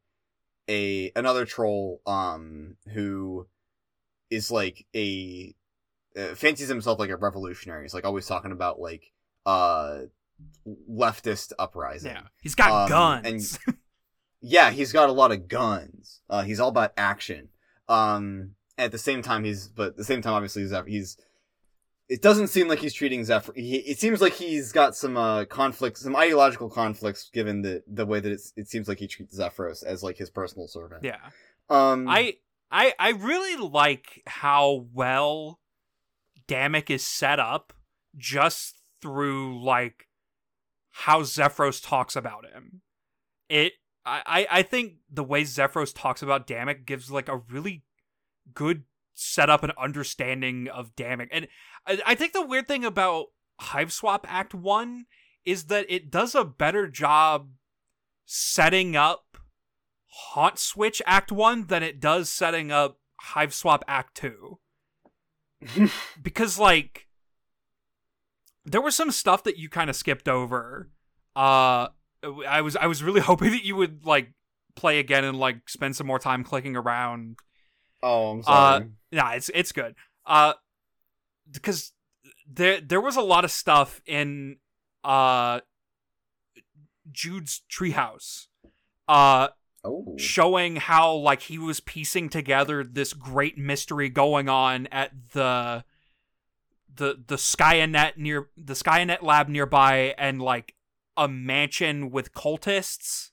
a 0.69 1.11
another 1.15 1.45
troll 1.45 2.01
um 2.05 2.75
who 2.93 3.47
is 4.29 4.49
like 4.51 4.85
a 4.95 5.53
uh, 6.17 6.33
fancies 6.35 6.69
himself 6.69 6.99
like 6.99 7.09
a 7.09 7.17
revolutionary. 7.17 7.83
He's 7.83 7.93
like 7.93 8.05
always 8.05 8.25
talking 8.27 8.51
about 8.51 8.79
like 8.79 9.11
uh 9.45 10.01
leftist 10.89 11.51
uprising. 11.59 12.11
Yeah, 12.11 12.23
he's 12.41 12.55
got 12.55 12.71
Um, 12.71 12.89
guns. 12.89 13.59
Yeah, 14.47 14.69
he's 14.69 14.91
got 14.91 15.09
a 15.09 15.13
lot 15.13 15.31
of 15.31 15.47
guns. 15.47 16.21
Uh, 16.29 16.43
he's 16.43 16.59
all 16.59 16.69
about 16.69 16.93
action. 16.97 17.49
Um, 17.89 18.51
at 18.77 18.91
the 18.91 18.99
same 18.99 19.23
time, 19.23 19.43
he's 19.43 19.67
but 19.67 19.87
at 19.89 19.97
the 19.97 20.03
same 20.03 20.21
time, 20.21 20.33
obviously, 20.33 20.63
Zeph- 20.67 20.85
he's. 20.85 21.17
It 22.07 22.21
doesn't 22.21 22.49
seem 22.49 22.67
like 22.67 22.79
he's 22.79 22.93
treating 22.93 23.25
Zephyr. 23.25 23.53
He, 23.55 23.77
it 23.77 23.97
seems 23.99 24.21
like 24.21 24.33
he's 24.33 24.71
got 24.71 24.95
some 24.95 25.17
uh, 25.17 25.45
conflicts, 25.45 26.01
some 26.01 26.15
ideological 26.15 26.69
conflicts, 26.69 27.29
given 27.33 27.61
the 27.63 27.83
the 27.87 28.05
way 28.05 28.19
that 28.19 28.31
it's, 28.31 28.53
it 28.55 28.67
seems 28.67 28.87
like 28.87 28.99
he 28.99 29.07
treats 29.07 29.39
Zephyros 29.39 29.83
as 29.83 30.03
like 30.03 30.17
his 30.17 30.29
personal 30.29 30.67
servant. 30.67 31.03
yeah, 31.03 31.17
Um. 31.69 32.07
I 32.07 32.35
I 32.71 32.93
I 32.99 33.09
really 33.11 33.55
like 33.55 34.21
how 34.27 34.85
well 34.93 35.59
Dammek 36.47 36.89
is 36.91 37.03
set 37.03 37.39
up 37.39 37.73
just 38.15 38.81
through 39.01 39.63
like 39.63 40.07
how 40.91 41.21
Zephyros 41.21 41.83
talks 41.83 42.15
about 42.15 42.45
him. 42.45 42.81
It 43.49 43.73
I 44.05 44.21
I 44.25 44.47
I 44.59 44.61
think 44.61 44.97
the 45.11 45.23
way 45.23 45.41
Zephyros 45.43 45.93
talks 45.95 46.21
about 46.21 46.45
Dammek 46.45 46.85
gives 46.85 47.09
like 47.09 47.27
a 47.27 47.37
really 47.37 47.83
good 48.53 48.83
setup 49.13 49.63
and 49.63 49.73
understanding 49.77 50.67
of 50.67 50.95
Dammek. 50.95 51.29
And 51.31 51.47
I, 51.87 51.99
I 52.05 52.15
think 52.15 52.33
the 52.33 52.45
weird 52.45 52.67
thing 52.67 52.85
about 52.85 53.27
Hiveswap 53.61 54.21
Act 54.25 54.53
1 54.53 55.05
is 55.45 55.65
that 55.65 55.85
it 55.89 56.11
does 56.11 56.35
a 56.35 56.43
better 56.43 56.87
job 56.87 57.49
setting 58.25 58.95
up 58.95 59.37
Haunt 60.07 60.57
Switch 60.57 61.01
Act 61.05 61.31
1 61.31 61.67
than 61.67 61.83
it 61.83 61.99
does 61.99 62.31
setting 62.31 62.71
up 62.71 62.99
Hiveswap 63.33 63.81
Act 63.87 64.15
2. 64.15 64.59
because 66.21 66.59
like 66.59 67.07
there 68.65 68.81
was 68.81 68.95
some 68.95 69.11
stuff 69.11 69.43
that 69.43 69.57
you 69.57 69.69
kind 69.69 69.89
of 69.89 69.95
skipped 69.95 70.27
over. 70.27 70.89
Uh 71.35 71.87
I 72.47 72.61
was 72.61 72.75
I 72.75 72.87
was 72.87 73.03
really 73.03 73.21
hoping 73.31 73.51
that 73.51 73.63
you 73.63 73.75
would 73.75 74.05
like 74.05 74.33
play 74.75 74.99
again 74.99 75.23
and 75.23 75.39
like 75.39 75.69
spend 75.69 75.95
some 75.95 76.07
more 76.07 76.19
time 76.19 76.43
clicking 76.43 76.75
around. 76.75 77.37
oh, 78.03 78.31
I'm 78.31 78.43
sorry. 78.43 78.85
Nah, 79.11 79.31
it's 79.31 79.49
it's 79.53 79.71
good. 79.71 79.95
Uh 80.25 80.53
because 81.51 81.91
there 82.47 82.79
there 82.81 83.01
was 83.01 83.15
a 83.15 83.21
lot 83.21 83.45
of 83.45 83.51
stuff 83.51 84.01
in 84.05 84.57
uh 85.03 85.59
Jude's 87.11 87.61
treehouse. 87.71 88.47
Uh 89.07 89.49
oh. 89.83 90.15
showing 90.17 90.77
how 90.77 91.13
like 91.13 91.43
he 91.43 91.57
was 91.57 91.79
piecing 91.79 92.29
together 92.29 92.83
this 92.83 93.13
great 93.13 93.57
mystery 93.57 94.09
going 94.09 94.49
on 94.49 94.87
at 94.87 95.11
the 95.33 95.83
the 96.93 97.23
the 97.27 97.35
Skaianet 97.35 98.17
near 98.17 98.49
the 98.57 98.73
Skaianet 98.73 99.21
lab 99.21 99.47
nearby 99.47 100.15
and 100.17 100.41
like 100.41 100.75
a 101.17 101.27
mansion 101.27 102.09
with 102.11 102.33
cultists 102.33 103.31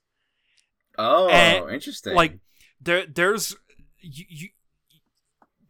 Oh, 0.99 1.29
and, 1.29 1.71
interesting. 1.71 2.15
like 2.15 2.39
there 2.81 3.07
there's 3.07 3.57
you, 3.99 4.25
you 4.29 4.49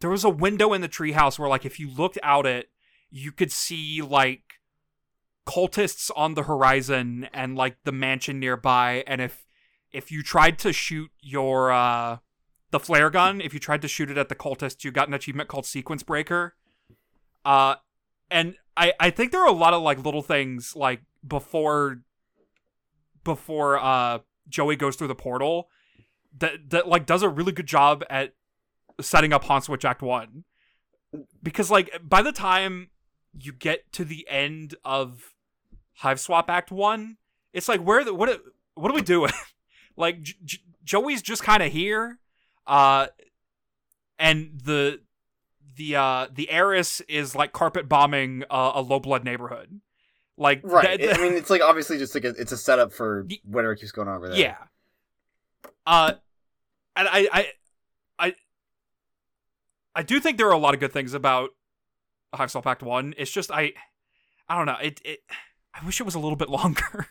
there 0.03 0.09
was 0.09 0.25
a 0.25 0.29
window 0.29 0.73
in 0.73 0.81
the 0.81 0.89
treehouse 0.89 1.39
where 1.39 1.47
like 1.47 1.63
if 1.63 1.79
you 1.79 1.89
looked 1.89 2.19
out 2.23 2.45
it 2.45 2.69
you 3.09 3.31
could 3.31 3.53
see 3.53 4.01
like 4.01 4.55
cultists 5.47 6.11
on 6.13 6.33
the 6.33 6.43
horizon 6.43 7.29
and 7.33 7.55
like 7.55 7.77
the 7.85 7.91
mansion 7.93 8.37
nearby. 8.37 9.05
And 9.07 9.21
if 9.21 9.45
if 9.93 10.11
you 10.11 10.21
tried 10.21 10.59
to 10.59 10.73
shoot 10.73 11.09
your 11.21 11.71
uh 11.71 12.17
the 12.71 12.81
flare 12.81 13.09
gun 13.09 13.39
if 13.39 13.53
you 13.53 13.61
tried 13.61 13.81
to 13.81 13.87
shoot 13.87 14.11
it 14.11 14.17
at 14.17 14.27
the 14.27 14.35
cultists 14.35 14.83
you 14.83 14.91
got 14.91 15.07
an 15.07 15.13
achievement 15.13 15.47
called 15.47 15.65
sequence 15.65 16.03
breaker. 16.03 16.55
Uh 17.45 17.75
and 18.29 18.55
i 18.75 18.91
i 18.99 19.09
think 19.09 19.31
there 19.31 19.41
are 19.41 19.47
a 19.47 19.53
lot 19.53 19.73
of 19.73 19.81
like 19.81 20.03
little 20.03 20.21
things 20.21 20.75
like 20.75 21.01
before 21.25 22.01
before 23.23 23.79
uh 23.79 24.19
Joey 24.49 24.75
goes 24.75 24.97
through 24.97 25.07
the 25.07 25.15
portal 25.15 25.69
that 26.37 26.71
that 26.71 26.89
like 26.89 27.05
does 27.05 27.23
a 27.23 27.29
really 27.29 27.53
good 27.53 27.67
job 27.67 28.03
at 28.09 28.33
setting 29.01 29.33
up 29.33 29.43
Haunt 29.45 29.63
Switch 29.65 29.85
Act 29.85 30.01
One. 30.01 30.43
Because 31.41 31.69
like 31.69 31.91
by 32.01 32.21
the 32.21 32.31
time 32.31 32.89
you 33.37 33.53
get 33.53 33.91
to 33.93 34.05
the 34.05 34.27
end 34.29 34.75
of 34.83 35.33
Hiveswap 36.01 36.45
Act 36.49 36.71
One, 36.71 37.17
it's 37.53 37.67
like 37.67 37.81
where 37.81 38.03
the 38.03 38.13
what 38.13 38.41
what 38.75 38.91
are 38.91 38.95
we 38.95 39.01
doing? 39.01 39.31
like 39.97 40.21
J- 40.21 40.33
J- 40.43 40.57
Joey's 40.83 41.21
just 41.21 41.43
kind 41.43 41.61
of 41.61 41.71
here, 41.71 42.19
uh, 42.65 43.07
and 44.17 44.59
the 44.63 45.01
the 45.75 45.95
uh 45.95 46.27
the 46.33 46.49
heiress 46.49 47.01
is 47.01 47.35
like 47.35 47.53
carpet 47.53 47.87
bombing 47.87 48.43
uh, 48.49 48.71
a 48.75 48.81
low 48.81 48.99
blood 48.99 49.23
neighborhood. 49.23 49.81
Like 50.37 50.61
right. 50.63 50.99
that- 50.99 51.19
I 51.19 51.21
mean, 51.21 51.33
it's 51.33 51.49
like 51.49 51.61
obviously 51.61 51.97
just 51.99 52.15
like 52.15 52.23
a, 52.23 52.29
it's 52.29 52.51
a 52.51 52.57
setup 52.57 52.91
for 52.91 53.27
whatever 53.43 53.75
keeps 53.75 53.91
going 53.91 54.07
on 54.07 54.17
over 54.17 54.29
there. 54.29 54.37
Yeah. 54.37 54.57
Uh, 55.85 56.13
and 56.95 57.07
I, 57.07 57.27
I, 57.31 57.47
I 59.95 60.03
do 60.03 60.19
think 60.19 60.37
there 60.37 60.47
are 60.47 60.53
a 60.53 60.57
lot 60.57 60.73
of 60.73 60.79
good 60.79 60.91
things 60.91 61.13
about 61.13 61.51
Hiveswap 62.33 62.65
Act 62.65 62.83
One. 62.83 63.13
It's 63.17 63.31
just 63.31 63.51
I, 63.51 63.73
I 64.47 64.57
don't 64.57 64.65
know. 64.65 64.77
It, 64.81 65.01
it. 65.05 65.19
I 65.73 65.85
wish 65.85 65.99
it 65.99 66.03
was 66.03 66.15
a 66.15 66.19
little 66.19 66.35
bit 66.35 66.49
longer. 66.49 67.07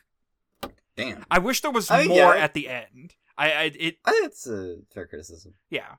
Damn. 0.97 1.25
I 1.31 1.39
wish 1.39 1.61
there 1.61 1.71
was 1.71 1.91
I 1.91 2.01
mean, 2.01 2.09
more 2.09 2.35
yeah. 2.35 2.45
at 2.45 2.55
the 2.55 2.69
end. 2.69 3.15
I, 3.39 3.53
I, 3.53 3.63
it, 3.79 3.97
I 4.05 4.11
think 4.11 4.27
it's 4.27 4.47
a 4.47 4.77
fair 4.93 5.07
criticism. 5.07 5.55
yeah. 5.71 5.95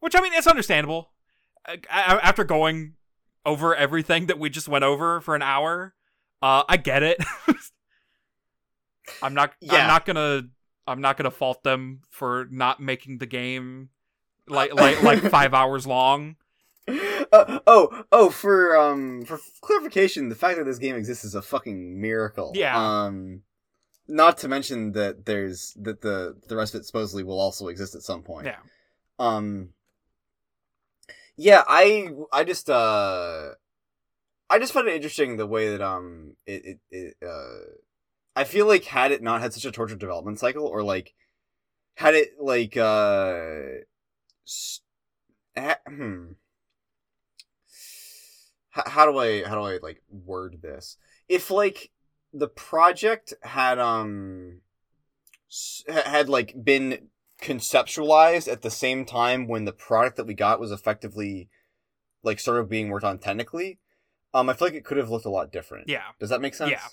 Which 0.00 0.14
I 0.14 0.20
mean, 0.20 0.34
it's 0.34 0.46
understandable. 0.46 1.12
I, 1.66 1.80
I, 1.90 2.18
after 2.18 2.44
going 2.44 2.94
over 3.46 3.74
everything 3.74 4.26
that 4.26 4.38
we 4.38 4.50
just 4.50 4.68
went 4.68 4.84
over 4.84 5.20
for 5.22 5.34
an 5.34 5.40
hour, 5.40 5.94
uh, 6.42 6.64
I 6.68 6.76
get 6.76 7.02
it. 7.02 7.24
I'm 9.22 9.32
not. 9.32 9.52
Yeah. 9.60 9.76
I'm 9.76 9.86
not 9.86 10.04
gonna. 10.04 10.42
I'm 10.86 11.00
not 11.00 11.16
gonna 11.16 11.30
fault 11.30 11.62
them 11.62 12.02
for 12.10 12.46
not 12.50 12.80
making 12.80 13.16
the 13.16 13.26
game 13.26 13.88
like 14.48 14.74
like 14.74 15.02
like 15.02 15.20
five 15.30 15.54
hours 15.54 15.86
long. 15.86 16.36
Uh, 16.86 17.60
oh, 17.66 18.04
oh, 18.12 18.30
for 18.30 18.76
um, 18.76 19.24
for 19.24 19.40
clarification, 19.60 20.28
the 20.28 20.34
fact 20.34 20.58
that 20.58 20.64
this 20.64 20.78
game 20.78 20.96
exists 20.96 21.24
is 21.24 21.34
a 21.34 21.42
fucking 21.42 22.00
miracle. 22.00 22.52
Yeah. 22.54 22.76
Um, 22.76 23.42
not 24.06 24.38
to 24.38 24.48
mention 24.48 24.92
that 24.92 25.24
there's 25.24 25.74
that 25.80 26.02
the 26.02 26.36
the 26.48 26.56
rest 26.56 26.74
of 26.74 26.82
it 26.82 26.84
supposedly 26.84 27.24
will 27.24 27.40
also 27.40 27.68
exist 27.68 27.94
at 27.94 28.02
some 28.02 28.22
point. 28.22 28.46
Yeah. 28.46 28.58
Um. 29.18 29.70
Yeah, 31.36 31.64
I 31.66 32.10
I 32.32 32.44
just 32.44 32.68
uh, 32.68 33.50
I 34.50 34.58
just 34.58 34.72
find 34.72 34.86
it 34.86 34.94
interesting 34.94 35.36
the 35.36 35.46
way 35.46 35.70
that 35.70 35.80
um 35.80 36.36
it 36.46 36.64
it, 36.64 36.78
it 36.90 37.16
uh, 37.26 37.72
I 38.36 38.44
feel 38.44 38.66
like 38.66 38.84
had 38.84 39.10
it 39.10 39.22
not 39.22 39.40
had 39.40 39.52
such 39.54 39.64
a 39.64 39.72
tortured 39.72 39.98
development 39.98 40.38
cycle, 40.38 40.66
or 40.66 40.82
like 40.82 41.14
had 41.96 42.14
it 42.14 42.34
like 42.38 42.76
uh, 42.76 43.62
ha- 45.56 45.78
hmm. 45.86 46.32
H- 48.76 48.84
how 48.86 49.10
do 49.10 49.18
I 49.18 49.44
how 49.44 49.54
do 49.54 49.62
I 49.62 49.78
like 49.82 50.02
word 50.10 50.60
this? 50.62 50.96
If 51.28 51.50
like 51.50 51.90
the 52.32 52.48
project 52.48 53.34
had 53.42 53.78
um 53.78 54.60
s- 55.50 55.84
had 55.88 56.28
like 56.28 56.64
been 56.64 57.08
conceptualized 57.40 58.50
at 58.50 58.62
the 58.62 58.70
same 58.70 59.04
time 59.04 59.46
when 59.46 59.64
the 59.64 59.72
product 59.72 60.16
that 60.16 60.26
we 60.26 60.34
got 60.34 60.60
was 60.60 60.72
effectively 60.72 61.48
like 62.22 62.40
sort 62.40 62.58
of 62.58 62.68
being 62.68 62.88
worked 62.88 63.04
on 63.04 63.18
technically, 63.18 63.78
um, 64.32 64.48
I 64.48 64.54
feel 64.54 64.68
like 64.68 64.74
it 64.74 64.84
could 64.84 64.96
have 64.96 65.10
looked 65.10 65.26
a 65.26 65.30
lot 65.30 65.52
different. 65.52 65.88
Yeah. 65.88 66.04
Does 66.18 66.30
that 66.30 66.40
make 66.40 66.54
sense? 66.54 66.70
Yeah. 66.70 66.88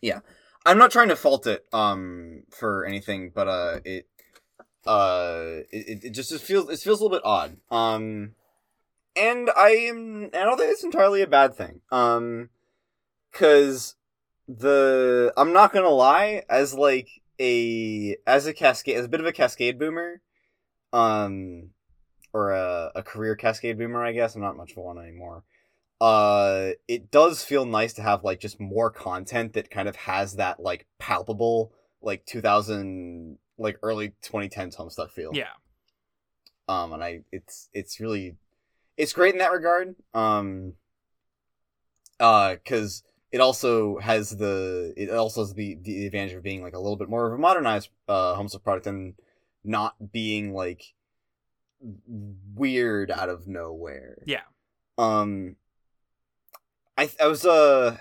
Yeah. 0.00 0.20
I'm 0.64 0.78
not 0.78 0.92
trying 0.92 1.08
to 1.08 1.16
fault 1.16 1.46
it 1.46 1.66
um 1.72 2.44
for 2.50 2.84
anything, 2.84 3.32
but 3.34 3.48
uh 3.48 3.80
it 3.84 4.06
uh, 4.86 5.62
it, 5.70 6.04
it 6.04 6.10
just 6.10 6.32
it 6.32 6.40
feels 6.40 6.68
it 6.68 6.80
feels 6.80 7.00
a 7.00 7.04
little 7.04 7.16
bit 7.16 7.24
odd. 7.24 7.56
Um, 7.70 8.34
and 9.14 9.50
I 9.56 9.70
am 9.70 10.30
I 10.34 10.44
don't 10.44 10.58
think 10.58 10.72
it's 10.72 10.84
entirely 10.84 11.22
a 11.22 11.26
bad 11.26 11.54
thing. 11.54 11.80
Um, 11.90 12.50
because 13.30 13.96
the 14.48 15.32
I'm 15.36 15.52
not 15.52 15.72
gonna 15.72 15.88
lie, 15.88 16.42
as 16.48 16.74
like 16.74 17.08
a 17.40 18.16
as 18.26 18.46
a 18.46 18.52
cascade 18.52 18.96
as 18.96 19.06
a 19.06 19.08
bit 19.08 19.20
of 19.20 19.26
a 19.26 19.32
cascade 19.32 19.78
boomer, 19.78 20.20
um, 20.92 21.70
or 22.32 22.52
a, 22.52 22.92
a 22.94 23.02
career 23.02 23.36
cascade 23.36 23.78
boomer, 23.78 24.04
I 24.04 24.12
guess 24.12 24.34
I'm 24.34 24.42
not 24.42 24.56
much 24.56 24.72
of 24.72 24.78
one 24.78 24.98
anymore. 24.98 25.44
Uh, 26.00 26.70
it 26.88 27.12
does 27.12 27.44
feel 27.44 27.64
nice 27.64 27.92
to 27.94 28.02
have 28.02 28.24
like 28.24 28.40
just 28.40 28.58
more 28.60 28.90
content 28.90 29.52
that 29.52 29.70
kind 29.70 29.88
of 29.88 29.94
has 29.94 30.34
that 30.34 30.60
like 30.60 30.86
palpable 30.98 31.72
like 32.02 32.26
2000 32.26 33.38
like 33.62 33.78
early 33.82 34.12
2010s 34.24 34.76
Homestuck 34.76 35.10
feel. 35.10 35.30
Yeah. 35.32 35.48
Um, 36.68 36.92
and 36.92 37.02
I 37.02 37.20
it's 37.32 37.68
it's 37.72 38.00
really 38.00 38.36
it's 38.96 39.12
great 39.12 39.34
in 39.34 39.38
that 39.38 39.52
regard. 39.52 39.94
Um, 40.14 40.74
uh, 42.20 42.54
because 42.54 43.02
it 43.32 43.40
also 43.40 43.98
has 43.98 44.30
the 44.30 44.94
it 44.96 45.10
also 45.10 45.42
has 45.42 45.54
the 45.54 45.78
the 45.82 46.06
advantage 46.06 46.34
of 46.34 46.42
being 46.42 46.62
like 46.62 46.74
a 46.74 46.78
little 46.78 46.96
bit 46.96 47.08
more 47.08 47.26
of 47.26 47.32
a 47.32 47.38
modernized 47.38 47.88
uh 48.08 48.36
Homestuck 48.36 48.62
product 48.62 48.86
and 48.86 49.14
not 49.64 50.12
being 50.12 50.52
like 50.52 50.94
weird 52.54 53.10
out 53.10 53.28
of 53.28 53.46
nowhere. 53.46 54.22
Yeah. 54.26 54.42
Um, 54.98 55.56
I 56.96 57.10
I 57.20 57.26
was 57.26 57.44
uh. 57.44 57.96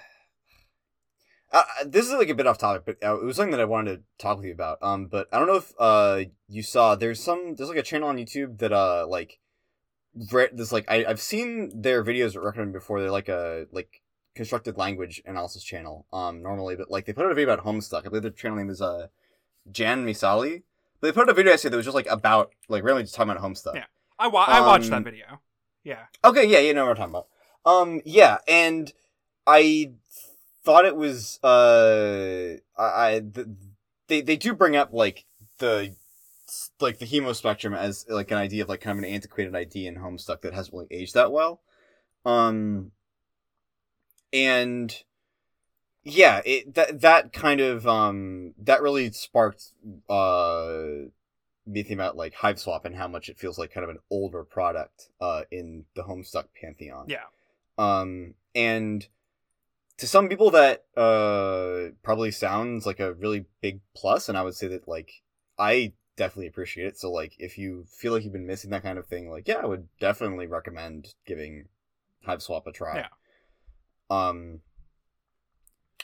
Uh, 1.51 1.63
this 1.85 2.05
is 2.07 2.13
like 2.13 2.29
a 2.29 2.33
bit 2.35 2.47
off 2.47 2.57
topic, 2.57 2.83
but 2.85 3.07
uh, 3.07 3.19
it 3.19 3.25
was 3.25 3.35
something 3.35 3.51
that 3.51 3.59
I 3.59 3.65
wanted 3.65 3.97
to 3.97 4.03
talk 4.17 4.37
with 4.37 4.45
you 4.45 4.53
about. 4.53 4.77
Um, 4.81 5.07
but 5.07 5.27
I 5.33 5.37
don't 5.39 5.47
know 5.47 5.55
if 5.55 5.73
uh 5.79 6.21
you 6.47 6.63
saw 6.63 6.95
there's 6.95 7.21
some 7.21 7.55
there's 7.55 7.69
like 7.69 7.77
a 7.77 7.83
channel 7.83 8.07
on 8.09 8.17
YouTube 8.17 8.59
that 8.59 8.71
uh 8.71 9.05
like 9.07 9.39
re- 10.31 10.49
this 10.53 10.71
like 10.71 10.85
I 10.89 11.03
I've 11.05 11.19
seen 11.21 11.81
their 11.81 12.03
videos 12.03 12.41
recommended 12.41 12.73
before. 12.73 13.01
They're 13.01 13.11
like 13.11 13.27
a 13.29 13.65
like 13.71 14.01
constructed 14.33 14.77
language 14.77 15.21
analysis 15.25 15.63
channel. 15.63 16.05
Um, 16.13 16.41
normally, 16.41 16.77
but 16.77 16.89
like 16.89 17.05
they 17.05 17.11
put 17.13 17.25
out 17.25 17.31
a 17.31 17.35
video 17.35 17.53
about 17.53 17.65
Homestuck. 17.65 18.05
I 18.05 18.09
believe 18.09 18.21
their 18.21 18.31
channel 18.31 18.57
name 18.57 18.69
is 18.69 18.81
uh 18.81 19.07
Jan 19.71 20.05
Misali. 20.05 20.63
But 21.01 21.07
they 21.07 21.11
put 21.11 21.23
out 21.23 21.29
a 21.29 21.33
video 21.33 21.51
I 21.51 21.57
said 21.57 21.73
that 21.73 21.77
was 21.77 21.85
just 21.85 21.95
like 21.95 22.07
about 22.07 22.53
like 22.69 22.83
really 22.83 23.03
just 23.03 23.15
talking 23.15 23.31
about 23.31 23.43
Homestuck. 23.43 23.75
Yeah. 23.75 23.85
I 24.17 24.27
wa- 24.27 24.45
I 24.47 24.61
watched 24.61 24.89
that 24.91 24.97
Um, 24.97 25.03
video. 25.03 25.41
Yeah. 25.83 26.03
Okay, 26.23 26.45
yeah, 26.47 26.59
you 26.59 26.73
know 26.75 26.85
what 26.85 26.91
I'm 26.99 27.11
talking 27.11 27.15
about. 27.15 27.27
Um, 27.65 28.01
yeah, 28.05 28.37
and 28.47 28.93
I 29.47 29.93
thought 30.63 30.85
it 30.85 30.95
was 30.95 31.39
uh, 31.43 32.57
I, 32.77 33.15
I 33.15 33.19
th- 33.19 33.47
they 34.07 34.21
they 34.21 34.37
do 34.37 34.53
bring 34.53 34.75
up 34.75 34.93
like 34.93 35.25
the 35.57 35.95
like 36.79 36.99
the 36.99 37.05
hemo 37.05 37.35
spectrum 37.35 37.73
as 37.73 38.05
like 38.09 38.31
an 38.31 38.37
idea 38.37 38.63
of 38.63 38.69
like 38.69 38.81
kind 38.81 38.97
of 38.97 39.03
an 39.03 39.09
antiquated 39.09 39.55
idea 39.55 39.89
in 39.89 39.95
Homestuck 39.95 40.41
that 40.41 40.53
hasn't 40.53 40.73
really 40.73 40.87
aged 40.91 41.13
that 41.13 41.31
well. 41.31 41.61
Um, 42.25 42.91
and 44.33 44.95
yeah, 46.03 46.41
it 46.45 46.73
that 46.75 47.01
that 47.01 47.33
kind 47.33 47.61
of 47.61 47.87
um 47.87 48.53
that 48.57 48.81
really 48.81 49.11
sparked 49.11 49.73
uh 50.09 50.83
me 51.67 51.83
thinking 51.83 51.93
about 51.93 52.17
like 52.17 52.33
Hiveswap 52.33 52.85
and 52.85 52.95
how 52.95 53.07
much 53.07 53.29
it 53.29 53.37
feels 53.37 53.57
like 53.57 53.71
kind 53.71 53.83
of 53.83 53.89
an 53.89 53.99
older 54.09 54.43
product 54.43 55.09
uh 55.19 55.43
in 55.51 55.85
the 55.95 56.03
Homestuck 56.03 56.45
pantheon. 56.59 57.05
Yeah. 57.07 57.25
Um 57.77 58.33
and 58.55 59.07
to 60.01 60.07
some 60.07 60.27
people 60.27 60.49
that 60.49 60.85
uh 60.97 61.93
probably 62.01 62.31
sounds 62.31 62.87
like 62.87 62.99
a 62.99 63.13
really 63.13 63.45
big 63.61 63.81
plus 63.95 64.29
and 64.29 64.35
I 64.35 64.41
would 64.41 64.55
say 64.55 64.65
that 64.69 64.87
like 64.87 65.21
I 65.59 65.93
definitely 66.15 66.47
appreciate 66.47 66.87
it. 66.87 66.97
So 66.97 67.11
like 67.11 67.35
if 67.37 67.55
you 67.59 67.85
feel 67.87 68.11
like 68.11 68.23
you've 68.23 68.33
been 68.33 68.47
missing 68.47 68.71
that 68.71 68.81
kind 68.81 68.97
of 68.97 69.05
thing, 69.05 69.29
like 69.29 69.47
yeah, 69.47 69.59
I 69.61 69.67
would 69.67 69.87
definitely 69.99 70.47
recommend 70.47 71.13
giving 71.27 71.65
Hiveswap 72.27 72.65
a 72.65 72.71
try. 72.71 72.97
Yeah. 72.97 73.07
Um 74.09 74.61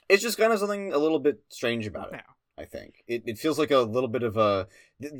it's 0.07 0.21
just 0.21 0.37
kind 0.37 0.53
of 0.53 0.59
something 0.59 0.93
a 0.93 0.99
little 0.99 1.17
bit 1.17 1.39
strange 1.49 1.87
about 1.87 2.13
it. 2.13 2.17
Yeah. 2.17 2.61
I 2.63 2.65
think 2.65 3.03
it 3.07 3.23
it 3.25 3.39
feels 3.39 3.57
like 3.57 3.71
a 3.71 3.79
little 3.79 4.09
bit 4.09 4.21
of 4.21 4.37
a 4.37 4.67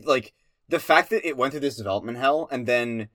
like 0.03 0.33
the 0.69 0.79
fact 0.79 1.09
that 1.09 1.27
it 1.27 1.35
went 1.35 1.51
through 1.51 1.61
this 1.61 1.77
development 1.77 2.19
hell 2.19 2.47
and 2.51 2.67
then 2.67 3.09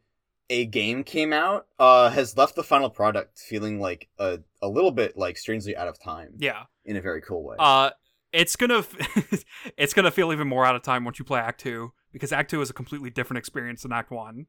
a 0.51 0.67
game 0.67 1.03
came 1.05 1.33
out 1.33 1.67
uh 1.79 2.11
has 2.11 2.37
left 2.37 2.55
the 2.57 2.63
final 2.65 2.91
product 2.91 3.39
feeling 3.39 3.81
like 3.81 4.09
a 4.19 4.41
a 4.61 4.69
little 4.69 4.91
bit 4.91 5.17
like 5.17 5.37
strangely 5.39 5.77
out 5.77 5.89
of 5.89 5.99
time 6.03 6.35
Yeah. 6.39 6.65
in 6.85 6.97
a 6.97 7.01
very 7.01 7.23
cool 7.23 7.43
way. 7.45 7.57
Uh, 7.59 7.91
it's 8.33 8.57
gonna 8.57 8.79
f- 8.79 9.45
it's 9.77 9.95
gonna 9.95 10.11
feel 10.11 10.33
even 10.33 10.49
more 10.49 10.65
out 10.67 10.75
of 10.77 10.83
time 10.83 11.05
once 11.05 11.19
you 11.19 11.25
play 11.25 11.41
Act 11.41 11.61
Two 11.61 11.93
because 12.13 12.33
Act 12.33 12.51
Two 12.51 12.61
is 12.61 12.71
a 12.71 12.73
completely 12.75 13.11
different 13.11 13.39
experience 13.39 13.83
than 13.83 13.93
Act 13.93 14.11
One. 14.11 14.47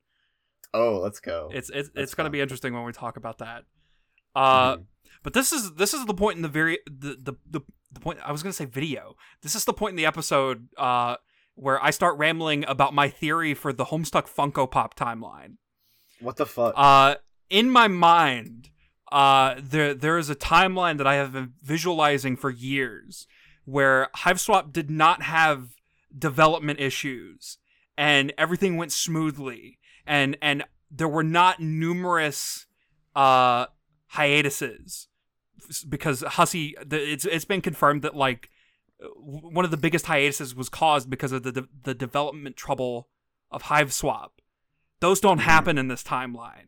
oh, 0.74 0.99
let's 0.99 1.20
go. 1.20 1.49
It's 1.53 1.70
it's 1.70 1.90
it's 1.95 2.15
gonna 2.15 2.30
be 2.30 2.41
interesting 2.41 2.74
when 2.74 2.84
we 2.86 2.91
talk 2.91 3.18
about 3.18 3.38
that. 3.40 3.64
Uh, 4.36 4.78
Mhm. 4.78 4.86
but 5.22 5.34
this 5.34 5.52
is 5.53 5.74
this 5.76 5.94
is 5.94 6.06
the 6.06 6.14
point 6.14 6.38
in 6.38 6.41
the 6.41 6.48
very 6.49 6.80
the, 6.86 7.15
the 7.22 7.34
the 7.49 7.61
the 7.91 7.99
point 7.99 8.20
I 8.26 8.32
was 8.32 8.41
gonna 8.41 8.53
say 8.53 8.65
video. 8.65 9.15
This 9.41 9.53
is 9.56 9.65
the 9.65 9.74
point 9.74 9.91
in 9.91 9.98
the 9.98 10.06
episode 10.06 10.70
uh 10.78 11.18
where 11.56 11.82
I 11.84 11.91
start 11.91 12.18
rambling 12.18 12.65
about 12.68 12.95
my 12.95 13.10
theory 13.10 13.53
for 13.53 13.72
the 13.72 13.86
Homestuck 13.86 14.28
Funko 14.28 14.70
Pop 14.70 14.95
timeline. 14.98 15.57
What 16.24 16.38
the 16.38 16.45
fuck? 16.45 16.74
Uh, 16.76 17.16
in 17.50 17.70
my 17.70 17.88
mind, 17.88 18.70
uh, 19.12 19.56
there 19.62 19.94
there 19.94 20.18
is 20.18 20.30
a 20.30 20.36
timeline 20.36 20.98
that 20.98 21.08
I 21.08 21.16
have 21.16 21.34
been 21.34 21.54
visualizing 21.62 22.38
for 22.38 22.50
years, 22.50 23.28
where 23.66 24.10
HiveSwap 24.18 24.72
did 24.72 24.90
not 24.90 25.24
have 25.24 25.76
development 26.18 26.80
issues, 26.80 27.58
and 27.98 28.34
everything 28.38 28.78
went 28.78 28.91
smoothly, 28.91 29.80
and 30.08 30.38
and 30.41 30.64
there 30.90 31.08
were 31.08 31.24
not 31.24 31.60
numerous 31.60 32.66
uh 33.16 33.68
hiatuses 34.08 35.08
because 35.88 36.22
Hussie. 36.22 36.74
It's 36.91 37.26
it's 37.26 37.45
been 37.45 37.62
confirmed 37.62 38.02
that 38.02 38.16
like 38.16 38.50
one 39.16 39.66
of 39.66 39.72
the 39.72 39.78
biggest 39.78 40.06
hiatuses 40.06 40.56
was 40.56 40.70
caused 40.70 41.10
because 41.10 41.32
of 41.32 41.44
the 41.44 41.68
the 41.84 41.94
development 41.94 42.56
trouble 42.56 43.10
of 43.52 43.64
HiveSwap. 43.64 44.30
Those 45.03 45.19
don't 45.19 45.39
Mhm. 45.39 45.41
happen 45.41 45.77
in 45.77 45.89
this 45.89 46.01
timeline. 46.01 46.67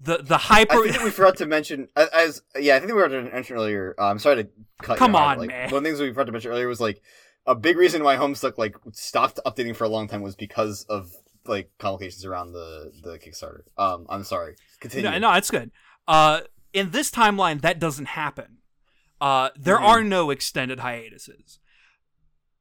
The 0.00 0.18
the 0.22 0.38
hyper. 0.38 0.78
I 0.78 0.88
think 0.90 1.02
we 1.04 1.10
forgot 1.10 1.36
to 1.36 1.46
mention 1.46 1.88
as, 1.94 2.40
yeah, 2.58 2.76
I 2.76 2.78
think 2.78 2.92
we 2.92 2.94
were 2.94 3.08
to 3.10 3.22
mention 3.24 3.56
earlier. 3.56 3.94
Uh, 3.98 4.06
I'm 4.06 4.18
sorry 4.18 4.44
to 4.44 4.50
cut. 4.80 4.96
Come 4.96 5.12
you 5.12 5.18
off, 5.18 5.32
on, 5.32 5.38
like, 5.38 5.48
man. 5.48 5.70
One 5.70 5.78
of 5.78 5.82
the 5.84 5.88
things 5.90 6.00
we 6.00 6.08
forgot 6.08 6.24
to 6.26 6.32
mention 6.32 6.50
earlier 6.50 6.66
was 6.66 6.80
like 6.80 7.02
a 7.46 7.54
big 7.54 7.76
reason 7.76 8.02
why 8.02 8.16
Homestuck 8.16 8.56
like 8.56 8.74
stopped 8.92 9.38
updating 9.44 9.76
for 9.76 9.84
a 9.84 9.88
long 9.88 10.08
time 10.08 10.22
was 10.22 10.34
because 10.34 10.84
of 10.88 11.10
like 11.46 11.70
complications 11.78 12.24
around 12.24 12.52
the 12.52 12.90
the 13.02 13.18
Kickstarter. 13.18 13.62
Um, 13.76 14.06
I'm 14.08 14.24
sorry. 14.24 14.54
Continue. 14.80 15.10
no, 15.10 15.18
no, 15.18 15.32
it's 15.34 15.50
good. 15.50 15.70
Uh, 16.06 16.40
in 16.72 16.90
this 16.92 17.10
timeline, 17.10 17.60
that 17.60 17.78
doesn't 17.78 18.06
happen. 18.06 18.58
Uh, 19.20 19.50
there 19.56 19.78
Mhm. 19.78 19.82
are 19.90 20.02
no 20.04 20.30
extended 20.30 20.78
hiatuses. 20.80 21.58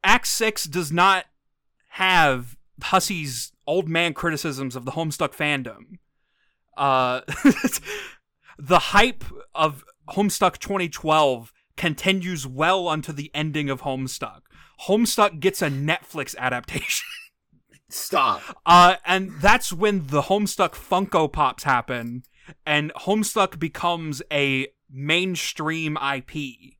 Act 0.04 0.28
Six 0.28 0.66
does 0.66 0.92
not 0.92 1.28
have 1.92 2.58
Hussie's 2.82 3.52
old 3.66 3.90
man 3.90 4.14
criticisms 4.14 4.76
of 4.76 4.86
the 4.86 4.92
Homestuck 4.92 5.36
fandom. 5.36 5.98
Uh, 6.76 7.22
the 8.60 8.80
hype 8.80 9.24
of 9.54 9.84
Homestuck 10.10 10.58
2012 10.60 11.52
continues 11.76 12.48
well 12.48 12.88
onto 12.88 13.12
the 13.12 13.32
ending 13.34 13.70
of 13.70 13.82
Homestuck. 13.82 14.42
Homestuck 14.88 15.40
gets 15.40 15.62
a 15.62 15.70
Netflix 15.70 16.36
adaptation. 16.38 17.08
Stop. 17.90 18.42
Uh, 18.66 18.96
and 19.06 19.32
that's 19.42 19.72
when 19.72 20.08
the 20.08 20.24
Homestuck 20.24 20.72
Funko 20.72 21.32
Pops 21.32 21.64
happen, 21.64 22.24
and 22.66 22.94
Homestuck 22.94 23.60
becomes 23.60 24.22
a 24.32 24.68
mainstream 24.90 25.98
IP. 25.98 26.76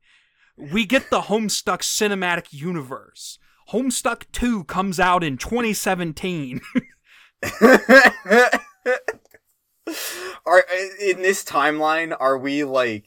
We 0.56 0.84
get 0.84 1.10
the 1.10 1.22
Homestuck 1.22 1.80
cinematic 1.80 2.52
universe. 2.52 3.38
Homestuck 3.72 4.24
2 4.32 4.64
comes 4.64 4.98
out 4.98 5.22
in 5.22 5.36
2017. 5.36 6.60
are 10.46 10.58
uh, 10.58 10.62
in 11.00 11.22
this 11.22 11.44
timeline? 11.44 12.16
Are 12.18 12.38
we 12.38 12.64
like? 12.64 13.06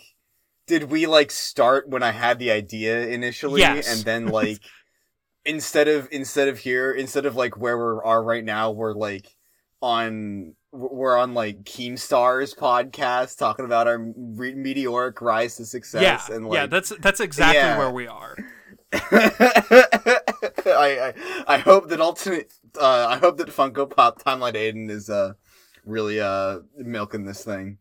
Did 0.67 0.83
we 0.89 1.07
like 1.07 1.31
start 1.31 1.89
when 1.89 2.03
I 2.03 2.11
had 2.11 2.39
the 2.39 2.51
idea 2.51 3.07
initially, 3.07 3.61
Yes. 3.61 3.91
and 3.93 4.05
then 4.05 4.27
like 4.31 4.59
instead 5.45 5.87
of 5.87 6.07
instead 6.11 6.47
of 6.47 6.59
here, 6.59 6.91
instead 6.91 7.25
of 7.25 7.35
like 7.35 7.57
where 7.57 7.77
we 7.77 7.99
are 8.03 8.23
right 8.23 8.43
now, 8.43 8.71
we're 8.71 8.93
like 8.93 9.35
on 9.81 10.55
we're 10.71 11.17
on 11.17 11.33
like 11.33 11.63
Keemstar's 11.63 12.53
podcast 12.53 13.37
talking 13.37 13.65
about 13.65 13.87
our 13.87 13.99
meteoric 13.99 15.21
rise 15.21 15.57
to 15.57 15.65
success, 15.65 16.27
yeah, 16.29 16.35
and 16.35 16.45
like 16.47 16.55
yeah, 16.55 16.65
that's 16.67 16.93
that's 16.99 17.19
exactly 17.19 17.57
Yeah. 17.57 17.77
where 17.77 17.91
we 17.91 18.07
are. 18.07 18.37
I, 18.93 20.23
I 20.65 21.13
I 21.47 21.57
hope 21.59 21.89
that 21.89 22.01
alternate 22.01 22.53
uh 22.79 23.07
I 23.09 23.17
hope 23.17 23.37
that 23.37 23.47
Funko 23.47 23.89
Pop 23.89 24.21
Timeline 24.21 24.55
Aidan 24.55 24.89
is 24.89 25.09
uh 25.09 25.33
really 25.85 26.19
uh 26.19 26.59
milking 26.77 27.25
this 27.25 27.43
thing. 27.43 27.77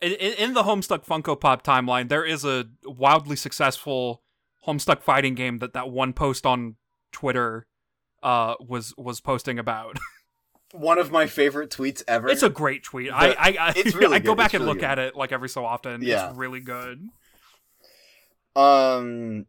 In, 0.00 0.12
in, 0.12 0.54
the 0.54 0.62
Homestuck 0.62 1.04
Funko 1.04 1.40
Pop 1.40 1.64
timeline, 1.64 2.08
there 2.08 2.24
is 2.24 2.44
a 2.44 2.66
wildly 2.84 3.34
successful 3.34 4.22
Homestuck 4.64 5.02
fighting 5.02 5.34
game 5.34 5.58
that 5.58 5.72
that 5.72 5.90
one 5.90 6.12
post 6.12 6.46
on 6.46 6.76
Twitter 7.10 7.66
uh 8.22 8.54
was 8.60 8.94
was 8.96 9.20
posting 9.20 9.58
about. 9.58 9.98
One 10.72 10.98
of 10.98 11.10
my 11.10 11.26
favorite 11.26 11.70
tweets 11.70 12.02
ever. 12.06 12.28
it's 12.28 12.42
a 12.42 12.50
great 12.50 12.84
tweet. 12.84 13.10
I 13.10 13.30
I, 13.30 13.56
I, 13.58 13.72
it's 13.74 13.94
really 13.96 14.16
I 14.16 14.18
go 14.18 14.34
back 14.34 14.48
It's 14.48 14.54
and 14.56 14.64
really 14.64 14.74
look 14.74 14.80
good. 14.80 14.90
at 14.90 14.98
it 14.98 15.16
like 15.16 15.32
every 15.32 15.48
so 15.48 15.64
often. 15.64 16.02
Yeah. 16.02 16.28
It's 16.28 16.36
really 16.36 16.60
good. 16.60 17.08
Um, 18.54 19.46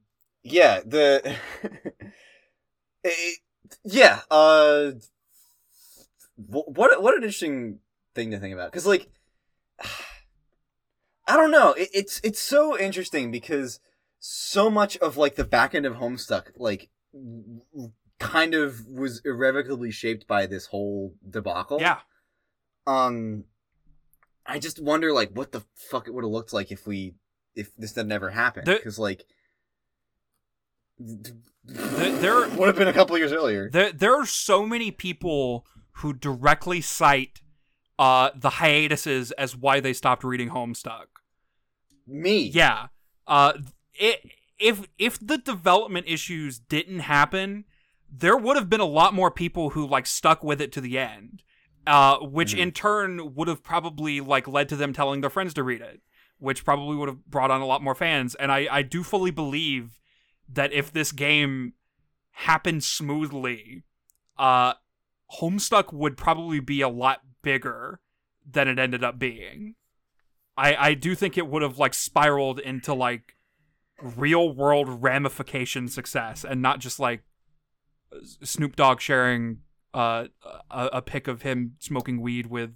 yeah, 0.52 0.82
the, 0.86 1.36
it- 3.04 3.40
yeah, 3.84 4.22
uh, 4.32 4.92
what 6.36 7.02
what 7.04 7.14
an 7.16 7.24
interesting 7.24 7.80
thing 8.16 8.32
to 8.32 8.40
think 8.40 8.54
about 8.54 8.72
because 8.72 8.86
like, 8.88 9.08
I 11.28 11.36
don't 11.36 11.52
know, 11.52 11.74
it, 11.74 11.90
it's 11.94 12.20
it's 12.24 12.40
so 12.40 12.78
interesting 12.78 13.30
because 13.32 13.80
so 14.20 14.70
much 14.70 14.98
of 14.98 15.18
like 15.18 15.36
the 15.36 15.44
back 15.46 15.76
end 15.76 15.86
of 15.86 15.96
Homestuck 15.96 16.48
like 16.58 16.90
kind 18.20 18.54
of 18.54 18.86
was 18.88 19.22
irrevocably 19.24 19.92
shaped 19.92 20.28
by 20.28 20.46
this 20.46 20.68
whole 20.68 21.14
debacle. 21.30 21.80
Yeah. 21.80 22.00
Um, 22.88 23.44
I 24.46 24.58
just 24.60 24.82
wonder 24.82 25.14
like 25.14 25.32
what 25.32 25.52
the 25.52 25.64
fuck 25.76 26.08
it 26.08 26.14
would 26.14 26.24
have 26.24 26.32
looked 26.32 26.54
like 26.54 26.72
if 26.72 26.88
we 26.88 27.14
if 27.56 27.76
this 27.78 27.96
had 27.96 28.08
never 28.08 28.32
happened 28.32 28.66
because 28.66 28.98
like 28.98 29.24
there- 31.00 32.50
would 32.58 32.68
have 32.68 32.76
been 32.76 32.88
a 32.88 32.94
couple 32.94 33.18
years 33.18 33.32
earlier. 33.32 33.70
There 33.70 33.92
there 33.92 34.16
are 34.20 34.26
so 34.26 34.66
many 34.66 34.92
people 34.92 35.66
who 35.94 36.14
directly 36.14 36.82
cite 36.82 37.42
uh 37.98 38.32
the 38.36 38.50
hiatuses 38.52 39.32
as 39.34 39.56
why 39.56 39.80
they 39.80 39.94
stopped 39.94 40.24
reading 40.24 40.50
Homestuck. 40.50 41.06
Me, 42.08 42.44
Yeah. 42.44 42.88
Uh 43.28 43.54
it 43.94 44.22
if 44.60 44.88
if 44.98 45.20
the 45.20 45.38
development 45.38 46.06
issues 46.08 46.60
didn't 46.60 47.00
happen, 47.00 47.66
there 48.12 48.36
would 48.38 48.58
have 48.58 48.70
been 48.70 48.82
a 48.82 48.86
lot 48.86 49.14
more 49.14 49.30
people 49.32 49.72
who 49.72 49.86
like 49.88 50.06
stuck 50.08 50.44
with 50.44 50.60
it 50.62 50.72
to 50.74 50.82
the 50.82 50.98
end. 50.98 51.44
Uh 51.86 52.18
which 52.20 52.56
Mhm. 52.56 52.60
in 52.60 52.72
turn 52.72 53.36
would 53.36 53.48
have 53.48 53.64
probably 53.64 54.22
like 54.22 54.48
led 54.48 54.70
to 54.70 54.76
them 54.76 54.92
telling 54.94 55.22
their 55.22 55.30
friends 55.30 55.54
to 55.56 55.64
read 55.64 55.82
it, 55.82 56.02
which 56.40 56.66
probably 56.66 56.96
would 56.96 57.10
have 57.10 57.26
brought 57.26 57.52
on 57.52 57.62
a 57.62 57.66
lot 57.66 57.84
more 57.84 57.96
fans. 57.96 58.34
And 58.36 58.52
I 58.52 58.68
I 58.72 58.82
do 58.82 59.04
fully 59.04 59.32
believe 59.32 60.00
that 60.52 60.74
if 60.74 60.92
this 60.92 61.12
game 61.12 61.74
happened 62.32 62.84
smoothly, 62.84 63.84
uh 64.38 64.74
Homestuck 65.40 65.94
would 65.94 66.18
probably 66.18 66.60
be 66.60 66.82
a 66.82 66.90
lot 66.90 67.22
bigger 67.44 68.00
than 68.50 68.68
it 68.68 68.80
ended 68.80 69.04
up 69.04 69.20
being. 69.20 69.76
I 70.58 70.76
I 70.76 70.94
do 70.94 71.16
think 71.16 71.38
it 71.38 71.48
would 71.48 71.62
have 71.62 71.78
like 71.78 71.94
spiraled 71.94 72.60
into 72.60 72.94
like 72.94 73.36
real 74.02 74.54
world 74.54 75.04
ramification 75.04 75.88
success 75.88 76.46
and 76.46 76.62
not 76.62 76.80
just 76.80 77.00
like 77.00 77.24
Snoop 78.44 78.76
Dogg 78.76 79.02
sharing 79.02 79.60
uh, 79.94 80.26
a, 80.72 80.90
a 80.94 81.02
pic 81.02 81.28
of 81.28 81.42
him 81.42 81.76
smoking 81.80 82.22
weed 82.22 82.48
with 82.48 82.72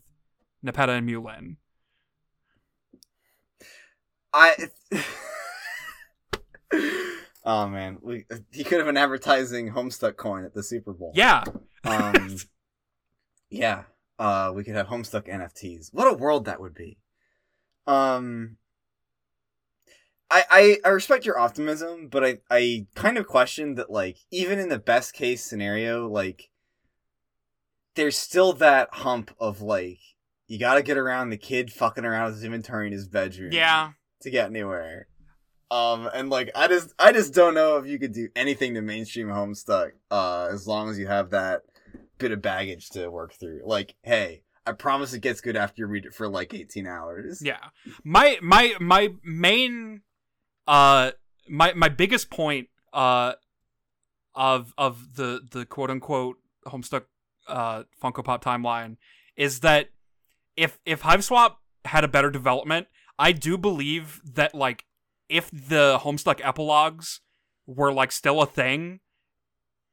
Nepeta 0.65 0.97
and 0.97 1.09
Meulin. 1.09 1.57
I. 4.33 4.69
oh 7.43 7.67
man, 7.67 7.97
we, 8.01 8.25
he 8.51 8.63
could 8.63 8.77
have 8.79 8.87
been 8.87 8.97
advertising 8.97 9.71
Homestuck 9.71 10.17
coin 10.17 10.45
at 10.45 10.53
the 10.53 10.63
Super 10.63 10.93
Bowl. 10.93 11.11
Yeah, 11.15 11.43
Um, 11.83 12.37
yeah. 13.49 13.83
Uh, 14.19 14.51
we 14.53 14.63
could 14.63 14.75
have 14.75 14.87
Homestuck 14.87 15.27
NFTs. 15.27 15.89
What 15.91 16.07
a 16.07 16.15
world 16.15 16.45
that 16.45 16.61
would 16.61 16.75
be. 16.75 16.99
Um, 17.87 18.57
I, 20.29 20.43
I 20.49 20.77
I 20.85 20.89
respect 20.89 21.25
your 21.25 21.37
optimism, 21.37 22.07
but 22.07 22.23
I 22.23 22.37
I 22.49 22.87
kind 22.95 23.17
of 23.17 23.27
question 23.27 23.75
that 23.75 23.89
like 23.89 24.17
even 24.31 24.59
in 24.59 24.69
the 24.69 24.79
best 24.79 25.13
case 25.13 25.43
scenario, 25.43 26.07
like 26.07 26.49
there's 27.95 28.17
still 28.17 28.53
that 28.53 28.89
hump 28.91 29.31
of 29.39 29.61
like 29.61 29.99
you 30.47 30.59
got 30.59 30.75
to 30.75 30.83
get 30.83 30.97
around 30.97 31.29
the 31.29 31.37
kid 31.37 31.71
fucking 31.71 32.05
around 32.05 32.25
with 32.25 32.35
his 32.35 32.43
inventory 32.43 32.87
in 32.87 32.93
his 32.93 33.07
bedroom 33.07 33.51
yeah. 33.51 33.91
to 34.21 34.29
get 34.29 34.49
anywhere. 34.49 35.07
Um, 35.73 36.07
and 36.13 36.29
like 36.29 36.51
I 36.53 36.67
just 36.67 36.93
I 36.99 37.11
just 37.11 37.33
don't 37.33 37.55
know 37.55 37.77
if 37.77 37.87
you 37.87 37.97
could 37.97 38.13
do 38.13 38.29
anything 38.35 38.75
to 38.75 38.81
mainstream 38.81 39.27
Homestuck, 39.27 39.93
uh, 40.11 40.49
as 40.51 40.67
long 40.67 40.87
as 40.87 40.99
you 40.99 41.07
have 41.07 41.31
that 41.31 41.63
bit 42.19 42.31
of 42.31 42.43
baggage 42.43 42.89
to 42.91 43.09
work 43.09 43.33
through. 43.33 43.61
Like, 43.65 43.95
hey, 44.03 44.43
I 44.67 44.73
promise 44.73 45.13
it 45.13 45.21
gets 45.21 45.41
good 45.41 45.55
after 45.55 45.81
you 45.81 45.87
read 45.87 46.05
it 46.05 46.13
for 46.13 46.29
like 46.29 46.53
eighteen 46.53 46.85
hours. 46.85 47.41
Yeah. 47.43 47.57
My 48.03 48.37
my 48.39 48.75
my 48.79 49.15
main 49.23 50.01
uh 50.67 51.11
my 51.49 51.73
my 51.73 51.89
biggest 51.89 52.29
point 52.29 52.69
uh 52.93 53.33
of 54.35 54.75
of 54.77 55.15
the 55.15 55.41
the 55.51 55.65
quote 55.65 55.89
unquote 55.89 56.37
Homestuck 56.67 57.05
uh 57.47 57.83
Funko 57.99 58.23
Pop 58.23 58.43
timeline 58.43 58.97
is 59.35 59.61
that 59.61 59.89
if 60.55 60.77
if 60.85 61.01
Hiveswap 61.01 61.55
had 61.85 62.03
a 62.03 62.07
better 62.07 62.29
development, 62.29 62.85
I 63.17 63.31
do 63.31 63.57
believe 63.57 64.21
that 64.23 64.53
like 64.53 64.85
if 65.29 65.49
the 65.51 65.99
Homestuck 66.01 66.41
epilogues 66.43 67.21
were 67.65 67.91
like 67.91 68.11
still 68.11 68.41
a 68.41 68.45
thing, 68.45 68.99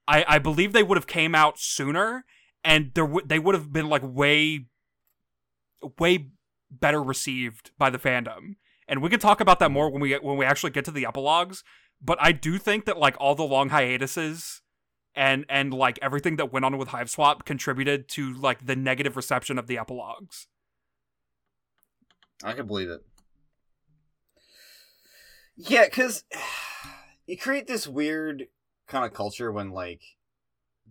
I 0.06 0.24
I 0.26 0.38
believe 0.38 0.72
they 0.72 0.82
would 0.82 0.96
have 0.96 1.06
came 1.06 1.34
out 1.34 1.58
sooner 1.58 2.24
and 2.64 2.92
there 2.94 3.06
would 3.06 3.28
they 3.28 3.38
would 3.38 3.54
have 3.54 3.72
been 3.72 3.88
like 3.88 4.02
way 4.04 4.66
way 5.98 6.26
better 6.70 7.02
received 7.02 7.70
by 7.78 7.90
the 7.90 7.98
fandom. 7.98 8.56
And 8.86 9.02
we 9.02 9.08
can 9.08 9.20
talk 9.20 9.40
about 9.40 9.58
that 9.60 9.70
more 9.70 9.90
when 9.90 10.00
we 10.00 10.14
when 10.14 10.36
we 10.36 10.44
actually 10.44 10.70
get 10.70 10.84
to 10.86 10.90
the 10.90 11.06
epilogues. 11.06 11.62
But 12.02 12.18
I 12.20 12.32
do 12.32 12.58
think 12.58 12.86
that 12.86 12.98
like 12.98 13.16
all 13.18 13.34
the 13.34 13.44
long 13.44 13.68
hiatuses 13.68 14.62
and 15.14 15.44
and 15.48 15.72
like 15.72 15.98
everything 16.02 16.36
that 16.36 16.52
went 16.52 16.64
on 16.64 16.78
with 16.78 16.88
Hiveswap 16.88 17.44
contributed 17.44 18.08
to 18.10 18.32
like 18.32 18.66
the 18.66 18.76
negative 18.76 19.16
reception 19.16 19.58
of 19.58 19.66
the 19.66 19.78
epilogues. 19.78 20.46
I 22.42 22.52
can 22.54 22.66
believe 22.66 22.88
it. 22.88 23.04
Yeah, 25.68 25.84
because 25.84 26.24
you 27.26 27.36
create 27.36 27.66
this 27.66 27.86
weird 27.86 28.46
kind 28.86 29.04
of 29.04 29.14
culture 29.14 29.52
when 29.52 29.70
like 29.70 30.02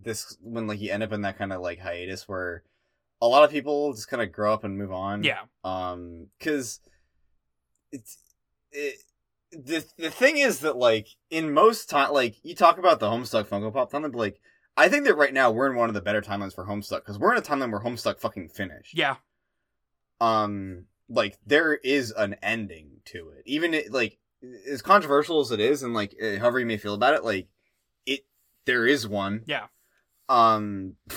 this 0.01 0.37
when 0.41 0.67
like 0.67 0.79
you 0.79 0.91
end 0.91 1.03
up 1.03 1.11
in 1.11 1.21
that 1.21 1.37
kind 1.37 1.51
of 1.51 1.61
like 1.61 1.79
hiatus 1.79 2.27
where 2.27 2.63
a 3.21 3.27
lot 3.27 3.43
of 3.43 3.51
people 3.51 3.91
just 3.93 4.07
kind 4.07 4.21
of 4.23 4.31
grow 4.31 4.53
up 4.53 4.63
and 4.63 4.77
move 4.77 4.91
on. 4.91 5.23
Yeah. 5.23 5.41
Um, 5.63 6.27
because 6.37 6.79
it's 7.91 8.17
it. 8.71 8.95
The, 9.51 9.83
the 9.97 10.11
thing 10.11 10.37
is 10.37 10.59
that 10.59 10.77
like 10.77 11.07
in 11.31 11.51
most 11.53 11.89
time 11.89 12.13
like 12.13 12.35
you 12.43 12.53
talk 12.53 12.77
about 12.77 12.99
the 12.99 13.07
Homestuck 13.07 13.47
Funko 13.47 13.73
Pop 13.73 13.91
timeline, 13.91 14.11
but 14.11 14.19
like 14.19 14.39
I 14.77 14.87
think 14.89 15.05
that 15.05 15.17
right 15.17 15.33
now 15.33 15.49
we're 15.49 15.71
in 15.71 15.75
one 15.75 15.89
of 15.89 15.95
the 15.95 16.01
better 16.01 16.21
timelines 16.21 16.53
for 16.53 16.65
Homestuck 16.67 16.99
because 16.99 17.17
we're 17.17 17.31
in 17.31 17.39
a 17.39 17.41
timeline 17.41 17.71
where 17.71 17.81
Homestuck 17.81 18.19
fucking 18.19 18.49
finished 18.49 18.95
Yeah. 18.95 19.15
um 20.21 20.85
like 21.09 21.39
there 21.47 21.73
is 21.73 22.11
an 22.11 22.35
ending 22.43 23.01
to 23.05 23.29
it 23.29 23.41
even 23.47 23.73
it, 23.73 23.91
like 23.91 24.18
as 24.69 24.81
controversial 24.81 25.39
as 25.39 25.51
it 25.51 25.59
is 25.59 25.83
and 25.83 25.93
like 25.93 26.15
eh, 26.19 26.37
however 26.37 26.59
you 26.59 26.65
may 26.65 26.77
feel 26.77 26.93
about 26.93 27.13
it 27.13 27.23
like 27.23 27.47
it 28.05 28.21
there 28.65 28.85
is 28.87 29.07
one 29.07 29.43
Yeah. 29.45 29.65
um 30.29 30.95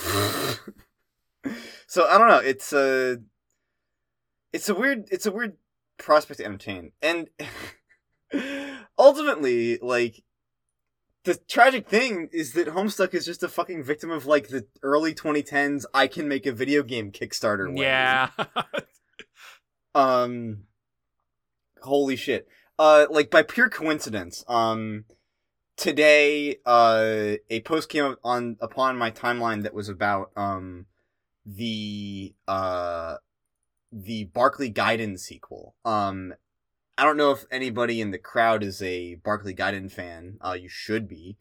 so 1.86 2.06
i 2.08 2.18
don't 2.18 2.28
know 2.28 2.38
it's 2.38 2.72
a 2.72 3.18
it's 4.52 4.68
a 4.68 4.74
weird 4.74 5.06
it's 5.10 5.26
a 5.26 5.32
weird 5.32 5.56
prospect 5.98 6.38
to 6.38 6.44
entertain 6.44 6.92
and 7.00 7.28
ultimately 8.98 9.78
like 9.80 10.22
the 11.24 11.36
tragic 11.36 11.88
thing 11.88 12.28
is 12.32 12.52
that 12.54 12.66
Homestuck 12.66 13.14
is 13.14 13.24
just 13.24 13.44
a 13.44 13.48
fucking 13.48 13.84
victim 13.84 14.10
of 14.10 14.26
like 14.26 14.48
the 14.48 14.66
early 14.82 15.14
2010s 15.14 15.84
I 15.94 16.08
can 16.08 16.26
make 16.26 16.46
a 16.46 16.52
video 16.52 16.82
game 16.82 17.12
Kickstarter. 17.12 17.72
Yeah. 17.78 18.30
Um 19.94 20.64
holy 21.82 22.16
shit. 22.16 22.48
Uh 22.78 23.06
like 23.10 23.30
by 23.30 23.42
pure 23.42 23.68
coincidence, 23.68 24.44
um 24.48 25.04
today 25.76 26.56
uh 26.66 27.34
a 27.50 27.60
post 27.64 27.88
came 27.88 28.16
on 28.24 28.56
upon 28.60 28.96
my 28.96 29.10
timeline 29.10 29.62
that 29.62 29.74
was 29.74 29.88
about 29.88 30.30
um 30.36 30.86
the 31.44 32.34
uh 32.48 33.16
the 33.90 34.24
Barkley 34.24 34.72
Gaiden 34.72 35.18
sequel. 35.18 35.74
Um 35.84 36.34
I 36.96 37.04
don't 37.04 37.16
know 37.16 37.30
if 37.32 37.44
anybody 37.50 38.00
in 38.00 38.10
the 38.10 38.18
crowd 38.18 38.62
is 38.62 38.80
a 38.82 39.16
Barkley 39.16 39.54
Gaiden 39.54 39.90
fan. 39.90 40.38
Uh 40.40 40.52
you 40.52 40.68
should 40.68 41.08
be. 41.08 41.36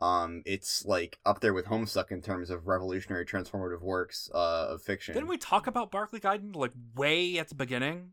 Um 0.00 0.42
it's 0.46 0.84
like 0.86 1.18
up 1.26 1.40
there 1.40 1.52
with 1.52 1.66
Homestuck 1.66 2.10
in 2.10 2.22
terms 2.22 2.48
of 2.48 2.66
revolutionary 2.66 3.26
transformative 3.26 3.82
works 3.82 4.30
uh 4.34 4.68
of 4.70 4.82
fiction. 4.82 5.14
Didn't 5.14 5.28
we 5.28 5.36
talk 5.36 5.66
about 5.66 5.90
Barkley 5.90 6.20
Gaiden 6.20 6.56
like 6.56 6.72
way 6.94 7.38
at 7.38 7.48
the 7.48 7.54
beginning? 7.54 8.12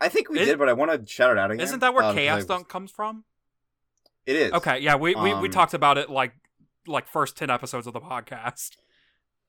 I 0.00 0.08
think 0.08 0.28
we 0.30 0.38
Is- 0.40 0.46
did, 0.48 0.58
but 0.58 0.68
I 0.68 0.72
want 0.72 0.90
to 0.90 1.12
shout 1.12 1.30
it 1.30 1.38
out 1.38 1.50
again. 1.50 1.64
Isn't 1.64 1.80
that 1.80 1.92
where 1.94 2.02
because 2.02 2.14
Chaos 2.14 2.44
Dunk 2.44 2.68
comes 2.68 2.90
from? 2.90 3.24
It 4.26 4.36
is. 4.36 4.52
Okay, 4.52 4.78
yeah, 4.80 4.96
we, 4.96 5.14
we, 5.14 5.34
we 5.34 5.48
Um, 5.48 5.50
talked 5.50 5.74
about 5.74 5.98
it 5.98 6.10
like 6.10 6.34
like 6.86 7.06
first 7.08 7.36
ten 7.36 7.50
episodes 7.50 7.86
of 7.86 7.92
the 7.94 8.00
podcast. 8.00 8.76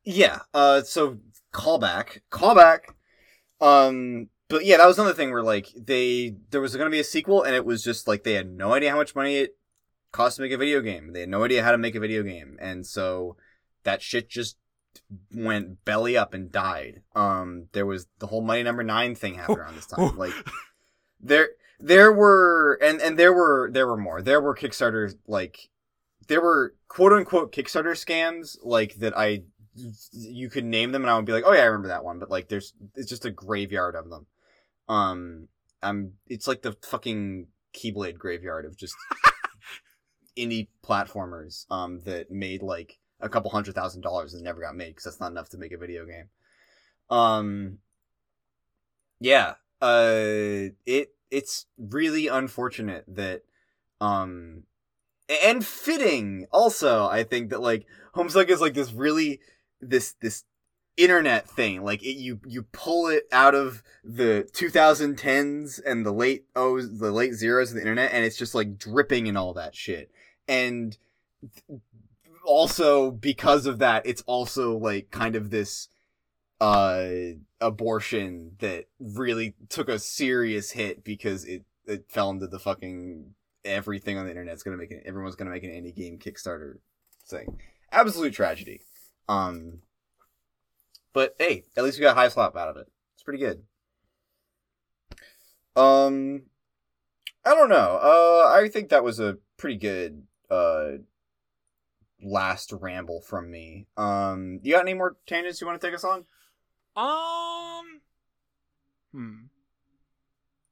Yeah. 0.04 0.40
Uh. 0.54 0.82
So 0.82 1.20
callback. 1.54 2.20
Callback. 2.32 2.80
Um. 3.62 4.30
But 4.48 4.66
yeah, 4.66 4.78
that 4.78 4.88
was 4.88 4.98
another 4.98 5.14
thing 5.14 5.32
where 5.32 5.44
like 5.44 5.68
they 5.78 6.36
there 6.50 6.62
was 6.62 6.76
going 6.76 6.88
to 6.88 6.92
be 6.92 7.00
a 7.00 7.04
sequel, 7.04 7.44
and 7.44 7.54
it 7.54 7.66
was 7.66 7.84
just 7.84 8.08
like 8.08 8.24
they 8.24 8.34
had 8.34 8.50
no 8.50 8.74
idea 8.74 8.90
how 8.90 8.98
much 8.98 9.16
money 9.16 9.38
it 9.38 9.58
cost 10.12 10.38
to 10.38 10.42
make 10.42 10.52
a 10.52 10.58
video 10.58 10.82
game. 10.82 11.14
They 11.14 11.20
had 11.22 11.30
no 11.30 11.44
idea 11.44 11.64
how 11.64 11.72
to 11.72 11.78
make 11.78 11.94
a 11.94 12.00
video 12.00 12.24
game, 12.24 12.58
and 12.60 12.88
so 12.88 13.36
that 13.84 14.02
shit 14.02 14.30
just 14.30 14.58
went 15.34 15.84
belly 15.86 16.18
up 16.18 16.34
and 16.34 16.52
died. 16.52 17.02
Um, 17.16 17.68
there 17.74 17.86
was 17.86 18.08
the 18.20 18.28
whole 18.28 18.42
money 18.42 18.64
Number. 18.64 18.84
Nine 18.84 19.16
thing 19.16 19.36
happened 19.36 19.60
around 19.60 19.76
this 19.76 19.88
time. 19.88 20.16
Like 20.18 20.34
there, 21.20 21.50
there 21.80 22.12
were, 22.12 22.80
and 22.82 23.02
and 23.02 23.18
there 23.18 23.34
were 23.34 23.70
there 23.72 23.88
were 23.88 23.98
more. 23.98 24.22
There 24.22 24.42
were 24.42 24.56
Kickstarters 24.56 25.16
like 25.28 25.70
there 26.28 26.42
were 26.42 26.76
quote 26.88 27.14
unquote 27.14 27.52
Kickstarter 27.52 27.92
scams 27.92 28.58
like 28.64 28.96
that. 28.96 29.18
I 29.18 29.44
you 30.12 30.50
could 30.50 30.66
name 30.66 30.92
them, 30.92 31.04
and 31.04 31.10
I 31.10 31.16
would 31.16 31.26
be 31.26 31.34
like, 31.34 31.46
oh 31.46 31.54
yeah, 31.54 31.62
I 31.62 31.66
remember 31.66 31.90
that 31.90 32.04
one. 32.04 32.20
But 32.20 32.30
like, 32.30 32.48
there's 32.48 32.74
it's 32.96 33.10
just 33.10 33.26
a 33.26 33.32
graveyard 33.32 33.96
of 33.96 34.10
them. 34.10 34.28
Um, 34.88 35.48
I'm 35.82 36.14
it's 36.28 36.48
like 36.48 36.62
the 36.62 36.76
fucking 36.84 37.48
Keyblade 37.74 38.18
graveyard 38.18 38.66
of 38.66 38.78
just 38.78 38.96
indie 40.38 40.68
platformers 40.84 41.66
um 41.70 42.00
that 42.02 42.32
made 42.32 42.62
like 42.62 42.99
a 43.20 43.30
couple 43.30 43.52
hundred 43.52 43.76
thousand 43.76 44.02
dollars 44.02 44.34
and 44.34 44.44
never 44.44 44.62
got 44.62 44.76
made 44.76 44.90
because 44.90 45.04
that's 45.06 45.20
not 45.20 45.32
enough 45.32 45.50
to 45.50 45.58
make 45.58 45.72
a 45.72 45.78
video 45.78 46.06
game. 46.06 46.30
Um, 47.10 47.80
yeah, 49.20 49.56
uh, 49.82 50.72
it 50.86 51.14
it's 51.32 51.66
really 51.78 52.28
unfortunate 52.28 53.06
that, 53.08 53.44
um, 54.02 54.64
and 55.44 55.66
fitting 55.66 56.48
also. 56.52 57.08
I 57.08 57.24
think 57.24 57.50
that 57.50 57.62
like 57.62 57.86
Homestuck 58.16 58.50
is 58.50 58.62
like 58.62 58.74
this 58.74 58.94
really 58.94 59.40
this 59.82 60.14
this 60.22 60.44
internet 60.98 61.50
thing 61.50 61.82
like 61.82 62.04
it, 62.04 62.18
you 62.18 62.42
you 62.46 62.62
pull 62.74 63.08
it 63.08 63.24
out 63.32 63.56
of 63.56 63.82
the 64.04 64.46
2010s 64.52 65.80
and 65.86 66.06
the 66.06 66.12
late 66.12 66.44
oh 66.58 66.82
the 66.82 67.10
late 67.10 67.34
zeros 67.34 67.70
of 67.70 67.76
the 67.76 67.82
internet 67.82 68.12
and 68.12 68.26
it's 68.26 68.36
just 68.36 68.54
like 68.54 68.78
dripping 68.78 69.30
and 69.30 69.38
all 69.38 69.54
that 69.54 69.74
shit 69.74 70.12
and 70.50 70.98
also 72.50 73.12
because 73.12 73.68
of 73.68 73.78
that, 73.78 74.08
it's 74.08 74.24
also 74.24 74.76
like 74.76 75.12
kind 75.12 75.36
of 75.36 75.52
this 75.52 75.88
uh 76.60 77.08
abortion 77.62 78.54
that 78.60 78.86
really 79.00 79.54
took 79.70 79.88
a 79.88 80.00
serious 80.00 80.72
hit 80.72 81.04
because 81.04 81.46
it 81.46 81.64
it 81.86 82.06
fell 82.10 82.32
into 82.32 82.48
the 82.48 82.60
fucking 82.60 83.34
everything 83.64 84.18
on 84.18 84.26
the 84.26 84.32
internet's 84.32 84.64
gonna 84.64 84.78
make 84.78 84.92
it 84.92 85.04
everyone's 85.06 85.36
gonna 85.36 85.52
make 85.52 85.64
an 85.64 85.70
indie 85.70 85.96
game 85.96 86.18
Kickstarter 86.18 86.80
thing. 87.28 87.60
Absolute 87.92 88.34
tragedy. 88.34 88.82
Um 89.30 89.84
but 91.14 91.36
hey, 91.38 91.66
at 91.78 91.84
least 91.84 92.00
we 92.00 92.04
got 92.04 92.18
Hiveswap 92.18 92.58
out 92.58 92.70
of 92.70 92.78
it. 92.78 92.88
It's 93.14 93.24
pretty 93.24 93.40
good. 93.40 93.64
Um 95.76 96.44
I 97.46 97.54
don't 97.54 97.70
know. 97.70 98.00
Uh 98.02 98.52
I 98.52 98.70
think 98.70 98.90
that 98.90 99.04
was 99.04 99.20
a 99.20 99.38
pretty 99.56 99.78
good 99.78 100.24
uh 100.50 100.98
last 102.22 102.74
ramble 102.74 103.22
from 103.22 103.50
me. 103.50 103.88
Um, 103.98 104.60
you 104.64 104.74
got 104.74 104.82
any 104.82 104.94
more 104.94 105.18
tangents 105.26 105.62
you 105.62 105.68
want 105.68 105.80
to 105.80 105.88
take 105.88 105.96
us 105.96 106.04
on? 106.04 106.26
Um, 106.96 108.02
hmm. 109.14 109.36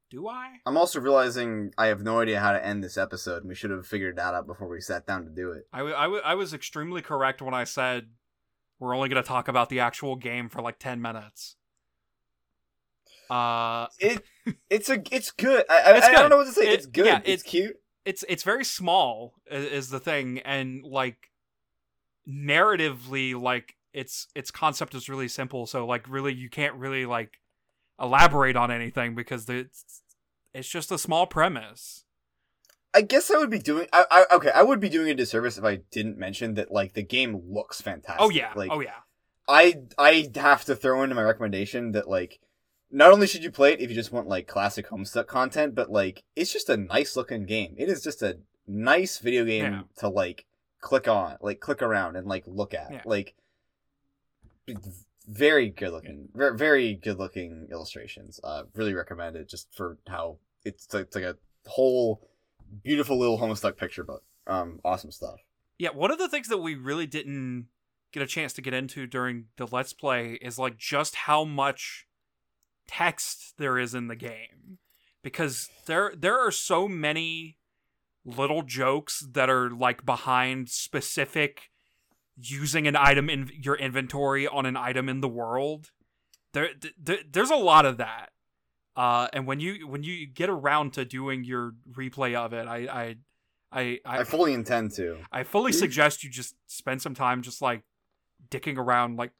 Do 0.09 0.27
I? 0.27 0.55
I'm 0.65 0.77
also 0.77 1.01
realizing 1.01 1.73
I 1.77 1.87
have 1.87 2.01
no 2.01 2.21
idea 2.21 2.39
how 2.39 2.53
to 2.53 2.65
end 2.65 2.83
this 2.83 2.97
episode, 2.97 3.43
we 3.45 3.55
should 3.55 3.71
have 3.71 3.85
figured 3.85 4.15
that 4.15 4.33
out 4.33 4.47
before 4.47 4.69
we 4.69 4.79
sat 4.79 5.05
down 5.05 5.25
to 5.25 5.29
do 5.29 5.51
it. 5.51 5.67
I, 5.73 5.79
w- 5.79 5.95
I, 5.95 6.03
w- 6.03 6.21
I 6.23 6.35
was 6.35 6.53
extremely 6.53 7.01
correct 7.01 7.41
when 7.41 7.53
I 7.53 7.65
said 7.65 8.07
we're 8.79 8.95
only 8.95 9.09
going 9.09 9.21
to 9.21 9.27
talk 9.27 9.49
about 9.49 9.69
the 9.69 9.81
actual 9.81 10.15
game 10.15 10.47
for 10.47 10.61
like 10.61 10.79
10 10.79 11.01
minutes. 11.01 11.57
Uh, 13.29 13.87
it 13.99 14.23
it's 14.69 14.89
a 14.89 15.01
it's 15.11 15.31
good. 15.31 15.65
I, 15.69 15.97
it's 15.97 16.05
I, 16.05 16.11
good. 16.11 16.17
I 16.17 16.21
don't 16.21 16.29
know 16.29 16.37
what 16.37 16.47
to 16.47 16.53
say. 16.53 16.67
It, 16.67 16.73
it's 16.73 16.85
good. 16.85 17.05
Yeah, 17.05 17.17
it's, 17.17 17.27
it's 17.27 17.43
cute. 17.43 17.75
It's 18.05 18.23
it's 18.29 18.43
very 18.43 18.63
small 18.63 19.33
is 19.51 19.89
the 19.89 19.99
thing, 19.99 20.39
and 20.39 20.81
like 20.85 21.29
narratively 22.27 23.39
like 23.39 23.75
its 23.93 24.27
its 24.35 24.51
concept 24.51 24.93
is 24.93 25.09
really 25.09 25.27
simple 25.27 25.65
so 25.65 25.85
like 25.85 26.07
really 26.09 26.33
you 26.33 26.49
can't 26.49 26.75
really 26.75 27.05
like 27.05 27.39
elaborate 27.99 28.55
on 28.55 28.69
anything 28.69 29.15
because 29.15 29.47
it's 29.49 30.01
it's 30.53 30.67
just 30.67 30.91
a 30.91 30.97
small 30.97 31.25
premise 31.25 32.03
I 32.93 33.01
guess 33.01 33.29
I 33.29 33.37
would 33.37 33.51
be 33.51 33.59
doing. 33.59 33.87
I, 33.93 34.05
I, 34.09 34.35
okay, 34.35 34.49
I 34.49 34.63
would 34.63 34.79
be 34.79 34.89
doing 34.89 35.11
a 35.11 35.13
disservice 35.13 35.57
if 35.59 35.63
I 35.63 35.81
didn't 35.91 36.17
mention 36.17 36.55
that 36.55 36.71
like 36.71 36.93
the 36.93 37.03
game 37.03 37.39
looks 37.47 37.79
fantastic. 37.79 38.19
Oh 38.19 38.31
yeah, 38.31 38.51
like, 38.55 38.71
oh 38.71 38.79
yeah. 38.79 38.95
I 39.47 39.81
I 39.99 40.31
have 40.35 40.65
to 40.65 40.75
throw 40.75 41.03
into 41.03 41.13
my 41.13 41.21
recommendation 41.21 41.91
that 41.91 42.09
like 42.09 42.39
not 42.89 43.11
only 43.11 43.27
should 43.27 43.43
you 43.43 43.51
play 43.51 43.73
it 43.73 43.81
if 43.81 43.89
you 43.89 43.95
just 43.95 44.11
want 44.11 44.27
like 44.27 44.47
classic 44.47 44.89
Homestuck 44.89 45.27
content, 45.27 45.75
but 45.75 45.91
like 45.91 46.23
it's 46.35 46.51
just 46.51 46.69
a 46.69 46.77
nice 46.77 47.15
looking 47.15 47.45
game. 47.45 47.75
It 47.77 47.87
is 47.87 48.01
just 48.01 48.23
a 48.23 48.39
nice 48.65 49.19
video 49.19 49.45
game 49.45 49.73
yeah. 49.73 49.81
to 49.97 50.09
like 50.09 50.45
click 50.81 51.07
on, 51.07 51.37
like 51.41 51.59
click 51.59 51.81
around 51.81 52.15
and 52.15 52.27
like 52.27 52.43
look 52.47 52.73
at. 52.73 52.91
Yeah. 52.91 53.01
Like 53.05 53.35
very 55.27 55.69
good 55.69 55.91
looking, 55.91 56.29
very, 56.33 56.57
very 56.57 56.93
good 56.95 57.19
looking 57.19 57.67
illustrations. 57.71 58.39
Uh, 58.43 58.63
really 58.75 58.93
recommend 58.93 59.35
it 59.35 59.49
just 59.49 59.67
for 59.73 59.97
how 60.07 60.37
it's, 60.63 60.87
it's 60.93 61.15
like 61.15 61.23
a 61.23 61.37
whole 61.65 62.27
beautiful 62.83 63.17
little 63.17 63.39
Homestuck 63.39 63.77
picture 63.77 64.03
book. 64.03 64.23
Um, 64.45 64.79
awesome 64.83 65.11
stuff. 65.11 65.39
Yeah, 65.77 65.89
one 65.89 66.11
of 66.11 66.17
the 66.17 66.29
things 66.29 66.47
that 66.47 66.57
we 66.57 66.75
really 66.75 67.05
didn't 67.05 67.67
get 68.11 68.23
a 68.23 68.27
chance 68.27 68.53
to 68.53 68.61
get 68.61 68.73
into 68.73 69.05
during 69.05 69.45
the 69.57 69.67
Let's 69.67 69.93
Play 69.93 70.33
is 70.41 70.57
like 70.57 70.77
just 70.77 71.15
how 71.15 71.43
much 71.43 72.07
text 72.87 73.55
there 73.57 73.77
is 73.77 73.93
in 73.93 74.07
the 74.07 74.15
game 74.15 74.79
because 75.21 75.69
there 75.87 76.13
there 76.15 76.39
are 76.39 76.51
so 76.51 76.87
many 76.87 77.57
little 78.27 78.61
jokes 78.61 79.25
that 79.31 79.49
are 79.49 79.71
like 79.71 80.05
behind 80.05 80.69
specific 80.69 81.69
using 82.39 82.85
an 82.87 82.95
item 82.95 83.29
in 83.29 83.49
your 83.59 83.75
inventory 83.75 84.47
on 84.47 84.65
an 84.65 84.75
item 84.75 85.09
in 85.09 85.21
the 85.21 85.29
world. 85.29 85.91
There, 86.53 86.69
there 87.01 87.19
there's 87.29 87.49
a 87.49 87.55
lot 87.55 87.85
of 87.85 87.97
that. 87.97 88.29
Uh, 88.95 89.27
and 89.31 89.47
when 89.47 89.59
you 89.59 89.87
when 89.87 90.03
you 90.03 90.27
get 90.27 90.49
around 90.49 90.93
to 90.93 91.05
doing 91.05 91.43
your 91.43 91.73
replay 91.91 92.35
of 92.35 92.53
it, 92.53 92.67
I 92.67 92.77
I 92.77 93.15
I 93.71 93.99
I, 94.05 94.19
I 94.19 94.23
fully 94.23 94.53
intend 94.53 94.91
to. 94.95 95.17
I 95.31 95.43
fully 95.43 95.71
suggest 95.71 96.23
you 96.23 96.29
just 96.29 96.55
spend 96.67 97.01
some 97.01 97.15
time 97.15 97.41
just 97.41 97.61
like 97.61 97.83
dicking 98.49 98.77
around, 98.77 99.17
like 99.17 99.31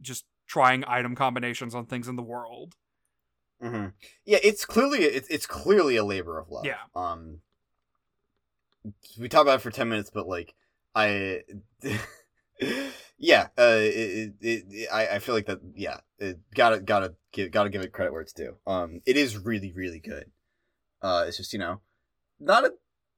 just 0.00 0.24
trying 0.46 0.84
item 0.86 1.14
combinations 1.14 1.74
on 1.74 1.86
things 1.86 2.08
in 2.08 2.16
the 2.16 2.22
world. 2.22 2.74
Mm-hmm. 3.62 3.88
Yeah, 4.24 4.38
it's 4.42 4.64
clearly 4.64 4.98
it's 5.04 5.28
it's 5.28 5.46
clearly 5.46 5.96
a 5.96 6.04
labor 6.04 6.38
of 6.38 6.50
love. 6.50 6.66
Yeah. 6.66 6.78
Um, 6.94 7.40
we 9.18 9.28
talk 9.28 9.42
about 9.42 9.56
it 9.56 9.62
for 9.62 9.70
10 9.70 9.88
minutes 9.88 10.10
but 10.12 10.26
like 10.28 10.54
i 10.94 11.40
yeah 13.18 13.48
uh 13.58 13.78
it, 13.80 14.34
it, 14.40 14.64
it, 14.70 14.88
I, 14.92 15.06
I 15.08 15.18
feel 15.18 15.34
like 15.34 15.46
that 15.46 15.60
yeah 15.74 15.98
it 16.18 16.38
gotta 16.54 16.80
gotta 16.80 17.14
give 17.32 17.50
gotta 17.50 17.70
give 17.70 17.82
it 17.82 17.92
credit 17.92 18.12
where 18.12 18.22
it's 18.22 18.32
due. 18.32 18.56
Um 18.66 19.00
it 19.06 19.16
is 19.16 19.38
really 19.38 19.72
really 19.72 19.98
good. 19.98 20.30
Uh 21.02 21.24
it's 21.26 21.36
just 21.36 21.52
you 21.52 21.58
know 21.58 21.80
not 22.40 22.64
a 22.64 22.72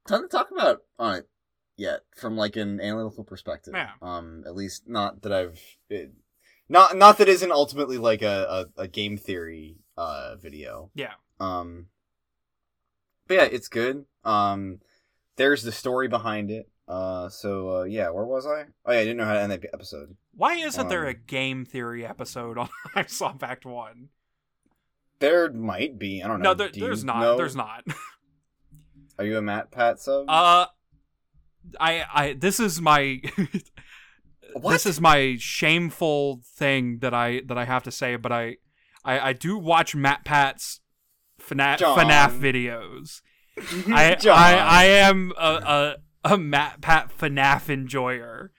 ton 0.08 0.22
to 0.22 0.28
talk 0.28 0.48
about 0.50 0.82
on 0.98 1.16
it 1.16 1.28
yet 1.76 2.00
from 2.16 2.36
like 2.36 2.56
an 2.56 2.80
analytical 2.80 3.24
perspective. 3.24 3.74
Yeah. 3.74 3.90
um 4.02 4.44
at 4.46 4.54
least 4.54 4.88
not 4.88 5.22
that 5.22 5.32
i've 5.32 5.60
it, 5.88 6.12
not 6.68 6.96
not 6.96 7.18
that 7.18 7.28
isn't 7.28 7.52
ultimately 7.52 7.98
like 7.98 8.22
a, 8.22 8.66
a, 8.76 8.82
a 8.82 8.88
game 8.88 9.16
theory 9.16 9.76
uh 9.96 10.36
video. 10.36 10.90
Yeah. 10.94 11.12
Um 11.38 11.86
but 13.28 13.34
yeah 13.34 13.44
it's 13.44 13.68
good. 13.68 14.04
Um 14.24 14.80
there's 15.36 15.62
the 15.62 15.72
story 15.72 16.08
behind 16.08 16.50
it. 16.50 16.68
Uh, 16.88 17.28
so 17.28 17.78
uh, 17.78 17.82
yeah, 17.82 18.10
where 18.10 18.24
was 18.24 18.46
I? 18.46 18.64
Oh 18.84 18.92
yeah, 18.92 18.98
I 18.98 19.04
didn't 19.04 19.16
know 19.16 19.24
how 19.24 19.34
to 19.34 19.40
end 19.40 19.52
that 19.52 19.64
episode. 19.72 20.16
Why 20.32 20.54
isn't 20.54 20.80
um, 20.80 20.88
there 20.88 21.06
a 21.06 21.14
game 21.14 21.64
theory 21.64 22.06
episode 22.06 22.58
on 22.58 22.68
Hiveswap 22.94 23.42
Act 23.42 23.64
One? 23.64 24.10
There 25.18 25.50
might 25.52 25.98
be. 25.98 26.22
I 26.22 26.28
don't 26.28 26.40
know. 26.40 26.50
No, 26.50 26.54
there, 26.54 26.70
there's 26.72 27.04
not. 27.04 27.20
Know? 27.20 27.36
There's 27.36 27.56
not. 27.56 27.84
Are 29.18 29.24
you 29.24 29.38
a 29.38 29.42
MatPat 29.42 29.98
sub? 29.98 30.26
Uh, 30.28 30.66
I 31.80 32.04
I 32.12 32.32
this 32.34 32.60
is 32.60 32.80
my 32.80 33.20
this 34.70 34.86
is 34.86 35.00
my 35.00 35.36
shameful 35.38 36.42
thing 36.44 36.98
that 36.98 37.14
I 37.14 37.42
that 37.46 37.58
I 37.58 37.64
have 37.64 37.82
to 37.84 37.90
say, 37.90 38.16
but 38.16 38.30
I 38.30 38.56
I, 39.04 39.30
I 39.30 39.32
do 39.32 39.58
watch 39.58 39.96
MatPat's 39.96 40.80
FNAF, 41.40 41.78
FNAF 41.78 42.38
videos. 42.38 43.22
I, 43.88 44.16
I 44.26 44.54
I 44.54 44.84
am 44.84 45.32
a 45.38 45.96
a, 46.24 46.32
a 46.32 46.36
MatPat 46.36 47.10
FNAF 47.18 47.68
enjoyer. 47.68 48.52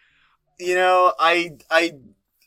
You 0.60 0.76
know, 0.76 1.14
I 1.20 1.52
I 1.70 1.94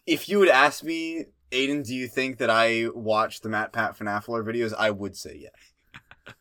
if 0.06 0.28
you 0.28 0.38
would 0.40 0.48
ask 0.48 0.82
me, 0.82 1.26
Aidan, 1.52 1.82
do 1.82 1.94
you 1.94 2.08
think 2.08 2.38
that 2.38 2.50
I 2.50 2.88
watch 2.94 3.40
the 3.40 3.48
MatPat 3.48 3.98
FNAF 3.98 4.28
lore 4.28 4.44
videos? 4.44 4.74
I 4.76 4.90
would 4.90 5.16
say 5.16 5.38
yes. 5.42 5.94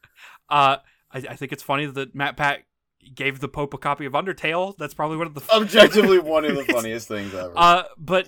uh, 0.49 0.77
I, 1.11 1.17
I 1.17 1.35
think 1.35 1.51
it's 1.51 1.63
funny 1.63 1.85
that 1.85 2.15
MatPat 2.15 2.59
gave 3.13 3.39
the 3.39 3.47
Pope 3.47 3.73
a 3.73 3.77
copy 3.77 4.05
of 4.05 4.13
Undertale. 4.13 4.75
That's 4.77 4.93
probably 4.93 5.17
one 5.17 5.27
of 5.27 5.33
the 5.33 5.43
objectively 5.51 6.19
one 6.19 6.45
of 6.45 6.55
the 6.55 6.63
funniest 6.73 7.07
things 7.07 7.33
ever. 7.33 7.53
Uh, 7.55 7.83
but 7.97 8.27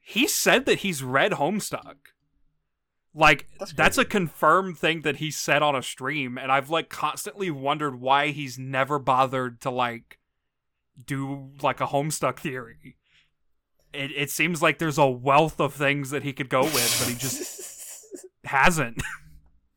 he 0.00 0.26
said 0.26 0.66
that 0.66 0.80
he's 0.80 1.02
read 1.02 1.32
Homestuck. 1.32 1.96
Like 3.14 3.46
That's 3.58 3.72
that's, 3.74 3.98
a 3.98 4.04
confirmed 4.06 4.78
thing 4.78 5.02
that 5.02 5.16
he 5.16 5.30
said 5.30 5.62
on 5.62 5.76
a 5.76 5.82
stream, 5.82 6.38
and 6.38 6.50
I've 6.50 6.70
like 6.70 6.88
constantly 6.88 7.50
wondered 7.50 8.00
why 8.00 8.28
he's 8.28 8.58
never 8.58 8.98
bothered 8.98 9.60
to 9.62 9.70
like 9.70 10.18
do 11.04 11.50
like 11.60 11.80
a 11.82 11.86
Homestuck 11.88 12.38
theory. 12.38 12.96
It 13.92 14.12
it 14.12 14.30
seems 14.30 14.62
like 14.62 14.78
there's 14.78 14.96
a 14.96 15.06
wealth 15.06 15.60
of 15.60 15.74
things 15.74 16.08
that 16.08 16.22
he 16.22 16.32
could 16.32 16.48
go 16.48 16.62
with, 16.62 16.96
but 17.00 17.08
he 17.10 17.14
just 17.14 17.60
hasn't. 18.44 19.02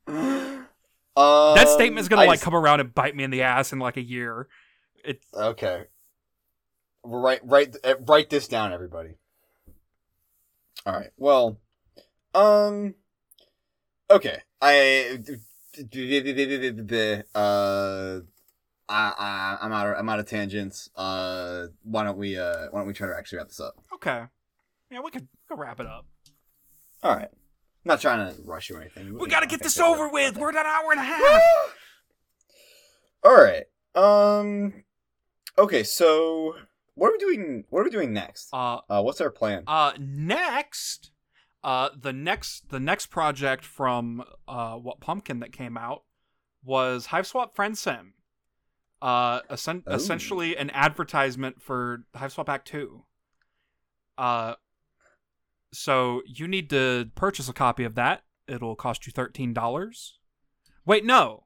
um, 0.08 0.66
that 1.16 1.68
statement 1.68 2.00
is 2.00 2.08
gonna 2.08 2.22
I 2.22 2.26
like 2.28 2.36
just- 2.36 2.44
come 2.46 2.56
around 2.56 2.80
and 2.80 2.94
bite 2.94 3.16
me 3.18 3.26
in 3.26 3.32
the 3.32 3.42
ass 3.42 3.74
in 3.74 3.80
like 3.80 3.98
a 3.98 4.02
year. 4.02 4.48
It's 5.04 5.26
Okay. 5.34 5.84
Write 7.04 7.42
write 7.44 7.76
uh, 7.84 7.96
write 8.08 8.30
this 8.30 8.48
down, 8.48 8.72
everybody. 8.72 9.16
All 10.86 10.94
right. 10.94 11.12
Well, 11.18 11.60
um, 12.34 12.96
okay. 14.10 14.42
I 14.62 15.20
uh, 17.36 18.20
I, 18.88 19.14
I 19.18 19.58
I'm 19.62 19.72
out. 19.72 19.88
Of, 19.88 19.96
I'm 19.98 20.10
out 20.10 20.20
of 20.20 20.28
tangents. 20.28 20.90
Uh, 20.96 21.68
why 21.84 22.04
don't 22.04 22.18
we 22.18 22.38
uh 22.38 22.68
why 22.72 22.80
don't 22.80 22.88
we 22.88 22.94
try 22.94 23.08
to 23.08 23.16
actually 23.18 23.40
wrap 23.40 23.48
this 23.48 23.60
up? 23.60 23.76
okay. 23.94 24.26
Yeah, 24.92 25.00
we 25.04 25.10
could, 25.12 25.24
we 25.24 25.28
could 25.56 25.60
wrap 25.60 25.80
it 25.80 25.88
up. 25.88 26.06
All 27.04 27.16
right. 27.16 27.30
not 27.84 28.00
trying 28.00 28.34
to 28.34 28.42
rush 28.44 28.70
you 28.70 28.78
or 28.78 28.82
anything. 28.82 29.18
We 29.18 29.28
gotta 29.28 29.48
get 29.48 29.62
this 29.64 29.80
over 29.80 30.08
with. 30.10 30.38
We're 30.38 30.50
at 30.50 30.56
an 30.56 30.66
hour 30.66 30.92
and 30.92 31.00
a 31.02 31.04
half. 31.04 31.42
All 33.24 33.36
right. 33.36 33.66
Um. 33.96 34.84
Okay. 35.58 35.84
So, 35.84 36.56
what 36.94 37.08
are 37.10 37.14
we 37.14 37.18
doing? 37.18 37.64
What 37.70 37.80
are 37.82 37.84
we 37.86 37.90
doing 37.90 38.14
next? 38.14 38.50
Uh, 38.54 38.80
Uh, 38.90 39.02
what's 39.02 39.20
our 39.22 39.32
plan? 39.32 39.64
Uh, 39.68 39.94
next, 40.00 41.12
uh, 41.66 41.90
the 42.00 42.14
next 42.14 42.70
the 42.70 42.80
next 42.80 43.08
project 43.08 43.66
from 43.66 44.24
uh 44.48 44.76
what 44.76 45.02
Pumpkin 45.02 45.40
that 45.42 45.52
came 45.52 45.78
out 45.78 46.04
was 46.64 47.08
Hiveswap 47.08 47.54
Friend 47.56 47.78
Sim. 47.78 48.14
Uh, 49.02 49.42
Oh. 49.50 49.54
essentially 49.94 50.56
an 50.56 50.70
advertisement 50.72 51.62
for 51.62 52.06
Hiveswap 52.16 52.48
Act 52.50 52.68
Two. 52.68 53.04
Uh, 54.18 54.56
so 55.74 56.22
you 56.26 56.48
need 56.48 56.70
to 56.70 57.10
purchase 57.16 57.50
a 57.50 57.54
copy 57.54 57.84
of 57.84 57.96
that. 57.96 58.24
It'll 58.48 58.76
cost 58.76 59.06
you 59.06 59.12
thirteen 59.12 59.54
dollars. 59.54 60.18
Wait, 60.86 61.04
no, 61.04 61.44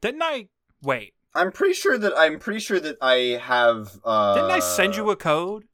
didn't 0.00 0.22
I? 0.22 0.48
Wait, 0.82 1.14
I'm 1.34 1.52
pretty 1.52 1.74
sure 1.74 1.98
that 1.98 2.12
I'm 2.16 2.38
pretty 2.38 2.60
sure 2.60 2.80
that 2.80 2.96
I 3.02 3.38
have. 3.42 3.98
Uh, 4.04 4.34
didn't 4.36 4.50
I 4.52 4.60
send 4.60 4.96
you 4.96 5.10
a 5.10 5.16
code? 5.16 5.64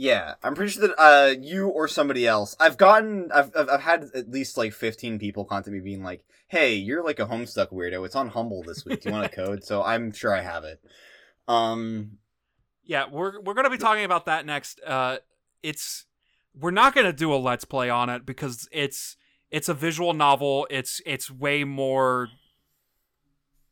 Yeah, 0.00 0.36
I'm 0.42 0.54
pretty 0.54 0.72
sure 0.72 0.88
that 0.88 0.98
uh, 0.98 1.34
you 1.38 1.68
or 1.68 1.86
somebody 1.86 2.26
else. 2.26 2.56
I've 2.58 2.78
gotten. 2.78 3.30
I've, 3.32 3.54
I've 3.54 3.68
I've 3.68 3.82
had 3.82 4.08
at 4.14 4.30
least 4.30 4.56
like 4.56 4.72
15 4.72 5.18
people 5.18 5.44
contact 5.44 5.74
me 5.74 5.80
being 5.80 6.02
like, 6.02 6.24
"Hey, 6.48 6.76
you're 6.76 7.04
like 7.04 7.18
a 7.18 7.26
Homestuck 7.26 7.70
weirdo. 7.70 8.06
It's 8.06 8.16
on 8.16 8.30
Humble 8.30 8.62
this 8.62 8.86
week. 8.86 9.02
Do 9.02 9.10
you 9.10 9.14
want 9.14 9.26
a 9.26 9.28
code?" 9.36 9.62
So 9.62 9.82
I'm 9.82 10.10
sure 10.12 10.34
I 10.34 10.40
have 10.40 10.64
it. 10.64 10.80
Um. 11.46 12.12
Yeah, 12.82 13.10
we're 13.12 13.42
we're 13.42 13.52
gonna 13.52 13.68
be 13.68 13.76
talking 13.76 14.04
about 14.04 14.24
that 14.24 14.46
next. 14.46 14.80
Uh, 14.86 15.18
it's 15.62 16.06
we're 16.58 16.70
not 16.70 16.94
gonna 16.94 17.12
do 17.12 17.34
a 17.34 17.36
let's 17.36 17.66
play 17.66 17.90
on 17.90 18.08
it 18.08 18.24
because 18.24 18.66
it's 18.72 19.18
it's 19.50 19.68
a 19.68 19.74
visual 19.74 20.14
novel. 20.14 20.66
It's 20.70 21.02
it's 21.04 21.30
way 21.30 21.64
more 21.64 22.28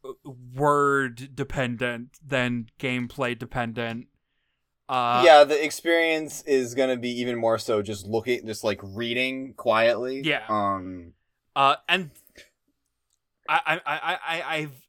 uh, 0.04 0.10
word 0.54 1.34
dependent 1.34 2.18
than 2.22 2.66
gameplay 2.78 3.38
dependent. 3.38 4.08
Uh, 4.88 5.22
yeah, 5.24 5.44
the 5.44 5.62
experience 5.62 6.42
is 6.42 6.74
gonna 6.74 6.96
be 6.96 7.10
even 7.20 7.36
more 7.36 7.58
so 7.58 7.82
just 7.82 8.06
looking, 8.06 8.46
just 8.46 8.64
like 8.64 8.80
reading 8.82 9.52
quietly. 9.54 10.22
Yeah. 10.24 10.44
Um. 10.48 11.12
Uh, 11.54 11.76
and 11.88 12.10
I, 13.48 13.60
I, 13.66 13.80
I, 13.86 14.18
I, 14.26 14.56
I've, 14.56 14.86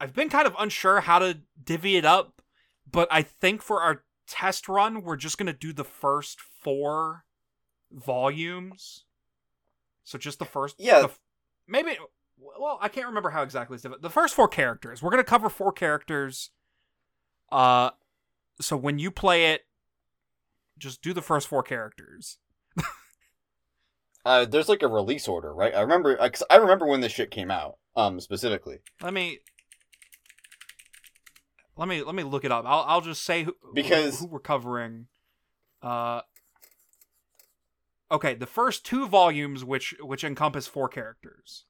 I've 0.00 0.14
been 0.14 0.28
kind 0.28 0.46
of 0.46 0.54
unsure 0.58 1.00
how 1.00 1.18
to 1.18 1.40
divvy 1.62 1.96
it 1.96 2.04
up, 2.04 2.40
but 2.90 3.08
I 3.10 3.22
think 3.22 3.60
for 3.62 3.82
our 3.82 4.04
test 4.28 4.68
run, 4.68 5.02
we're 5.02 5.16
just 5.16 5.36
gonna 5.36 5.52
do 5.52 5.72
the 5.72 5.84
first 5.84 6.40
four 6.40 7.24
volumes. 7.90 9.04
So 10.04 10.16
just 10.18 10.38
the 10.38 10.44
first, 10.44 10.76
Yeah. 10.78 11.02
the 11.02 11.10
maybe. 11.68 11.96
Well, 12.38 12.78
I 12.80 12.88
can't 12.88 13.06
remember 13.06 13.30
how 13.30 13.42
exactly 13.42 13.74
it's 13.74 13.82
divided. 13.82 14.02
The 14.02 14.10
first 14.10 14.34
four 14.34 14.48
characters. 14.48 15.02
We're 15.02 15.10
gonna 15.10 15.22
cover 15.24 15.48
four 15.48 15.72
characters. 15.72 16.50
Uh, 17.50 17.90
so 18.62 18.76
when 18.76 18.98
you 18.98 19.10
play 19.10 19.52
it, 19.52 19.62
just 20.78 21.02
do 21.02 21.12
the 21.12 21.22
first 21.22 21.48
four 21.48 21.62
characters. 21.62 22.38
Uh, 24.24 24.44
there's 24.44 24.68
like 24.68 24.82
a 24.82 24.88
release 24.88 25.26
order, 25.26 25.52
right? 25.52 25.74
I 25.74 25.80
remember, 25.80 26.16
'cause 26.16 26.44
I 26.48 26.56
remember 26.56 26.86
when 26.86 27.00
this 27.00 27.10
shit 27.12 27.30
came 27.32 27.50
out. 27.50 27.78
Um, 27.96 28.20
specifically 28.20 28.78
Let 29.02 29.12
me 29.12 29.40
let 31.76 31.88
me 31.88 32.02
let 32.02 32.14
me 32.14 32.22
look 32.22 32.44
it 32.44 32.52
up. 32.52 32.64
I'll 32.66 32.84
I'll 32.86 33.00
just 33.00 33.22
say 33.24 33.42
who 33.44 33.54
Because- 33.74 34.20
who, 34.20 34.26
who 34.26 34.32
we're 34.32 34.40
covering. 34.40 35.08
Uh 35.82 36.22
Okay, 38.10 38.34
the 38.34 38.46
first 38.46 38.84
two 38.86 39.06
volumes 39.08 39.64
which 39.64 39.94
which 40.00 40.22
encompass 40.22 40.66
four 40.66 40.88
characters. 40.88 41.64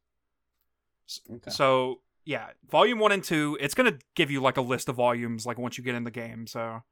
Okay. 1.31 1.51
So, 1.51 2.03
yeah, 2.25 2.49
volume 2.71 2.99
1 2.99 3.13
and 3.13 3.25
2, 3.25 3.59
it's 3.61 3.75
going 3.75 3.93
to 3.93 3.99
give 4.15 4.31
you 4.31 4.41
like 4.41 4.57
a 4.57 4.63
list 4.63 4.89
of 4.89 4.97
volumes 4.97 5.47
like 5.47 5.59
once 5.59 5.77
you 5.77 5.85
get 5.85 5.95
in 5.95 6.05
the 6.05 6.11
game, 6.11 6.47
so 6.47 6.83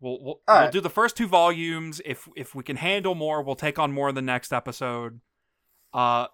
we'll 0.00 0.22
we'll, 0.22 0.40
we'll 0.48 0.70
do 0.70 0.80
the 0.80 0.90
first 0.90 1.16
two 1.16 1.26
volumes 1.26 2.00
if 2.04 2.28
if 2.36 2.54
we 2.54 2.62
can 2.62 2.76
handle 2.76 3.14
more, 3.14 3.42
we'll 3.42 3.54
take 3.54 3.78
on 3.78 3.92
more 3.92 4.08
in 4.08 4.14
the 4.14 4.22
next 4.22 4.52
episode. 4.52 5.20
Uh 5.92 6.26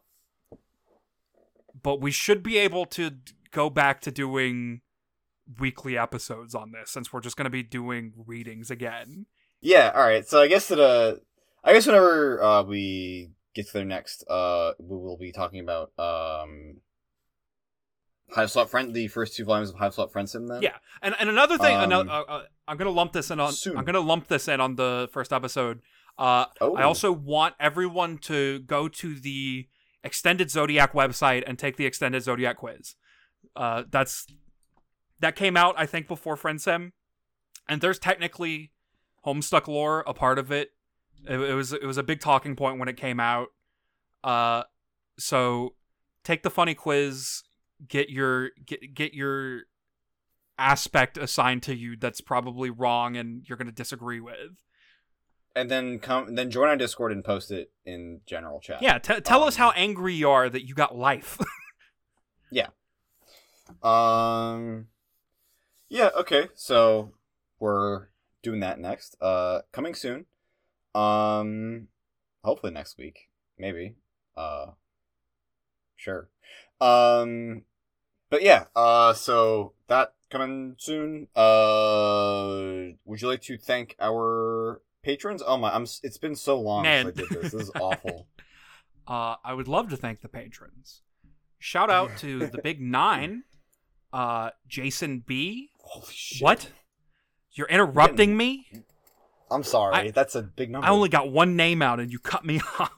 but 1.83 2.01
we 2.01 2.11
should 2.11 2.43
be 2.43 2.59
able 2.59 2.87
to 2.87 3.13
go 3.51 3.71
back 3.71 4.01
to 4.01 4.11
doing 4.11 4.81
weekly 5.59 5.97
episodes 5.97 6.55
on 6.55 6.73
this 6.73 6.91
since 6.91 7.13
we're 7.13 7.21
just 7.21 7.37
going 7.37 7.45
to 7.45 7.51
be 7.51 7.63
doing 7.63 8.13
readings 8.27 8.71
again. 8.71 9.27
Yeah, 9.61 9.93
all 9.95 10.03
right. 10.03 10.27
So 10.27 10.41
I 10.41 10.49
guess 10.49 10.69
that 10.69 10.81
uh, 10.81 11.17
I 11.63 11.73
guess 11.73 11.87
whenever 11.87 12.43
uh 12.43 12.63
we 12.63 13.31
get 13.55 13.67
to 13.67 13.73
there 13.73 13.85
next, 13.85 14.25
uh, 14.29 14.73
we 14.79 14.97
will 14.97 15.17
be 15.17 15.33
talking 15.33 15.61
about 15.61 15.91
um, 15.99 16.77
Hiveswap 18.35 18.69
Friend, 18.69 18.93
the 18.93 19.09
first 19.09 19.37
two 19.37 19.45
volumes 19.45 19.71
of 19.71 19.77
Hiveswap 19.77 20.11
Friend 20.11 20.29
Sim. 20.29 20.47
Then 20.49 20.63
Yeah. 20.63 20.77
And 21.03 21.15
and 21.19 21.29
another 21.29 21.59
thing, 21.59 21.77
Um, 21.77 21.85
another, 21.85 22.11
uh, 22.11 22.23
uh, 22.23 22.43
I'm 22.67 22.77
gonna 22.77 22.91
lump 22.91 23.13
this 23.13 23.31
in 23.31 23.39
on. 23.41 23.53
soon. 23.53 23.77
I'm 23.77 23.85
gonna 23.85 24.01
lump 24.01 24.27
this 24.29 24.49
in 24.49 24.61
on 24.61 24.77
the 24.77 25.09
first 25.13 25.33
episode. 25.33 25.81
Uh, 26.19 26.47
Oh, 26.61 26.75
I 26.77 26.83
also 26.83 27.13
want 27.13 27.55
everyone 27.61 28.19
to 28.19 28.61
go 28.61 28.89
to 28.89 29.21
the 29.21 29.69
extended 30.03 30.51
Zodiac 30.51 30.93
website 30.93 31.45
and 31.47 31.59
take 31.59 31.77
the 31.77 31.87
extended 31.87 32.23
Zodiac 32.23 32.57
quiz. 32.57 32.95
Uh, 33.55 33.85
that's 33.91 34.27
that 35.21 35.37
came 35.37 35.57
out 35.57 35.75
I 35.79 35.87
think 35.87 36.09
before 36.09 36.37
Friendsim, 36.37 36.93
and 37.69 37.81
there's 37.81 37.99
technically 37.99 38.73
Homestuck 39.25 39.67
lore 39.69 40.05
a 40.07 40.15
part 40.15 40.39
of 40.39 40.51
it. 40.51 40.73
It, 41.29 41.39
it 41.41 41.55
was 41.55 41.73
it 41.73 41.85
was 41.85 41.97
a 41.99 42.03
big 42.03 42.21
talking 42.21 42.57
point 42.57 42.79
when 42.79 42.89
it 42.89 42.97
came 42.97 43.21
out. 43.21 43.49
Uh, 44.25 44.65
so 45.19 45.75
take 46.25 46.43
the 46.43 46.51
funny 46.51 46.75
quiz, 46.75 47.43
get 47.89 48.11
your 48.11 48.51
get 48.65 48.95
get 48.95 49.15
your 49.15 49.63
aspect 50.59 51.19
assigned 51.19 51.63
to 51.65 51.75
you 51.77 51.97
that's 51.97 52.21
probably 52.21 52.71
wrong 52.71 53.17
and 53.17 53.47
you're 53.47 53.59
going 53.59 53.67
to 53.67 53.73
disagree 53.75 54.21
with. 54.21 54.63
and 55.55 55.71
then 55.71 55.99
come, 55.99 56.35
then 56.35 56.51
join 56.51 56.69
our 56.69 56.77
Discord 56.77 57.13
and 57.13 57.23
post 57.25 57.51
it 57.51 57.71
in 57.85 58.21
general 58.27 58.61
chat. 58.61 58.81
Yeah, 58.83 58.99
t- 58.99 59.21
tell 59.21 59.43
us 59.45 59.57
Um, 59.57 59.59
how 59.65 59.71
angry 59.73 60.15
you 60.15 60.31
are 60.31 60.49
that 60.49 60.67
you 60.67 60.75
got 60.75 60.97
life. 60.97 61.39
Yeah. 62.51 62.69
Um. 63.83 64.87
Yeah. 65.89 66.11
Okay. 66.17 66.49
So 66.55 67.13
we're 67.59 68.07
doing 68.43 68.61
that 68.61 68.79
next. 68.79 69.17
Uh, 69.21 69.63
coming 69.73 69.95
soon. 69.95 70.27
Um, 70.95 71.89
hopefully 72.45 72.73
next 72.73 72.97
week. 72.99 73.29
Maybe. 73.59 73.97
Uh. 74.37 74.67
Sure. 75.97 76.29
Um. 76.81 77.63
But 78.31 78.43
yeah. 78.43 78.65
Uh. 78.75 79.13
So 79.15 79.73
that 79.89 80.15
coming 80.31 80.75
soon. 80.79 81.29
Uh. 81.35 82.97
Would 83.05 83.23
you 83.23 83.29
like 83.29 83.43
to 83.43 83.57
thank 83.59 83.97
our 84.01 84.81
patrons? 85.03 85.43
Oh 85.47 85.57
my! 85.57 85.75
I'm. 85.75 85.85
It's 86.03 86.19
been 86.19 86.37
so 86.37 86.61
long 86.61 86.83
Man. 86.83 87.07
since 87.07 87.19
I 87.19 87.21
did 87.23 87.43
this. 87.43 87.53
This 87.53 87.63
is 87.63 87.71
awful. 87.81 88.27
uh, 89.07 89.37
I 89.45 89.55
would 89.55 89.69
love 89.69 89.89
to 89.91 89.97
thank 89.97 90.21
the 90.21 90.29
patrons. 90.29 91.03
Shout 91.59 91.91
out 91.91 92.17
to 92.19 92.47
the 92.47 92.61
Big 92.63 92.81
Nine, 93.01 93.45
uh, 94.13 94.51
Jason 94.69 95.25
B. 95.27 95.71
Holy 95.81 96.13
shit! 96.13 96.43
What? 96.43 96.71
You're 97.53 97.69
interrupting 97.69 98.37
me? 98.37 98.67
I'm 99.51 99.63
sorry. 99.63 99.95
I- 99.95 100.11
That's 100.11 100.35
a 100.35 100.43
big 100.43 100.71
number. 100.71 100.87
I 100.87 100.91
only 100.91 101.09
got 101.09 101.31
one 101.31 101.57
name 101.57 101.81
out 101.81 102.01
and 102.01 102.13
you 102.13 102.19
cut 102.19 102.45
me 102.45 102.61
off. 102.79 102.96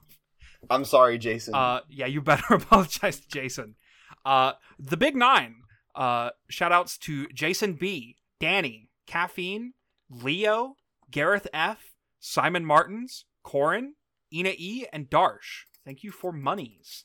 I'm 0.71 0.85
sorry, 0.85 1.19
Jason. 1.19 1.55
Uh, 1.55 1.81
yeah, 1.89 2.07
you 2.07 2.21
better 2.21 2.45
apologize 2.55 3.21
to 3.21 3.29
Jason. 3.29 3.77
Uh, 4.25 4.53
the 4.79 4.97
Big 4.97 5.17
Nine. 5.17 5.57
Uh, 5.95 6.31
shout 6.49 6.71
outs 6.71 6.97
to 6.97 7.27
Jason 7.29 7.73
B, 7.73 8.17
Danny, 8.39 8.89
Caffeine, 9.07 9.73
Leo, 10.09 10.77
Gareth 11.11 11.49
F, 11.53 11.93
Simon 12.21 12.65
Martins, 12.65 13.25
Corin, 13.43 13.95
Ina 14.33 14.53
E, 14.57 14.87
and 14.93 15.11
Darsh. 15.11 15.65
Thank 15.85 16.05
you 16.05 16.13
for 16.13 16.33
monies. 16.33 17.05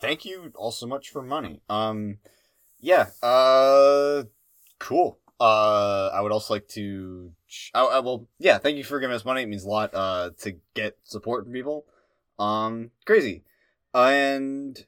Thank 0.00 0.24
you 0.24 0.52
all 0.56 0.72
so 0.72 0.86
much 0.86 1.10
for 1.10 1.22
money. 1.22 1.60
Um, 1.68 2.18
yeah. 2.80 3.06
Uh, 3.22 4.24
cool. 4.78 5.18
Uh, 5.38 6.10
I 6.12 6.20
would 6.20 6.32
also 6.32 6.54
like 6.54 6.68
to. 6.68 7.32
I, 7.74 7.82
I 7.84 7.98
will. 8.00 8.28
Yeah. 8.38 8.58
Thank 8.58 8.76
you 8.76 8.84
for 8.84 8.98
giving 8.98 9.14
us 9.14 9.24
money. 9.24 9.42
It 9.42 9.48
means 9.48 9.64
a 9.64 9.68
lot. 9.68 9.94
Uh, 9.94 10.30
to 10.40 10.56
get 10.74 10.98
support 11.04 11.44
from 11.44 11.52
people. 11.52 11.84
Um, 12.40 12.90
crazy. 13.04 13.44
and 13.94 14.84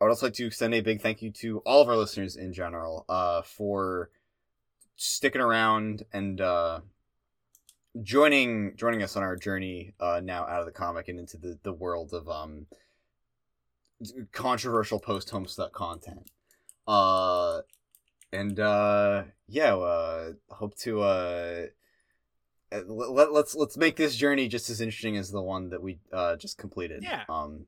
I 0.00 0.04
would 0.04 0.10
also 0.10 0.26
like 0.26 0.34
to 0.34 0.46
extend 0.46 0.74
a 0.74 0.80
big 0.80 1.00
thank 1.00 1.22
you 1.22 1.30
to 1.30 1.60
all 1.60 1.80
of 1.80 1.88
our 1.88 1.96
listeners 1.96 2.36
in 2.36 2.52
general. 2.52 3.06
Uh, 3.08 3.40
for 3.42 4.10
sticking 4.96 5.42
around 5.42 6.02
and 6.12 6.40
uh 6.40 6.80
joining 8.02 8.74
joining 8.76 9.02
us 9.02 9.14
on 9.14 9.22
our 9.22 9.36
journey 9.36 9.92
uh 10.00 10.20
now 10.22 10.42
out 10.44 10.60
of 10.60 10.66
the 10.66 10.72
comic 10.72 11.08
and 11.08 11.18
into 11.18 11.36
the 11.36 11.58
the 11.62 11.72
world 11.72 12.12
of 12.12 12.28
um 12.28 12.66
controversial 14.32 14.98
post 14.98 15.30
homestuck 15.30 15.72
content 15.72 16.30
uh 16.88 17.60
and 18.32 18.58
uh 18.58 19.22
yeah 19.48 19.74
uh 19.76 20.32
hope 20.50 20.74
to 20.76 21.02
uh 21.02 21.66
let, 22.72 23.32
let's 23.32 23.54
let's 23.54 23.76
make 23.76 23.96
this 23.96 24.16
journey 24.16 24.48
just 24.48 24.68
as 24.70 24.80
interesting 24.80 25.16
as 25.16 25.30
the 25.30 25.42
one 25.42 25.70
that 25.70 25.82
we 25.82 25.98
uh 26.12 26.36
just 26.36 26.58
completed 26.58 27.02
Yeah. 27.02 27.24
um 27.28 27.66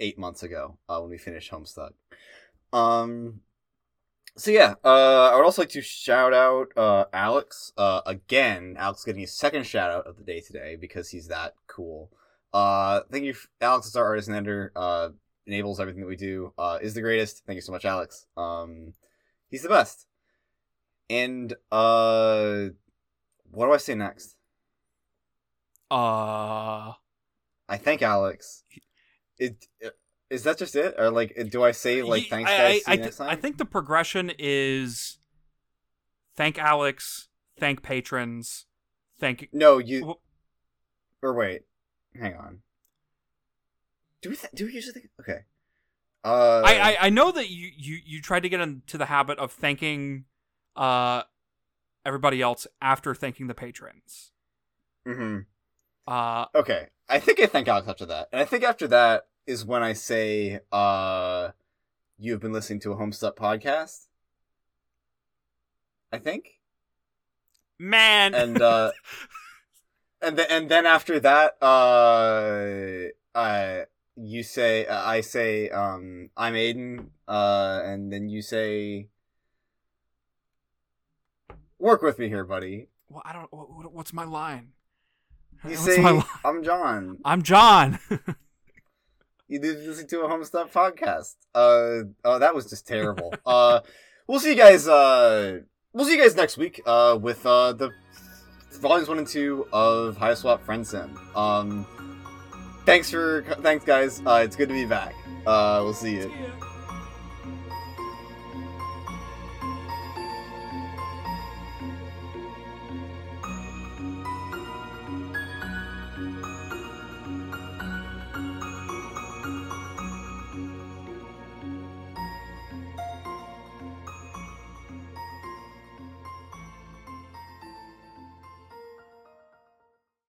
eight 0.00 0.18
months 0.18 0.42
ago 0.42 0.78
uh 0.88 0.98
when 1.00 1.10
we 1.10 1.18
finished 1.18 1.50
homestuck 1.50 1.92
um 2.72 3.40
so 4.36 4.52
yeah, 4.52 4.74
uh, 4.84 5.30
I 5.32 5.34
would 5.34 5.44
also 5.44 5.62
like 5.62 5.70
to 5.70 5.82
shout 5.82 6.32
out 6.32 6.68
uh, 6.76 7.06
Alex 7.12 7.72
uh, 7.76 8.02
again. 8.06 8.76
Alex 8.78 9.02
getting 9.02 9.20
his 9.22 9.32
second 9.36 9.66
shout 9.66 9.90
out 9.90 10.06
of 10.06 10.16
the 10.16 10.22
day 10.22 10.40
today 10.40 10.76
because 10.76 11.08
he's 11.08 11.26
that 11.26 11.54
cool. 11.66 12.12
Uh, 12.54 13.00
thank 13.10 13.24
you, 13.24 13.34
Alex 13.60 13.88
is 13.88 13.96
our 13.96 14.04
artist 14.06 14.28
and 14.28 14.36
editor. 14.36 14.70
Uh, 14.76 15.08
enables 15.48 15.80
everything 15.80 16.02
that 16.02 16.06
we 16.06 16.14
do. 16.14 16.52
Uh, 16.56 16.78
is 16.80 16.94
the 16.94 17.00
greatest. 17.00 17.42
Thank 17.46 17.56
you 17.56 17.62
so 17.62 17.72
much, 17.72 17.84
Alex. 17.84 18.26
Um, 18.36 18.92
he's 19.50 19.62
the 19.62 19.68
best. 19.70 20.06
And 21.10 21.52
uh, 21.72 22.66
what 23.50 23.66
do 23.66 23.72
I 23.72 23.76
say 23.78 23.94
next? 23.94 24.36
Uh, 25.90 26.92
I 27.68 27.76
thank 27.76 28.02
Alex. 28.02 28.64
It. 29.38 29.66
Is 30.30 30.42
that 30.42 30.58
just 30.58 30.76
it, 30.76 30.94
or 30.98 31.10
like, 31.10 31.34
do 31.50 31.64
I 31.64 31.72
say 31.72 32.02
like, 32.02 32.26
thanks 32.26 32.50
I, 32.50 32.56
guys? 32.56 32.82
I, 32.86 32.90
I, 32.90 32.92
you 32.92 32.96
th- 32.98 33.00
next 33.06 33.16
time? 33.16 33.30
I 33.30 33.34
think 33.34 33.56
the 33.56 33.64
progression 33.64 34.30
is 34.38 35.18
thank 36.36 36.58
Alex, 36.58 37.28
thank 37.58 37.82
patrons, 37.82 38.66
thank. 39.18 39.48
no, 39.52 39.78
you. 39.78 40.16
Or 41.22 41.32
wait, 41.32 41.62
hang 42.14 42.34
on. 42.34 42.58
Do 44.20 44.30
we 44.30 44.36
th- 44.36 44.52
do 44.54 44.66
we 44.66 44.72
usually 44.74 44.92
think? 44.92 45.10
Okay. 45.20 45.38
Uh, 46.24 46.62
I, 46.64 46.74
I 46.74 46.96
I 47.06 47.10
know 47.10 47.30
that 47.32 47.48
you 47.48 47.70
you 47.74 47.98
you 48.04 48.20
tried 48.20 48.42
to 48.42 48.48
get 48.48 48.60
into 48.60 48.98
the 48.98 49.06
habit 49.06 49.38
of 49.38 49.52
thanking 49.52 50.24
uh 50.76 51.22
everybody 52.08 52.40
else 52.42 52.66
after 52.80 53.14
thanking 53.14 53.46
the 53.46 53.54
patrons. 53.54 54.32
hmm 55.06 55.40
Uh, 56.06 56.46
Okay, 56.54 56.88
I 57.08 57.20
think 57.20 57.38
I 57.40 57.46
thank 57.46 57.68
Alex 57.68 57.86
after 57.86 58.06
that, 58.06 58.28
and 58.32 58.40
I 58.40 58.44
think 58.46 58.64
after 58.64 58.88
that 58.88 59.28
is 59.46 59.64
when 59.64 59.82
I 59.82 59.92
say, 59.92 60.60
uh, 60.72 61.50
you've 62.18 62.40
been 62.40 62.52
listening 62.52 62.80
to 62.80 62.92
a 62.92 62.96
Homestuck 62.96 63.36
podcast. 63.36 64.06
I 66.10 66.18
think, 66.18 66.58
man, 67.78 68.34
and 68.34 68.60
uh, 68.60 68.92
and 70.22 70.36
then 70.38 70.46
and 70.50 70.68
then 70.70 70.86
after 70.86 71.20
that, 71.20 71.56
uh, 71.62 73.38
uh, 73.38 73.84
you 74.16 74.42
say, 74.42 74.86
uh, 74.86 75.02
I 75.06 75.20
say, 75.20 75.68
um, 75.68 76.30
I'm 76.36 76.56
Aidan, 76.56 77.10
uh, 77.28 77.82
and 77.84 78.10
then 78.12 78.28
you 78.30 78.40
say, 78.42 79.08
work 81.78 82.02
with 82.02 82.18
me 82.18 82.28
here, 82.28 82.44
buddy. 82.44 82.88
well, 83.08 83.22
I 83.24 83.32
don't. 83.32 83.52
What, 83.52 83.70
what- 83.70 83.92
what's 83.92 84.12
my 84.12 84.24
line? 84.24 84.68
You 85.64 85.70
What's 85.70 85.84
say, 85.84 86.00
line? 86.02 86.22
I'm 86.44 86.62
John. 86.62 87.18
I'm 87.24 87.42
John. 87.42 87.98
You 89.50 89.58
did 89.58 89.78
listen 89.88 90.06
to 90.08 90.20
a 90.20 90.28
Homestuck 90.28 90.70
podcast. 90.70 91.36
Uh, 91.54 92.10
oh, 92.22 92.38
that 92.38 92.54
was 92.54 92.68
just 92.68 92.86
terrible. 92.86 93.32
uh, 93.46 93.80
we'll 94.26 94.40
see 94.40 94.50
you 94.50 94.56
guys. 94.56 94.86
Uh, 94.86 95.60
we'll 95.94 96.04
see 96.04 96.16
you 96.16 96.22
guys 96.22 96.36
next 96.36 96.58
week. 96.58 96.82
Uh, 96.84 97.18
with 97.18 97.46
uh 97.46 97.72
the 97.72 97.90
volumes 98.72 99.08
one 99.08 99.16
and 99.16 99.26
two 99.26 99.66
of 99.72 100.18
Hiveswap 100.18 100.60
Friend 100.60 100.86
Sim. 100.86 101.18
Um, 101.34 101.86
thanks 102.84 103.10
for 103.10 103.42
thanks 103.62 103.86
guys. 103.86 104.20
Uh, 104.26 104.42
it's 104.44 104.54
good 104.54 104.68
to 104.68 104.74
be 104.74 104.84
back. 104.84 105.14
Uh, 105.46 105.80
we'll 105.82 105.94
see 105.94 106.16
you. 106.16 106.30